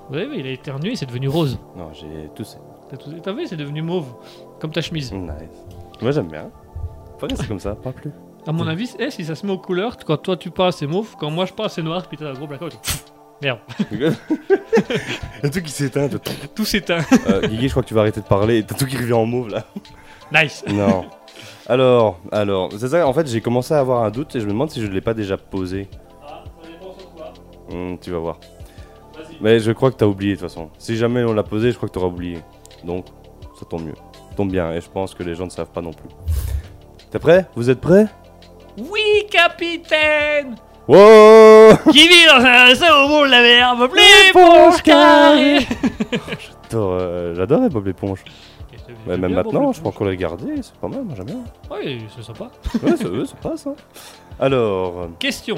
Vous 0.08 0.16
avez 0.16 0.26
vu, 0.26 0.38
il 0.40 0.46
a 0.46 0.50
éternué, 0.50 0.96
c'est 0.96 1.06
devenu 1.06 1.28
rose. 1.28 1.58
Non, 1.76 1.90
j'ai 1.92 2.30
toussé. 2.34 2.58
T'as 2.88 2.96
tout- 2.96 3.12
T'as 3.22 3.32
vu, 3.32 3.46
c'est 3.46 3.56
devenu 3.56 3.82
mauve, 3.82 4.06
comme 4.60 4.70
ta 4.72 4.80
chemise. 4.80 5.12
Nice. 5.12 5.32
Moi, 6.00 6.12
j'aime 6.12 6.28
bien. 6.28 6.50
Faut 7.18 7.26
rester 7.26 7.46
comme 7.46 7.60
ça, 7.60 7.74
pas 7.74 7.92
plus. 7.92 8.12
À 8.46 8.52
mon 8.52 8.66
avis, 8.66 8.94
eh, 8.98 9.10
si 9.10 9.24
ça 9.24 9.34
se 9.34 9.44
met 9.44 9.52
aux 9.52 9.58
couleurs, 9.58 9.96
quand 9.98 10.16
toi 10.18 10.36
tu 10.36 10.50
passes 10.50 10.76
c'est 10.76 10.86
mauve, 10.86 11.16
quand 11.18 11.30
moi 11.30 11.46
je 11.46 11.52
passe 11.52 11.74
c'est 11.74 11.82
noir, 11.82 12.06
puis 12.06 12.16
t'as 12.16 12.30
un 12.30 12.34
gros 12.34 12.46
blackout. 12.46 12.72
Merde, 13.42 13.58
Le 13.90 15.50
truc 15.50 15.64
qui 15.64 15.72
s'éteint. 15.72 16.08
tout- 16.08 16.18
tout 16.54 16.64
s'éteint. 16.64 17.00
Euh, 17.28 17.46
Guigui, 17.46 17.66
je 17.68 17.72
crois 17.72 17.82
que 17.82 17.88
tu 17.88 17.94
vas 17.94 18.00
arrêter 18.00 18.20
de 18.20 18.26
parler. 18.26 18.62
T'as 18.62 18.74
tout 18.74 18.86
qui 18.86 18.96
revient 18.96 19.12
en 19.12 19.26
mauve 19.26 19.48
là. 19.50 19.64
Nice. 20.32 20.64
Non. 20.68 21.04
Alors, 21.68 22.18
alors, 22.32 22.70
c'est 22.78 22.88
ça. 22.88 23.06
En 23.06 23.12
fait, 23.12 23.26
j'ai 23.28 23.40
commencé 23.40 23.74
à 23.74 23.78
avoir 23.80 24.04
un 24.04 24.10
doute 24.10 24.34
et 24.36 24.40
je 24.40 24.46
me 24.46 24.52
demande 24.52 24.70
si 24.70 24.80
je 24.80 24.86
ne 24.86 24.92
l'ai 24.92 25.00
pas 25.02 25.12
déjà 25.14 25.36
posé. 25.36 25.88
Hmm, 27.70 27.96
tu 28.00 28.10
vas 28.10 28.18
voir. 28.18 28.38
Mais 29.40 29.58
je 29.60 29.72
crois 29.72 29.90
que 29.90 29.96
t'as 29.96 30.06
oublié 30.06 30.34
de 30.34 30.40
toute 30.40 30.48
façon. 30.48 30.70
Si 30.78 30.96
jamais 30.96 31.22
on 31.24 31.34
l'a 31.34 31.42
posé, 31.42 31.72
je 31.72 31.76
crois 31.76 31.88
que 31.88 31.94
t'auras 31.94 32.06
oublié. 32.06 32.38
Donc, 32.84 33.06
ça 33.58 33.66
tombe 33.68 33.82
mieux. 33.84 33.94
Ça 34.30 34.36
tombe 34.36 34.50
bien. 34.50 34.72
Et 34.72 34.80
je 34.80 34.88
pense 34.88 35.14
que 35.14 35.22
les 35.22 35.34
gens 35.34 35.44
ne 35.44 35.50
savent 35.50 35.70
pas 35.70 35.82
non 35.82 35.92
plus. 35.92 36.08
T'es 37.10 37.18
prêt? 37.18 37.46
Vous 37.54 37.68
êtes 37.68 37.80
prêts? 37.80 38.06
Oui, 38.78 39.26
capitaine 39.30 40.54
Wow 40.88 41.76
Qui 41.90 42.06
vit 42.08 42.26
dans 42.28 42.44
un 42.44 43.04
au 43.04 43.08
bout 43.08 43.24
de 43.26 43.30
la 43.30 43.42
mer, 43.42 43.76
me 43.76 43.86
plaît 43.88 44.32
pour 44.32 44.82
carré 44.82 45.58
J'adore, 46.70 46.98
euh, 47.00 47.34
J'adore 47.34 47.68
Bob 47.70 47.86
l'éponge. 47.86 48.22
Ouais, 49.06 49.16
même 49.16 49.34
maintenant, 49.34 49.72
je 49.72 49.80
peux 49.80 49.88
encore 49.88 50.06
les 50.06 50.12
regarder. 50.12 50.62
C'est 50.62 50.74
pas 50.76 50.88
mal, 50.88 51.02
moi 51.02 51.14
j'aime 51.16 51.26
bien. 51.26 51.44
Oui, 51.70 52.04
c'est 52.14 52.22
sympa. 52.22 52.50
Ouais, 52.82 52.96
ça, 52.96 53.08
ouais, 53.08 53.56
ça 53.56 53.70
hein. 53.70 53.74
Alors, 54.38 55.00
euh, 55.00 55.06
Question, 55.18 55.56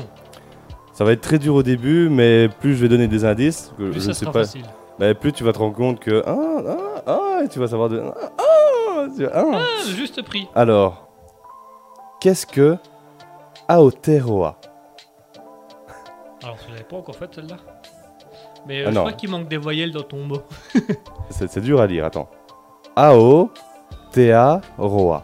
ça 0.92 1.04
va 1.04 1.12
être 1.12 1.20
très 1.20 1.38
dur 1.38 1.54
au 1.54 1.62
début, 1.62 2.08
mais 2.08 2.48
plus 2.48 2.74
je 2.74 2.82
vais 2.82 2.88
donner 2.88 3.06
des 3.06 3.24
indices, 3.24 3.72
que 3.76 3.84
plus 3.90 3.94
je 3.94 4.00
ça 4.00 4.08
ne 4.08 4.12
sais 4.14 4.20
sera 4.20 4.32
pas, 4.32 4.40
facile. 4.40 4.64
bah, 4.98 5.14
plus 5.14 5.32
tu 5.32 5.44
vas 5.44 5.52
te 5.52 5.58
rendre 5.58 5.74
compte 5.74 6.00
que 6.00 6.22
ah 6.26 6.36
ah 6.66 7.02
ah, 7.06 7.40
et 7.44 7.48
tu 7.48 7.58
vas 7.58 7.68
savoir 7.68 7.88
de 7.88 8.00
ah 8.00 8.30
ah, 8.38 9.06
tu 9.16 9.26
ah. 9.26 9.44
Ah, 9.54 9.60
juste 9.94 10.22
prix. 10.22 10.48
Alors, 10.54 11.08
qu'est-ce 12.20 12.46
que 12.46 12.76
Aotearoa 13.68 14.58
pas 16.88 16.96
encore 16.96 17.16
faite 17.16 17.30
celle-là 17.34 17.56
Mais 18.66 18.80
euh, 18.80 18.84
Ah 18.86 18.90
je 18.90 18.94
non. 18.94 19.00
crois 19.02 19.12
qu'il 19.12 19.30
manque 19.30 19.48
des 19.48 19.56
voyelles 19.56 19.92
dans 19.92 20.02
ton 20.02 20.24
mot. 20.24 20.42
C'est 21.30 21.48
c'est 21.50 21.60
dur 21.60 21.80
à 21.80 21.86
lire. 21.86 22.04
Attends. 22.06 22.28
Aotearoa. 22.96 25.22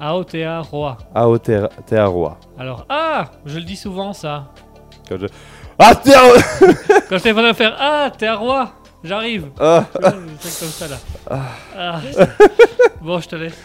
Aotea 0.00 0.60
Roa. 0.62 0.96
Aotearoa. 1.14 2.38
Alors, 2.58 2.86
ah 2.88 3.26
Je 3.44 3.58
le 3.58 3.64
dis 3.64 3.76
souvent 3.76 4.12
ça. 4.14 4.46
Quand 5.08 5.18
je... 5.18 5.26
Ah 5.78 5.94
tiens 5.94 6.20
Quand 7.08 7.18
je 7.18 7.22
t'ai 7.22 7.34
fait 7.34 7.54
faire 7.54 7.76
Ah, 7.78 8.10
t'es 8.16 8.26
un 8.26 8.36
roi 8.36 8.70
J'arrive 9.04 9.50
Ah. 9.58 9.84
Tu 9.94 10.00
vois, 10.00 10.10
des 10.12 10.36
trucs 10.38 10.58
comme 10.58 10.68
ça 10.68 10.88
là. 10.88 10.96
Ah. 11.76 12.00
Bon, 13.02 13.18
je 13.18 13.28
te 13.28 13.36
laisse. 13.36 13.58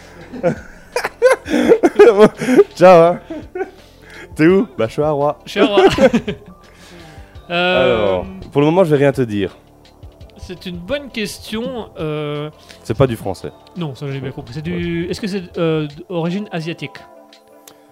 Ciao 2.74 3.14
hein. 3.14 3.20
T'es 4.34 4.46
où? 4.46 4.66
Bah 4.76 4.86
je 4.88 4.92
suis 4.92 5.02
à 5.02 5.10
Roi. 5.10 5.38
Je 5.44 5.50
suis 5.50 5.60
un 5.60 5.66
roi. 5.66 5.84
Euh, 7.50 7.84
Alors, 7.84 8.26
pour 8.52 8.60
le 8.60 8.66
moment 8.66 8.84
je 8.84 8.90
vais 8.90 8.96
rien 8.96 9.12
te 9.12 9.22
dire. 9.22 9.56
c'est 10.38 10.66
une 10.66 10.78
bonne 10.78 11.08
question. 11.10 11.90
euh, 11.98 12.50
C'est 12.82 12.96
pas 12.96 13.06
du 13.06 13.16
français. 13.16 13.52
Non, 13.76 13.94
ça 13.94 14.06
j'ai 14.10 14.20
bien 14.20 14.30
compris. 14.32 14.54
C'est 14.54 14.62
du. 14.62 15.06
Est-ce 15.08 15.20
que 15.20 15.26
c'est 15.26 15.56
euh, 15.58 15.86
d'origine 16.08 16.48
asiatique? 16.52 16.96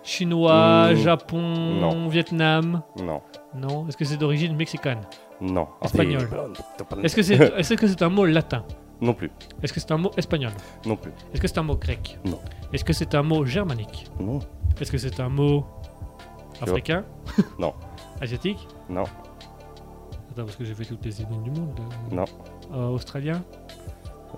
Chinois, 0.03 0.91
Hmm, 0.93 0.97
Japon, 0.97 1.41
non. 1.81 2.09
Vietnam? 2.09 2.83
Non. 3.03 3.23
Non. 3.55 3.87
Est-ce 3.89 3.97
que 3.97 4.05
c'est 4.05 4.17
d'origine 4.19 4.55
mexicaine? 4.55 5.01
Non. 5.41 5.67
Espagnol. 5.83 6.29
Ah, 6.33 6.97
Est-ce 7.03 7.17
que 7.17 7.23
c'est 7.23 7.35
est-ce 7.59 7.75
que 7.75 7.87
c'est 7.87 8.03
un 8.03 8.11
mot 8.11 8.27
latin? 8.27 8.65
Non 9.01 9.15
plus. 9.15 9.31
Est-ce 9.63 9.73
que 9.73 9.81
c'est 9.81 9.91
un 9.93 9.97
mot 9.99 10.11
espagnol? 10.17 10.53
Non 10.87 10.97
plus. 10.97 11.11
Est-ce 11.33 11.41
que 11.41 11.49
c'est 11.49 11.59
un 11.59 11.63
mot 11.63 11.77
grec? 11.77 12.19
Non. 12.25 12.39
Est-ce 12.73 12.85
que 12.85 12.93
c'est 12.93 13.15
un 13.15 13.23
mot 13.23 13.45
germanique? 13.47 14.07
Non. 14.21 14.41
Est-ce 14.81 14.93
que 14.93 14.99
c'est 14.99 15.19
un 15.21 15.29
mot 15.29 15.65
africain? 16.61 17.05
Non. 17.59 17.73
Asiatique? 18.21 18.69
Non. 18.89 19.05
Attends, 20.35 20.45
parce 20.47 20.57
que 20.57 20.65
j'ai 20.65 20.75
fait 20.75 20.85
toutes 20.85 21.05
les 21.05 21.21
idées 21.23 21.37
du 21.45 21.51
monde. 21.51 21.79
euh, 21.79 22.15
Non. 22.17 22.25
euh, 22.75 22.89
australien 22.89 23.43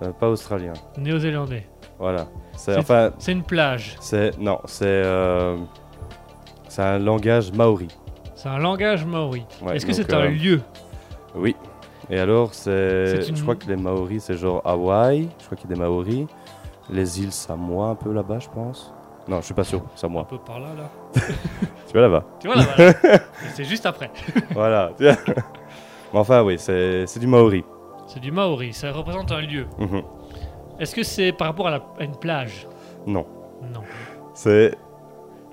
Euh, 0.03 0.11
pas 0.11 0.29
australien. 0.29 0.73
Néo-zélandais. 0.97 1.67
Voilà. 1.97 2.27
C'est 2.55 2.77
enfin 2.77 3.11
une 3.27 3.41
plage. 3.43 3.95
c'est 3.99 4.37
non, 4.37 4.59
c'est 4.65 4.85
euh, 4.85 5.57
c'est 6.67 6.83
un 6.83 6.99
langage 6.99 7.51
maori. 7.51 7.87
C'est 8.35 8.49
un 8.49 8.59
langage 8.59 9.03
maori. 9.05 9.43
Ouais, 9.63 9.75
Est-ce 9.75 9.85
que 9.87 9.93
c'est 9.93 10.13
un 10.13 10.25
lieu 10.27 10.61
Oui. 11.35 11.55
Et 12.11 12.19
alors 12.19 12.53
c'est 12.53 13.27
une- 13.27 13.35
je 13.35 13.41
crois 13.41 13.55
que 13.55 13.65
les 13.67 13.75
maoris 13.75 14.23
c'est 14.25 14.37
genre 14.37 14.61
Hawaï, 14.63 15.27
je 15.39 15.45
crois 15.45 15.57
qu'il 15.57 15.67
y 15.69 15.73
a 15.73 15.75
des 15.75 15.81
maoris. 15.81 16.27
Les 16.91 17.19
îles 17.21 17.31
Samoa 17.33 17.87
un 17.89 17.95
peu 17.95 18.13
là-bas, 18.13 18.37
je 18.39 18.47
pense. 18.49 18.93
Non, 19.27 19.41
je 19.41 19.45
suis 19.45 19.53
pas 19.53 19.65
sûr, 19.65 19.79
Un 19.79 19.97
Samoa. 19.97 20.23
peu 20.25 20.37
par 20.37 20.59
là, 20.59 20.67
là. 20.77 20.89
Tu 21.87 21.93
vois 21.93 22.01
là-bas. 22.01 22.23
Tu 22.39 22.47
vois 22.47 22.55
là, 22.57 22.63
voilà. 22.77 23.19
c'est 23.55 23.63
juste 23.65 23.85
après. 23.85 24.09
voilà. 24.51 24.91
enfin 26.19 26.43
oui, 26.43 26.57
c'est 26.57 27.19
du 27.19 27.27
maori. 27.27 27.63
C'est 28.07 28.19
du 28.19 28.31
maori. 28.31 28.73
Ça 28.73 28.91
représente 28.91 29.31
un 29.31 29.41
lieu. 29.41 29.65
Mhm. 29.79 30.01
Est-ce 30.79 30.95
que 30.95 31.03
c'est 31.03 31.31
par 31.31 31.47
rapport 31.47 31.67
à, 31.67 31.71
la- 31.71 31.83
à 31.99 32.03
une 32.03 32.15
plage? 32.15 32.67
Non. 33.05 33.25
Non. 33.73 33.81
C'est 34.33 34.75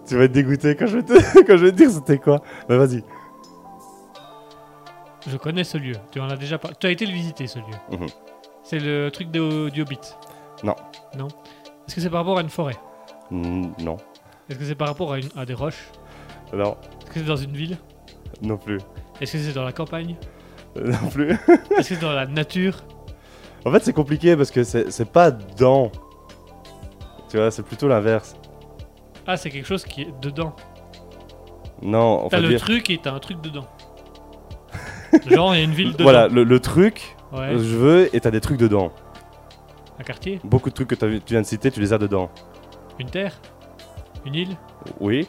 tu 0.07 0.17
vas 0.19 0.25
être 0.25 0.33
dégoûté 0.33 0.77
quand 0.77 0.87
je 0.87 0.99
vais 0.99 1.03
te 1.03 1.13
quand 1.47 1.57
je 1.57 1.65
vais 1.65 1.73
te 1.73 1.77
dire 1.77 1.91
c'était 1.91 2.19
quoi. 2.19 2.41
Mais 2.69 2.77
vas-y. 2.77 3.03
Je 5.27 5.37
connais 5.39 5.65
ce 5.65 5.79
lieu. 5.79 5.95
Tu 6.13 6.21
en 6.21 6.29
as 6.29 6.37
déjà 6.37 6.59
parlé. 6.59 6.77
Tu 6.79 6.87
as 6.87 6.91
été 6.91 7.07
le 7.07 7.13
visiter, 7.13 7.47
ce 7.47 7.59
lieu. 7.59 7.65
Mhm. 7.99 8.07
C'est 8.63 8.79
le 8.79 9.11
truc 9.11 9.31
de, 9.31 9.69
du 9.71 9.83
Hobbit. 9.83 9.99
Non. 10.63 10.75
Non? 11.17 11.29
Est-ce 11.87 11.95
que 11.95 12.01
c'est 12.01 12.11
par 12.11 12.21
rapport 12.21 12.39
à 12.39 12.43
une 12.43 12.49
forêt? 12.51 12.77
Non. 13.31 13.97
Est-ce 14.49 14.59
que 14.59 14.65
c'est 14.65 14.75
par 14.75 14.89
rapport 14.89 15.13
à, 15.15 15.19
une- 15.19 15.31
à 15.37 15.47
des 15.47 15.55
roches? 15.55 15.91
Non, 16.53 16.77
Est-ce 17.01 17.07
que 17.11 17.21
c'est 17.21 17.25
dans 17.25 17.37
une 17.37 17.53
ville? 17.57 17.79
Non 18.43 18.59
plus. 18.59 18.79
Est-ce 19.21 19.33
que 19.33 19.39
c'est 19.39 19.53
dans 19.55 19.65
la 19.65 19.73
campagne? 19.73 20.17
Non 20.85 21.09
plus. 21.11 21.31
Est-ce 21.33 21.77
que 21.77 21.83
c'est 21.83 22.01
dans 22.01 22.13
la 22.13 22.27
nature 22.27 22.77
En 23.65 23.71
fait, 23.73 23.83
c'est 23.85 23.93
compliqué 23.93 24.37
parce 24.37 24.51
que 24.51 24.63
c'est 24.65 25.11
pas 25.11 25.31
dans. 25.31 25.91
Tu 27.31 27.37
vois, 27.37 27.51
c'est 27.51 27.63
plutôt 27.63 27.89
l'inverse. 27.89 28.37
Ah, 29.27 29.37
c'est 29.37 29.51
quelque 29.51 29.67
chose 29.67 29.85
qui 29.85 30.03
est 30.03 30.21
dedans. 30.21 30.55
Non, 31.83 32.25
on 32.25 32.29
T'as 32.29 32.41
le 32.41 32.49
dire. 32.49 32.61
truc 32.61 32.91
et 32.91 32.99
t'as 32.99 33.13
un 33.13 33.19
truc 33.19 33.41
dedans. 33.41 33.67
Genre, 35.27 35.55
il 35.55 35.59
y 35.59 35.61
a 35.61 35.65
une 35.65 35.73
ville 35.73 35.93
dedans. 35.93 36.05
Voilà, 36.05 36.29
le, 36.29 36.45
le 36.45 36.61
truc, 36.61 37.17
Ouais. 37.33 37.51
je 37.53 37.77
veux, 37.77 38.15
et 38.15 38.21
t'as 38.21 38.31
des 38.31 38.41
trucs 38.41 38.59
dedans. 38.59 38.93
Un 39.99 40.03
quartier 40.05 40.41
Beaucoup 40.45 40.71
de 40.71 40.75
trucs 40.75 40.89
que 40.89 40.95
tu 40.95 41.21
viens 41.29 41.41
de 41.41 41.47
citer, 41.47 41.71
tu 41.71 41.81
les 41.81 41.93
as 41.93 41.99
dedans. 41.99 42.31
Une 42.99 43.09
terre 43.11 43.33
Une 44.25 44.35
île 44.35 44.57
Oui, 45.01 45.29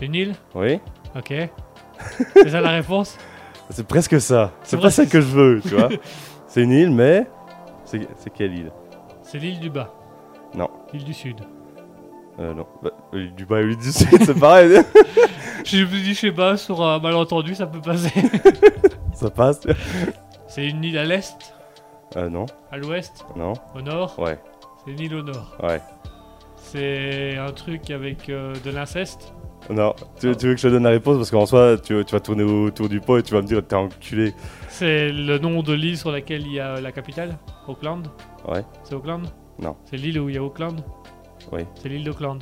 une 0.00 0.14
île 0.14 0.34
oui. 0.54 0.78
Ok. 1.16 1.32
c'est 2.34 2.48
ça 2.48 2.60
la 2.60 2.70
réponse? 2.70 3.16
C'est 3.70 3.86
presque 3.86 4.20
ça. 4.20 4.52
C'est 4.62 4.80
pas 4.80 4.90
ça 4.90 5.06
que 5.06 5.20
je 5.20 5.26
veux, 5.26 5.60
tu 5.60 5.74
vois. 5.74 5.88
C'est 6.48 6.62
une 6.62 6.72
île, 6.72 6.90
mais. 6.90 7.26
C'est 7.84 8.06
quelle 8.34 8.54
île? 8.54 8.72
C'est 9.22 9.38
l'île 9.38 9.60
du 9.60 9.70
bas. 9.70 9.92
Non. 10.54 10.68
L'île 10.92 11.04
du 11.04 11.12
Sud. 11.14 11.40
Euh, 12.38 12.54
non. 12.54 12.66
Bah, 12.82 12.90
euh, 13.14 13.28
du 13.30 13.44
bas 13.44 13.60
et 13.60 13.74
du 13.74 13.92
sud, 13.92 14.22
c'est 14.24 14.38
pareil. 14.38 14.70
Je 15.64 15.78
me 15.78 15.86
dis, 15.86 16.14
je 16.14 16.20
sais 16.20 16.32
pas, 16.32 16.56
sur 16.56 16.80
un 16.82 17.00
malentendu, 17.00 17.54
ça 17.56 17.66
peut 17.66 17.80
passer. 17.80 18.12
ça 19.12 19.28
passe. 19.28 19.60
C'est 20.46 20.66
une 20.68 20.84
île 20.84 20.98
à 20.98 21.04
l'est, 21.04 21.36
Euh, 22.16 22.30
non. 22.30 22.46
à 22.70 22.76
l'ouest, 22.78 23.26
Non. 23.36 23.54
au 23.74 23.82
nord? 23.82 24.16
Ouais. 24.20 24.38
C'est 24.84 24.92
une 24.92 25.00
île 25.00 25.14
au 25.16 25.22
nord. 25.22 25.56
Ouais. 25.62 25.80
C'est 26.56 27.36
un 27.36 27.50
truc 27.50 27.90
avec 27.90 28.28
euh, 28.28 28.54
de 28.64 28.70
l'inceste? 28.70 29.34
Non. 29.70 29.94
Tu, 30.20 30.34
tu 30.36 30.46
veux 30.48 30.54
que 30.54 30.60
je 30.60 30.66
te 30.68 30.72
donne 30.72 30.84
la 30.84 30.90
réponse? 30.90 31.16
Parce 31.16 31.30
qu'en 31.30 31.46
soi, 31.46 31.76
tu, 31.76 32.04
tu 32.04 32.12
vas 32.12 32.20
tourner 32.20 32.42
autour 32.42 32.88
du 32.88 33.00
pot 33.00 33.18
et 33.18 33.22
tu 33.22 33.34
vas 33.34 33.42
me 33.42 33.46
dire 33.46 33.62
t'es 33.66 33.76
enculé. 33.76 34.32
C'est 34.68 35.10
le 35.10 35.38
nom 35.38 35.62
de 35.62 35.72
l'île 35.74 35.98
sur 35.98 36.10
laquelle 36.10 36.42
il 36.46 36.52
y 36.54 36.60
a 36.60 36.80
la 36.80 36.92
capitale, 36.92 37.36
Auckland? 37.66 38.06
Ouais. 38.46 38.64
C'est 38.84 38.94
Auckland? 38.94 39.26
Non. 39.58 39.76
C'est 39.84 39.96
l'île 39.96 40.20
où 40.20 40.28
il 40.28 40.36
y 40.36 40.38
a 40.38 40.42
Auckland? 40.42 40.76
Oui. 41.52 41.62
C'est 41.82 41.88
l'île 41.88 42.04
d'Auckland. 42.04 42.38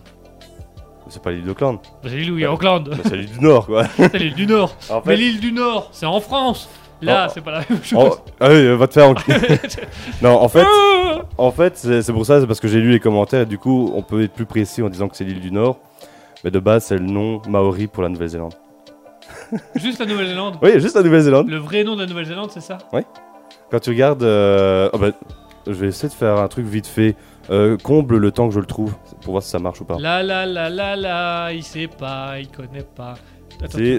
C'est 1.09 1.23
pas 1.23 1.31
l'île 1.31 1.44
d'Auckland. 1.44 1.78
C'est 2.03 2.09
l'île 2.11 2.32
où 2.32 2.36
il 2.39 2.43
y 2.43 2.44
a 2.44 2.53
Auckland. 2.53 2.89
Bah, 2.89 2.97
c'est 3.05 3.16
l'île 3.16 3.31
du 3.31 3.40
Nord, 3.40 3.66
quoi. 3.66 3.85
c'est 3.97 4.19
l'île 4.19 4.35
du 4.35 4.47
Nord. 4.47 4.74
En 4.90 5.03
Mais 5.07 5.16
l'île 5.16 5.39
du 5.40 5.53
Nord, 5.53 5.89
c'est 5.93 6.07
en 6.07 6.20
France. 6.20 6.69
Là, 7.03 7.27
Oh. 7.28 7.31
c'est 7.35 7.43
pas 7.43 7.53
la 7.53 7.59
même 7.69 7.85
chose. 7.85 7.98
Oh, 8.01 8.16
ah 8.40 8.48
oui, 8.51 8.74
va 8.77 8.86
te 8.89 8.94
faire 8.94 9.09
enculer. 9.11 9.36
non, 10.23 10.31
en 10.40 10.48
fait, 10.48 10.65
Ah 10.66 11.20
en 11.39 11.51
fait 11.53 11.77
c'est 11.77 12.01
c'est 12.03 12.12
pour 12.12 12.24
ça, 12.24 12.40
c'est 12.40 12.47
parce 12.47 12.59
que 12.59 12.69
j'ai 12.69 12.81
lu 12.81 12.90
les 12.90 13.01
commentaires 13.01 13.43
et 13.43 13.47
du 13.47 13.59
coup, 13.59 13.93
on 13.94 14.03
peut 14.03 14.23
être 14.23 14.32
plus 14.32 14.47
précis 14.47 14.82
en 14.82 14.89
disant 14.89 15.07
que 15.09 15.16
c'est 15.16 15.24
l'île 15.24 15.40
du 15.40 15.53
Nord. 15.53 15.78
Mais 16.47 16.52
de 16.52 16.60
base, 16.60 16.85
c'est 16.85 16.94
le 16.98 17.05
nom 17.06 17.43
maori 17.48 17.89
pour 17.89 18.05
la 18.05 18.09
Nouvelle-Zélande. 18.09 18.55
Juste 19.74 19.98
la 19.98 20.06
Nouvelle-Zélande. 20.06 20.59
Oui, 20.62 20.78
juste 20.81 20.94
la 20.94 21.02
Nouvelle-Zélande. 21.02 21.48
Le 21.51 21.56
vrai 21.56 21.82
nom 21.82 21.97
de 21.97 22.02
la 22.02 22.06
Nouvelle-Zélande, 22.06 22.51
c'est 22.52 22.60
ça? 22.60 22.78
Quand 23.68 23.81
tu 23.81 23.90
regardes. 23.90 24.23
euh, 24.23 24.89
oh 24.93 24.98
bah, 24.98 25.09
je 25.66 25.73
vais 25.73 25.89
essayer 25.89 26.09
de 26.09 26.14
faire 26.14 26.36
un 26.39 26.47
truc 26.47 26.64
vite 26.64 26.86
fait. 26.86 27.16
Euh, 27.51 27.77
comble 27.77 28.18
le 28.18 28.31
temps 28.31 28.47
que 28.48 28.55
je 28.55 28.60
le 28.60 28.66
trouve 28.66 28.94
pour 29.23 29.32
voir 29.32 29.43
si 29.43 29.51
ça 29.51 29.59
marche 29.59 29.81
ou 29.81 29.85
pas. 29.85 29.97
La 29.98 30.23
la 30.23 30.47
la 30.47 30.70
la 30.70 30.94
la, 30.94 31.52
il 31.52 31.64
sait 31.64 31.89
pas, 31.89 32.35
il 32.39 32.47
connaît 32.48 32.86
pas. 32.94 33.14
Attends, 33.60 33.78
Si- 33.78 33.98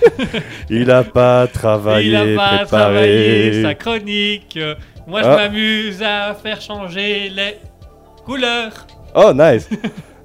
Il 0.70 0.90
a 0.90 1.04
pas 1.04 1.46
travaillé, 1.46 2.08
il 2.08 2.16
a 2.16 2.20
pas 2.36 2.48
préparé. 2.48 2.66
travaillé 2.66 3.62
sa 3.62 3.74
chronique. 3.74 4.58
Moi, 5.06 5.22
je 5.22 5.28
Ah. 5.28 5.36
m'amuse 5.36 6.02
à 6.02 6.32
faire 6.34 6.60
changer 6.62 7.28
les 7.28 7.56
couleurs. 8.24 8.72
Oh, 9.14 9.32
nice 9.34 9.68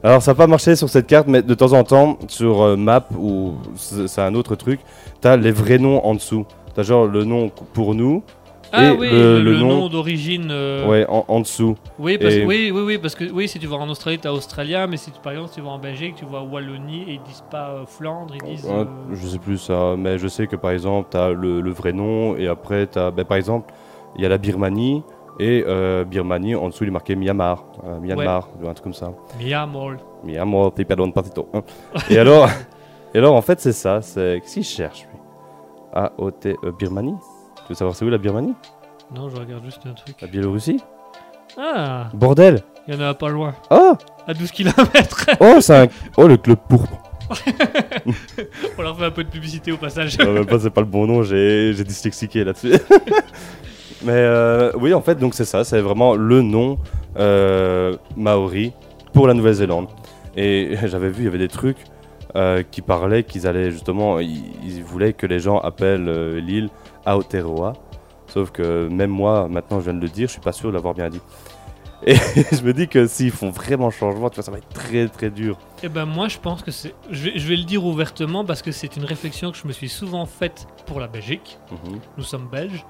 Alors, 0.03 0.21
ça 0.21 0.31
n'a 0.31 0.35
pas 0.35 0.47
marché 0.47 0.75
sur 0.77 0.89
cette 0.89 1.07
carte, 1.07 1.27
mais 1.27 1.41
de 1.41 1.53
temps 1.53 1.73
en 1.73 1.83
temps, 1.83 2.17
sur 2.29 2.61
euh, 2.61 2.75
Map, 2.77 3.07
ou 3.17 3.53
c'est 3.75 4.21
un 4.21 4.33
autre 4.33 4.55
truc, 4.55 4.79
t'as 5.19 5.35
les 5.35 5.51
vrais 5.51 5.77
noms 5.77 6.05
en 6.05 6.13
dessous. 6.13 6.45
T'as 6.73 6.83
genre 6.83 7.05
le 7.05 7.25
nom 7.25 7.49
pour 7.73 7.95
nous, 7.95 8.23
Ah 8.71 8.93
Et 8.93 8.97
oui, 8.97 9.09
le- 9.11 9.41
le, 9.41 9.51
le 9.53 9.57
nom, 9.57 9.67
nom- 9.67 9.89
d'origine. 9.89 10.49
euh, 10.51 10.87
ouais, 10.87 11.05
en, 11.09 11.25
en 11.27 11.39
dessous. 11.41 11.75
Oui, 11.97 12.17
parce, 12.19 12.35
Et- 12.35 12.45
oui, 12.45 12.71
oui, 12.73 12.81
oui, 12.85 12.97
parce 12.99 13.15
que 13.15 13.25
oui, 13.29 13.47
si 13.49 13.57
tu 13.59 13.65
vas 13.67 13.75
en 13.77 13.89
Australie, 13.89 14.19
t'as 14.19 14.31
Australia, 14.31 14.85
mais 14.87 14.95
si 14.95 15.11
tu- 15.11 15.19
par 15.19 15.33
exemple 15.33 15.49
tu 15.53 15.59
vas 15.61 15.69
en 15.71 15.79
Belgique, 15.79 16.13
tu 16.15 16.25
vas 16.25 16.43
Wallonie 16.43 17.01
et 17.07 17.13
ils 17.13 17.21
disent 17.23 17.43
pas 17.51 17.69
euh, 17.71 17.85
Flandre, 17.87 18.35
ils 18.35 18.55
disent. 18.55 18.67
Euh, 18.69 18.85
Je 19.11 19.27
sais 19.27 19.39
plus 19.39 19.57
ça, 19.57 19.95
mais 19.97 20.17
je 20.19 20.27
sais 20.29 20.45
que 20.47 20.55
par 20.55 20.69
exemple, 20.71 21.07
t'as 21.11 21.29
le, 21.31 21.59
le 21.61 21.71
vrai 21.71 21.91
nom, 21.91 22.37
et 22.37 22.47
après, 22.47 22.85
t'as. 22.85 23.09
ben, 23.11 23.25
par 23.25 23.37
exemple, 23.37 23.73
il 24.15 24.21
y 24.21 24.25
a 24.25 24.29
la 24.29 24.37
Birmanie, 24.37 25.01
et 25.39 25.63
euh, 25.67 26.03
Birmanie, 26.03 26.55
en 26.55 26.67
dessous, 26.69 26.83
il 26.83 26.87
est 26.87 26.91
marqué 26.91 27.15
Myanmar. 27.15 27.63
euh, 27.85 27.99
Myanmar, 27.99 28.49
un 28.61 28.73
truc 28.73 28.83
comme 28.83 28.93
ça. 28.93 29.13
Myanmar. 29.39 29.97
Myanmar, 30.23 30.73
t'es 30.73 30.85
perdon, 30.85 31.11
partito. 31.11 31.47
hein. 31.53 31.61
et 32.09 32.17
alors, 32.19 32.49
et 33.13 33.17
alors, 33.17 33.35
en 33.35 33.41
fait, 33.41 33.59
c'est 33.59 33.71
ça. 33.71 34.01
C'est 34.01 34.39
qu'est-ce 34.41 34.53
qu'il 34.55 34.63
cherche 34.63 35.03
lui? 35.11 35.19
A-O-T, 35.93 36.55
euh, 36.63 36.71
Birmanie? 36.77 37.15
Tu 37.55 37.63
veux 37.69 37.75
savoir 37.75 37.95
c'est 37.95 38.05
où 38.05 38.09
la 38.09 38.17
Birmanie? 38.17 38.53
Non, 39.15 39.29
je 39.29 39.37
regarde 39.37 39.63
juste 39.65 39.81
un 39.85 39.93
truc. 39.93 40.21
La 40.21 40.27
Biélorussie? 40.27 40.81
Ah, 41.57 42.09
Bordel 42.13 42.61
il 42.87 42.95
y 42.95 42.97
en 42.97 43.01
a 43.01 43.13
pas 43.13 43.29
loin, 43.29 43.53
Oh 43.69 43.93
à 44.25 44.33
12 44.33 44.51
km. 44.51 45.25
Oh, 45.39 45.61
c'est 45.61 45.75
un... 45.83 45.87
Oh, 46.17 46.27
le 46.27 46.37
club 46.37 46.57
pourpre 46.67 46.97
On 48.77 48.81
leur 48.81 48.97
fait 48.97 49.05
un 49.05 49.11
peu 49.11 49.23
de 49.23 49.29
publicité 49.29 49.71
au 49.71 49.77
passage. 49.77 50.17
Non, 50.17 50.31
même 50.33 50.45
pas, 50.47 50.57
c'est 50.59 50.71
pas 50.71 50.81
le 50.81 50.87
bon 50.87 51.05
nom, 51.05 51.21
j'ai 51.21 51.73
j'ai 51.73 51.83
dyslexiqué 51.83 52.43
là-dessus. 52.43 52.73
Mais 54.03 54.13
euh, 54.13 54.71
oui, 54.75 54.93
en 54.93 55.01
fait, 55.01 55.15
donc 55.15 55.33
c'est 55.33 55.45
ça, 55.45 55.63
c'est 55.63 55.81
vraiment 55.81 56.15
le 56.15 56.41
nom 56.41 56.77
euh, 57.17 57.95
maori 58.15 58.73
pour 59.13 59.27
la 59.27 59.33
Nouvelle-Zélande. 59.33 59.87
Et 60.37 60.75
j'avais 60.85 61.09
vu, 61.09 61.23
il 61.23 61.25
y 61.25 61.27
avait 61.27 61.37
des 61.37 61.47
trucs 61.49 61.79
euh, 62.35 62.63
qui 62.69 62.81
parlaient 62.81 63.23
qu'ils 63.23 63.47
allaient 63.47 63.71
justement, 63.71 64.19
ils, 64.19 64.43
ils 64.63 64.83
voulaient 64.83 65.13
que 65.13 65.25
les 65.25 65.39
gens 65.39 65.59
appellent 65.59 66.37
l'île 66.37 66.69
Aotearoa. 67.05 67.73
Sauf 68.27 68.51
que 68.51 68.87
même 68.87 69.09
moi, 69.09 69.47
maintenant 69.49 69.79
je 69.79 69.85
viens 69.85 69.93
de 69.95 70.01
le 70.01 70.07
dire, 70.07 70.27
je 70.27 70.33
suis 70.33 70.41
pas 70.41 70.51
sûr 70.51 70.69
de 70.69 70.75
l'avoir 70.75 70.93
bien 70.93 71.09
dit. 71.09 71.21
Et 72.05 72.15
je 72.51 72.63
me 72.63 72.73
dis 72.73 72.87
que 72.87 73.07
s'ils 73.07 73.31
font 73.31 73.49
vraiment 73.49 73.91
changement, 73.91 74.29
tu 74.29 74.35
vois, 74.35 74.43
ça 74.43 74.51
va 74.51 74.59
être 74.59 74.69
très 74.69 75.07
très 75.07 75.29
dur. 75.29 75.57
Eh 75.83 75.89
ben 75.89 76.05
moi 76.05 76.27
je 76.27 76.37
pense 76.37 76.61
que 76.61 76.71
c'est, 76.71 76.93
je 77.09 77.23
vais, 77.25 77.39
je 77.39 77.47
vais 77.47 77.57
le 77.57 77.63
dire 77.63 77.83
ouvertement 77.83 78.45
parce 78.45 78.61
que 78.61 78.71
c'est 78.71 78.95
une 78.95 79.03
réflexion 79.03 79.51
que 79.51 79.57
je 79.57 79.67
me 79.67 79.73
suis 79.73 79.89
souvent 79.89 80.25
faite 80.25 80.67
pour 80.85 80.99
la 80.99 81.07
Belgique. 81.07 81.57
Mhm. 81.71 81.99
Nous 82.17 82.23
sommes 82.23 82.47
belges. 82.47 82.85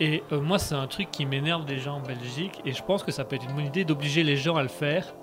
Et 0.00 0.22
euh, 0.32 0.40
moi, 0.40 0.58
c'est 0.58 0.74
un 0.74 0.86
truc 0.86 1.10
qui 1.10 1.26
m'énerve 1.26 1.66
déjà 1.66 1.92
en 1.92 2.00
Belgique. 2.00 2.60
Et 2.64 2.72
je 2.72 2.82
pense 2.82 3.02
que 3.02 3.12
ça 3.12 3.24
peut 3.24 3.36
être 3.36 3.44
une 3.44 3.54
bonne 3.54 3.66
idée 3.66 3.84
d'obliger 3.84 4.22
les 4.22 4.36
gens 4.36 4.56
à 4.56 4.62
le 4.62 4.68
faire. 4.68 5.14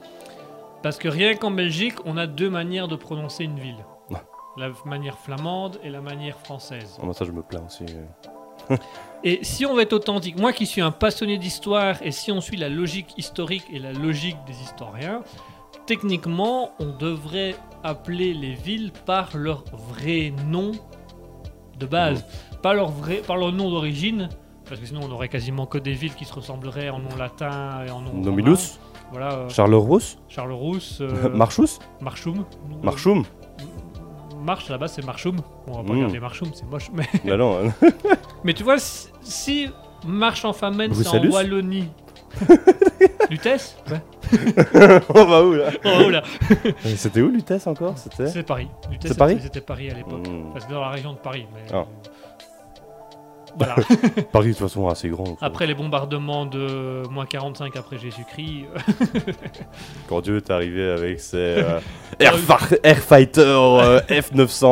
Parce 0.84 0.98
que 0.98 1.08
rien 1.08 1.36
qu'en 1.36 1.52
Belgique, 1.52 1.96
on 2.06 2.16
a 2.18 2.28
deux 2.28 2.50
manières 2.50 2.88
de 2.88 2.96
prononcer 2.96 3.44
une 3.44 3.60
ville. 3.60 3.84
Ouais. 4.12 4.22
La 4.56 4.70
manière 4.86 5.18
flamande 5.18 5.80
et 5.84 5.90
la 5.90 6.02
manière 6.02 6.38
française. 6.38 6.98
Oh, 7.02 7.12
ça, 7.12 7.26
je 7.26 7.32
me 7.32 7.42
plains 7.42 7.66
aussi. 7.66 7.86
euh. 8.70 8.78
Et 9.24 9.40
si 9.44 9.66
on 9.66 9.74
veut 9.74 9.82
être 9.82 9.94
authentique, 9.94 10.38
moi 10.40 10.54
qui 10.54 10.68
suis 10.68 10.82
un 10.82 10.92
passionné 10.92 11.40
d'histoire, 11.40 11.96
et 12.04 12.12
si 12.12 12.32
on 12.32 12.40
suit 12.40 12.56
la 12.56 12.70
logique 12.70 13.14
historique 13.18 13.66
et 13.72 13.80
la 13.80 13.92
logique 13.92 14.38
des 14.46 14.54
historiens, 14.62 15.24
techniquement, 15.88 16.72
on 16.80 16.86
devrait 16.98 17.56
appeler 17.84 18.34
les 18.36 18.54
villes 18.54 18.92
par 19.06 19.36
leur 19.36 19.64
vrai 19.74 20.34
nom 20.46 20.74
de 21.80 21.86
base, 21.88 22.26
pas 22.62 22.74
leur 22.74 22.92
vrai, 22.92 23.18
par 23.26 23.38
leur 23.38 23.52
nom 23.52 23.72
d'origine, 23.72 24.30
parce 24.70 24.80
que 24.82 24.88
sinon 24.88 25.02
on 25.04 25.12
aurait 25.12 25.30
quasiment 25.30 25.66
que 25.66 25.78
des 25.78 25.94
villes 25.94 26.14
qui 26.16 26.26
se 26.26 26.34
ressembleraient 26.34 26.90
en 26.90 27.00
nom 27.00 27.16
latin 27.18 27.84
et 27.86 27.90
en 27.92 28.02
nom. 28.02 28.14
Nomilus 28.14 28.80
Voilà. 29.12 29.32
euh, 29.34 29.50
Charles-Rousse 29.50 30.18
Charles 30.28 30.52
Rousse. 30.52 30.98
euh, 31.02 31.30
Marchous 31.30 31.80
Marchoum. 32.02 32.46
Marchoum 32.84 33.24
Marche 34.44 34.70
là-bas, 34.70 34.88
c'est 34.88 35.04
Marchoum. 35.04 35.38
Bon, 35.38 35.44
on 35.68 35.72
va 35.78 35.84
pas 35.84 35.94
Mm. 35.94 35.96
regarder 35.98 36.20
Marchoum, 36.20 36.50
c'est 36.54 36.66
moche. 36.70 36.90
Mais, 36.94 37.06
Bah 37.26 37.36
non, 37.38 37.72
mais 38.44 38.54
tu 38.54 38.64
vois, 38.64 38.78
si, 38.80 39.08
si 39.22 39.68
Marche 40.06 40.46
en 40.46 40.54
Famenne, 40.54 40.94
c'est 40.94 41.08
en 41.08 41.26
Wallonie. 41.26 41.90
Lutèce 43.30 43.78
Ouais. 43.90 44.02
on 45.14 45.26
va 45.26 45.44
où 45.44 45.54
là 45.54 45.70
Oh, 45.86 45.90
oh 46.06 46.10
là, 46.10 46.22
C'était 46.96 47.22
où 47.22 47.30
Lutèce 47.30 47.66
encore 47.68 47.98
C'était 47.98 48.44
Paris. 48.44 48.68
Lutèce, 48.92 49.12
C'est 49.12 49.18
Paris 49.18 49.34
c'était- 49.36 49.44
C'était 49.46 49.62
Paris 49.62 49.90
à 49.90 49.94
l'époque. 49.96 50.28
Hmm. 50.28 50.50
Enfin, 50.50 50.60
c'était 50.60 50.74
dans 50.74 50.82
la 50.82 50.90
région 50.90 51.14
de 51.14 51.18
Paris. 51.18 51.46
Mais... 51.54 51.62
Ah. 51.74 51.86
Voilà. 53.58 53.76
Paris 54.32 54.50
de 54.50 54.54
toute 54.54 54.62
façon 54.68 54.88
assez 54.88 55.10
grand. 55.10 55.36
Après 55.42 55.66
les 55.66 55.74
bombardements 55.74 56.46
de 56.46 57.04
moins 57.10 57.26
45 57.26 57.76
après 57.76 57.98
Jésus-Christ, 57.98 58.66
euh, 58.76 59.32
Quand 60.08 60.22
Dieu 60.22 60.38
est 60.38 60.52
arrivé 60.52 60.90
avec 60.92 61.20
ses 61.20 61.38
euh, 61.38 61.80
Airfa- 62.20 62.80
Airfighter 62.84 63.42
euh, 63.42 64.00
F900. 64.10 64.66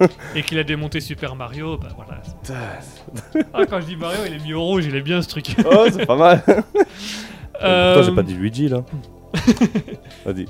euh. 0.00 0.06
et 0.34 0.42
qu'il 0.42 0.58
a 0.58 0.64
démonté 0.64 1.00
Super 1.00 1.36
Mario, 1.36 1.76
bah 1.78 1.88
voilà. 1.94 2.20
Ah, 3.54 3.64
quand 3.66 3.80
je 3.80 3.86
dis 3.86 3.96
Mario, 3.96 4.18
il 4.26 4.34
est 4.34 4.42
mis 4.44 4.54
au 4.54 4.62
rouge, 4.62 4.86
il 4.86 4.96
est 4.96 5.02
bien 5.02 5.22
ce 5.22 5.28
truc. 5.28 5.54
oh, 5.64 5.86
c'est 5.90 6.04
pas 6.06 6.16
mal. 6.16 6.42
Pourtant, 6.44 8.02
j'ai 8.02 8.14
pas 8.14 8.22
dit 8.22 8.34
Luigi 8.34 8.68
là. 8.68 8.82
Vas-y. 10.24 10.46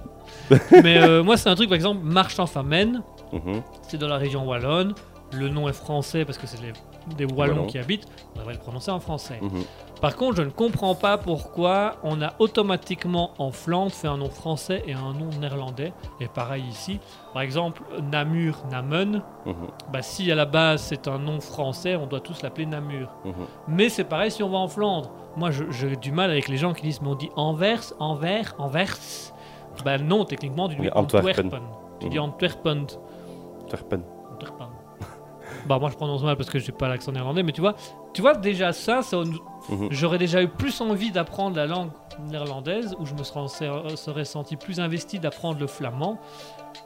Mais 0.82 1.22
moi, 1.22 1.36
c'est 1.36 1.48
un 1.48 1.54
truc, 1.54 1.68
par 1.68 1.76
exemple, 1.76 2.00
Marche 2.02 2.38
en 2.38 2.46
Famenne, 2.46 3.02
Mhm. 3.32 3.62
c'est 3.88 3.98
dans 3.98 4.08
la 4.08 4.16
région 4.18 4.46
wallonne. 4.46 4.94
Le 5.32 5.48
nom 5.48 5.68
est 5.68 5.72
français 5.72 6.24
parce 6.26 6.36
que 6.38 6.46
c'est 6.46 6.60
les- 6.60 6.72
des 7.16 7.24
Wallons 7.24 7.66
qui 7.66 7.78
habitent. 7.78 8.06
On 8.34 8.38
devrait 8.38 8.54
le 8.54 8.60
prononcer 8.60 8.90
en 8.90 9.00
français. 9.00 9.38
Mhm. 9.40 9.62
Par 10.00 10.16
contre, 10.16 10.36
je 10.36 10.42
ne 10.42 10.50
comprends 10.50 10.96
pas 10.96 11.16
pourquoi 11.16 11.96
on 12.02 12.20
a 12.22 12.34
automatiquement 12.40 13.30
en 13.38 13.52
Flandre 13.52 13.92
fait 13.92 14.08
un 14.08 14.16
nom 14.16 14.30
français 14.30 14.82
et 14.86 14.94
un 14.94 15.12
nom 15.12 15.30
néerlandais. 15.40 15.92
Et 16.20 16.26
pareil 16.26 16.64
ici. 16.68 16.98
Par 17.32 17.42
exemple, 17.42 17.82
Namur, 18.10 18.64
Namen. 18.70 19.22
Mhm. 19.46 19.54
Bah, 19.92 20.02
si 20.02 20.30
à 20.32 20.34
la 20.34 20.44
base 20.44 20.82
c'est 20.82 21.06
un 21.06 21.18
nom 21.18 21.40
français, 21.40 21.94
on 21.96 22.06
doit 22.06 22.20
tous 22.20 22.42
l'appeler 22.42 22.66
Namur. 22.66 23.08
Mhm. 23.24 23.32
Mais 23.68 23.88
c'est 23.88 24.04
pareil 24.04 24.30
si 24.30 24.42
on 24.42 24.48
va 24.50 24.58
en 24.58 24.68
Flandre. 24.68 25.10
Moi, 25.36 25.50
j'ai 25.50 25.96
du 25.96 26.12
mal 26.12 26.30
avec 26.30 26.48
les 26.48 26.56
gens 26.56 26.72
qui 26.72 26.82
disent, 26.82 27.00
mais 27.00 27.08
on 27.08 27.14
dit 27.14 27.30
Anvers, 27.36 27.92
Anvers, 28.00 28.54
Anvers. 28.58 28.98
Bah 29.84 29.98
non, 29.98 30.24
techniquement, 30.24 30.68
tu 30.68 30.76
dis 30.76 30.90
Antwerpen. 30.92 31.50
Tu 32.00 32.08
dis 32.08 32.18
Antwerpen. 32.18 32.86
Antwerpen. 33.64 34.02
Bah 35.66 35.78
moi, 35.78 35.90
je 35.90 35.96
prononce 35.96 36.22
mal 36.22 36.36
parce 36.36 36.50
que 36.50 36.58
je 36.58 36.66
n'ai 36.70 36.76
pas 36.76 36.88
l'accent 36.88 37.12
néerlandais, 37.12 37.42
mais 37.42 37.52
tu 37.52 37.60
vois, 37.60 37.74
tu 38.12 38.20
vois 38.22 38.34
déjà 38.34 38.72
ça, 38.72 39.02
ça 39.02 39.18
Mhm. 39.68 39.88
j'aurais 39.90 40.18
déjà 40.18 40.42
eu 40.42 40.48
plus 40.48 40.80
envie 40.80 41.12
d'apprendre 41.12 41.56
la 41.56 41.66
langue 41.66 41.90
néerlandaise, 42.30 42.96
où 42.98 43.06
je 43.06 43.14
me 43.14 43.22
serais, 43.22 43.96
serais 43.96 44.24
senti 44.24 44.56
plus 44.56 44.80
investi 44.80 45.18
d'apprendre 45.18 45.60
le 45.60 45.66
flamand. 45.66 46.18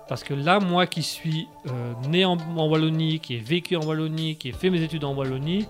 Parce 0.08 0.22
que 0.22 0.34
là, 0.34 0.60
moi 0.60 0.86
qui 0.86 1.02
suis 1.02 1.48
euh, 1.66 1.92
né 2.08 2.24
en, 2.24 2.36
en 2.56 2.68
Wallonie, 2.68 3.18
qui 3.20 3.34
ai 3.34 3.38
vécu 3.38 3.76
en 3.76 3.84
Wallonie, 3.84 4.36
qui 4.36 4.50
ai 4.50 4.52
fait 4.52 4.70
mes 4.70 4.82
études 4.82 5.04
en 5.04 5.14
Wallonie, 5.14 5.66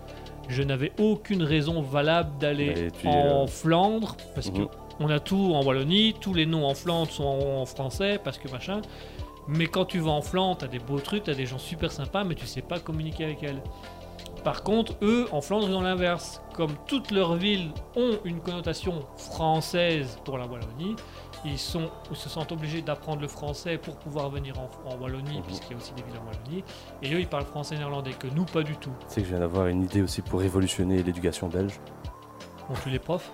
je 0.49 0.63
n'avais 0.63 0.93
aucune 0.99 1.43
raison 1.43 1.81
valable 1.81 2.31
d'aller 2.39 2.89
en 3.05 3.43
là. 3.43 3.47
Flandre, 3.47 4.17
parce 4.35 4.51
que 4.51 4.61
Mhm. 4.63 4.69
on 5.01 5.11
a 5.11 5.21
tout 5.21 5.53
en 5.55 5.65
Wallonie, 5.65 6.15
tous 6.21 6.35
les 6.35 6.45
noms 6.47 6.67
en 6.67 6.75
Flandre 6.75 7.11
sont 7.11 7.25
en, 7.25 7.61
en 7.63 7.67
français 7.67 8.21
parce 8.23 8.39
que 8.39 8.49
machin. 8.51 8.81
Mais 9.49 9.67
quand 9.67 9.85
tu 9.85 9.99
vas 10.01 10.11
en 10.11 10.23
Flandre, 10.23 10.59
t'as 10.59 10.67
des 10.67 10.79
beaux 10.81 10.99
trucs, 11.01 11.25
t'as 11.25 11.35
des 11.35 11.47
gens 11.47 11.59
super 11.59 11.93
sympas, 11.93 12.25
mais 12.25 12.35
tu 12.35 12.47
sais 12.47 12.63
pas 12.63 12.79
communiquer 12.81 13.25
avec 13.25 13.43
elles. 13.43 13.63
Par 14.43 14.63
contre, 14.63 14.95
eux, 15.03 15.27
en 15.33 15.41
Flandre, 15.41 15.69
ils 15.69 15.75
ont 15.75 15.81
l'inverse. 15.81 16.41
Comme 16.55 16.73
toutes 16.87 17.11
leurs 17.11 17.35
villes 17.35 17.71
ont 17.97 18.19
une 18.25 18.41
connotation 18.41 19.05
française 19.17 20.19
pour 20.25 20.39
la 20.39 20.47
Wallonie, 20.47 20.95
ils, 21.45 21.59
sont, 21.59 21.91
ils 22.11 22.17
se 22.17 22.29
sentent 22.29 22.53
obligés 22.53 22.81
d'apprendre 22.81 23.21
le 23.23 23.29
français 23.29 23.77
pour 23.77 23.97
pouvoir 23.99 24.31
venir 24.31 24.55
en, 24.59 24.69
en 24.91 24.97
Wallonie, 24.99 25.39
Mhm. 25.39 25.43
puisqu'il 25.43 25.73
y 25.73 25.75
a 25.75 25.77
aussi 25.77 25.93
des 25.95 26.03
villes 26.03 26.19
en 26.21 26.27
Wallonie. 26.27 26.65
Et 27.03 27.13
eux, 27.15 27.21
ils 27.21 27.27
parlent 27.29 27.45
français 27.45 27.75
et 27.75 27.79
néerlandais, 27.79 28.13
que 28.13 28.27
nous, 28.29 28.45
pas 28.45 28.63
du 28.63 28.77
tout. 28.77 28.93
Tu 29.01 29.15
sais 29.15 29.21
que 29.21 29.27
je 29.27 29.31
viens 29.33 29.41
d'avoir 29.41 29.67
une 29.67 29.83
idée 29.85 30.03
aussi 30.03 30.23
pour 30.23 30.41
révolutionner 30.41 31.03
l'éducation 31.03 31.49
belge. 31.49 31.79
On 32.71 32.75
tue 32.75 32.91
les 32.91 32.99
profs? 33.01 33.31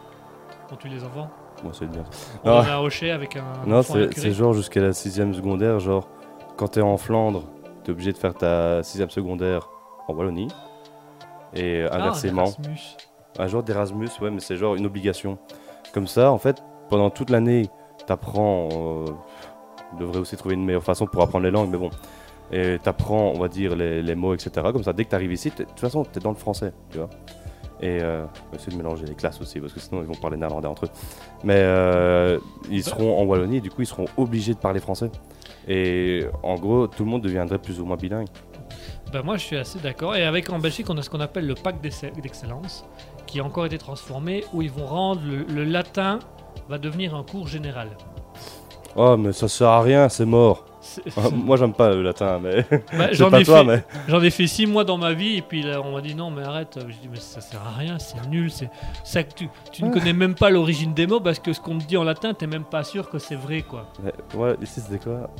On 0.70 0.76
tue 0.76 0.88
les 0.88 1.04
enfants? 1.04 1.30
Moi, 1.62 1.72
c'est 1.74 1.86
bien. 1.86 2.02
On 2.44 2.50
Non. 2.50 2.58
un 2.60 2.78
hochet 2.80 3.10
avec 3.10 3.36
un. 3.36 3.44
Non, 3.66 3.82
c'est 3.82 4.32
genre 4.32 4.52
jusqu'à 4.52 4.80
la 4.80 4.92
sixième 4.92 5.32
secondaire, 5.34 5.78
genre 5.80 6.08
quand 6.56 6.68
t'es 6.68 6.80
en 6.80 6.96
Flandre, 6.96 7.44
t'es 7.84 7.92
obligé 7.92 8.12
de 8.12 8.18
faire 8.18 8.34
ta 8.34 8.82
sixième 8.82 9.10
secondaire 9.10 9.68
en 10.08 10.14
Wallonie. 10.14 10.48
Et 11.54 11.84
Ah, 11.90 11.96
inversement, 11.98 12.44
Erasmus. 12.44 12.96
un 13.38 13.46
genre 13.46 13.62
d'Erasmus, 13.62 14.08
ouais, 14.20 14.30
mais 14.30 14.40
c'est 14.40 14.56
genre 14.56 14.74
une 14.74 14.86
obligation. 14.86 15.38
Comme 15.92 16.06
ça, 16.06 16.32
en 16.32 16.38
fait, 16.38 16.62
pendant 16.88 17.10
toute 17.10 17.30
l'année, 17.30 17.68
t'apprends. 18.06 18.68
Euh, 18.72 19.04
on 19.94 19.98
devrait 19.98 20.18
aussi 20.18 20.36
trouver 20.36 20.54
une 20.54 20.64
meilleure 20.64 20.82
façon 20.82 21.06
pour 21.06 21.22
apprendre 21.22 21.44
les 21.44 21.50
langues, 21.50 21.68
mais 21.70 21.76
bon. 21.78 21.90
Et 22.50 22.78
t'apprends, 22.82 23.32
on 23.34 23.38
va 23.38 23.48
dire, 23.48 23.76
les, 23.76 24.02
les 24.02 24.14
mots, 24.14 24.34
etc. 24.34 24.50
Comme 24.72 24.82
ça, 24.82 24.92
dès 24.92 25.04
que 25.04 25.10
t'arrives 25.10 25.32
ici, 25.32 25.50
de 25.50 25.64
toute 25.64 25.78
façon, 25.80 26.02
t'es 26.04 26.20
dans 26.20 26.30
le 26.30 26.36
français, 26.36 26.72
tu 26.90 26.98
vois. 26.98 27.08
Et 27.82 27.98
euh, 28.00 28.24
essayer 28.54 28.70
de 28.70 28.76
mélanger 28.76 29.06
les 29.06 29.14
classes 29.14 29.40
aussi, 29.40 29.58
parce 29.58 29.72
que 29.72 29.80
sinon 29.80 30.02
ils 30.02 30.06
vont 30.06 30.14
parler 30.14 30.36
néerlandais 30.36 30.68
entre 30.68 30.84
eux. 30.84 30.90
Mais 31.42 31.56
euh, 31.58 32.38
ils 32.70 32.84
seront 32.84 33.20
en 33.20 33.24
Wallonie, 33.24 33.56
et 33.56 33.60
du 33.60 33.70
coup 33.70 33.82
ils 33.82 33.86
seront 33.86 34.06
obligés 34.16 34.54
de 34.54 34.58
parler 34.60 34.78
français. 34.78 35.10
Et 35.66 36.24
en 36.44 36.54
gros, 36.54 36.86
tout 36.86 37.04
le 37.04 37.10
monde 37.10 37.22
deviendrait 37.22 37.58
plus 37.58 37.80
ou 37.80 37.84
moins 37.84 37.96
bilingue. 37.96 38.28
Ben 39.12 39.22
moi 39.22 39.36
je 39.36 39.44
suis 39.44 39.56
assez 39.56 39.80
d'accord. 39.80 40.14
Et 40.14 40.24
avec 40.24 40.48
en 40.50 40.60
Belgique, 40.60 40.86
on 40.90 40.96
a 40.96 41.02
ce 41.02 41.10
qu'on 41.10 41.20
appelle 41.20 41.46
le 41.46 41.54
pacte 41.54 41.82
d'excell- 41.84 42.12
d'excellence, 42.20 42.84
qui 43.26 43.40
a 43.40 43.44
encore 43.44 43.66
été 43.66 43.78
transformé, 43.78 44.44
où 44.52 44.62
ils 44.62 44.70
vont 44.70 44.86
rendre 44.86 45.20
le, 45.26 45.42
le 45.52 45.64
latin 45.64 46.20
va 46.68 46.78
devenir 46.78 47.16
un 47.16 47.24
cours 47.24 47.48
général. 47.48 47.88
Oh, 48.94 49.16
mais 49.16 49.32
ça 49.32 49.48
sert 49.48 49.68
à 49.68 49.82
rien, 49.82 50.08
c'est 50.08 50.24
mort. 50.24 50.66
Ah, 51.16 51.28
Moi 51.32 51.56
j'aime 51.56 51.72
pas 51.74 51.90
le 51.90 52.02
latin, 52.02 52.40
mais. 52.42 52.66
Bah, 52.96 53.08
J'en 53.12 53.30
pas 53.30 53.40
ai, 53.40 53.44
toi, 53.44 53.58
fait- 53.60 53.64
mais. 53.64 53.84
j'en 54.08 54.20
ai 54.22 54.30
fait 54.30 54.46
six 54.46 54.66
mois 54.66 54.84
dans 54.84 54.98
ma 54.98 55.12
vie, 55.12 55.36
et 55.36 55.42
puis 55.42 55.62
là, 55.62 55.80
on 55.80 55.92
m'a 55.92 56.00
dit 56.00 56.14
non, 56.14 56.30
mais 56.30 56.42
arrête. 56.42 56.78
Je 56.80 56.94
dis 56.96 57.08
mais 57.10 57.18
ça 57.20 57.40
sert 57.40 57.60
à 57.64 57.78
rien, 57.78 57.98
c'est 57.98 58.26
nul. 58.28 58.50
C'est 58.50 58.70
ça 59.04 59.22
que 59.22 59.32
tu, 59.34 59.48
tu 59.70 59.84
ne 59.84 59.90
connais 59.92 60.12
même 60.12 60.34
pas 60.34 60.50
l'origine 60.50 60.92
des 60.94 61.06
mots 61.06 61.20
parce 61.20 61.38
que 61.38 61.52
ce 61.52 61.60
qu'on 61.60 61.78
te 61.78 61.84
dit 61.84 61.96
en 61.96 62.04
latin, 62.04 62.34
t'es 62.34 62.46
même 62.46 62.64
pas 62.64 62.82
sûr 62.84 63.08
que 63.10 63.18
c'est 63.18 63.36
vrai 63.36 63.62
quoi. 63.62 63.86
mais 64.02 64.12
ouais, 64.38 64.56
ici 64.62 64.80
c'était 64.80 64.98
quoi? 65.02 65.30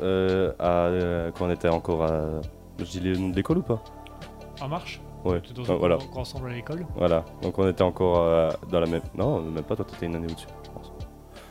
Euh, 0.00 0.52
à, 0.58 0.86
euh, 0.86 1.30
Quand 1.36 1.46
on 1.46 1.50
était 1.50 1.68
encore 1.68 2.04
à. 2.04 2.40
Je 2.78 2.84
dis 2.84 3.00
de 3.00 3.34
l'école 3.34 3.58
ou 3.58 3.62
pas? 3.62 3.82
En 4.60 4.68
marche? 4.68 5.00
Ouais, 5.24 5.40
dans 5.54 5.62
ah, 5.68 5.74
voilà. 5.78 5.96
cours 5.98 6.18
ensemble 6.18 6.50
à 6.50 6.54
l'école? 6.54 6.84
Voilà, 6.96 7.24
donc 7.42 7.56
on 7.58 7.68
était 7.68 7.82
encore 7.82 8.20
euh, 8.22 8.50
dans 8.70 8.80
la 8.80 8.86
même. 8.86 9.02
Non, 9.16 9.40
même 9.40 9.62
pas, 9.64 9.76
toi 9.76 9.84
t'étais 9.84 10.06
une 10.06 10.16
année 10.16 10.26
au-dessus, 10.28 10.46
je 10.64 10.70
pense. 10.70 10.92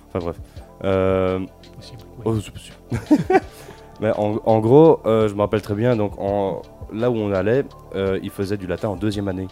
Enfin 0.10 0.20
bref. 0.26 0.36
Euh, 0.84 1.40
Oh, 2.26 2.36
c'est 2.40 2.52
possible. 2.52 2.78
Mais 4.02 4.12
en, 4.16 4.60
gros, 4.60 5.00
euh, 5.06 5.28
je 5.28 5.36
me 5.36 5.42
rappelle 5.42 5.62
très 5.62 5.76
bien, 5.76 5.96
donc 5.96 6.14
là 6.92 7.12
où 7.12 7.16
on 7.16 7.32
allait, 7.32 7.66
euh, 7.96 8.20
ils 8.24 8.32
faisaient 8.32 8.58
du 8.58 8.66
latin 8.66 8.90
en 8.90 8.96
deuxième 8.96 9.28
année. 9.28 9.48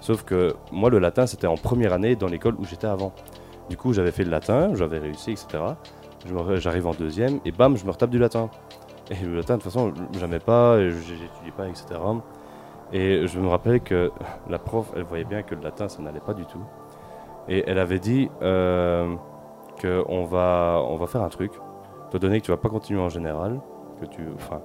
Sauf 0.00 0.24
que 0.24 0.54
moi, 0.72 0.90
le 0.90 0.98
latin, 0.98 1.26
c'était 1.26 1.46
en 1.46 1.56
première 1.56 1.92
année 1.92 2.16
dans 2.16 2.26
l'école 2.26 2.56
où 2.58 2.64
j'étais 2.64 2.88
avant. 2.88 3.12
Du 3.70 3.76
coup, 3.76 3.92
j'avais 3.92 4.10
fait 4.10 4.24
le 4.24 4.30
latin, 4.30 4.74
j'avais 4.74 4.98
réussi, 4.98 5.30
etc. 5.30 5.62
J'arrive 6.56 6.86
en 6.88 6.92
deuxième 6.92 7.38
et 7.44 7.52
bam, 7.52 7.76
je 7.76 7.84
me 7.84 7.90
retape 7.90 8.10
du 8.10 8.18
latin. 8.18 8.50
Et 9.10 9.24
le 9.24 9.36
latin, 9.36 9.58
de 9.58 9.62
toute 9.62 9.70
façon, 9.70 9.92
j'aimais 10.18 10.40
pas, 10.40 10.80
j'étudiais 10.80 11.52
pas, 11.56 11.68
etc. 11.68 11.86
Et 12.92 13.26
je 13.26 13.38
me 13.38 13.48
rappelle 13.48 13.80
que 13.80 14.10
la 14.48 14.58
prof, 14.58 14.92
elle 14.96 15.04
voyait 15.04 15.24
bien 15.24 15.42
que 15.42 15.54
le 15.54 15.62
latin, 15.62 15.88
ça 15.88 16.02
n'allait 16.02 16.20
pas 16.20 16.34
du 16.34 16.44
tout. 16.46 16.64
Et 17.48 17.64
elle 17.66 17.78
avait 17.78 17.98
dit 17.98 18.28
euh, 18.42 19.14
qu'on 19.80 20.24
va, 20.24 20.82
on 20.88 20.96
va 20.96 21.06
faire 21.06 21.22
un 21.22 21.28
truc 21.28 21.52
étant 22.18 22.26
donné 22.28 22.40
que 22.40 22.44
tu 22.46 22.50
vas 22.50 22.56
pas 22.56 22.68
continuer 22.68 23.00
en 23.00 23.08
général, 23.08 23.60
que 24.00 24.06
tu, 24.06 24.22
enfin, 24.36 24.60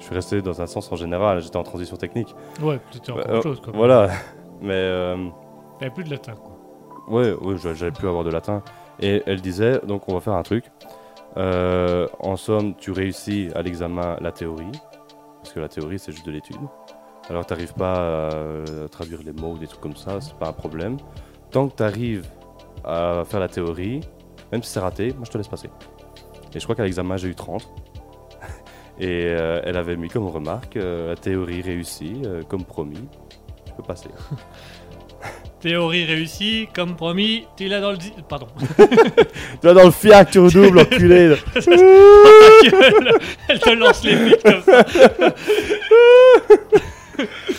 je 0.00 0.04
suis 0.06 0.14
resté 0.14 0.42
dans 0.42 0.60
un 0.60 0.66
sens 0.66 0.90
en 0.92 0.96
général, 0.96 1.40
j'étais 1.40 1.56
en 1.56 1.62
transition 1.62 1.96
technique. 1.96 2.34
Ouais, 2.62 2.80
c'était 2.90 3.12
encore 3.12 3.24
Euh, 3.28 3.34
autre 3.38 3.42
chose. 3.42 3.60
Quoi. 3.60 3.72
Voilà, 3.74 4.08
mais 4.60 4.72
euh, 4.74 5.16
avait 5.80 5.90
plus 5.90 6.04
de 6.04 6.10
latin 6.10 6.34
quoi. 6.34 6.52
ouais, 7.08 7.32
ouais, 7.32 7.56
j'a- 7.56 7.74
j'avais 7.74 7.92
plus 7.92 8.08
avoir 8.08 8.24
de 8.24 8.30
latin. 8.30 8.62
Et 9.00 9.22
elle 9.26 9.40
disait, 9.40 9.80
donc 9.86 10.08
on 10.08 10.14
va 10.14 10.20
faire 10.20 10.34
un 10.34 10.42
truc. 10.42 10.64
Euh, 11.36 12.06
en 12.20 12.36
somme, 12.36 12.74
tu 12.76 12.92
réussis 12.92 13.48
à 13.56 13.62
l'examen 13.62 14.16
la 14.20 14.30
théorie, 14.30 14.70
parce 15.42 15.52
que 15.52 15.60
la 15.60 15.68
théorie 15.68 15.98
c'est 15.98 16.12
juste 16.12 16.26
de 16.26 16.30
l'étude. 16.30 16.56
Alors 17.28 17.44
t'arrives 17.46 17.74
pas 17.74 18.28
à 18.28 18.88
traduire 18.90 19.20
les 19.24 19.32
mots 19.32 19.52
ou 19.54 19.58
des 19.58 19.66
trucs 19.66 19.80
comme 19.80 19.96
ça, 19.96 20.20
c'est 20.20 20.34
pas 20.36 20.48
un 20.48 20.52
problème. 20.52 20.96
Tant 21.50 21.68
que 21.68 21.74
tu 21.76 21.82
arrives 21.82 22.26
à 22.84 23.22
faire 23.24 23.40
la 23.40 23.48
théorie, 23.48 24.00
même 24.52 24.62
si 24.62 24.70
c'est 24.70 24.80
raté, 24.80 25.12
moi 25.14 25.24
je 25.24 25.30
te 25.30 25.38
laisse 25.38 25.48
passer. 25.48 25.70
Et 26.54 26.58
je 26.60 26.64
crois 26.64 26.74
qu'à 26.76 26.84
l'examen 26.84 27.16
j'ai 27.16 27.28
eu 27.28 27.34
30. 27.34 27.68
Et 29.00 29.24
euh, 29.26 29.60
elle 29.64 29.76
avait 29.76 29.96
mis 29.96 30.08
comme 30.08 30.28
remarque, 30.28 30.76
euh, 30.76 31.08
la 31.10 31.16
théorie 31.16 31.62
réussie, 31.62 32.22
euh, 32.24 32.42
comme 32.48 32.64
promis, 32.64 33.08
tu 33.66 33.72
peux 33.76 33.82
passer. 33.82 34.08
Théorie 35.60 36.04
réussie, 36.04 36.68
comme 36.74 36.94
promis, 36.94 37.46
tu 37.56 37.66
l'as 37.68 37.80
dans 37.80 37.90
le. 37.92 37.96
di- 37.96 38.12
Pardon. 38.28 38.46
Tu 38.78 39.66
vas 39.66 39.72
dans 39.72 39.84
le 39.84 39.90
fiac, 39.90 40.30
tu 40.30 40.38
redoubles, 40.40 40.78
enculé. 40.80 41.36
Elle 43.48 43.58
te 43.60 43.70
lance 43.70 44.04
les 44.04 44.14
pics 44.16 44.42
comme 44.42 44.60
ça. 44.62 44.84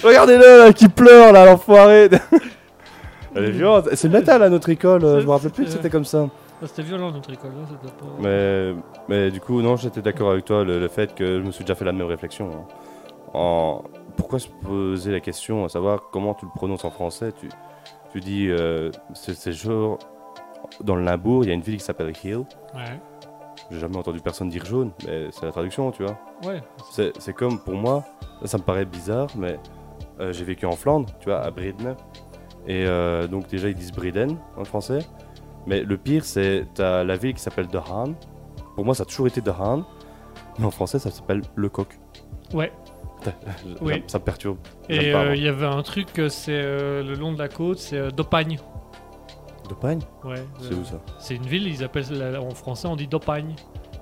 Regardez-le 0.04 0.66
là, 0.66 0.74
qui 0.74 0.88
pleure 0.88 1.32
là, 1.34 1.46
l'enfoiré 1.46 2.10
Elle 3.36 3.46
est 3.46 3.50
violente, 3.52 3.90
c'est 3.94 4.08
le 4.08 4.20
métal 4.20 4.44
à 4.44 4.50
notre 4.50 4.70
école, 4.70 5.04
euh, 5.04 5.20
je 5.22 5.26
me 5.26 5.32
rappelle 5.32 5.50
plus 5.52 5.66
que 5.66 5.72
c'était 5.72 5.90
comme 5.90 6.06
ça. 6.06 6.28
Ah, 6.62 6.68
C'était 6.68 6.84
violent 6.84 7.12
notre 7.12 7.32
école. 7.34 7.52
hein, 7.60 7.66
c'était 7.70 7.94
pas- 7.98 8.06
Mais, 8.20 8.74
mais 9.10 9.32
du 9.32 9.42
coup, 9.42 9.62
non, 9.62 9.76
j'étais 9.76 10.02
d'accord 10.02 10.32
avec 10.32 10.46
toi, 10.46 10.64
le, 10.64 10.80
le 10.80 10.88
fait 10.88 11.14
que 11.14 11.40
je 11.40 11.44
me 11.46 11.52
suis 11.52 11.64
déjà 11.64 11.76
fait 11.76 11.86
la 11.86 11.92
même 11.92 12.08
réflexion. 12.08 12.50
hein. 12.52 12.66
En... 13.34 13.84
Pourquoi 14.16 14.40
se 14.40 14.48
poser 14.48 15.12
la 15.12 15.20
question 15.20 15.66
à 15.66 15.70
savoir 15.70 16.10
comment 16.12 16.34
tu 16.34 16.46
le 16.46 16.52
prononces 16.56 16.86
en 16.86 16.90
français 16.92 17.34
Tu, 17.34 17.50
tu 18.14 18.20
dis, 18.22 18.48
euh, 18.50 18.90
c'est 19.14 19.52
genre, 19.52 20.00
dans 20.82 20.96
le 20.96 21.04
Limbourg, 21.04 21.44
il 21.44 21.48
y 21.50 21.52
a 21.52 21.54
une 21.54 21.62
ville 21.62 21.78
qui 21.78 21.84
s'appelle 21.84 22.14
Hill. 22.24 22.38
Ouais. 22.74 23.00
J'ai 23.70 23.80
jamais 23.80 23.98
entendu 23.98 24.22
personne 24.22 24.48
dire 24.48 24.64
jaune, 24.64 24.92
mais 25.06 25.28
c'est 25.32 25.46
la 25.46 25.52
traduction, 25.52 25.92
tu 25.92 26.04
vois. 26.04 26.18
Ouais. 26.46 26.62
C'est 26.92 27.12
c'est 27.20 27.34
comme 27.34 27.60
pour 27.60 27.74
moi, 27.74 28.04
ça 28.46 28.58
me 28.58 28.64
paraît 28.64 28.86
bizarre, 28.86 29.28
mais 29.36 29.60
euh, 30.22 30.32
j'ai 30.32 30.46
vécu 30.46 30.66
en 30.66 30.72
Flandre, 30.74 31.08
tu 31.20 31.26
vois, 31.30 31.40
à 31.42 31.52
Bredene. 31.52 31.96
Et 32.68 32.86
euh, 32.86 33.28
donc 33.28 33.48
déjà 33.48 33.68
ils 33.68 33.76
disent 33.76 33.92
Breden 33.92 34.38
en 34.58 34.64
français. 34.66 35.00
Mais 35.68 35.82
le 35.82 35.98
pire 35.98 36.24
c'est 36.26 36.68
t'as 36.74 37.04
la 37.04 37.16
ville 37.18 37.34
qui 37.34 37.42
s'appelle 37.42 37.68
De 37.68 37.78
Haan. 37.78 38.14
Pour 38.76 38.86
moi 38.86 38.94
ça 38.96 39.04
a 39.04 39.06
toujours 39.06 39.28
été 39.28 39.42
De 39.42 39.52
Haan. 39.52 39.86
Mais 40.60 40.66
en 40.66 40.72
français 40.72 41.00
ça 41.00 41.12
s'appelle 41.12 41.42
Le 41.56 41.70
Coq. 41.70 41.88
Ouais. 42.54 42.72
Oui. 43.82 44.04
Ça, 44.08 44.20
me 44.20 44.24
perturbe. 44.24 44.58
Et 44.88 45.14
euh, 45.16 45.36
il 45.36 45.42
y 45.44 45.48
avait 45.48 45.66
un 45.66 45.82
truc, 45.82 46.10
c'est 46.30 46.52
euh, 46.52 47.02
le 47.02 47.16
long 47.16 47.34
de 47.34 47.40
la 47.40 47.48
côte, 47.48 47.80
c'est 47.80 47.98
euh, 47.98 48.12
Dopagne. 48.12 48.60
De 49.68 49.74
Pagne 49.74 50.02
Ouais. 50.24 50.46
C'est 50.62 50.74
euh, 50.74 50.78
où 50.78 50.86
ça? 50.86 51.00
C'est 51.18 51.36
une 51.36 51.48
ville, 51.48 51.68
ils 51.68 51.84
appellent 51.84 52.06
la- 52.12 52.40
en 52.40 52.52
français, 52.52 52.88
on 52.88 52.96
dit 52.96 53.08
Dopagne. 53.08 53.56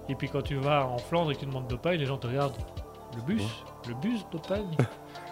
Et 0.09 0.15
puis 0.15 0.27
quand 0.27 0.41
tu 0.41 0.55
vas 0.55 0.85
en 0.85 0.97
Flandre 0.97 1.31
et 1.31 1.35
que 1.35 1.39
tu 1.39 1.45
demandes 1.45 1.67
Dopagne, 1.67 1.99
les 1.99 2.05
gens 2.05 2.17
te 2.17 2.27
regardent. 2.27 2.57
Le 3.15 3.21
bus? 3.21 3.43
Le 3.87 3.93
bus 3.95 4.25
Dopagne? 4.31 4.65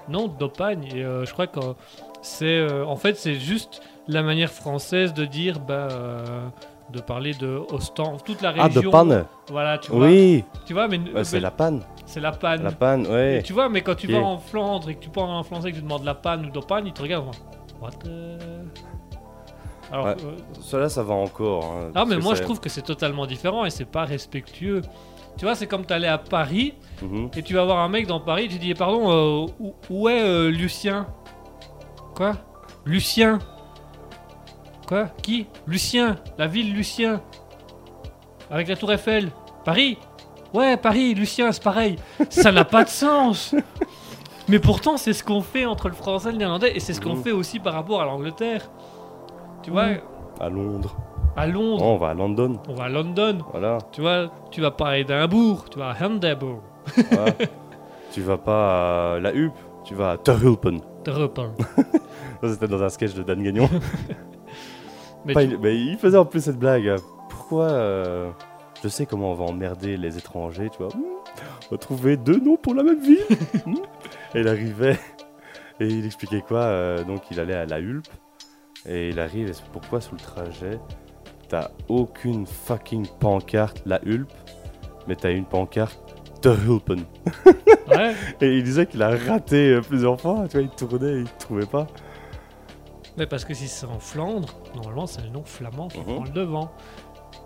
Non, 0.09 0.27
Dopagne. 0.27 0.85
Et 0.85 1.03
je 1.03 1.31
crois 1.31 1.45
que 1.47 1.59
c'est. 2.23 2.65
en 2.83 2.95
fait, 2.95 3.15
c'est 3.17 3.35
juste 3.35 3.81
la 4.13 4.23
manière 4.23 4.51
française 4.51 5.13
de 5.13 5.25
dire. 5.25 5.59
Bah, 5.59 5.88
euh, 5.91 6.47
de 6.91 6.99
parler 6.99 7.33
de 7.33 7.61
Ostend, 7.71 8.17
toute 8.17 8.41
la 8.41 8.49
Ah, 8.57 8.63
région. 8.63 8.81
de 8.81 8.89
Panne 8.89 9.25
Voilà, 9.49 9.77
tu 9.77 9.91
vois. 9.91 10.07
Oui 10.07 10.43
Tu 10.65 10.73
vois, 10.73 10.89
mais. 10.89 10.99
Ouais, 11.15 11.23
C'est 11.23 11.39
la 11.39 11.49
panne. 11.51 11.83
c'est 12.05 12.19
la 12.19 12.33
panne. 12.33 12.63
La 12.63 12.71
panne, 12.73 13.07
ouais. 13.07 13.38
Et 13.38 13.43
tu 13.43 13.53
vois, 13.53 13.69
mais 13.69 13.79
quand 13.81 13.95
tu 13.95 14.11
vas 14.11 14.19
en 14.19 14.38
Flandre 14.38 14.89
et 14.89 14.95
que 14.95 14.99
tu 14.99 15.09
parles 15.09 15.29
en 15.29 15.43
français 15.43 15.69
et 15.69 15.71
que 15.71 15.77
tu 15.77 15.83
demandes 15.83 16.03
la 16.03 16.15
panne 16.15 16.45
ou 16.45 16.49
Dopagne, 16.49 16.88
ils 16.88 16.91
te 16.93 17.01
regardent. 17.01 17.31
What 17.81 17.91
the... 18.03 18.09
Alors, 19.91 20.05
Ouais. 20.07 20.15
euh, 20.25 20.35
Cela 20.59 20.89
ça 20.89 21.01
va 21.03 21.13
encore. 21.13 21.63
hein, 21.63 21.91
ah, 21.95 22.03
mais 22.05 22.17
moi 22.17 22.35
je 22.35 22.43
trouve 22.43 22.59
que 22.59 22.67
c'est 22.69 22.81
totalement 22.81 23.25
différent 23.25 23.63
et 23.65 23.69
c'est 23.69 23.85
pas 23.85 24.03
respectueux. 24.05 24.81
Tu 25.38 25.45
vois, 25.45 25.55
c'est 25.55 25.67
comme 25.67 25.85
t'allais 25.85 26.07
à 26.09 26.17
Paris 26.17 26.73
Mhm. 27.01 27.29
et 27.38 27.41
tu 27.41 27.53
vas 27.53 27.63
voir 27.63 27.79
un 27.79 27.88
mec 27.89 28.05
dans 28.05 28.19
Paris, 28.19 28.47
tu 28.49 28.57
dis 28.57 28.73
pardon, 28.73 29.11
euh, 29.11 29.47
où, 29.61 29.73
où 29.89 30.09
est 30.09 30.21
euh, 30.21 30.49
Lucien? 30.51 31.07
Quoi? 32.15 32.33
Lucien? 32.85 33.39
Quoi? 34.91 35.05
Qui? 35.23 35.47
Lucien 35.68 36.18
La 36.38 36.47
ville 36.47 36.73
Lucien 36.73 37.22
Avec 38.49 38.68
la 38.68 38.76
tour 38.76 38.91
Eiffel 38.91 39.30
Paris? 39.63 39.97
Ouais, 40.53 40.76
Paris, 40.76 41.13
Lucien, 41.13 41.53
c'est 41.53 41.63
pareil. 41.63 41.95
Ça 42.30 42.51
n'a 42.51 42.65
pas 42.65 42.84
de 42.84 42.89
sens 42.89 43.55
Mais 44.49 44.59
pourtant, 44.59 44.97
c'est 44.97 45.13
ce 45.13 45.23
qu'on 45.23 45.39
fait 45.39 45.65
entre 45.65 45.88
le 45.88 45.95
français 45.95 46.27
et 46.27 46.31
le 46.34 46.39
néerlandais 46.39 46.76
et 46.76 46.81
c'est 46.81 46.91
ce 46.93 46.99
qu'on 46.99 47.15
Mhm. 47.15 47.23
fait 47.23 47.31
aussi 47.31 47.59
par 47.59 47.72
rapport 47.73 48.01
à 48.01 48.05
l'Angleterre. 48.05 48.69
Tu 49.63 49.72
vois? 49.72 49.88
À 50.41 50.49
Londres. 50.49 50.93
À 51.38 51.47
Londres, 51.47 51.81
Oh, 51.85 51.91
on 51.93 51.97
va 51.97 52.09
à 52.09 52.13
London. 52.13 52.59
on 52.68 52.73
va 52.73 52.84
à 52.84 52.89
London. 52.89 53.38
Voilà. 53.51 53.77
Tu 53.93 54.01
vois, 54.01 54.30
tu 54.51 54.59
vas 54.59 54.72
pas 54.72 54.89
à 54.89 54.97
Édimbourg, 54.97 55.69
tu 55.69 55.80
vas 55.80 55.91
à 55.91 56.05
Handebourg. 56.05 56.59
voilà. 57.11 57.31
tu 58.11 58.19
vas 58.19 58.38
pas 58.38 59.13
à 59.15 59.19
la 59.22 59.34
Huppe, 59.34 59.53
tu 59.85 59.95
vas 59.95 60.11
à 60.11 60.18
Terhulpen. 60.18 60.81
Druppel. 61.05 61.51
Ça, 62.41 62.49
C'était 62.49 62.68
dans 62.68 62.84
un 62.84 62.89
sketch 62.89 63.13
de 63.13 63.23
Dan 63.23 63.41
Gagnon. 63.41 63.69
Mais 65.26 65.34
tu- 65.34 65.41
il, 65.43 65.57
mais 65.60 65.76
il 65.77 65.98
faisait 65.98 66.18
en 66.18 66.26
plus 66.26 66.41
cette 66.43 66.57
blague. 66.57 66.95
Pourquoi 67.30 67.65
euh, 67.69 68.30
Je 68.84 68.88
sais 68.88 69.06
comment 69.06 69.31
on 69.31 69.35
va 69.35 69.45
emmerder 69.45 69.98
les 69.98 70.18
étrangers, 70.18 70.69
tu 70.69 70.77
vois. 70.84 70.88
Hmm, 70.95 71.02
On 71.69 71.76
va 71.76 71.77
trouver 71.77 72.18
deux 72.18 72.39
noms 72.39 72.57
pour 72.57 72.73
la 72.76 72.84
même 72.84 72.99
ville. 73.02 73.19
Hmm. 73.65 73.76
et 74.35 74.39
il 74.41 74.48
arrivait 74.48 74.99
et 75.80 75.85
il 75.88 76.06
expliquait 76.06 76.41
quoi 76.41 76.60
euh, 76.61 77.03
Donc 77.03 77.22
il 77.31 77.39
allait 77.39 77.56
à 77.56 77.65
la 77.65 77.80
Hulpe 77.80 78.07
et 78.88 79.10
il 79.10 79.19
arrive. 79.19 79.49
Et 79.49 79.53
c'est 79.53 79.65
pourquoi 79.72 80.02
sur 80.02 80.14
le 80.14 80.19
trajet, 80.19 80.80
t'as 81.49 81.69
aucune 81.89 82.45
fucking 82.48 83.06
pancarte 83.19 83.81
la 83.85 83.99
Hulpe, 84.06 84.31
mais 85.07 85.15
t'as 85.15 85.31
une 85.31 85.45
pancarte 85.45 85.99
Terhulpen. 86.41 87.03
Ouais. 87.88 88.15
Et 88.41 88.57
il 88.57 88.64
disait 88.64 88.88
qu'il 88.88 89.03
a 89.03 89.15
raté 89.15 89.73
euh, 89.73 89.81
plusieurs 89.81 90.19
fois. 90.19 90.45
Tu 90.49 90.57
vois, 90.57 90.61
il 90.64 90.69
tournait, 90.72 91.19
il 91.19 91.27
trouvait 91.38 91.68
pas. 91.68 91.85
Mais 93.17 93.27
parce 93.27 93.43
que 93.45 93.53
si 93.53 93.67
c'est 93.67 93.85
en 93.85 93.99
Flandre, 93.99 94.49
normalement 94.75 95.05
c'est 95.07 95.21
le 95.21 95.29
nom 95.29 95.43
flamand 95.43 95.88
qui 95.89 95.99
Mhm. 95.99 96.05
prend 96.05 96.23
le 96.23 96.29
devant. 96.29 96.71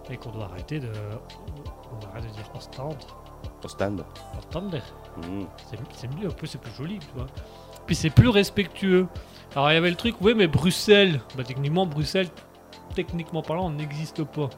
Et 0.09 0.17
qu'on 0.17 0.29
doit 0.31 0.45
arrêter 0.45 0.79
de. 0.79 0.91
On 1.91 2.05
arrête 2.11 2.23
de 2.25 2.29
dire 2.29 2.49
Ostende. 2.55 2.95
Stand. 3.67 4.05
Ostende. 4.37 4.81
Hmm. 5.17 5.45
C'est 5.69 5.79
c'est 5.93 6.15
mieux, 6.15 6.27
un 6.27 6.31
peu 6.31 6.45
c'est 6.45 6.59
plus 6.59 6.71
joli, 6.73 6.99
tu 6.99 7.07
vois. 7.15 7.25
Puis 7.87 7.95
c'est 7.95 8.11
plus 8.11 8.27
respectueux. 8.29 9.07
Alors 9.55 9.71
il 9.71 9.73
y 9.73 9.77
avait 9.77 9.89
le 9.89 9.95
truc, 9.95 10.15
oui, 10.21 10.33
mais 10.35 10.45
Bruxelles, 10.47 11.19
bah 11.35 11.43
techniquement, 11.43 11.85
Bruxelles, 11.87 12.27
techniquement 12.93 13.41
parlant, 13.41 13.69
n'existe 13.71 14.23
pas. 14.23 14.49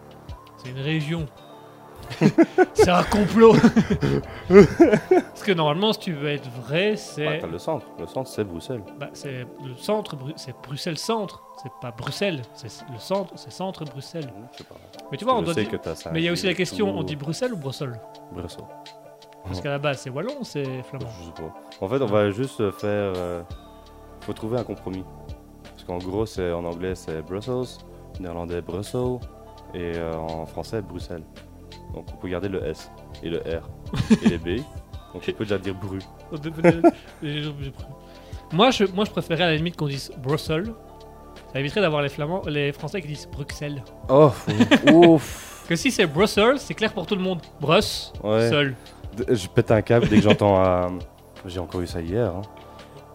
C'est 0.57 0.69
une 0.71 0.79
région. 0.81 1.25
c'est 2.73 2.89
un 2.89 3.03
complot. 3.03 3.53
Parce 4.49 5.43
que 5.43 5.51
normalement, 5.51 5.93
si 5.93 5.99
tu 5.99 6.13
veux 6.13 6.29
être 6.29 6.49
vrai, 6.49 6.91
Bah, 6.91 6.97
c'est 6.97 7.39
t'as 7.39 7.47
le 7.47 7.57
centre. 7.59 7.85
Le 7.99 8.07
centre, 8.07 8.29
c'est 8.29 8.43
Bruxelles. 8.43 8.81
bah, 8.99 9.09
c'est 9.13 9.45
le 9.63 9.75
centre, 9.77 10.15
Bru- 10.15 10.33
c'est 10.35 10.55
Bruxelles 10.63 10.97
centre. 10.97 11.43
C'est 11.61 11.71
pas 11.81 11.91
Bruxelles, 11.91 12.41
c'est 12.53 12.67
le 12.91 12.99
centre, 12.99 13.33
c'est 13.35 13.51
centre 13.51 13.83
Bruxelles. 13.85 14.25
Hmm, 14.27 14.45
je 14.53 14.57
sais 14.59 14.63
pas. 14.63 14.75
Mais 15.11 15.17
tu 15.17 15.25
vois, 15.25 15.35
on 15.37 15.41
doit 15.41 15.53
dire. 15.53 15.69
ça. 15.95 16.11
Mais 16.11 16.21
il 16.21 16.25
y 16.25 16.29
a 16.29 16.31
aussi 16.31 16.45
la 16.45 16.53
question, 16.53 16.91
tout. 16.91 16.97
on 16.99 17.03
dit 17.03 17.15
Bruxelles 17.15 17.53
ou 17.53 17.57
Bruxelles? 17.57 17.99
Bruxelles. 18.31 18.63
Parce 19.45 19.61
qu'à 19.61 19.69
la 19.69 19.79
base, 19.79 20.01
c'est 20.01 20.09
wallon 20.09 20.33
ou 20.41 20.43
c'est 20.43 20.83
flamand 20.83 21.07
Je 21.21 21.25
sais 21.25 21.31
pas. 21.31 21.85
En 21.85 21.87
fait, 21.87 22.01
on 22.01 22.05
va 22.07 22.29
juste 22.31 22.57
faire. 22.71 23.13
euh, 23.15 23.41
faut 24.21 24.33
trouver 24.33 24.59
un 24.59 24.63
compromis. 24.63 25.05
Parce 25.63 25.83
qu'en 25.85 25.97
gros, 25.99 26.25
c'est 26.25 26.51
en 26.51 26.65
anglais, 26.65 26.95
c'est 26.95 27.21
Brussels, 27.21 27.53
en 28.19 28.21
néerlandais, 28.21 28.61
Brussels, 28.61 29.19
et 29.73 29.93
euh, 29.95 30.15
en 30.15 30.45
français, 30.45 30.81
Bruxelles. 30.81 31.23
Donc 31.93 32.05
on 32.13 32.17
peut 32.17 32.27
garder 32.29 32.49
le 32.49 32.65
S 32.65 32.91
et 33.23 33.29
le 33.29 33.39
R 33.39 33.69
et 34.25 34.29
les 34.29 34.37
B. 34.37 34.57
Donc 35.13 35.23
on 35.27 35.31
peut 35.31 35.45
déjà 35.45 35.57
dire 35.57 35.73
Bru. 35.75 35.99
moi, 38.53 38.71
je, 38.71 38.85
moi, 38.85 39.05
je 39.05 39.11
préférais 39.11 39.43
à 39.43 39.47
la 39.47 39.55
limite 39.55 39.75
qu'on 39.75 39.87
dise 39.87 40.11
Bruxelles. 40.17 40.71
Ça 41.53 41.59
éviterait 41.59 41.81
d'avoir 41.81 42.01
les, 42.01 42.09
Flamands, 42.09 42.41
les 42.47 42.71
Français 42.71 43.01
qui 43.01 43.07
disent 43.07 43.27
Bruxelles. 43.31 43.83
Oh, 44.09 44.31
ouf. 44.93 45.53
Que 45.67 45.75
si 45.75 45.91
c'est 45.91 46.05
Bruxelles, 46.07 46.59
c'est 46.59 46.73
clair 46.73 46.93
pour 46.93 47.05
tout 47.05 47.15
le 47.15 47.21
monde. 47.21 47.41
Bruss, 47.59 48.13
Ouais. 48.23 48.49
seul. 48.49 48.73
D- 49.17 49.25
Je 49.35 49.47
pète 49.49 49.69
un 49.71 49.81
câble 49.81 50.07
dès 50.07 50.15
que 50.15 50.21
j'entends. 50.21 50.63
euh, 50.65 50.87
J'ai 51.45 51.59
encore 51.59 51.81
eu 51.81 51.87
ça 51.87 51.99
hier. 52.01 52.27
hein. 52.33 52.41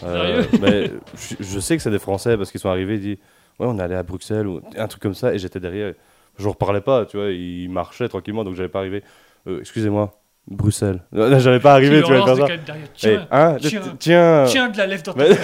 Sérieux 0.01 0.49
mais 0.61 0.90
je, 1.16 1.36
je 1.40 1.61
sais 1.61 1.77
que 1.77 1.82
c'est 1.82 1.90
des 1.90 1.99
Français 1.99 2.36
parce 2.36 2.51
qu'ils 2.51 2.61
sont 2.61 2.69
arrivés, 2.69 2.97
ils 2.97 3.01
disent 3.01 3.16
Ouais, 3.59 3.66
on 3.69 3.78
est 3.78 3.82
allé 3.82 3.94
à 3.94 4.03
Bruxelles 4.03 4.47
ou 4.47 4.61
un 4.77 4.86
truc 4.86 5.01
comme 5.01 5.15
ça, 5.15 5.32
et 5.32 5.39
j'étais 5.39 5.61
derrière. 5.61 5.94
Je 6.39 6.45
leur 6.45 6.57
parlais 6.57 6.81
pas, 6.81 7.05
tu 7.07 7.17
vois, 7.17 7.31
ils 7.31 7.69
marchaient 7.69 8.09
tranquillement, 8.09 8.45
donc 8.45 8.55
j'avais 8.55 8.69
pas 8.69 8.79
arrivé. 8.81 9.03
Euh, 9.47 9.61
Excusez-moi, 9.61 10.11
Bruxelles. 10.49 11.03
Non, 11.13 11.39
J'avais 11.39 11.61
pas 11.61 11.73
arrivé, 11.75 12.03
tu 12.03 12.13
vois, 12.13 12.25
faire 12.37 12.47
ça. 12.47 12.55
Eh, 12.55 12.59
Tiens, 12.95 13.27
hein, 13.31 13.57
tiens, 13.61 13.83
tiens, 13.99 14.45
tiens 14.47 14.69
de 14.71 14.79
la 14.79 14.87
lèvre 14.87 15.03
dans 15.03 15.13
ta 15.13 15.19
Mais- 15.25 15.37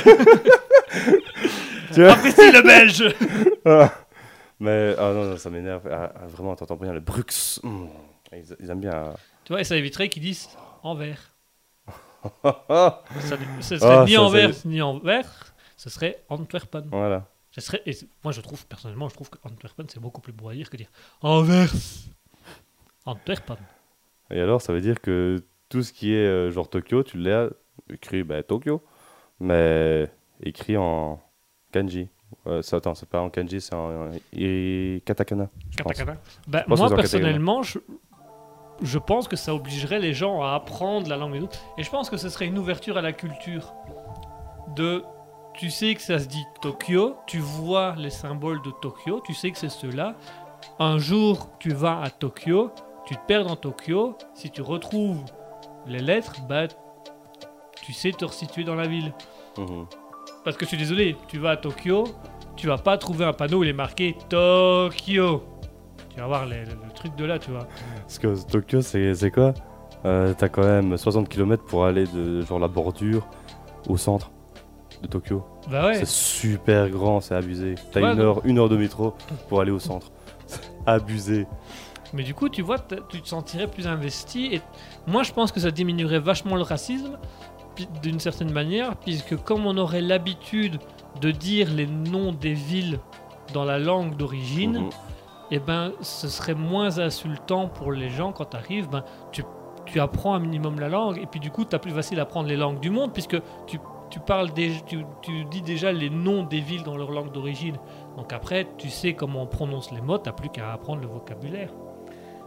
tiens. 1.92 2.08
Apprécie 2.12 2.52
le 2.52 2.62
belge 2.62 3.14
Ah. 3.64 3.92
Mais 4.60 4.94
ah 4.98 5.12
non, 5.12 5.24
non, 5.24 5.36
ça 5.36 5.50
m'énerve. 5.50 5.88
Ah, 5.90 6.12
ah, 6.16 6.26
vraiment, 6.26 6.56
t'entends 6.56 6.76
bien 6.76 6.92
le 6.92 7.00
Brux. 7.00 7.60
Hmm. 7.62 7.86
Ils, 8.32 8.44
ils 8.60 8.70
aiment 8.70 8.80
bien. 8.80 8.92
euh. 8.92 9.12
Tu 9.44 9.52
vois, 9.52 9.60
et 9.60 9.64
ça 9.64 9.76
éviterait 9.76 10.08
qu'ils 10.08 10.22
disent 10.22 10.48
Anvers. 10.82 11.32
Ah, 12.42 13.02
Ça, 13.20 13.36
ce 13.60 13.78
serait 13.78 13.88
Ah, 13.96 14.04
ni 14.06 14.14
ça, 14.14 14.52
c'est- 14.52 14.64
ni 14.68 14.82
Anvers, 14.82 15.54
ce 15.76 15.88
serait 15.90 16.18
Antwerpen. 16.28 16.86
voilà. 16.90 17.24
Serait, 17.60 17.82
et 17.86 17.92
moi, 18.22 18.32
je 18.32 18.40
trouve, 18.40 18.66
personnellement, 18.66 19.08
je 19.08 19.14
trouve 19.14 19.30
que 19.30 19.38
Antwerpen, 19.42 19.86
c'est 19.88 20.00
beaucoup 20.00 20.20
plus 20.20 20.32
beau 20.32 20.48
à 20.48 20.54
dire 20.54 20.70
que 20.70 20.76
dire 20.76 20.90
Anvers. 21.22 21.72
Antwerpen. 23.04 23.56
Et 24.30 24.40
alors, 24.40 24.60
ça 24.60 24.72
veut 24.72 24.80
dire 24.80 25.00
que 25.00 25.42
tout 25.68 25.82
ce 25.82 25.92
qui 25.92 26.12
est 26.12 26.26
euh, 26.26 26.50
genre 26.50 26.68
Tokyo, 26.68 27.02
tu 27.02 27.18
l'as 27.18 27.48
écrit 27.90 28.22
bah, 28.22 28.42
Tokyo, 28.42 28.82
mais 29.40 30.10
écrit 30.42 30.76
en 30.76 31.20
kanji. 31.72 32.08
Euh, 32.46 32.62
ça, 32.62 32.76
attends, 32.76 32.94
c'est 32.94 33.08
pas 33.08 33.20
en 33.20 33.30
kanji, 33.30 33.60
c'est 33.60 33.74
en, 33.74 34.10
katakana. 35.04 35.48
Katakana. 35.76 36.16
Bah, 36.46 36.64
moi, 36.68 36.94
personnellement, 36.94 37.62
je, 37.62 37.78
je 38.82 38.98
pense 38.98 39.28
que 39.28 39.36
ça 39.36 39.54
obligerait 39.54 39.98
les 39.98 40.12
gens 40.12 40.42
à 40.42 40.54
apprendre 40.54 41.08
la 41.08 41.16
langue 41.16 41.32
des 41.32 41.40
autres. 41.40 41.58
Et 41.76 41.82
je 41.82 41.90
pense 41.90 42.10
que 42.10 42.16
ce 42.16 42.28
serait 42.28 42.46
une 42.46 42.58
ouverture 42.58 42.96
à 42.96 43.02
la 43.02 43.12
culture. 43.12 43.74
De, 44.76 45.02
tu 45.58 45.70
sais 45.70 45.94
que 45.94 46.00
ça 46.00 46.18
se 46.18 46.26
dit 46.26 46.44
Tokyo, 46.62 47.16
tu 47.26 47.38
vois 47.38 47.94
les 47.96 48.10
symboles 48.10 48.62
de 48.62 48.70
Tokyo, 48.80 49.20
tu 49.24 49.34
sais 49.34 49.50
que 49.50 49.58
c'est 49.58 49.68
ceux-là. 49.68 50.14
Un 50.78 50.98
jour, 50.98 51.48
tu 51.58 51.70
vas 51.72 52.00
à 52.00 52.10
Tokyo, 52.10 52.70
tu 53.06 53.14
te 53.16 53.20
perds 53.26 53.44
dans 53.44 53.56
Tokyo. 53.56 54.16
Si 54.34 54.50
tu 54.50 54.62
retrouves 54.62 55.22
les 55.86 55.98
lettres, 56.00 56.36
bah, 56.48 56.66
tu 57.82 57.92
sais 57.92 58.12
te 58.12 58.24
resituer 58.24 58.64
dans 58.64 58.74
la 58.74 58.86
ville. 58.86 59.12
Mhm. 59.58 59.86
Parce 60.44 60.56
que 60.56 60.64
je 60.64 60.68
suis 60.68 60.78
désolé, 60.78 61.16
tu 61.26 61.38
vas 61.38 61.50
à 61.50 61.56
Tokyo, 61.56 62.04
tu 62.56 62.66
vas 62.68 62.78
pas 62.78 62.96
trouver 62.96 63.24
un 63.24 63.32
panneau 63.32 63.58
où 63.58 63.64
il 63.64 63.70
est 63.70 63.72
marqué 63.72 64.16
Tokyo. 64.28 65.42
Tu 66.14 66.20
vas 66.20 66.26
voir 66.26 66.46
les- 66.46 66.64
le, 66.64 66.72
le 66.72 66.92
truc 66.94 67.14
de 67.16 67.24
là, 67.24 67.38
tu 67.38 67.50
vois. 67.50 67.66
Parce 68.00 68.18
que 68.18 68.40
Tokyo, 68.48 68.80
c'est 68.82 69.14
c'est 69.14 69.30
quoi? 69.30 69.54
Euh, 70.04 70.32
T'as 70.36 70.48
quand 70.48 70.62
même 70.64 70.96
60 70.96 71.28
km 71.28 71.64
pour 71.64 71.84
aller 71.84 72.04
de 72.06 72.42
genre 72.42 72.58
la 72.60 72.68
bordure 72.68 73.26
au 73.88 73.96
centre 73.96 74.30
de 75.02 75.06
Tokyo. 75.06 75.44
Bah 75.70 75.86
ouais. 75.86 75.94
C'est 75.94 76.06
super 76.08 76.88
grand, 76.90 77.20
c'est 77.20 77.34
abusé. 77.34 77.74
T'as 77.92 78.00
Ouais, 78.00 78.12
une, 78.12 78.20
heure, 78.20 78.40
une 78.44 78.58
heure 78.58 78.68
de 78.68 78.76
métro 78.76 79.14
pour 79.48 79.60
aller 79.60 79.70
au 79.70 79.78
centre. 79.78 80.10
C'est 80.46 80.60
abusé. 80.86 81.46
Mais 82.14 82.22
du 82.22 82.34
coup, 82.34 82.48
tu 82.48 82.62
vois, 82.62 82.78
tu 83.08 83.20
te 83.20 83.28
sentirais 83.28 83.66
plus 83.66 83.86
investi. 83.86 84.54
Et 84.54 84.60
moi, 85.06 85.22
je 85.22 85.32
pense 85.32 85.52
que 85.52 85.60
ça 85.60 85.70
diminuerait 85.70 86.18
vachement 86.20 86.56
le 86.56 86.62
racisme, 86.62 87.18
d'une 88.02 88.18
certaine 88.18 88.50
manière, 88.52 88.96
puisque 88.96 89.36
comme 89.44 89.66
on 89.66 89.76
aurait 89.76 90.00
l'habitude 90.00 90.78
de 91.20 91.30
dire 91.30 91.70
les 91.72 91.86
noms 91.86 92.32
des 92.32 92.54
villes 92.54 92.98
dans 93.52 93.64
la 93.64 93.78
langue 93.78 94.16
d'origine, 94.16 94.78
Mhm. 94.78 94.90
eh 95.52 95.58
ben, 95.58 95.92
ce 96.00 96.28
serait 96.28 96.54
moins 96.54 96.98
insultant 96.98 97.68
pour 97.68 97.92
les 97.92 98.08
gens 98.08 98.32
quand 98.32 98.46
tu 98.46 98.56
arrives. 98.56 98.88
Ben, 98.88 99.04
tu, 99.32 99.42
tu 99.86 100.00
apprends 100.00 100.34
un 100.34 100.38
minimum 100.40 100.80
la 100.80 100.88
langue, 100.88 101.18
et 101.18 101.26
puis 101.26 101.40
du 101.40 101.50
coup, 101.50 101.64
tu 101.64 101.74
as 101.76 101.78
plus 101.78 101.92
facile 101.92 102.18
à 102.18 102.22
apprendre 102.22 102.48
les 102.48 102.56
langues 102.56 102.80
du 102.80 102.90
monde, 102.90 103.12
puisque 103.12 103.36
tu, 103.66 103.78
tu 104.10 104.20
parles 104.20 104.52
des, 104.52 104.72
tu, 104.86 105.04
tu 105.22 105.44
dis 105.46 105.62
déjà 105.62 105.92
les 105.92 106.10
noms 106.10 106.42
des 106.44 106.60
villes 106.60 106.82
dans 106.84 106.96
leur 106.96 107.10
langue 107.10 107.32
d'origine. 107.32 107.76
Donc 108.16 108.32
après, 108.32 108.66
tu 108.76 108.88
sais 108.90 109.14
comment 109.14 109.42
on 109.42 109.46
prononce 109.46 109.90
les 109.92 110.00
mots, 110.00 110.18
tu 110.18 110.30
plus 110.32 110.48
qu'à 110.50 110.72
apprendre 110.72 111.00
le 111.02 111.08
vocabulaire. 111.08 111.70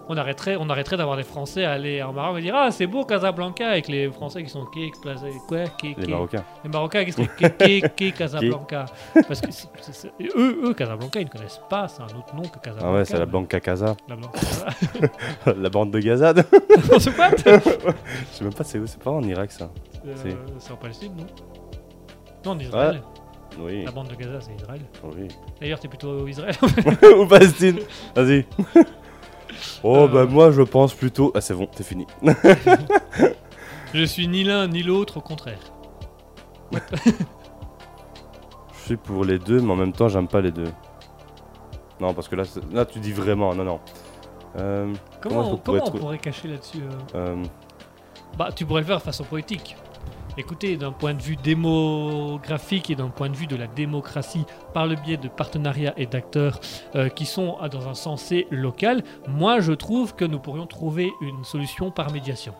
On 0.10 0.18
arrêterait, 0.18 0.58
on 0.60 0.68
arrêterait 0.70 0.98
d'avoir 0.98 1.16
des 1.16 1.24
Français 1.24 1.64
à 1.64 1.72
aller 1.72 2.02
en 2.04 2.12
Maroc 2.12 2.40
et 2.40 2.42
dire 2.42 2.56
Ah, 2.58 2.70
c'est 2.72 2.88
beau 2.88 3.06
Casablanca, 3.06 3.70
avec 3.70 3.88
les 3.88 4.12
Français 4.12 4.44
qui 4.44 4.50
sont 4.50 4.66
Plaza- 5.02 5.28
quoi, 5.48 5.66
Ké, 5.78 5.96
Les. 5.98 6.08
Marocains. 6.12 6.44
Les 6.64 6.70
Marocains 6.70 7.06
qui 7.06 7.12
Ké, 7.38 7.50
Ké, 7.52 7.82
Ké, 7.96 8.12
Casablanca. 8.12 8.86
Parce 9.28 9.40
que 9.40 9.48
eux, 10.36 10.60
eux, 10.66 10.74
Casablanca, 10.74 11.20
ils 11.22 11.26
ne 11.26 11.30
connaissent 11.30 11.62
pas, 11.70 11.88
c'est 11.88 12.02
un 12.02 12.08
autre 12.18 12.36
nom 12.36 12.42
que 12.42 12.60
Casablanca. 12.60 12.88
Ah 12.90 12.94
ouais, 12.94 13.06
c'est 13.06 13.20
la 13.20 13.26
à 13.56 13.60
Casa. 13.62 13.96
La 14.10 14.16
Blanca. 14.16 14.40
la 15.56 15.70
bande 15.70 15.92
de 15.92 16.00
Gazade. 16.00 16.46
Je 16.52 17.00
sais 17.00 18.44
même 18.44 18.54
pas 18.54 18.64
c'est 18.64 18.80
où, 18.80 18.88
c'est 18.88 19.02
pas 19.02 19.12
en 19.12 19.24
Irak 19.24 19.52
ça. 19.52 19.70
Euh, 20.06 20.14
C'est 20.58 20.74
en 20.74 20.78
Palestine, 20.78 21.14
non? 21.16 21.26
Non, 22.46 22.52
en 22.52 22.60
Israël. 22.60 23.02
Oui, 23.60 23.84
La 23.84 23.92
bande 23.92 24.08
de 24.08 24.16
Gaza, 24.16 24.40
c'est 24.42 24.56
Israël. 24.56 24.82
oui. 25.04 25.28
D'ailleurs, 25.60 25.80
t'es 25.80 25.88
plutôt 25.90 26.26
Israël. 26.28 26.56
Ou 27.18 27.26
Palestine. 27.28 27.80
Vas-y. 28.16 28.46
Oh 29.84 29.96
Euh. 30.06 30.08
bah 30.08 30.26
moi 30.26 30.50
je 30.52 30.62
pense 30.62 30.94
plutôt... 30.94 31.32
Ah 31.36 31.42
c'est 31.42 31.54
bon, 31.54 31.68
c'est 31.76 31.84
fini. 31.84 32.08
Je 33.94 34.04
suis 34.06 34.28
ni 34.28 34.44
l'un 34.46 34.68
ni 34.68 34.82
l'autre, 34.82 35.18
au 35.18 35.22
contraire. 35.22 35.60
Je 38.74 38.80
suis 38.86 38.98
pour 38.98 39.24
les 39.26 39.38
deux, 39.40 39.60
mais 39.60 39.72
en 39.72 39.76
même 39.76 39.92
temps 39.94 40.08
j'aime 40.08 40.28
pas 40.28 40.42
les 40.42 40.52
deux. 40.52 40.72
Non, 42.00 42.14
parce 42.14 42.28
que 42.28 42.36
là, 42.36 42.44
là 42.72 42.86
tu 42.86 43.00
dis 43.00 43.12
vraiment, 43.12 43.54
non, 43.54 43.64
non. 43.66 43.80
Euh, 44.58 44.92
Comment, 45.22 45.52
on- 45.52 45.58
comment 45.58 45.84
on 45.86 45.92
pourrait 45.92 46.18
cacher 46.18 46.48
là-dessus 46.48 46.80
euh 46.84 47.16
euh, 47.16 47.44
Bah, 48.38 48.50
tu 48.56 48.66
pourrais 48.66 48.82
le 48.82 48.88
faire 48.88 48.98
de 48.98 49.04
façon 49.04 49.24
poétique. 49.26 49.76
Écoutez, 50.42 50.76
d'un 50.76 50.92
point 50.92 51.14
de 51.14 51.22
vue 51.22 51.36
démographique 51.36 52.90
et 52.90 52.96
d'un 52.96 53.10
point 53.10 53.30
de 53.30 53.36
vue 53.36 53.46
de 53.46 53.56
la 53.56 53.68
démocratie, 53.68 54.44
par 54.74 54.88
le 54.88 54.96
biais 54.96 55.18
de 55.18 55.28
partenariats 55.28 55.94
et 55.98 56.08
d'acteurs 56.08 56.60
euh, 56.96 57.10
qui 57.10 57.28
sont 57.28 57.58
ah, 57.62 57.70
dans 57.70 57.88
un 57.88 57.94
sensé 57.94 58.48
local, 58.50 59.04
moi 59.28 59.60
je 59.60 59.72
trouve 59.72 60.16
que 60.16 60.26
nous 60.26 60.40
pourrions 60.40 60.66
trouver 60.66 61.12
une 61.22 61.44
solution 61.44 61.92
par 61.92 62.12
médiation. 62.12 62.56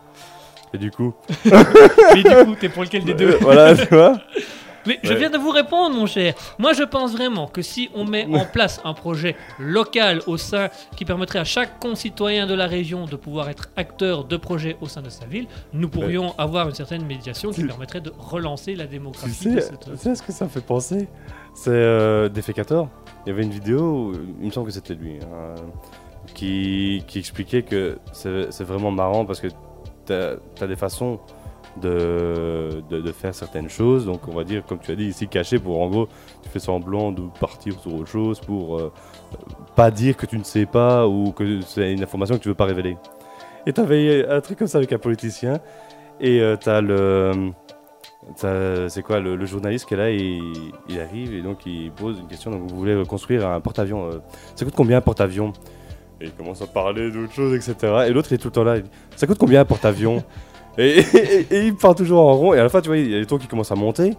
Et 0.72 0.78
du 0.78 0.92
coup, 0.92 1.12
Mais 1.44 2.22
du 2.22 2.44
coup, 2.44 2.54
t'es 2.54 2.68
pour 2.68 2.84
lequel 2.84 3.02
des 3.02 3.14
deux? 3.14 3.32
Euh, 3.32 3.38
voilà, 3.40 3.74
tu 3.74 3.92
vois. 3.92 4.20
Mais 4.86 4.98
je 5.02 5.12
viens 5.14 5.30
de 5.30 5.38
vous 5.38 5.50
répondre, 5.50 5.94
mon 5.94 6.06
cher. 6.06 6.34
Moi, 6.58 6.72
je 6.72 6.82
pense 6.82 7.12
vraiment 7.12 7.46
que 7.46 7.62
si 7.62 7.90
on 7.94 8.04
met 8.04 8.26
en 8.34 8.44
place 8.44 8.80
un 8.84 8.94
projet 8.94 9.36
local 9.58 10.20
au 10.26 10.36
sein 10.36 10.68
qui 10.96 11.04
permettrait 11.04 11.38
à 11.38 11.44
chaque 11.44 11.78
concitoyen 11.80 12.46
de 12.46 12.54
la 12.54 12.66
région 12.66 13.04
de 13.06 13.16
pouvoir 13.16 13.48
être 13.48 13.68
acteur 13.76 14.24
de 14.24 14.36
projet 14.36 14.76
au 14.80 14.86
sein 14.86 15.02
de 15.02 15.10
sa 15.10 15.26
ville, 15.26 15.46
nous 15.72 15.88
pourrions 15.88 16.34
avoir 16.38 16.68
une 16.68 16.74
certaine 16.74 17.04
médiation 17.06 17.50
qui 17.50 17.64
permettrait 17.64 18.00
de 18.00 18.12
relancer 18.18 18.74
la 18.74 18.86
démocratie. 18.86 19.48
de 19.48 19.60
sais, 19.60 19.66
cette- 19.68 19.90
tu 19.90 19.96
sais 19.96 20.14
ce 20.14 20.22
que 20.22 20.32
ça 20.32 20.44
me 20.46 20.50
fait 20.50 20.60
penser? 20.64 21.08
C'est 21.54 21.70
euh, 21.70 22.28
Defecator. 22.28 22.88
Il 23.24 23.28
y 23.28 23.32
avait 23.32 23.42
une 23.42 23.50
vidéo, 23.50 24.08
où- 24.08 24.12
il 24.40 24.46
me 24.46 24.50
semble 24.50 24.66
que 24.66 24.72
c'était 24.72 24.94
lui, 24.94 25.18
hein, 25.22 25.54
qui, 26.34 27.04
qui 27.06 27.18
expliquait 27.18 27.62
que 27.62 27.98
c'est 28.12 28.50
c'est 28.52 28.64
vraiment 28.64 28.90
marrant 28.90 29.24
parce 29.24 29.40
que 29.40 29.48
tu 30.06 30.12
as, 30.12 30.66
des 30.66 30.76
façons 30.76 31.20
de, 31.80 32.82
de, 32.90 33.12
faire 33.12 33.34
certaines 33.34 33.68
choses. 33.68 34.06
Donc, 34.06 34.28
on 34.28 34.32
va 34.32 34.44
dire, 34.44 34.64
comme 34.66 34.78
tu 34.78 34.90
as 34.90 34.96
dit 34.96 35.06
ici, 35.06 35.28
caché 35.28 35.58
pour 35.58 35.80
en 35.80 35.88
gros, 35.88 36.08
tu 36.42 36.48
fais 36.48 36.58
semblant 36.58 37.12
de 37.12 37.22
partir 37.40 37.78
sur 37.80 37.94
autre 37.94 38.08
chose 38.08 38.40
pour 38.40 38.78
euh, 38.78 38.92
pas 39.74 39.90
dire 39.90 40.16
que 40.16 40.26
tu 40.26 40.38
ne 40.38 40.44
sais 40.44 40.66
pas 40.66 41.06
ou 41.06 41.32
que 41.32 41.60
c'est 41.62 41.92
une 41.92 42.02
information 42.02 42.36
que 42.36 42.42
tu 42.42 42.48
veux 42.48 42.54
pas 42.54 42.66
révéler. 42.66 42.96
Et 43.66 43.72
tu 43.72 43.80
avais 43.80 44.26
un 44.28 44.40
truc 44.40 44.58
comme 44.58 44.68
ça 44.68 44.78
avec 44.78 44.92
un 44.92 44.98
politicien. 44.98 45.60
Et 46.20 46.40
euh, 46.40 46.56
tu 46.56 46.68
as 46.68 46.80
le. 46.80 47.50
t'as- 48.36 48.88
C'est 48.88 49.02
quoi 49.02 49.18
le, 49.20 49.44
journaliste 49.46 49.86
qui 49.86 49.94
est 49.94 49.96
là 49.96 50.10
et 50.10 50.38
il 50.88 51.00
arrive 51.00 51.34
et 51.34 51.42
donc 51.42 51.64
il 51.66 51.90
pose 51.90 52.18
une 52.18 52.26
question. 52.28 52.50
Donc 52.50 52.68
vous 52.70 52.76
voulez 52.76 53.02
construire 53.06 53.48
un 53.48 53.60
porte-avions. 53.60 54.06
euh, 54.08 54.18
ça 54.54 54.64
coûte 54.64 54.74
combien 54.76 54.98
un 54.98 55.00
porte-avions? 55.00 55.52
Et 56.20 56.26
il 56.26 56.32
commence 56.32 56.62
à 56.62 56.66
parler 56.66 57.10
d'autres 57.10 57.32
choses, 57.32 57.54
etc. 57.54 58.04
Et 58.06 58.10
l'autre 58.12 58.28
il 58.30 58.34
est 58.34 58.38
tout 58.38 58.48
le 58.48 58.52
temps 58.52 58.62
là. 58.64 58.76
il 58.76 58.84
ça 59.16 59.26
coûte 59.26 59.38
combien 59.38 59.62
un 59.62 59.64
porte-avions? 59.64 60.22
Et, 60.78 61.04
il 61.50 61.74
part 61.74 61.94
toujours 61.94 62.20
en 62.20 62.34
rond. 62.34 62.54
Et 62.54 62.58
à 62.58 62.62
la 62.62 62.68
fin, 62.68 62.80
tu 62.80 62.88
vois, 62.88 62.98
il 62.98 63.10
y 63.10 63.14
a 63.14 63.18
les 63.18 63.26
taux 63.26 63.38
qui 63.38 63.46
commencent 63.46 63.72
à 63.72 63.76
monter. 63.76 64.14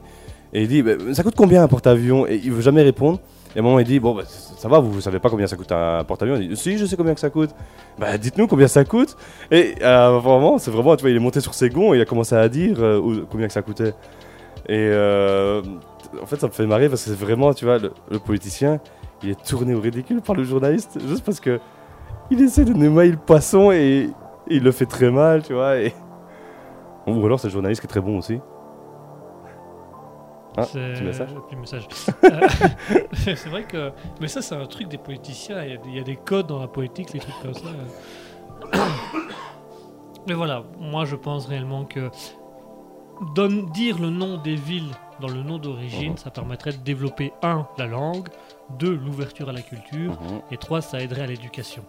Et 0.53 0.61
il 0.63 0.67
dit 0.67 0.81
bah, 0.81 0.91
ça 1.13 1.23
coûte 1.23 1.35
combien 1.35 1.63
un 1.63 1.67
porte-avions? 1.67 2.27
Et 2.27 2.39
il 2.43 2.51
veut 2.51 2.61
jamais 2.61 2.83
répondre. 2.83 3.19
Et 3.55 3.59
à 3.59 3.61
un 3.61 3.63
moment, 3.63 3.79
il 3.79 3.85
dit 3.85 3.99
Bon, 3.99 4.15
bah, 4.15 4.23
ça 4.25 4.67
va, 4.67 4.79
vous, 4.79 4.91
vous 4.91 5.01
savez 5.01 5.19
pas 5.19 5.29
combien 5.29 5.47
ça 5.47 5.55
coûte 5.55 5.71
un 5.71 6.03
porte-avions? 6.03 6.37
Il 6.37 6.49
dit 6.49 6.57
Si, 6.57 6.77
je 6.77 6.85
sais 6.85 6.95
combien 6.95 7.13
que 7.13 7.19
ça 7.19 7.29
coûte. 7.29 7.51
Bah, 7.99 8.17
dites-nous 8.17 8.47
combien 8.47 8.67
ça 8.67 8.83
coûte. 8.83 9.15
Et 9.51 9.75
euh, 9.81 10.19
vraiment, 10.19 10.57
c'est 10.57 10.71
vraiment, 10.71 10.95
tu 10.95 11.01
vois, 11.01 11.11
il 11.11 11.15
est 11.15 11.19
monté 11.19 11.39
sur 11.39 11.53
ses 11.53 11.69
gonds 11.69 11.93
et 11.93 11.97
il 11.97 12.01
a 12.01 12.05
commencé 12.05 12.35
à 12.35 12.47
dire 12.49 12.77
euh, 12.79 13.25
combien 13.29 13.47
que 13.47 13.53
ça 13.53 13.61
coûtait. 13.61 13.93
Et 14.67 14.87
euh, 14.89 15.61
en 16.21 16.25
fait, 16.25 16.37
ça 16.37 16.47
me 16.47 16.51
fait 16.51 16.65
marrer 16.65 16.89
parce 16.89 17.03
que 17.03 17.09
c'est 17.09 17.19
vraiment, 17.19 17.53
tu 17.53 17.65
vois, 17.65 17.77
le, 17.77 18.19
politicien, 18.19 18.79
il 19.21 19.31
est 19.31 19.43
tourné 19.43 19.73
au 19.75 19.81
ridicule 19.81 20.21
par 20.21 20.35
le 20.35 20.43
journaliste 20.43 20.99
juste 21.07 21.23
parce 21.23 21.39
que 21.39 21.59
il 22.31 22.41
essaie 22.41 22.65
de 22.65 22.73
noyer 22.73 23.11
le 23.11 23.17
poisson 23.17 23.71
et, 23.71 24.09
il 24.49 24.61
le 24.61 24.73
fait 24.73 24.85
très 24.85 25.09
mal, 25.09 25.41
tu 25.41 25.53
vois. 25.53 25.75
Ou 27.07 27.25
alors 27.25 27.39
c'est 27.39 27.47
le 27.47 27.53
journaliste 27.53 27.81
qui 27.81 27.87
est 27.87 27.89
très 27.89 28.01
bon 28.01 28.17
aussi. 28.17 28.39
Ah, 30.55 30.63
C'est- 30.63 30.93
petit 30.93 31.55
message. 31.55 31.87
Euh, 32.25 32.47
c'est 33.13 33.47
vrai 33.49 33.63
que. 33.63 33.91
Mais 34.21 34.27
ça, 34.27 34.41
c'est 34.41 34.55
un 34.55 34.65
truc 34.67 34.87
des 34.87 34.99
politiciens. 34.99 35.63
Il 35.63 35.71
y, 35.71 35.73
a 35.73 35.77
des, 35.77 35.89
il 35.89 35.95
y 35.95 35.99
a 35.99 36.03
des 36.03 36.15
codes 36.15 36.45
dans 36.47 36.59
la 36.59 36.67
politique, 36.67 37.11
les 37.13 37.19
trucs 37.19 37.39
comme 37.41 37.53
ça. 37.55 37.69
Mais 40.27 40.33
voilà, 40.35 40.63
moi, 40.79 41.05
je 41.05 41.15
pense 41.15 41.47
réellement 41.47 41.85
que. 41.85 42.09
donne- 43.35 43.65
dire 43.71 43.99
le 43.99 44.09
nom 44.09 44.37
des 44.37 44.55
villes 44.55 44.91
dans 45.21 45.27
le 45.27 45.43
nom 45.43 45.57
d'origine, 45.59 46.11
Mhm. 46.11 46.17
ça 46.17 46.29
permettrait 46.31 46.71
de 46.71 46.77
développer, 46.77 47.31
un, 47.43 47.67
la 47.77 47.85
langue, 47.85 48.27
deux, 48.79 48.93
l'ouverture 48.95 49.49
à 49.49 49.53
la 49.53 49.61
culture, 49.61 50.11
Mhm. 50.21 50.41
et 50.51 50.57
trois, 50.57 50.81
ça 50.81 50.99
aiderait 50.99 51.21
à 51.21 51.27
l'éducation. 51.27 51.83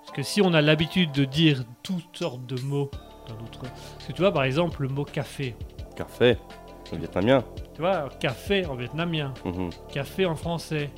Parce 0.00 0.10
que 0.12 0.22
si 0.22 0.42
on 0.42 0.52
a 0.52 0.60
l'habitude 0.60 1.12
de 1.12 1.24
dire 1.24 1.62
toutes 1.82 2.16
sortes 2.16 2.44
de 2.44 2.60
mots 2.62 2.90
dans. 3.28 3.34
Parce 3.68 4.06
que 4.06 4.12
tu 4.12 4.20
vois, 4.22 4.32
par 4.32 4.44
exemple, 4.44 4.82
le 4.82 4.88
mot 4.88 5.04
café. 5.04 5.54
Café, 5.96 6.36
le 6.92 6.98
vietnamien. 6.98 7.44
Tu 7.74 7.80
vois, 7.80 8.08
café 8.20 8.66
en 8.66 8.74
vietnamien, 8.74 9.32
Mhm. 9.44 9.70
café 9.92 10.26
en 10.26 10.34
français. 10.36 10.90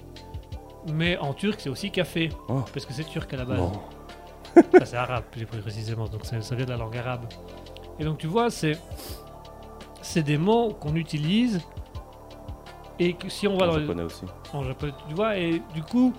Mais 0.92 1.16
en 1.18 1.32
turc, 1.32 1.60
c'est 1.60 1.70
aussi 1.70 1.90
café. 1.90 2.28
Oh. 2.48 2.60
Parce 2.72 2.84
que 2.86 2.92
c'est 2.92 3.04
turc 3.04 3.32
à 3.32 3.36
la 3.38 3.44
base. 3.44 3.58
Non. 3.60 3.72
Enfin, 4.56 4.84
c'est 4.84 4.96
arabe, 4.96 5.24
plus 5.32 5.46
précisément. 5.46 6.06
Donc 6.06 6.24
ça, 6.26 6.40
ça 6.40 6.54
vient 6.54 6.64
de 6.64 6.70
la 6.70 6.76
langue 6.76 6.96
arabe. 6.96 7.24
Et 7.98 8.04
donc 8.04 8.18
tu 8.18 8.26
vois, 8.28 8.50
c'est. 8.50 8.78
C'est 10.02 10.22
des 10.22 10.38
mots 10.38 10.68
qu'on 10.78 10.94
utilise. 10.94 11.60
Et 13.00 13.14
que 13.14 13.28
si 13.28 13.48
on 13.48 13.56
va 13.56 13.66
En 13.66 13.70
dans 13.70 13.76
les- 13.78 13.82
japonais 13.86 14.02
aussi. 14.04 14.24
en 14.52 14.62
japonais, 14.62 14.92
tu 15.08 15.14
vois, 15.14 15.36
et 15.36 15.60
du 15.74 15.82
coup, 15.82 16.12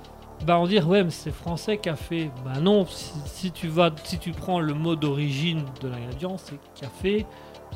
bah 0.46 0.60
on 0.60 0.68
dire 0.68 0.88
ouais, 0.88 1.04
mais 1.04 1.10
c'est 1.12 1.32
français 1.32 1.78
café. 1.78 2.30
Bah 2.44 2.60
non, 2.62 2.86
si, 2.86 3.14
si 3.26 3.52
tu 3.52 3.68
vas, 3.68 3.90
si 4.04 4.18
tu 4.20 4.32
prends 4.32 4.60
le 4.60 4.74
mot 4.74 4.96
d'origine 4.96 5.64
de 5.82 5.88
l'ingrédient, 5.90 6.38
c'est 6.38 6.60
café. 6.80 7.26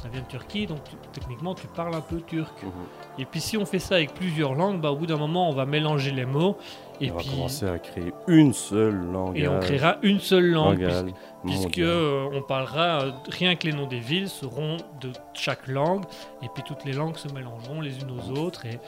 Ça 0.02 0.08
vient 0.08 0.22
de 0.22 0.28
Turquie, 0.28 0.66
donc 0.66 0.78
tu- 0.86 0.96
techniquement 1.20 1.54
tu 1.54 1.68
parles 1.68 1.94
un 1.94 2.00
peu 2.00 2.22
turc. 2.22 2.64
Mhm. 2.64 2.72
Et 3.18 3.26
puis 3.26 3.42
si 3.42 3.58
on 3.58 3.66
fait 3.66 3.80
ça 3.80 3.96
avec 3.96 4.14
plusieurs 4.14 4.54
langues, 4.56 4.80
bah 4.80 4.92
au 4.92 4.96
bout 4.96 5.08
d'un 5.08 5.18
moment 5.18 5.50
on 5.50 5.54
va 5.54 5.66
mélanger 5.66 6.12
les 6.12 6.26
mots 6.26 6.58
et 7.02 7.12
on 7.12 7.16
va 7.16 7.20
puis 7.20 7.30
commencer 7.32 7.68
à 7.68 7.78
créer 7.80 8.14
une 8.28 8.54
seule 8.54 8.96
langue. 9.12 9.38
et 9.38 9.50
on 9.50 9.60
créera 9.60 9.98
une 10.04 10.20
seule 10.22 10.52
langue 10.52 10.88
puisque, 11.44 11.64
puisque, 11.64 11.80
euh, 11.80 12.30
on 12.32 12.42
parlera 12.42 13.02
euh, 13.02 13.12
rien 13.30 13.56
que 13.58 13.68
les 13.68 13.74
noms 13.74 13.88
des 13.88 14.00
villes 14.00 14.30
seront 14.30 14.78
de 15.02 15.12
chaque 15.34 15.68
langue 15.68 16.06
et 16.42 16.48
puis 16.54 16.64
toutes 16.64 16.86
les 16.86 16.94
langues 16.94 17.18
se 17.18 17.28
mélangeront 17.34 17.82
les 17.82 18.00
unes 18.00 18.12
aux 18.12 18.40
autres 18.40 18.66
et 18.68 18.80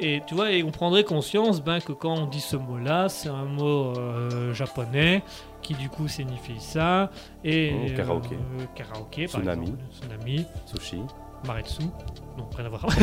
et 0.00 0.22
tu 0.26 0.34
vois 0.34 0.52
et 0.52 0.62
on 0.62 0.70
prendrait 0.70 1.04
conscience 1.04 1.62
ben 1.62 1.80
que 1.80 1.92
quand 1.92 2.14
on 2.14 2.26
dit 2.26 2.40
ce 2.40 2.56
mot 2.56 2.78
là 2.78 3.08
c'est 3.08 3.28
un 3.28 3.44
mot 3.44 3.92
euh, 3.98 4.52
japonais 4.54 5.22
qui 5.62 5.74
du 5.74 5.88
coup 5.88 6.06
signifie 6.08 6.60
ça 6.60 7.10
et 7.44 7.72
Oh, 7.92 7.96
karaoké. 7.96 8.34
euh, 8.36 8.64
karaoké 8.74 9.26
par 9.26 9.40
Tsunami. 9.40 9.62
exemple 9.66 9.82
tsunami 9.92 10.46
Sushi. 10.66 11.00
maretsu 11.46 11.82
non 12.36 12.46
rien 12.56 12.66
à 12.66 12.68
voir 12.68 12.86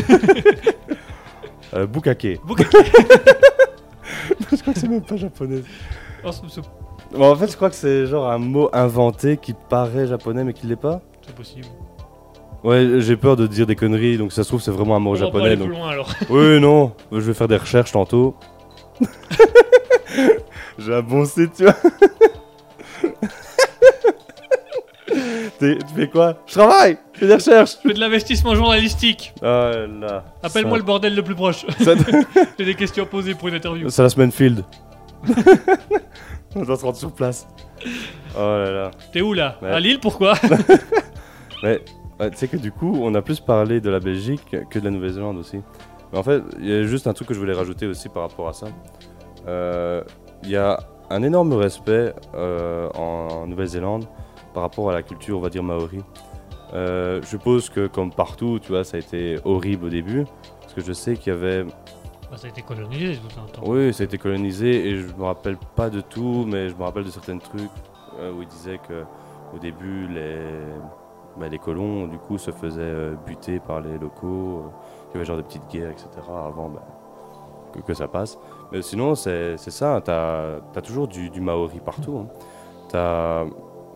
Euh, 1.73 1.87
bukake. 1.87 2.39
Bukake. 2.45 2.71
je 4.51 4.61
crois 4.61 4.73
que 4.73 4.79
c'est 4.79 4.87
même 4.87 5.01
pas 5.03 5.17
japonais. 5.17 5.61
Oh, 6.23 6.29
Bon, 7.11 7.31
en 7.31 7.35
fait, 7.35 7.51
je 7.51 7.55
crois 7.55 7.69
que 7.69 7.75
c'est 7.75 8.05
genre 8.05 8.29
un 8.29 8.37
mot 8.37 8.69
inventé 8.71 9.37
qui 9.37 9.53
paraît 9.53 10.05
japonais 10.07 10.43
mais 10.43 10.53
qui 10.53 10.67
l'est 10.67 10.75
pas. 10.75 11.01
c'est 11.25 11.35
possible 11.35 11.67
Ouais, 12.65 12.99
j'ai 12.99 13.15
peur 13.15 13.35
de 13.35 13.45
dire 13.47 13.67
des 13.67 13.75
conneries, 13.75 14.17
donc 14.17 14.31
ça 14.33 14.43
se 14.43 14.47
trouve 14.49 14.59
c'est 14.61 14.71
vraiment 14.71 14.95
un 14.95 14.99
mot 14.99 15.11
On 15.11 15.13
va 15.13 15.19
pas 15.19 15.25
japonais. 15.27 15.45
aller 15.47 15.55
Donc... 15.57 15.67
plus 15.67 15.75
loin 15.77 15.89
alors 15.89 16.09
Oui, 16.29 16.59
non, 16.59 16.93
je 17.11 17.19
vais 17.19 17.33
faire 17.33 17.47
des 17.47 17.57
recherches 17.57 17.91
tantôt. 17.91 18.35
j'ai 20.79 20.93
un 20.93 21.01
bon 21.01 21.25
site, 21.25 21.51
tu 21.57 21.63
vois. 21.63 21.75
T'es- 25.59 25.77
tu 25.77 25.93
fais 25.95 26.09
quoi? 26.09 26.37
Je 26.47 26.53
travaille, 26.53 26.97
je 27.13 27.19
fais 27.19 27.27
des 27.27 27.35
recherches. 27.35 27.75
je 27.83 27.87
fais 27.89 27.93
de 27.93 27.99
l'investissement 27.99 28.55
journalistique 28.55 29.33
Ah 29.41 29.71
là. 30.01 30.25
appelle-moi 30.43 30.73
ça- 30.73 30.77
le 30.77 30.83
bordel 30.83 31.15
le 31.15 31.21
plus 31.23 31.35
proche 31.35 31.65
ça- 31.79 31.93
j'ai 32.59 32.65
des 32.65 32.73
questions 32.75 33.03
à 33.03 33.05
poser 33.05 33.35
pour 33.35 33.47
une 33.47 33.55
interview 33.55 33.87
C'est 33.89 34.01
la 34.01 34.09
semaine 34.09 34.31
field. 34.31 34.65
On 36.55 36.63
doit 36.63 36.75
se 36.77 36.83
rendre 36.83 36.97
sur 36.97 37.11
place. 37.13 37.47
Oh 38.35 38.39
là 38.39 38.71
là. 38.71 38.91
t'es 39.13 39.21
où 39.21 39.33
là? 39.33 39.57
Ouais. 39.61 39.69
à 39.69 39.79
Lille 39.79 39.99
pourquoi? 40.01 40.33
Mais 41.63 41.79
ouais, 42.19 42.31
tu 42.31 42.37
sais 42.37 42.47
que 42.47 42.57
du 42.57 42.71
coup, 42.71 42.97
on 43.01 43.13
a 43.15 43.21
plus 43.21 43.39
parlé 43.39 43.81
de 43.81 43.89
la 43.89 43.99
Belgique 43.99 44.55
que 44.69 44.79
de 44.79 44.85
la 44.85 44.91
Nouvelle-Zélande 44.91 45.37
aussi. 45.37 45.61
Mais 46.11 46.19
en 46.19 46.23
fait, 46.23 46.41
il 46.59 46.67
y 46.67 46.73
a 46.73 46.83
juste 46.83 47.07
un 47.07 47.13
truc 47.13 47.27
que 47.27 47.33
je 47.33 47.39
voulais 47.39 47.53
rajouter 47.53 47.87
aussi 47.87 48.09
par 48.09 48.23
rapport 48.23 48.47
à 48.47 48.53
ça. 48.53 48.67
Euh, 49.47 50.03
Il 50.43 50.49
y 50.49 50.57
a 50.57 50.79
un 51.09 51.23
énorme 51.23 51.53
respect 51.53 52.13
euh, 52.35 52.89
en 52.91 53.47
Nouvelle-Zélande 53.47 54.05
par 54.53 54.63
rapport 54.63 54.89
à 54.89 54.93
la 54.93 55.03
culture, 55.03 55.37
on 55.37 55.41
va 55.41 55.49
dire, 55.49 55.63
maori. 55.63 55.99
Euh, 56.73 57.21
je 57.21 57.27
suppose 57.27 57.69
que 57.69 57.87
comme 57.87 58.11
partout, 58.11 58.59
tu 58.61 58.69
vois, 58.69 58.83
ça 58.83 58.97
a 58.97 58.99
été 58.99 59.37
horrible 59.43 59.85
au 59.85 59.89
début. 59.89 60.25
Parce 60.61 60.73
que 60.73 60.81
je 60.81 60.93
sais 60.93 61.15
qu'il 61.15 61.33
y 61.33 61.35
avait 61.35 61.63
Bah, 61.63 62.37
ça 62.37 62.47
a 62.47 62.49
été 62.49 62.61
colonisé 62.61 63.17
tout 63.17 63.39
un 63.39 63.45
temps 63.47 63.61
Oui, 63.65 63.93
ça 63.93 64.03
a 64.03 64.05
été 64.05 64.17
colonisé 64.17 64.89
et 64.89 64.97
je 64.97 65.07
me 65.15 65.23
rappelle 65.23 65.57
pas 65.75 65.89
de 65.89 66.01
tout, 66.01 66.45
mais 66.47 66.69
je 66.69 66.75
me 66.75 66.83
rappelle 66.83 67.03
de 67.03 67.11
certains 67.11 67.37
trucs 67.37 67.61
où 68.17 68.41
il 68.41 68.47
disait 68.47 68.79
que 68.87 69.03
au 69.53 69.59
début 69.59 70.07
les, 70.07 70.39
bah, 71.37 71.47
les 71.49 71.59
colons 71.59 72.07
du 72.07 72.17
coup 72.17 72.37
se 72.37 72.51
faisaient 72.51 72.81
euh, 72.81 73.15
buter 73.25 73.59
par 73.59 73.81
les 73.81 73.97
locaux, 73.97 74.63
euh, 74.65 74.69
qu'il 75.11 75.15
y 75.15 75.17
avait 75.17 75.25
genre 75.25 75.37
des 75.37 75.43
petites 75.43 75.67
guerres, 75.69 75.91
etc. 75.91 76.07
avant 76.29 76.69
bah, 76.69 76.83
que, 77.73 77.79
que 77.79 77.93
ça 77.93 78.07
passe. 78.07 78.37
Mais 78.71 78.81
sinon, 78.81 79.15
c'est 79.15 79.57
ça, 79.57 80.01
t'as 80.03 80.57
as 80.75 80.81
toujours 80.81 81.07
du, 81.07 81.29
du 81.29 81.41
maori 81.41 81.79
partout. 81.79 82.19
hein. 82.23 82.27
T'as- 82.89 83.45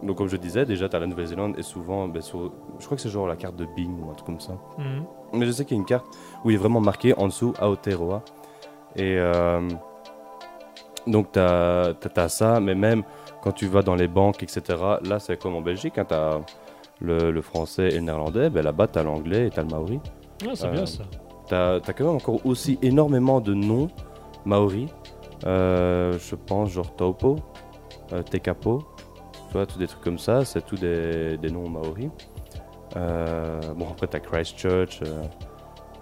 donc 0.01 0.17
comme 0.17 0.27
je 0.29 0.37
disais, 0.37 0.65
déjà 0.65 0.87
t'as 0.87 0.99
la 0.99 1.07
Nouvelle-Zélande 1.07 1.55
et 1.57 1.61
souvent, 1.63 2.07
bah, 2.07 2.21
sur- 2.21 2.51
je 2.79 2.85
crois 2.85 2.95
que 2.95 3.01
c'est 3.01 3.09
genre 3.09 3.27
la 3.27 3.35
carte 3.35 3.55
de 3.57 3.65
Bing 3.65 4.01
ou 4.01 4.09
un 4.09 4.13
truc 4.13 4.25
comme 4.27 4.39
ça. 4.39 4.53
Mhm. 4.77 5.03
Mais 5.33 5.45
je 5.45 5.51
sais 5.51 5.65
qu'il 5.65 5.75
y 5.75 5.79
a 5.79 5.81
une 5.81 5.85
carte 5.85 6.05
où 6.45 6.49
il 6.49 6.53
est 6.53 6.57
vraiment 6.57 6.79
marqué 6.81 7.13
en 7.17 7.25
dessous 7.27 7.53
Aotearoa. 7.59 8.21
Et 8.95 9.15
euh, 9.19 9.67
donc, 11.05 11.31
tu 11.33 11.39
as, 11.39 11.95
ça, 12.29 12.59
mais 12.59 12.75
même 12.75 13.03
quand 13.41 13.51
tu 13.51 13.67
vas 13.67 13.81
dans 13.81 13.95
les 13.95 14.07
banques, 14.07 14.41
etc., 14.43 14.61
là, 15.03 15.19
c'est 15.19 15.37
comme 15.41 15.55
en 15.55 15.61
Belgique. 15.61 15.97
Hein, 15.97 16.05
tu 16.07 16.13
as, 16.13 16.39
le, 17.01 17.31
le 17.31 17.41
français 17.41 17.87
et 17.89 17.95
le 17.95 18.01
néerlandais, 18.01 18.49
ben 18.49 18.63
là-bas, 18.63 18.87
t'as 18.87 19.03
l'anglais 19.03 19.47
et 19.47 19.49
t'as 19.49 19.61
le 19.63 19.69
maori. 19.69 19.99
Ah, 20.45 20.51
c'est 20.53 20.67
Euh, 20.67 20.71
bien 20.71 20.85
ça. 20.85 21.03
T'as 21.47 21.75
as 21.75 21.93
quand 21.93 22.05
même 22.05 22.15
encore 22.15 22.45
aussi 22.45 22.77
énormément 22.81 23.39
de 23.41 23.53
noms 23.53 23.87
maori. 24.45 24.87
Euh, 25.45 26.17
je 26.19 26.35
pense 26.35 26.69
genre 26.71 26.95
Taupo, 26.95 27.37
euh, 28.13 28.21
Tekapo, 28.23 28.83
tu 29.47 29.53
vois, 29.53 29.65
tous 29.65 29.79
des 29.79 29.87
trucs 29.87 30.03
comme 30.03 30.19
ça, 30.19 30.43
c'est 30.45 30.65
tous 30.65 30.75
des, 30.79 31.37
des 31.37 31.49
noms 31.49 31.69
maori. 31.69 32.09
Euh, 32.97 33.59
bon, 33.75 33.87
après, 33.89 34.07
t'as 34.07 34.19
Christchurch, 34.19 35.01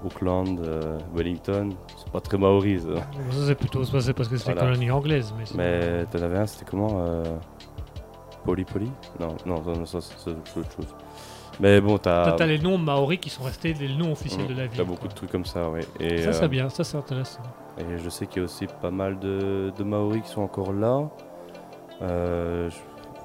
Auckland, 0.05 0.59
euh, 0.65 0.97
Wellington, 1.15 1.69
c'est 1.97 2.11
pas 2.11 2.21
très 2.21 2.37
maori 2.37 2.79
ça. 2.79 2.95
Ça, 3.31 3.45
c'est 3.47 3.55
plutôt 3.55 3.83
ça, 3.83 3.99
c'est 3.99 4.13
parce 4.13 4.29
que 4.29 4.37
c'est 4.37 4.51
Voilà. 4.53 4.61
les 4.61 4.67
colonies 4.75 4.91
anglaises. 4.91 5.33
Mais, 5.37 5.45
Mais 5.55 6.05
t'en 6.05 6.21
avais 6.23 6.37
un, 6.39 6.45
c'était 6.45 6.65
comment 6.69 6.97
euh... 6.99 7.23
Poli 8.47 8.63
Poli 8.63 8.89
Non, 9.19 9.35
non, 9.45 9.61
non, 9.61 9.85
ça 9.85 9.99
c'est 10.01 10.29
autre 10.31 10.71
chose. 10.75 10.87
Mais 11.59 11.81
bon, 11.81 11.97
T'as 11.97 12.31
t'as. 12.31 12.45
les 12.45 12.59
noms 12.59 12.77
maoris 12.77 13.19
qui 13.19 13.29
sont 13.29 13.43
restés 13.43 13.73
les 13.73 13.93
noms 13.93 14.13
officiels 14.13 14.43
Mhm, 14.43 14.53
de 14.53 14.53
la 14.61 14.67
ville. 14.67 14.77
T'as 14.77 14.83
beaucoup 14.85 15.07
de 15.09 15.13
trucs 15.13 15.31
comme 15.31 15.43
ça, 15.45 15.69
oui. 15.69 15.81
Et, 15.99 16.21
Ça, 16.21 16.29
euh, 16.29 16.33
c'est 16.33 16.47
bien, 16.47 16.69
ça, 16.69 16.83
c'est 16.85 16.97
intéressant. 16.97 17.41
et 17.77 17.97
je 17.97 18.09
sais 18.09 18.25
qu'il 18.25 18.37
y 18.37 18.41
a 18.41 18.45
aussi 18.45 18.67
pas 18.81 18.89
mal 18.91 19.19
de, 19.19 19.73
de 19.77 19.83
Maoris 19.83 20.21
qui 20.23 20.29
sont 20.29 20.41
encore 20.43 20.71
là. 20.71 21.09
Euh, 22.01 22.69
je- 22.69 22.75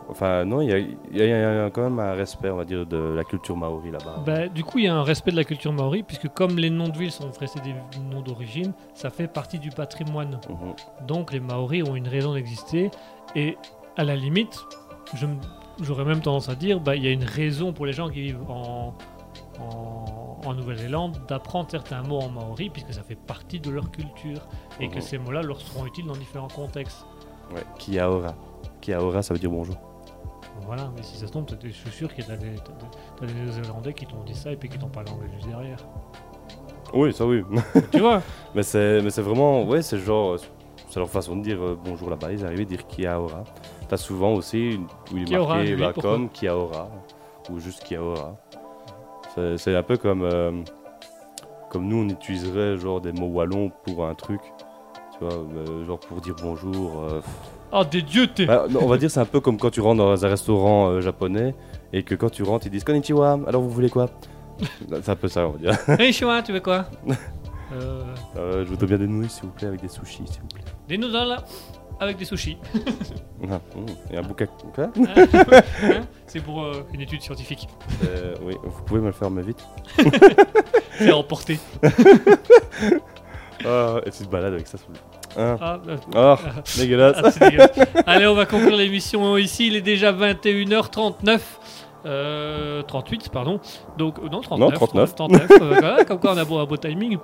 Enfin, 0.09 0.45
non, 0.45 0.61
il 0.61 0.69
y 0.69 0.73
a, 0.73 0.79
y 0.79 1.69
y 1.69 1.71
quand 1.71 1.83
même 1.83 1.99
un 2.01 2.13
respect, 2.13 2.51
on 2.51 2.57
va 2.57 2.65
dire, 2.65 2.85
de 2.85 2.97
la 2.99 3.23
culture 3.23 3.57
maori 3.57 3.91
là-bas. 3.93 4.17
Bah, 4.27 4.49
du 4.49 4.65
coup, 4.65 4.79
il 4.79 4.85
y 4.85 4.89
a 4.89 4.95
un 4.95 5.05
respect 5.05 5.31
de 5.31 5.37
la 5.37 5.45
culture 5.45 5.73
maori, 5.73 6.03
puisque 6.03 6.29
comme 6.29 6.57
les 6.59 6.71
noms 6.71 6.89
de 6.89 6.99
villes 6.99 7.13
sont 7.13 7.31
restés 7.39 7.61
des 7.61 7.73
noms 8.11 8.21
d'origine, 8.21 8.73
ça 8.95 9.11
fait 9.11 9.29
partie 9.29 9.59
du 9.61 9.71
patrimoine. 9.71 10.41
Mhm. 10.51 11.07
Donc 11.07 11.33
les 11.33 11.39
Maoris 11.41 11.85
ont 11.89 11.95
une 11.95 12.09
raison 12.09 12.35
d'exister, 12.35 12.91
et 13.37 13.57
à 13.97 14.03
la 14.05 14.17
limite, 14.17 14.59
j'aurais 15.81 16.05
même 16.05 16.21
tendance 16.21 16.49
à 16.49 16.55
dire, 16.55 16.81
bah, 16.81 16.97
il 16.97 17.05
y 17.05 17.09
a 17.09 17.11
une 17.11 17.25
raison 17.25 17.73
pour 17.73 17.87
les 17.87 17.93
gens 17.93 18.09
qui 18.09 18.23
vivent 18.23 18.51
en, 18.51 18.95
en, 19.61 20.39
en 20.45 20.55
Nouvelle-Zélande 20.55 21.21
d'apprendre 21.29 21.71
certains 21.71 22.03
mots 22.03 22.21
en 22.21 22.29
maori, 22.29 22.71
puisque 22.71 22.93
ça 22.93 23.03
fait 23.03 23.15
partie 23.17 23.61
de 23.61 23.71
leur 23.71 23.91
culture, 23.91 24.41
et 24.81 24.89
que 24.89 24.97
Mhm. 24.97 25.01
ces 25.01 25.19
mots-là 25.19 25.43
leur 25.43 25.61
seront 25.61 25.87
utiles 25.87 26.07
dans 26.07 26.17
différents 26.17 26.49
contextes. 26.49 27.05
Ouais. 27.55 27.63
Kiaora. 27.79 28.35
Kiaora, 28.81 29.23
ça 29.23 29.35
veut 29.35 29.41
dire 29.41 29.51
bonjour. 29.51 29.77
Voilà, 30.67 30.91
mais 30.97 31.03
si 31.03 31.17
ça 31.17 31.27
se 31.27 31.33
peut-être- 31.33 31.67
je 31.67 31.71
suis 31.71 31.91
sûr 31.91 32.13
qu'il 32.15 32.27
y 32.27 32.31
a 32.31 32.37
des, 32.37 32.55
t'as 33.19 33.27
des- 33.27 33.33
Néo-Zélandais 33.33 33.95
qui 33.95 34.07
t'ont 34.07 34.23
dit 34.25 34.35
ça 34.35 34.53
et 34.53 34.57
puis 34.57 34.69
qui 34.69 34.79
t'ont 34.79 34.89
parlé 34.89 35.11
anglais 35.11 35.29
juste 35.35 35.49
derrière. 35.49 35.79
Oui, 36.95 37.13
ça 37.13 37.25
oui. 37.27 37.43
tu 37.91 38.01
vois 38.01 38.21
mais 38.55 38.63
c'est 38.63 39.01
vraiment, 39.23 39.65
ouais, 39.65 39.83
c'est 39.83 39.99
genre, 39.99 40.37
c'est 40.91 41.01
leur 41.01 41.09
façon 41.09 41.37
de 41.37 41.43
dire 41.43 41.61
euh, 41.61 41.79
bonjour 41.83 42.11
là-bas. 42.11 42.33
Ils 42.33 42.45
arrivent 42.45 42.61
à 42.61 42.65
dire 42.65 42.87
Kiaora. 42.87 43.45
T'as 43.93 43.99
souvent 43.99 44.33
aussi 44.33 44.81
où 45.13 45.19
il 45.19 45.25
est 45.25 45.27
Kiaora, 45.27 45.57
marqué 45.57 45.75
lui, 45.75 45.83
bah, 45.83 45.93
comme 45.93 46.31
Kiaora 46.31 46.89
ou 47.51 47.59
juste 47.61 47.85
Kiaora. 47.85 48.39
C'est 49.35 49.59
c'est 49.59 49.77
un 49.77 49.83
peu 49.83 49.99
comme 49.99 50.23
euh, 50.23 50.51
comme 51.69 51.87
nous 51.89 51.99
on 51.99 52.09
utiliserait 52.09 52.79
genre 52.79 53.03
des 53.03 53.13
mots 53.13 53.27
wallons 53.27 53.71
pour 53.85 54.07
un 54.07 54.15
truc, 54.15 54.41
tu 55.13 55.19
vois, 55.23 55.35
euh, 55.35 55.85
genre 55.85 56.01
pour 56.01 56.23
dire 56.23 56.35
bonjour. 56.43 57.03
euh, 57.03 57.21
Oh, 57.71 57.85
des 57.85 58.01
dieux, 58.01 58.29
t'es 58.29 58.47
bah, 58.47 58.65
on 58.81 58.87
va 58.87 58.97
dire 58.97 59.11
c'est 59.11 59.21
un 59.21 59.27
peu 59.27 59.41
comme 59.41 59.59
quand 59.59 59.69
tu 59.71 59.83
rentres 59.83 59.99
dans 59.99 60.25
un 60.25 60.29
restaurant 60.29 60.89
euh, 60.89 61.03
japonais 61.03 61.55
et 61.93 62.03
que 62.03 62.15
quand 62.15 62.31
tu 62.31 62.45
rentres 62.45 62.67
ils 62.67 62.71
disent 62.71 62.85
konnichiwa. 62.85 63.41
Alors 63.47 63.61
vous 63.61 63.69
voulez 63.69 63.91
quoi? 63.91 64.09
C'est 64.91 65.07
un 65.11 65.17
peu 65.17 65.29
ça 65.29 65.47
on 65.49 65.51
va 65.51 65.59
dire. 65.59 66.13
Chouin, 66.15 66.41
tu 66.41 66.55
veux 66.55 66.61
quoi? 66.61 66.87
Je 68.35 68.65
voudrais 68.65 68.87
bien 68.87 68.97
des 68.97 69.07
nouilles 69.07 69.29
s'il 69.29 69.45
vous 69.45 69.51
plaît 69.51 69.69
avec 69.69 69.83
des 69.83 69.89
sushis 69.89 70.23
s'il 70.27 70.41
vous 70.41 70.49
plaît. 70.49 70.65
Des 70.89 70.97
noodles 70.97 71.37
avec 72.03 72.17
des 72.19 72.25
sushis. 72.25 72.59
Ah, 73.51 73.61
hum, 73.77 73.87
et 74.13 74.17
un 74.17 74.23
bouquet. 74.23 74.47
Quoi 74.73 74.85
Hein 74.97 76.03
C'est 76.29 76.39
pour 76.39 76.63
euh, 76.63 76.87
une 76.95 77.01
étude 77.01 77.21
scientifique. 77.23 77.67
Euh, 78.05 78.37
oui, 78.45 78.55
vous 78.63 78.83
pouvez 78.85 79.01
me 79.01 79.07
le 79.07 79.13
faire 79.13 79.31
mais 79.33 79.43
vite. 79.43 79.67
C'est 80.99 81.11
à 81.11 81.17
emporter. 81.17 81.59
Ah, 83.65 84.01
et 84.05 84.11
tu 84.11 84.25
te 84.25 84.29
balades 84.31 84.55
avec 84.55 84.67
ça 84.67 84.77
sur 84.77 84.89
le. 84.91 85.41
Hein 85.41 85.57
Ah, 85.61 85.79
euh, 85.87 85.97
Oh, 86.17 86.35
dégueulasse. 86.77 87.17
ah, 87.23 87.31
c'est 87.31 87.51
dégueulasse. 87.51 87.79
Allez, 88.07 88.27
on 88.27 88.35
va 88.35 88.45
conclure 88.45 88.77
l'émission 88.77 89.37
ici. 89.37 89.69
Il 89.69 89.77
est 89.77 89.81
déjà 89.83 90.13
21h39. 90.13 91.41
Euh, 92.07 92.83
38, 92.83 93.29
pardon. 93.31 93.61
Donc, 93.97 94.19
euh, 94.19 94.29
non, 94.29 94.41
39. 94.41 94.71
Non, 94.71 94.77
39. 94.77 95.15
39, 95.15 95.51
euh, 95.51 95.69
voilà, 95.79 96.05
comme 96.05 96.19
quoi 96.19 96.33
on 96.35 96.39
a 96.39 96.45
beau, 96.45 96.59
un 96.59 96.65
beau 96.65 96.77
timing. 96.77 97.19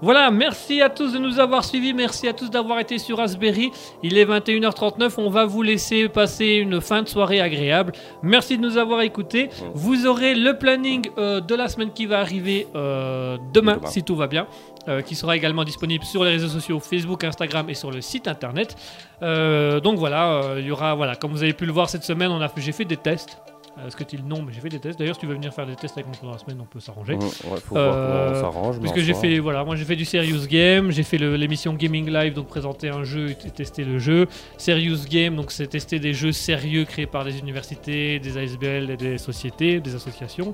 Voilà, 0.00 0.30
merci 0.30 0.80
à 0.80 0.90
tous 0.90 1.12
de 1.12 1.18
nous 1.18 1.40
avoir 1.40 1.64
suivis, 1.64 1.92
merci 1.92 2.28
à 2.28 2.32
tous 2.32 2.50
d'avoir 2.50 2.78
été 2.78 2.98
sur 2.98 3.16
Raspberry. 3.16 3.72
Il 4.04 4.16
est 4.16 4.24
21h39, 4.24 5.14
on 5.18 5.28
va 5.28 5.44
vous 5.44 5.62
laisser 5.62 6.08
passer 6.08 6.54
une 6.54 6.80
fin 6.80 7.02
de 7.02 7.08
soirée 7.08 7.40
agréable. 7.40 7.92
Merci 8.22 8.58
de 8.58 8.62
nous 8.62 8.76
avoir 8.76 9.00
écoutés. 9.00 9.48
Vous 9.74 10.06
aurez 10.06 10.36
le 10.36 10.56
planning 10.56 11.08
euh, 11.18 11.40
de 11.40 11.54
la 11.56 11.66
semaine 11.66 11.92
qui 11.92 12.06
va 12.06 12.20
arriver 12.20 12.68
euh, 12.76 13.38
demain, 13.52 13.74
Demain. 13.78 13.88
si 13.88 14.04
tout 14.04 14.14
va 14.14 14.28
bien, 14.28 14.46
euh, 14.86 15.02
qui 15.02 15.16
sera 15.16 15.36
également 15.36 15.64
disponible 15.64 16.04
sur 16.04 16.22
les 16.22 16.30
réseaux 16.30 16.48
sociaux 16.48 16.78
Facebook, 16.78 17.24
Instagram 17.24 17.68
et 17.68 17.74
sur 17.74 17.90
le 17.90 18.00
site 18.00 18.28
internet. 18.28 18.76
Donc 19.20 19.98
voilà, 19.98 20.54
il 20.58 20.64
y 20.64 20.70
aura, 20.70 20.94
voilà, 20.94 21.16
comme 21.16 21.32
vous 21.32 21.42
avez 21.42 21.54
pu 21.54 21.66
le 21.66 21.72
voir 21.72 21.90
cette 21.90 22.04
semaine, 22.04 22.30
on 22.30 22.40
a 22.40 22.48
j'ai 22.56 22.72
fait 22.72 22.84
des 22.84 22.96
tests. 22.96 23.38
Euh, 23.78 23.86
Est-ce 23.86 23.96
que 23.96 24.04
tu 24.04 24.16
le 24.16 24.22
j'ai 24.50 24.60
fait 24.60 24.68
des 24.68 24.78
tests. 24.80 24.98
D'ailleurs, 24.98 25.14
si 25.14 25.20
tu 25.20 25.26
veux 25.26 25.34
venir 25.34 25.52
faire 25.52 25.66
des 25.66 25.76
tests 25.76 25.96
avec 25.96 26.06
moi 26.06 26.16
pendant 26.20 26.32
la 26.32 26.38
semaine, 26.38 26.58
on 26.60 26.64
peut 26.64 26.80
s'arranger. 26.80 27.14
Ouais, 27.14 27.60
faut 27.64 27.76
Euh, 27.76 27.90
voir 27.90 27.94
comment 27.94 28.30
on 28.30 28.52
s'arrange. 28.52 28.76
mais 28.78 28.82
Parce 28.84 28.94
que 28.96 29.00
j'ai 29.02 29.14
fait, 29.14 29.38
voilà, 29.38 29.64
moi 29.64 29.76
j'ai 29.76 29.84
fait 29.84 29.96
du 29.96 30.04
Serious 30.04 30.46
Game, 30.48 30.90
j'ai 30.90 31.02
fait 31.02 31.18
l'émission 31.18 31.74
Gaming 31.74 32.10
Live, 32.10 32.34
donc 32.34 32.48
présenter 32.48 32.88
un 32.88 33.04
jeu 33.04 33.30
et 33.30 33.50
tester 33.50 33.84
le 33.84 33.98
jeu. 33.98 34.26
Serious 34.56 35.04
Game, 35.08 35.36
donc 35.36 35.50
c'est 35.52 35.66
tester 35.66 35.98
des 35.98 36.12
jeux 36.14 36.32
sérieux 36.32 36.84
créés 36.84 37.06
par 37.06 37.24
des 37.24 37.38
universités, 37.38 38.18
des 38.18 38.36
ASBL 38.38 38.90
et 38.90 38.96
des 38.96 39.18
sociétés, 39.18 39.80
des 39.80 39.94
associations. 39.94 40.52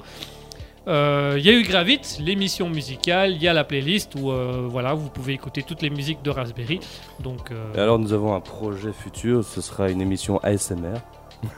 Euh, 0.87 1.37
Il 1.39 1.45
y 1.47 1.49
a 1.49 1.53
eu 1.55 1.63
Gravit, 1.63 2.01
l'émission 2.21 2.69
musicale, 2.69 3.33
il 3.33 3.43
y 3.43 3.49
a 3.49 3.55
la 3.55 3.65
playlist 3.65 4.15
où 4.17 4.31
euh, 4.31 4.67
voilà, 4.69 4.93
vous 4.93 5.09
pouvez 5.09 5.33
écouter 5.33 5.63
toutes 5.63 5.81
les 5.81 5.89
musiques 5.89 6.23
de 6.23 6.29
Raspberry. 6.31 6.79
Donc, 7.21 7.51
euh, 7.51 7.73
Et 7.75 7.79
alors 7.81 7.99
nous 7.99 8.13
avons 8.13 8.35
un 8.35 8.41
projet 8.41 8.93
futur, 8.93 9.43
ce 9.45 9.63
sera 9.63 9.91
une 9.91 10.03
émission 10.03 10.39
ASMR. 10.43 10.99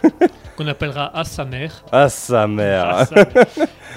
qu'on 0.57 0.67
appellera 0.67 1.17
À 1.17 1.25
sa 1.25 1.45
mère. 1.45 1.85
À 1.93 2.09
sa 2.09 2.47
mère. 2.47 3.05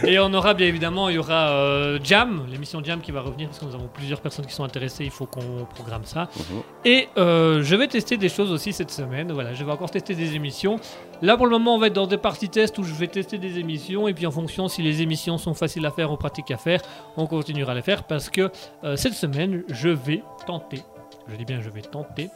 Et 0.06 0.18
on 0.20 0.34
aura 0.34 0.54
bien 0.54 0.68
évidemment, 0.68 1.10
il 1.10 1.16
y 1.16 1.18
aura 1.18 1.50
euh, 1.50 2.00
Jam, 2.04 2.46
l'émission 2.50 2.82
Jam 2.84 3.02
qui 3.02 3.12
va 3.12 3.22
revenir 3.22 3.48
parce 3.50 3.60
que 3.60 3.66
nous 3.66 3.76
avons 3.76 3.90
plusieurs 3.94 4.22
personnes 4.22 4.46
qui 4.46 4.54
sont 4.54 4.64
intéressées, 4.64 5.04
il 5.04 5.12
faut 5.12 5.26
qu'on 5.26 5.66
programme 5.76 6.06
ça. 6.06 6.30
Mhm. 6.38 6.62
Et 6.86 7.10
euh, 7.18 7.62
je 7.64 7.76
vais 7.76 7.88
tester 7.88 8.16
des 8.18 8.30
choses 8.30 8.52
aussi 8.52 8.72
cette 8.72 8.92
semaine. 8.92 9.32
Voilà, 9.32 9.54
je 9.54 9.64
vais 9.64 9.72
encore 9.72 9.92
tester 9.92 10.16
des 10.16 10.36
émissions. 10.36 10.80
Là 11.22 11.36
pour 11.36 11.48
le 11.48 11.52
moment, 11.52 11.76
on 11.76 11.80
va 11.80 11.88
être 11.88 11.94
dans 11.94 12.08
des 12.08 12.18
parties 12.18 12.50
tests 12.50 12.78
où 12.78 12.84
je 12.84 12.94
vais 12.94 13.08
tester 13.08 13.38
des 13.38 13.60
émissions 13.60 14.08
et 14.08 14.14
puis 14.14 14.26
en 14.26 14.32
fonction 14.32 14.68
si 14.68 14.82
les 14.82 15.02
émissions 15.02 15.38
sont 15.38 15.54
faciles 15.54 15.86
à 15.86 15.92
faire 15.92 16.12
ou 16.12 16.18
pratiques 16.18 16.52
à 16.52 16.58
faire, 16.58 16.80
on 17.18 17.28
continuera 17.28 17.74
à 17.74 17.76
les 17.76 17.82
faire 17.82 18.04
parce 18.04 18.30
que 18.30 18.50
euh, 18.84 18.96
cette 18.96 19.14
semaine, 19.14 19.64
je 19.70 19.90
vais 19.90 20.24
tenter. 20.48 20.82
Je 21.28 21.36
dis 21.36 21.46
bien, 21.46 21.62
je 21.62 21.70
vais 21.70 21.82
tenter 21.82 22.30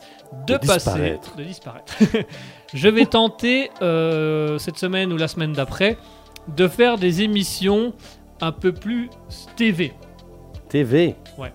de, 0.46 0.54
De 0.54 0.58
passer, 0.60 0.74
disparaître. 0.92 1.36
de 1.36 1.44
disparaître. 1.44 1.94
je 2.74 2.88
vais 2.88 3.06
tenter 3.06 3.70
euh, 3.82 4.58
cette 4.58 4.78
semaine 4.78 5.12
ou 5.14 5.18
la 5.18 5.28
semaine 5.28 5.54
d'après 5.54 5.98
de 6.48 6.68
faire 6.68 6.98
des 6.98 7.22
émissions 7.22 7.94
un 8.42 8.52
peu 8.52 8.72
plus 8.74 9.10
TV. 9.56 9.94
TV 10.70 11.16
Ouais. 11.38 11.54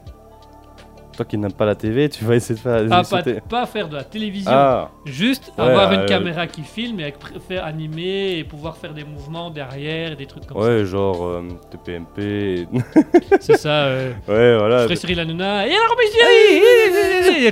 Toi 1.17 1.25
qui 1.25 1.37
n'aimes 1.37 1.53
pas 1.53 1.65
la 1.67 1.75
TV, 1.75 2.09
tu 2.09 2.25
vas 2.25 2.37
essayer 2.37 2.55
de 2.55 2.61
faire 2.61 2.81
des 2.85 2.93
Ah, 2.93 2.99
émissions 2.99 3.17
pas, 3.19 3.41
pas 3.63 3.67
faire 3.67 3.89
de 3.89 3.97
la 3.97 4.05
télévision. 4.05 4.53
Ah, 4.55 4.89
Juste 5.05 5.53
Ouais, 5.59 5.65
avoir 5.65 5.93
une 5.93 6.01
euh, 6.03 6.07
caméra 6.07 6.47
qui 6.47 6.63
filme 6.63 7.01
et 7.01 7.03
avec 7.03 7.17
faire 7.49 7.65
animer 7.65 8.39
et 8.39 8.45
pouvoir 8.45 8.77
faire 8.77 8.95
des 8.95 9.03
mouvements 9.03 9.51
derrière 9.51 10.13
et 10.13 10.15
des 10.17 10.27
trucs 10.27 10.47
comme 10.47 10.57
ouais, 10.63 10.85
genre 10.85 11.25
euh, 11.27 11.43
TPMP. 11.73 12.69
ça. 12.95 13.01
C'est 13.41 13.57
ça. 13.57 13.71
Euh, 13.87 14.13
ouais, 14.29 14.57
voilà. 14.59 14.79
je 14.83 14.85
ferai 14.85 14.95
Cyril 14.97 15.19
Hanouna. 15.19 15.67
Et 15.67 15.73
alors, 15.73 15.97
messieurs 15.99 17.51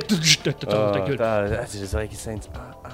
Ah, 0.69 0.93
ta 0.95 1.01
gueule. 1.01 1.19
ah, 1.21 1.45
c'est 1.67 1.81
les 1.81 1.95
oreilles 1.95 2.09
qui 2.09 2.15
saignent. 2.17 2.39
Ah, 2.55 2.61
ah. 2.85 2.89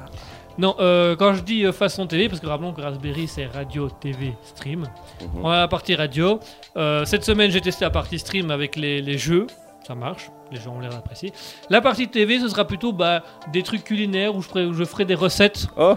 Non, 0.58 0.74
euh, 0.80 1.16
quand 1.16 1.34
je 1.34 1.42
dis 1.42 1.64
euh, 1.64 1.72
façon 1.72 2.06
TV, 2.06 2.28
parce 2.28 2.40
que 2.40 2.46
rappelons 2.46 2.72
que 2.72 2.80
Raspberry 2.82 3.26
c'est 3.26 3.46
radio, 3.46 3.88
TV, 3.88 4.34
stream. 4.44 4.80
Mhm. 5.20 5.28
On 5.44 5.48
a 5.48 5.60
la 5.60 5.68
partie 5.68 5.94
radio. 5.94 6.40
Euh, 6.76 7.04
cette 7.04 7.24
semaine, 7.24 7.50
j'ai 7.50 7.60
testé 7.60 7.84
la 7.84 7.90
partie 7.90 8.18
stream 8.18 8.50
avec 8.50 8.76
les, 8.76 9.00
les 9.00 9.18
jeux. 9.18 9.46
Ça 9.86 9.94
marche. 9.94 10.30
Les 10.52 10.60
gens 10.60 10.76
ont 10.76 10.80
l'air 10.80 10.90
d'apprécier. 10.90 11.32
La 11.70 11.80
partie 11.80 12.06
TV, 12.08 12.38
ce 12.38 12.48
sera 12.48 12.66
plutôt 12.66 12.92
bah, 12.92 13.22
des 13.52 13.62
trucs 13.62 13.82
culinaires 13.84 14.36
où 14.36 14.42
je, 14.42 14.48
ferai, 14.48 14.64
où 14.66 14.72
je 14.74 14.84
ferai 14.84 15.04
des 15.04 15.14
recettes. 15.14 15.66
Oh, 15.76 15.94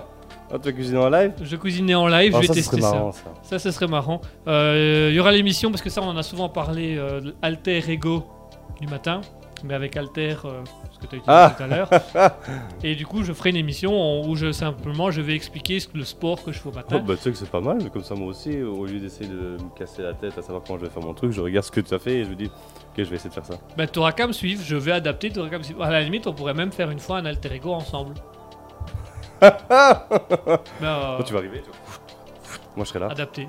oh 0.52 0.58
tu 0.58 0.70
vas 0.70 0.72
cuisiner 0.72 0.98
en 0.98 1.10
live? 1.10 1.34
Je 1.42 1.56
cuisinais 1.56 1.94
en 1.96 2.08
live, 2.08 2.32
Oh, 2.36 2.42
je 2.42 2.48
vais 2.48 2.48
ça, 2.48 2.54
ce 2.54 2.60
tester 2.60 2.78
serait 2.78 2.82
ça. 2.82 2.92
marrant 2.96 3.12
ça. 3.12 3.24
Ça, 3.44 3.60
ce 3.60 3.72
serait 3.72 3.88
marrant. 3.88 4.22
Euh, 4.48 5.10
Il 5.12 5.16
y 5.16 5.20
aura 5.20 5.32
l'émission, 5.32 5.70
parce 5.70 5.82
que 5.84 5.90
ça, 5.90 6.02
on 6.02 6.08
en 6.08 6.18
a 6.18 6.24
souvent 6.24 6.50
parlé, 6.50 6.96
euh, 6.98 7.32
Alter 7.44 7.84
Ego 7.92 8.26
du 8.82 8.88
matin, 8.88 9.22
mais 9.64 9.74
avec 9.76 9.98
Alter, 9.98 10.36
euh, 10.46 10.64
que 11.06 11.12
tu 11.12 11.16
as 11.16 11.20
utilisé 11.20 11.24
Ah. 11.28 11.54
tout 11.58 11.64
à 11.64 11.68
l'heure. 11.68 11.90
Et 12.84 12.96
du 12.96 13.06
coup, 13.06 13.24
je 13.24 13.32
ferai 13.34 13.52
une 13.52 13.56
émission 13.58 14.22
où 14.28 14.36
je, 14.36 14.52
simplement 14.52 15.12
je 15.12 15.22
vais 15.22 15.36
expliquer 15.36 15.80
ce- 15.80 15.88
le 15.94 16.04
sport 16.04 16.44
que 16.44 16.52
je 16.52 16.60
fais 16.60 16.70
au 16.70 16.74
matin. 16.74 16.98
Oh, 17.00 17.04
bah 17.06 17.16
tu 17.16 17.22
sais 17.22 17.32
que 17.32 17.38
c'est 17.38 17.50
pas 17.50 17.62
mal, 17.62 17.90
comme 17.92 18.04
ça 18.04 18.16
moi 18.16 18.28
aussi, 18.28 18.62
au 18.62 18.86
lieu 18.86 19.00
d'essayer 19.00 19.30
de 19.30 19.58
me 19.62 19.78
casser 19.78 20.02
la 20.02 20.14
tête 20.14 20.38
à 20.38 20.42
savoir 20.42 20.62
comment 20.66 20.80
je 20.80 20.86
vais 20.86 20.92
faire 20.92 21.04
mon 21.04 21.14
truc, 21.14 21.32
je 21.32 21.42
regarde 21.42 21.66
ce 21.66 21.72
que 21.72 21.82
tu 21.82 21.94
as 21.94 22.00
fait 22.00 22.18
et 22.20 22.24
je 22.26 22.30
me 22.30 22.36
dis, 22.36 22.46
ok, 22.46 22.52
je 22.98 23.04
vais 23.04 23.16
essayer 23.16 23.30
de 23.30 23.34
faire 23.36 23.46
ça. 23.46 23.56
Bah, 23.78 23.88
t'auras 23.88 24.12
qu'à 24.12 24.28
me 24.28 24.34
suivre, 24.34 24.62
je 24.66 24.76
vais 24.76 24.92
adapter, 24.92 25.30
t'auras 25.30 25.50
qu'à 25.50 25.58
me 25.58 25.64
suivre. 25.64 25.84
À 25.84 25.90
la 25.92 26.02
limite, 26.02 26.28
on 26.28 26.34
pourrait 26.34 26.54
même 26.54 26.72
faire 26.72 26.90
une 26.92 27.00
fois 27.00 27.18
un 27.18 27.26
Alter 27.26 27.54
Ego 27.54 27.72
ensemble. 27.74 28.14
Bah, 29.42 31.18
Oh, 31.20 31.24
tu 31.24 31.34
vas 31.34 31.40
arriver, 31.40 31.62
tu 31.64 31.70
Moi, 32.76 32.84
je 32.86 32.90
serai 32.90 33.00
là. 33.00 33.08
adapté. 33.08 33.48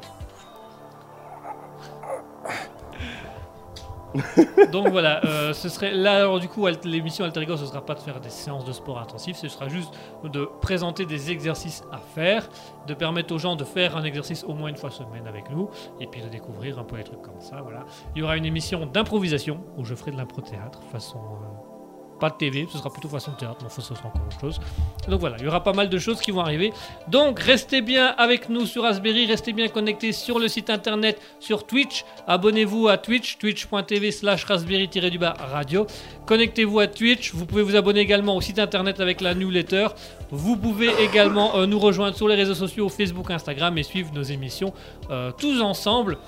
Donc 4.73 4.89
voilà, 4.89 5.25
euh, 5.25 5.53
ce 5.53 5.69
serait 5.69 5.93
là 5.93 6.17
alors 6.17 6.41
du 6.41 6.49
coup 6.49 6.67
l'émission 6.85 7.25
Alter 7.25 7.43
Ego, 7.43 7.57
ce 7.57 7.67
sera 7.67 7.85
pas 7.85 7.95
de 7.95 8.01
faire 8.01 8.21
des 8.21 8.31
séances 8.31 8.65
de 8.65 8.73
sport 8.73 8.99
intensif, 8.99 9.37
ce 9.37 9.49
sera 9.49 9.69
juste 9.69 9.93
de 10.25 10.49
présenter 10.61 11.07
des 11.07 11.31
exercices 11.31 11.83
à 11.93 11.99
faire, 11.99 12.49
de 12.87 12.95
permettre 12.95 13.35
aux 13.35 13.39
gens 13.39 13.57
de 13.57 13.65
faire 13.65 13.97
un 13.97 14.05
exercice 14.05 14.45
au 14.45 14.55
moins 14.55 14.69
une 14.69 14.77
fois 14.77 14.91
semaine 14.91 15.27
avec 15.27 15.51
nous, 15.51 15.69
et 16.01 16.07
puis 16.07 16.23
de 16.23 16.29
découvrir 16.29 16.79
un 16.79 16.85
peu 16.85 16.97
les 16.97 17.05
trucs 17.05 17.23
comme 17.23 17.41
ça. 17.41 17.61
Voilà, 17.63 17.85
il 18.15 18.21
y 18.21 18.23
aura 18.23 18.37
une 18.37 18.47
émission 18.47 18.87
d'improvisation 18.87 19.61
où 19.77 19.85
je 19.85 19.95
ferai 19.95 20.11
de 20.11 20.17
l'impro 20.17 20.41
théâtre 20.41 20.81
façon 20.91 21.19
euh, 21.19 21.76
pas 22.19 22.31
de 22.31 22.37
TV, 22.37 22.67
ce 22.71 22.79
sera 22.79 22.91
plutôt 22.91 23.09
façon 23.09 23.33
théâtre, 23.33 23.59
mais 23.61 23.67
enfin, 23.67 23.83
ce 23.83 23.95
sera 23.95 24.09
encore 24.09 24.23
autre 24.27 24.41
chose. 24.41 24.61
Donc 25.09 25.21
voilà, 25.21 25.37
il 25.39 25.45
y 25.45 25.49
aura 25.49 25.63
pas 25.63 25.73
mal 25.73 25.89
de 25.89 25.99
choses 25.99 26.21
qui 26.21 26.31
vont 26.31 26.41
arriver. 26.41 26.73
Donc 27.09 27.39
restez 27.41 27.83
bien 27.83 28.15
avec 28.19 28.49
nous 28.49 28.67
sur 28.67 28.83
Raspberry, 28.83 29.27
restez 29.27 29.53
bien 29.53 29.69
connectés 29.69 30.13
sur 30.13 30.39
le 30.39 30.49
site 30.49 30.71
internet, 30.71 31.21
sur 31.41 31.67
Twitch. 31.67 32.05
Abonnez-vous 32.27 32.89
à 32.89 32.99
Twitch, 32.99 33.39
twitch.tv 33.39 34.11
slash 34.11 34.45
raspberry-du-bas 34.45 35.35
radio. 35.39 35.87
Connectez-vous 36.27 36.81
à 36.81 36.87
Twitch, 36.87 37.33
vous 37.35 37.47
pouvez 37.47 37.63
vous 37.63 37.77
abonner 37.77 38.01
également 38.01 38.37
au 38.37 38.41
site 38.41 38.59
internet 38.59 39.01
avec 39.01 39.21
la 39.21 39.35
newsletter. 39.35 39.89
Vous 40.31 40.57
pouvez 40.57 40.91
également 41.01 41.57
euh, 41.57 41.67
nous 41.67 41.79
rejoindre 41.79 42.17
sur 42.17 42.27
les 42.27 42.35
réseaux 42.35 42.55
sociaux, 42.55 42.89
Facebook, 42.89 43.31
Instagram 43.31 43.79
et 43.79 43.83
suivre 43.83 44.13
nos 44.13 44.23
émissions 44.23 44.73
euh, 45.11 45.31
tous 45.31 45.61
ensemble. 45.61 46.19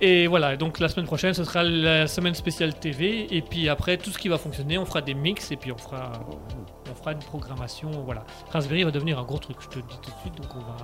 Et 0.00 0.26
voilà, 0.26 0.56
donc 0.56 0.78
la 0.78 0.88
semaine 0.88 1.06
prochaine, 1.06 1.32
ce 1.32 1.42
sera 1.44 1.62
la 1.62 2.06
semaine 2.06 2.34
spéciale 2.34 2.74
TV. 2.74 3.34
Et 3.34 3.40
puis 3.42 3.68
après, 3.68 3.96
tout 3.96 4.10
ce 4.10 4.18
qui 4.18 4.28
va 4.28 4.36
fonctionner, 4.38 4.76
on 4.78 4.84
fera 4.84 5.00
des 5.00 5.14
mix 5.14 5.50
et 5.52 5.56
puis 5.56 5.72
on 5.72 5.78
fera, 5.78 6.12
on 6.90 6.94
fera 6.94 7.12
une 7.12 7.18
programmation. 7.20 7.90
Voilà. 8.04 8.24
Raspberry 8.50 8.84
va 8.84 8.90
devenir 8.90 9.18
un 9.18 9.24
gros 9.24 9.38
truc, 9.38 9.56
je 9.60 9.68
te 9.68 9.76
le 9.76 9.82
dis 9.82 9.98
tout 10.02 10.10
de 10.10 10.16
suite. 10.20 10.34
Donc 10.36 10.54
on 10.54 10.60
va... 10.60 10.76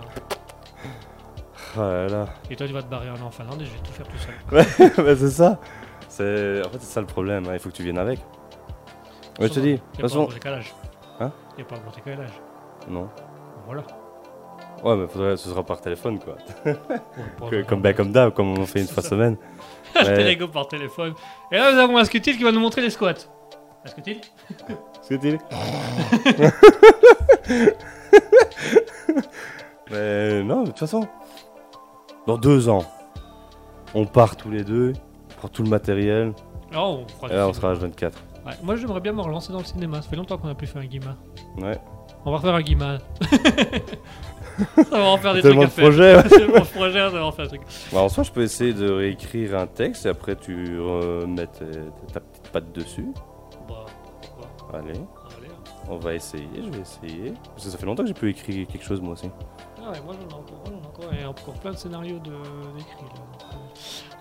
Ah 1.76 1.80
là 1.92 2.06
là. 2.08 2.26
Et 2.50 2.56
toi, 2.56 2.66
tu 2.66 2.72
vas 2.72 2.82
te 2.82 2.88
barrer 2.88 3.10
en 3.10 3.30
Finlande 3.30 3.62
et 3.62 3.64
je 3.64 3.70
vais 3.70 3.78
tout 3.80 3.92
faire 3.92 4.06
tout 4.06 4.18
seul. 4.18 4.94
Bah, 5.04 5.16
c'est 5.16 5.30
ça. 5.30 5.58
C'est... 6.08 6.60
En 6.66 6.70
fait, 6.70 6.78
c'est 6.80 6.92
ça 6.94 7.00
le 7.00 7.06
problème. 7.06 7.46
hein. 7.48 7.52
Il 7.54 7.58
faut 7.58 7.70
que 7.70 7.74
tu 7.74 7.82
viennes 7.82 7.98
avec. 7.98 8.18
Ouais, 9.38 9.48
je 9.48 9.52
te 9.54 9.60
dis. 9.60 9.74
De 9.74 9.76
Il 9.76 9.76
n'y 9.76 9.78
a 9.78 10.02
pas 10.02 10.08
façon. 10.08 10.24
de 10.26 10.32
décalage. 10.34 10.74
Hein 11.20 11.32
Il 11.56 11.56
n'y 11.56 11.62
a 11.62 11.66
pas 11.66 11.76
de 11.76 11.94
décalage. 11.94 12.32
Non. 12.88 13.08
Voilà. 13.66 13.82
Ouais, 14.82 14.96
mais 14.96 15.06
faudrait... 15.06 15.36
ce 15.36 15.48
sera 15.48 15.62
par 15.62 15.80
téléphone, 15.80 16.18
quoi. 16.18 16.36
Que- 17.50 17.62
comme, 17.62 17.82
bah, 17.82 17.92
comme 17.92 18.12
d'hab, 18.12 18.32
comme 18.32 18.58
on 18.58 18.66
fait 18.66 18.80
une 18.80 18.88
fois 18.88 19.02
semaine. 19.02 19.36
Ego 20.06 20.48
par 20.48 20.68
téléphone. 20.68 21.14
Et 21.50 21.56
là, 21.56 21.72
nous 21.72 21.78
avons 21.78 21.98
un 21.98 22.04
Scutil 22.04 22.36
qui 22.36 22.44
va 22.44 22.52
nous 22.52 22.60
montrer 22.60 22.80
les 22.80 22.90
squats. 22.90 23.14
Un 23.84 23.88
Scutil 23.88 24.20
Mais 29.90 30.42
non, 30.42 30.58
mais 30.60 30.64
de 30.64 30.70
toute 30.70 30.78
façon, 30.78 31.06
dans 32.26 32.38
deux 32.38 32.68
ans, 32.68 32.84
on 33.94 34.06
part 34.06 34.36
tous 34.36 34.50
les 34.50 34.64
deux, 34.64 34.92
on 35.30 35.34
prend 35.34 35.48
tout 35.48 35.62
le 35.62 35.68
matériel, 35.68 36.32
on 36.74 37.04
et 37.28 37.34
là 37.34 37.48
on 37.48 37.52
sera 37.52 37.72
à 37.72 37.74
24. 37.74 38.18
Ouais, 38.46 38.52
Moi, 38.62 38.76
j'aimerais 38.76 39.00
bien 39.00 39.12
me 39.12 39.20
relancer 39.20 39.52
dans 39.52 39.58
le 39.58 39.64
cinéma. 39.64 40.00
Ça 40.02 40.08
fait 40.08 40.16
longtemps 40.16 40.38
qu'on 40.38 40.48
a 40.48 40.54
plus 40.54 40.66
fait 40.66 40.78
un 40.78 40.84
guimard. 40.84 41.16
Ouais. 41.58 41.78
On 42.24 42.30
va 42.30 42.38
refaire 42.38 42.54
un 42.54 42.62
guimard. 42.62 42.98
ça 44.76 44.98
va 44.98 45.04
en 45.04 45.16
faire 45.18 45.34
des 45.34 45.42
Tellement 45.42 45.62
trucs 45.62 45.78
à 45.78 45.88
de 45.88 45.92
faire. 45.92 46.16
projets. 46.16 46.16
ouais. 46.16 46.22
C'est 46.28 46.46
mon 46.48 46.64
projet, 46.64 46.98
ça 46.98 47.08
va 47.10 47.24
en 47.26 47.32
faire 47.32 47.44
des 47.48 47.58
trucs. 47.58 47.68
Bah, 47.92 48.00
en 48.00 48.08
soi, 48.08 48.24
je 48.24 48.30
peux 48.32 48.42
essayer 48.42 48.72
de 48.72 48.90
réécrire 48.90 49.56
un 49.58 49.66
texte 49.66 50.06
et 50.06 50.08
après 50.08 50.36
tu 50.36 50.78
remets 50.80 51.46
tes- 51.46 52.12
ta 52.12 52.20
petite 52.20 52.48
patte 52.52 52.72
dessus. 52.72 53.08
Bah, 53.68 53.86
pourquoi 54.20 54.78
Allez, 54.78 54.90
Allez, 54.90 54.98
hein. 55.48 55.62
on 55.88 55.96
va 55.96 56.14
essayer, 56.14 56.48
je 56.56 56.68
vais 56.70 56.80
essayer. 56.80 57.32
Parce 57.54 57.64
que 57.64 57.70
ça 57.70 57.78
fait 57.78 57.86
longtemps 57.86 58.02
que 58.02 58.08
j'ai 58.08 58.14
pu 58.14 58.30
écrire 58.30 58.66
quelque 58.66 58.84
chose 58.84 59.00
moi 59.00 59.12
aussi. 59.14 59.30
Ah 59.84 59.90
ouais, 59.90 60.00
moi 60.04 60.14
j'en 60.20 60.28
ai 60.28 60.34
encore, 60.40 60.62
j'en 60.66 60.72
ai 60.72 60.86
encore, 60.86 61.14
et 61.20 61.24
encore 61.24 61.54
plein 61.54 61.72
de 61.72 61.76
scénarios 61.76 62.18
de- 62.20 62.30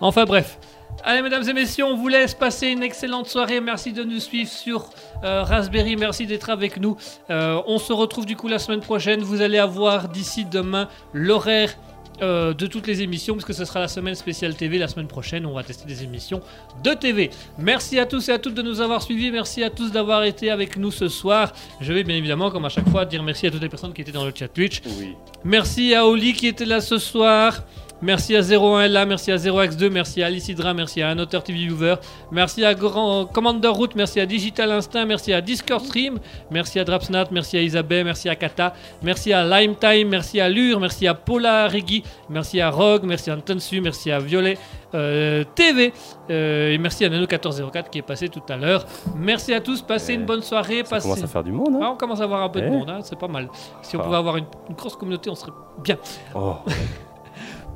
Enfin 0.00 0.24
bref. 0.24 0.58
Allez 1.04 1.22
mesdames 1.22 1.48
et 1.48 1.52
messieurs, 1.52 1.84
on 1.84 1.96
vous 1.96 2.08
laisse 2.08 2.34
passer 2.34 2.68
une 2.68 2.82
excellente 2.82 3.26
soirée. 3.26 3.60
Merci 3.60 3.92
de 3.92 4.04
nous 4.04 4.20
suivre 4.20 4.50
sur 4.50 4.90
euh, 5.24 5.42
Raspberry. 5.42 5.96
Merci 5.96 6.26
d'être 6.26 6.50
avec 6.50 6.78
nous. 6.78 6.96
Euh, 7.30 7.60
on 7.66 7.78
se 7.78 7.92
retrouve 7.92 8.24
du 8.24 8.36
coup 8.36 8.46
la 8.46 8.60
semaine 8.60 8.80
prochaine. 8.80 9.20
Vous 9.20 9.40
allez 9.40 9.58
avoir 9.58 10.08
d'ici 10.08 10.44
demain 10.44 10.88
l'horaire 11.12 11.76
euh, 12.20 12.54
de 12.54 12.68
toutes 12.68 12.86
les 12.86 13.02
émissions, 13.02 13.34
parce 13.34 13.44
que 13.44 13.52
ce 13.52 13.64
sera 13.64 13.80
la 13.80 13.88
semaine 13.88 14.14
spéciale 14.14 14.54
TV. 14.54 14.78
La 14.78 14.86
semaine 14.86 15.08
prochaine, 15.08 15.44
on 15.44 15.54
va 15.54 15.64
tester 15.64 15.86
des 15.86 16.04
émissions 16.04 16.40
de 16.84 16.92
TV. 16.92 17.30
Merci 17.58 17.98
à 17.98 18.06
tous 18.06 18.28
et 18.28 18.32
à 18.32 18.38
toutes 18.38 18.54
de 18.54 18.62
nous 18.62 18.80
avoir 18.80 19.02
suivis. 19.02 19.32
Merci 19.32 19.64
à 19.64 19.70
tous 19.70 19.90
d'avoir 19.90 20.22
été 20.22 20.50
avec 20.50 20.76
nous 20.76 20.92
ce 20.92 21.08
soir. 21.08 21.52
Je 21.80 21.92
vais 21.92 22.04
bien 22.04 22.16
évidemment, 22.16 22.50
comme 22.52 22.64
à 22.64 22.68
chaque 22.68 22.88
fois, 22.88 23.06
dire 23.06 23.24
merci 23.24 23.48
à 23.48 23.50
toutes 23.50 23.62
les 23.62 23.68
personnes 23.68 23.92
qui 23.92 24.02
étaient 24.02 24.12
dans 24.12 24.24
le 24.24 24.32
chat 24.32 24.46
Twitch. 24.46 24.82
Oui. 25.00 25.16
Merci 25.42 25.94
à 25.94 26.06
Oli 26.06 26.32
qui 26.34 26.46
était 26.46 26.66
là 26.66 26.80
ce 26.80 26.98
soir. 26.98 27.64
Merci 28.02 28.34
à 28.34 28.40
01LA, 28.40 29.06
merci 29.06 29.30
à 29.30 29.36
0x2, 29.36 29.88
merci 29.88 30.24
à 30.24 30.26
Alicidra, 30.26 30.74
merci 30.74 31.00
à 31.02 31.10
un 31.10 31.18
auteur 31.20 31.44
TV 31.44 31.56
Viewer, 31.66 31.94
merci 32.32 32.64
à 32.64 32.74
Grand 32.74 33.26
Commander 33.26 33.68
Route, 33.68 33.94
merci 33.94 34.18
à 34.18 34.26
Digital 34.26 34.72
Instinct, 34.72 35.04
merci 35.06 35.32
à 35.32 35.40
Discord 35.40 35.84
Stream, 35.84 36.18
merci 36.50 36.80
à 36.80 36.84
Drapsnat, 36.84 37.26
merci 37.30 37.56
à 37.58 37.62
Isabelle, 37.62 38.04
merci 38.04 38.28
à 38.28 38.34
Kata, 38.34 38.74
merci 39.04 39.32
à 39.32 39.44
Lime 39.44 39.76
Time, 39.76 40.08
merci 40.08 40.40
à 40.40 40.48
Lure, 40.48 40.80
merci 40.80 41.06
à 41.06 41.14
Paula 41.14 41.68
Regui, 41.68 42.02
merci 42.28 42.60
à 42.60 42.70
Rogue, 42.70 43.04
merci 43.04 43.30
à 43.30 43.34
Antonsu, 43.36 43.80
merci 43.80 44.10
à 44.10 44.18
Violet 44.18 44.58
euh, 44.94 45.44
TV 45.54 45.92
euh, 46.28 46.72
et 46.72 46.78
merci 46.78 47.04
à 47.04 47.08
Nano1404 47.08 47.88
qui 47.88 47.98
est 47.98 48.02
passé 48.02 48.28
tout 48.28 48.42
à 48.48 48.56
l'heure. 48.56 48.84
Merci 49.16 49.54
à 49.54 49.60
tous, 49.60 49.80
passez 49.80 50.12
Eh, 50.12 50.16
une 50.16 50.26
bonne 50.26 50.42
soirée, 50.42 50.82
Ça 50.84 50.90
passez. 50.96 51.08
commence 51.08 51.22
à 51.22 51.28
faire 51.28 51.44
du 51.44 51.52
monde, 51.52 51.76
Ah, 51.80 51.84
hein 51.84 51.90
on 51.92 51.96
commence 51.96 52.20
à 52.20 52.24
avoir 52.24 52.42
un 52.42 52.48
peu 52.48 52.60
de 52.60 52.66
Eh. 52.66 52.70
monde, 52.70 52.90
hein, 52.90 52.98
c'est 53.04 53.16
pas 53.18 53.28
mal. 53.28 53.48
Si 53.80 53.96
on 53.96 54.00
Ah. 54.00 54.02
pouvait 54.02 54.16
avoir 54.16 54.36
une, 54.38 54.46
une 54.68 54.74
grosse 54.74 54.96
communauté, 54.96 55.30
on 55.30 55.34
serait 55.36 55.52
bien. 55.84 55.96
Oh. 56.34 56.56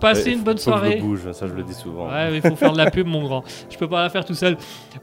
Passez 0.01 0.33
une 0.33 0.43
bonne 0.43 0.59
faut 0.59 0.71
que 0.71 0.77
je 0.77 0.81
soirée. 0.83 0.97
bouge, 0.97 1.33
ça 1.33 1.47
je 1.47 1.55
le 1.55 1.63
dis 1.63 1.75
souvent. 1.75 2.09
Ouais, 2.09 2.31
mais 2.31 2.37
il 2.37 2.43
faut 2.43 2.57
faire 2.57 2.73
de 2.73 2.79
la 2.79 2.91
pub, 2.91 3.07
mon 3.07 3.23
grand. 3.23 3.43
Je 3.71 3.77
peux 3.77 3.89
pas 3.89 4.03
la 4.03 4.11
faire 4.11 4.25
tout 4.25 4.35
seul. 4.35 4.57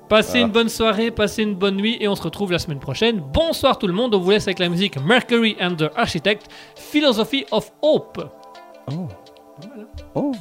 Passez 0.08 0.40
une 0.40 0.52
bonne 0.52 0.70
soirée, 0.70 1.12
passez 1.12 1.44
une 1.44 1.56
bonne 1.56 1.78
nuit 1.78 1.98
et 2.00 2.08
on 2.08 2.16
se 2.16 2.22
retrouve 2.22 2.52
la 2.52 2.60
semaine 2.60 2.80
prochaine. 2.80 3.20
Bonsoir 3.20 3.78
tout 3.80 3.88
le 3.88 3.94
monde. 3.94 4.14
On 4.14 4.20
vous 4.20 4.32
laisse 4.32 4.48
avec 4.48 4.60
la 4.60 4.70
musique 4.70 5.00
Mercury 5.04 5.58
and 5.62 5.76
the 5.76 5.90
Architect, 5.96 6.48
Philosophy 6.76 7.46
of 7.52 7.72
Hope. 7.82 8.24
Oh. 8.92 9.08
Oh. 10.16 10.32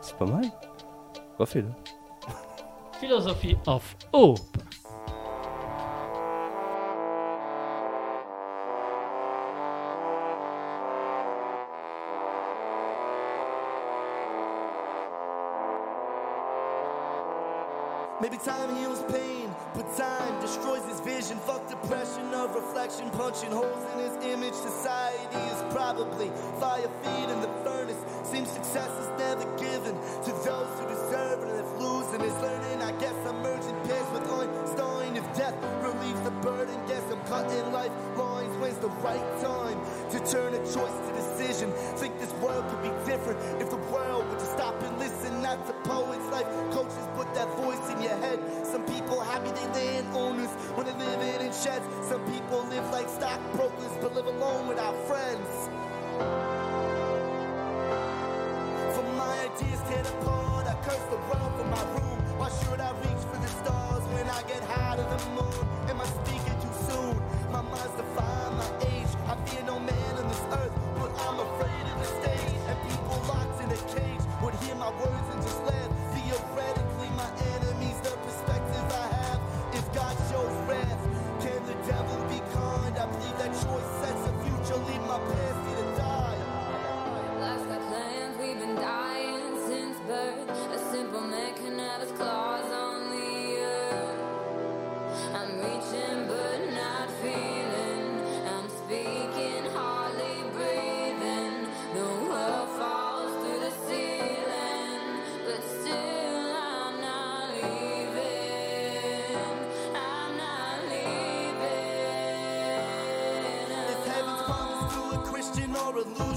C'est 0.00 0.16
pas 0.16 0.26
mal. 0.26 0.44
Refais-le. 1.38 1.68
Philosophy 3.00 3.56
of 3.66 3.96
Hope. 4.12 4.38
Maybe 18.20 18.36
time 18.36 18.76
heals 18.76 19.02
pain, 19.10 19.50
but 19.74 19.96
time 19.96 20.40
destroys 20.42 20.84
his 20.84 21.00
vision. 21.00 21.38
Fuck 21.38 21.66
depression 21.70 22.34
of 22.34 22.54
reflection, 22.54 23.08
punching 23.10 23.50
holes 23.50 23.82
in 23.94 23.98
his 23.98 24.14
image. 24.34 24.52
Society 24.52 25.38
is 25.48 25.62
probably 25.72 26.30
fire 26.60 26.90
feeding 27.02 27.40
the 27.40 27.48
furnace. 27.64 27.96
Seems 28.24 28.50
success 28.50 28.90
is 29.00 29.08
never 29.18 29.44
given 29.56 29.94
to 29.96 30.32
those 30.44 30.68
who 30.78 30.86
deserve 30.88 31.42
it. 31.44 31.48
And 31.48 31.60
if 31.60 31.80
losing 31.80 32.20
is 32.20 32.34
learning, 32.42 32.82
I 32.82 32.92
guess 33.00 33.16
I'm 33.26 33.40
merging 33.42 33.80
pairs 33.88 34.10
with 34.12 34.28
Einstein. 34.30 35.16
If 35.16 35.24
death 35.34 35.56
relieves 35.82 36.20
the 36.20 36.30
burden, 36.44 36.76
guess 36.86 37.02
I'm 37.10 37.20
cutting 37.24 37.72
life 37.72 37.92
lines. 38.18 38.54
When's 38.58 38.78
the 38.78 38.92
right 39.00 39.40
time 39.40 39.80
to 40.10 40.18
turn 40.30 40.52
a 40.52 40.58
choice 40.58 40.92
to 40.92 41.12
decision? 41.16 41.72
Think 41.96 42.20
this 42.20 42.32
world 42.34 42.68
could 42.68 42.82
be 42.82 43.10
different 43.10 43.40
if 43.62 43.70
the 43.70 43.80
world 43.88 44.28
would 44.28 44.38
just 44.38 44.52
stop 44.52 44.80
and 44.82 44.98
listen. 44.98 45.40
Not 45.40 45.66
to 45.66 45.72
poets, 45.88 46.26
life 46.30 46.46
coaches, 46.70 47.08
put 47.16 47.32
that 47.34 47.48
voice 47.56 47.80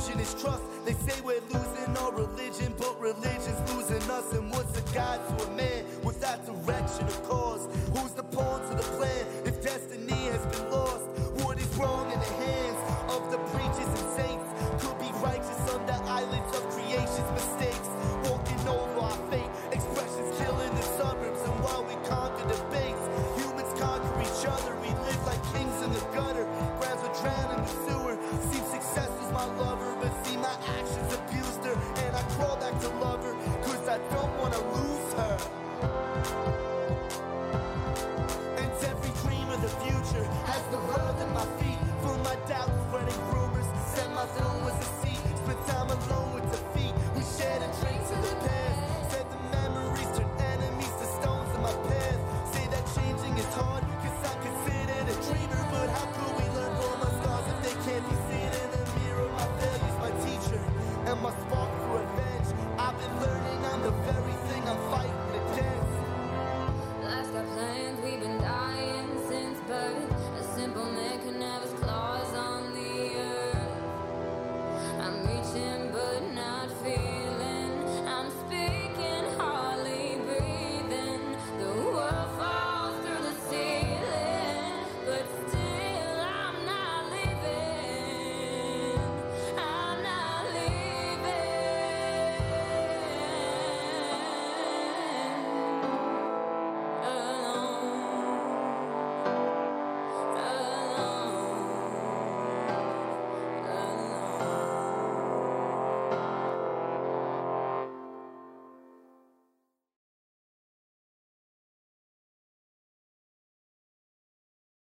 illusion 0.04 0.20
is 0.20 0.42
trust. 0.42 0.64
They 0.86 0.94
say 0.94 1.20
we're 1.22 1.40
losing 1.52 1.98
our 1.98 2.12
religion, 2.12 2.74
but 2.78 3.00
religion's 3.00 3.72
losing 3.72 4.10
us. 4.10 4.34
And 4.34 4.52
what's 4.52 4.78
a 4.78 4.94
guide 4.94 5.20
to 5.30 5.46
a 5.46 5.52
man 5.52 5.86
without 6.04 6.46
direction 6.46 7.06
of 7.06 7.24
course? 7.24 7.43